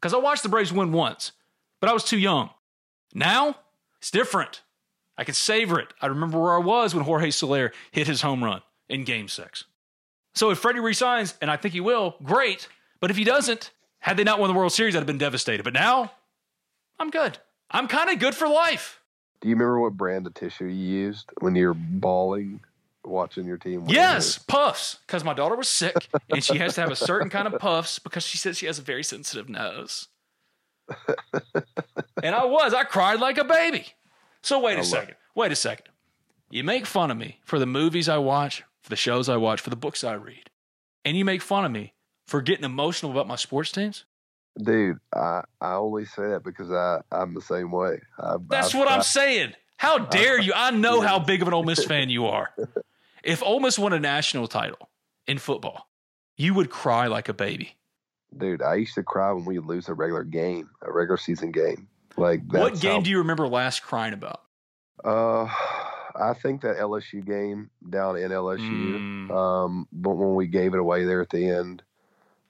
Because 0.01 0.15
I 0.15 0.19
watched 0.19 0.43
the 0.43 0.49
Braves 0.49 0.73
win 0.73 0.93
once, 0.93 1.33
but 1.81 1.91
I 1.91 1.93
was 1.93 2.05
too 2.05 2.19
young. 2.19 2.51
Now, 3.15 3.57
it's 3.99 4.11
different. 4.11 4.63
I 5.19 5.25
can 5.25 5.35
savor 5.35 5.81
it. 5.81 5.93
I 6.01 6.07
remember 6.07 6.41
where 6.41 6.55
I 6.55 6.59
was 6.59 6.95
when 6.95 7.05
Jorge 7.05 7.31
Soler 7.31 7.73
hit 7.91 8.07
his 8.07 8.23
home 8.23 8.45
run 8.45 8.63
in 8.89 9.05
game 9.05 9.29
six. 9.29 9.65
So 10.35 10.51
if 10.51 10.59
Freddie 10.59 10.81
resigns, 10.81 11.35
and 11.41 11.51
I 11.51 11.57
think 11.57 11.73
he 11.75 11.81
will, 11.81 12.17
great. 12.23 12.69
But 13.01 13.11
if 13.11 13.17
he 13.17 13.25
doesn't, 13.25 13.71
had 14.01 14.16
they 14.16 14.24
not 14.24 14.38
won 14.38 14.49
the 14.49 14.55
World 14.55 14.72
Series, 14.72 14.94
I'd 14.94 15.01
have 15.01 15.07
been 15.07 15.18
devastated. 15.18 15.62
But 15.62 15.72
now, 15.72 16.12
I'm 16.99 17.11
good. 17.11 17.38
I'm 17.70 17.88
kind 17.88 18.11
of 18.11 18.18
good 18.18 18.34
for 18.34 18.49
life. 18.49 19.01
Do 19.40 19.49
you 19.49 19.55
remember 19.55 19.80
what 19.80 19.97
brand 19.97 20.26
of 20.26 20.34
tissue 20.34 20.66
you 20.66 21.01
used 21.05 21.30
when 21.40 21.55
you 21.55 21.68
were 21.68 21.74
bawling 21.74 22.61
watching 23.05 23.44
your 23.44 23.59
team? 23.59 23.84
Win? 23.84 23.94
Yes, 23.94 24.38
puffs. 24.38 24.99
Because 25.07 25.24
my 25.24 25.34
daughter 25.34 25.57
was 25.57 25.68
sick 25.68 26.09
and 26.30 26.42
she 26.42 26.59
has 26.59 26.74
to 26.76 26.80
have 26.80 26.90
a 26.90 26.97
certain 26.97 27.28
kind 27.28 27.47
of 27.47 27.61
puffs 27.61 27.99
because 27.99 28.24
she 28.24 28.38
says 28.38 28.59
she 28.59 28.66
has 28.66 28.78
a 28.78 28.82
very 28.82 29.05
sensitive 29.05 29.49
nose. 29.49 30.09
and 32.22 32.34
I 32.34 32.44
was. 32.44 32.72
I 32.72 32.84
cried 32.84 33.20
like 33.20 33.38
a 33.38 33.44
baby. 33.44 33.86
So 34.42 34.61
wait 34.61 34.78
a 34.78 34.84
second. 34.84 35.16
Wait 35.34 35.53
a 35.53 35.57
second. 35.57 35.86
You 36.51 36.62
make 36.62 36.86
fun 36.86 37.11
of 37.11 37.16
me 37.16 37.40
for 37.44 37.59
the 37.59 37.66
movies 37.66 38.09
I 38.09 38.18
watch, 38.18 38.62
for 38.82 38.90
the 38.90 38.97
shows 38.97 39.28
I 39.28 39.36
watch, 39.36 39.61
for 39.61 39.70
the 39.70 39.76
books 39.76 40.05
I 40.05 40.14
read, 40.14 40.49
and 41.05 41.16
you 41.16 41.24
make 41.24 41.42
fun 41.42 41.64
of 41.64 41.72
me 41.72 41.92
for 42.27 42.43
getting 42.43 42.64
emotional 42.64 43.12
about 43.12 43.27
my 43.27 43.37
sports 43.37 43.72
teams. 43.72 44.05
Dude, 44.59 44.99
I, 45.14 45.43
I 45.61 45.74
only 45.74 46.07
say 46.07 46.29
that 46.29 46.43
because 46.43 46.70
I, 46.70 47.01
I'm 47.12 47.35
the 47.35 47.43
same 47.43 47.70
way. 47.70 48.01
I, 48.18 48.37
That's 48.49 48.74
I, 48.74 48.79
what 48.79 48.91
I'm 48.91 49.03
saying. 49.03 49.53
How 49.77 49.99
dare 49.99 50.41
you? 50.41 50.53
I 50.57 50.70
know 50.70 51.03
how 51.03 51.18
big 51.18 51.43
of 51.43 51.49
an 51.49 51.55
Ole 51.55 51.64
Miss 51.64 51.85
fan 51.85 52.09
you 52.11 52.27
are. 52.27 52.51
If 53.27 53.43
Ole 53.43 53.59
Miss 53.59 53.77
won 53.77 53.93
a 53.93 53.99
national 53.99 54.47
title 54.47 54.89
in 55.27 55.39
football, 55.39 55.89
you 56.37 56.55
would 56.55 56.70
cry 56.70 57.09
like 57.09 57.29
a 57.29 57.35
baby. 57.35 57.74
Dude, 58.37 58.62
I 58.62 58.77
used 58.77 58.95
to 58.95 59.03
cry 59.03 59.33
when 59.33 59.45
we 59.45 59.59
lose 59.59 59.89
a 59.89 59.95
regular 59.95 60.22
game, 60.22 60.70
a 60.83 60.93
regular 60.93 61.16
season 61.16 61.51
game. 61.51 61.89
Like, 62.16 62.43
what 62.49 62.81
game 62.81 62.93
how, 62.93 63.01
do 63.01 63.11
you 63.11 63.18
remember 63.18 63.49
last 63.49 63.83
crying 63.83 64.12
about? 64.12 64.43
Uh, 65.05 65.45
I 66.14 66.35
think 66.41 66.62
that 66.62 66.77
LSU 66.77 67.27
game 67.27 67.68
down 67.91 68.16
in 68.16 68.31
LSU. 68.31 69.29
Mm. 69.29 69.31
Um, 69.31 69.89
but 69.93 70.11
when 70.11 70.37
we 70.37 70.47
gave 70.47 70.74
it 70.74 70.79
away 70.79 71.05
there 71.05 71.20
at 71.20 71.31
the 71.31 71.49
end, 71.49 71.83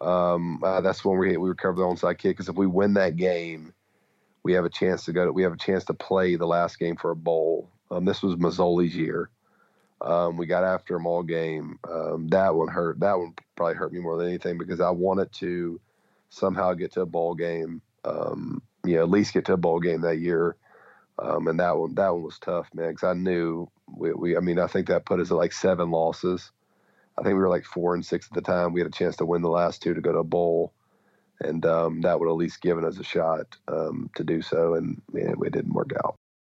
um, 0.01 0.62
uh, 0.62 0.80
that's 0.80 1.05
when 1.05 1.18
we 1.18 1.36
we 1.36 1.49
recovered 1.49 1.76
the 1.76 1.82
onside 1.82 2.18
kick. 2.18 2.36
Because 2.36 2.49
if 2.49 2.57
we 2.57 2.66
win 2.66 2.94
that 2.94 3.16
game, 3.16 3.72
we 4.42 4.53
have 4.53 4.64
a 4.64 4.70
chance 4.70 5.05
to 5.07 5.12
go. 5.12 5.26
To, 5.26 5.32
we 5.32 5.42
have 5.42 5.53
a 5.53 5.59
chance 5.59 5.84
to 5.86 5.94
play 5.94 6.36
the 6.36 6.47
last 6.47 6.78
game 6.78 6.97
for 6.97 7.11
a 7.11 7.16
bowl. 7.16 7.70
Um, 7.90 8.05
this 8.05 8.22
was 8.22 8.36
Masoli's 8.36 8.94
year. 8.94 9.30
Um, 10.01 10.36
we 10.36 10.47
got 10.47 10.64
after 10.64 10.97
him 10.97 11.07
all 11.07 11.22
game. 11.22 11.78
Um, 11.90 12.28
that 12.28 12.55
one 12.55 12.68
hurt. 12.68 13.01
That 13.01 13.18
one 13.18 13.34
probably 13.57 13.74
hurt 13.74 13.92
me 13.92 14.01
more 14.01 14.18
than 14.18 14.28
anything 14.28 14.59
because 14.59 14.80
I 14.80 14.90
wanted 14.90 15.32
to 15.34 15.80
somehow 16.28 16.74
get 16.74 16.92
to 16.92 17.03
a 17.03 17.07
bowl 17.07 17.34
game. 17.34 17.80
Um, 18.05 18.62
you 18.84 18.97
know, 18.97 19.03
at 19.03 19.11
least 19.11 19.32
get 19.32 19.47
to 19.47 19.55
a 19.55 19.59
bowl 19.59 19.80
game 19.80 20.03
that 20.03 20.18
year. 20.18 20.57
Um, 21.18 21.49
and 21.49 21.59
that 21.61 21.76
one, 21.76 21.94
that 21.94 22.12
one 22.12 22.22
was 22.22 22.38
tough, 22.38 22.68
man, 22.74 22.90
because 22.90 23.09
I 23.09 23.14
knew 23.14 23.70
we, 23.88 24.12
we, 24.12 24.36
I 24.36 24.40
mean, 24.40 24.59
I 24.59 24.66
think 24.66 24.88
that 24.88 25.07
put 25.07 25.18
us 25.18 25.30
at 25.30 25.36
like 25.36 25.53
seven 25.53 25.90
losses. 25.90 26.51
I 27.19 27.23
think 27.23 27.35
we 27.35 27.41
were 27.41 27.49
like 27.49 27.64
four 27.64 27.95
and 27.95 28.05
six 28.05 28.27
at 28.27 28.35
the 28.35 28.43
time. 28.43 28.73
We 28.73 28.81
had 28.81 28.89
a 28.89 28.97
chance 28.97 29.17
to 29.17 29.27
win 29.27 29.43
the 29.43 29.49
last 29.49 29.83
two 29.83 29.95
to 29.95 30.01
go 30.01 30.12
to 30.12 30.19
a 30.19 30.25
bowl, 30.25 30.73
and 31.41 31.64
um, 31.64 32.01
that 32.03 32.19
would 32.19 32.29
at 32.29 32.37
least 32.37 32.61
given 32.61 32.85
us 32.85 32.99
a 32.99 33.05
shot 33.05 33.57
um, 33.69 34.11
to 34.17 34.25
do 34.25 34.43
so. 34.43 34.75
And 34.75 35.01
man, 35.12 35.35
it 35.45 35.53
didn't 35.53 35.73
work 35.73 35.93
out. 36.05 36.17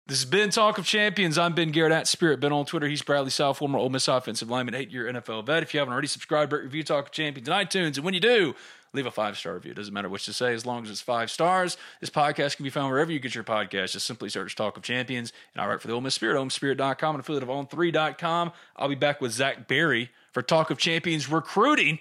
This 0.07 0.19
has 0.19 0.29
been 0.29 0.51
Talk 0.51 0.77
of 0.77 0.85
Champions. 0.85 1.37
I'm 1.37 1.53
Ben 1.53 1.71
Garrett 1.71 1.91
at 1.91 2.07
Spirit 2.07 2.39
Ben 2.39 2.53
on 2.53 2.65
Twitter. 2.65 2.87
He's 2.87 3.01
Bradley 3.01 3.29
Sowell, 3.29 3.53
former 3.53 3.77
Ole 3.77 3.89
Miss 3.89 4.07
offensive 4.07 4.49
lineman, 4.49 4.73
eight 4.73 4.89
year 4.89 5.11
NFL 5.11 5.45
vet. 5.45 5.63
If 5.63 5.73
you 5.73 5.79
haven't 5.79 5.91
already 5.91 6.07
subscribed, 6.07 6.53
rate, 6.53 6.63
review 6.63 6.81
Talk 6.81 7.07
of 7.07 7.11
Champions 7.11 7.49
on 7.49 7.65
iTunes. 7.65 7.97
And 7.97 8.05
when 8.05 8.13
you 8.13 8.21
do, 8.21 8.55
leave 8.93 9.05
a 9.05 9.11
five 9.11 9.37
star 9.37 9.55
review. 9.55 9.71
It 9.71 9.75
doesn't 9.75 9.93
matter 9.93 10.07
what 10.07 10.21
to 10.21 10.31
say 10.31 10.53
as 10.53 10.65
long 10.65 10.85
as 10.85 10.89
it's 10.89 11.01
five 11.01 11.29
stars. 11.29 11.75
This 11.99 12.09
podcast 12.09 12.55
can 12.55 12.63
be 12.63 12.69
found 12.69 12.89
wherever 12.89 13.11
you 13.11 13.19
get 13.19 13.35
your 13.35 13.43
podcast. 13.43 13.91
Just 13.91 14.07
simply 14.07 14.29
search 14.29 14.55
Talk 14.55 14.77
of 14.77 14.83
Champions. 14.83 15.33
And 15.53 15.61
I 15.61 15.67
write 15.67 15.81
for 15.81 15.87
the 15.87 15.93
Ole 15.93 15.99
Miss 15.99 16.15
Spirit, 16.15 16.37
OleMissSpirit.com, 16.37 17.15
and 17.15 17.19
affiliate 17.19 17.43
of 17.43 17.49
On3.com. 17.49 18.53
I'll 18.77 18.87
be 18.87 18.95
back 18.95 19.19
with 19.19 19.33
Zach 19.33 19.67
Berry 19.67 20.09
for 20.37 20.43
Talk 20.43 20.69
of 20.69 20.77
Champions 20.77 21.31
recruiting 21.31 21.97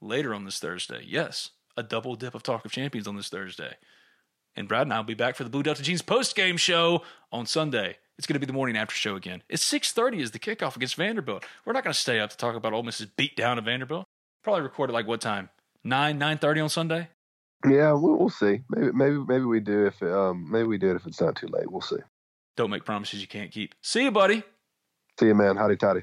later 0.00 0.34
on 0.34 0.44
this 0.44 0.58
Thursday. 0.58 1.04
Yes, 1.06 1.50
a 1.76 1.84
double 1.84 2.16
dip 2.16 2.34
of 2.34 2.42
Talk 2.42 2.64
of 2.64 2.72
Champions 2.72 3.06
on 3.06 3.14
this 3.14 3.28
Thursday. 3.28 3.76
And 4.56 4.66
Brad 4.66 4.82
and 4.82 4.92
I 4.92 4.96
will 4.96 5.04
be 5.04 5.14
back 5.14 5.36
for 5.36 5.44
the 5.44 5.48
Blue 5.48 5.62
Delta 5.62 5.84
Jeans 5.84 6.02
post 6.02 6.34
game 6.34 6.56
show 6.56 7.04
on 7.30 7.46
Sunday. 7.46 7.98
It's 8.18 8.26
going 8.26 8.34
to 8.34 8.40
be 8.40 8.46
the 8.46 8.52
morning 8.52 8.76
after 8.76 8.96
show 8.96 9.14
again. 9.14 9.44
It's 9.48 9.62
6.30 9.72 10.18
is 10.18 10.32
the 10.32 10.40
kickoff 10.40 10.74
against 10.74 10.96
Vanderbilt. 10.96 11.44
We're 11.64 11.72
not 11.72 11.84
going 11.84 11.94
to 11.94 12.00
stay 12.00 12.18
up 12.18 12.30
to 12.30 12.36
talk 12.36 12.56
about 12.56 12.72
Ole 12.72 12.82
Miss's 12.82 13.06
beat 13.06 13.36
down 13.36 13.58
of 13.58 13.66
Vanderbilt. 13.66 14.06
Probably 14.42 14.62
record 14.62 14.90
at 14.90 14.94
like 14.94 15.06
what 15.06 15.20
time? 15.20 15.48
nine 15.84 16.18
nine 16.18 16.38
thirty 16.38 16.60
on 16.60 16.68
Sunday. 16.68 17.06
Yeah, 17.64 17.92
we'll, 17.92 18.16
we'll 18.16 18.28
see. 18.28 18.62
Maybe 18.70 18.90
maybe 18.92 19.18
maybe 19.18 19.44
we 19.44 19.60
do 19.60 19.86
if 19.86 20.02
it, 20.02 20.12
um 20.12 20.50
maybe 20.50 20.66
we 20.66 20.78
do 20.78 20.90
it 20.90 20.96
if 20.96 21.06
it's 21.06 21.20
not 21.20 21.36
too 21.36 21.46
late. 21.46 21.70
We'll 21.70 21.80
see. 21.80 22.02
Don't 22.56 22.70
make 22.70 22.84
promises 22.84 23.20
you 23.20 23.28
can't 23.28 23.52
keep. 23.52 23.76
See 23.84 24.02
you, 24.02 24.10
buddy. 24.10 24.42
See 25.20 25.26
you, 25.26 25.36
man. 25.36 25.54
Hotty 25.54 25.78
toddy. 25.78 26.02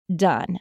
done. 0.15 0.59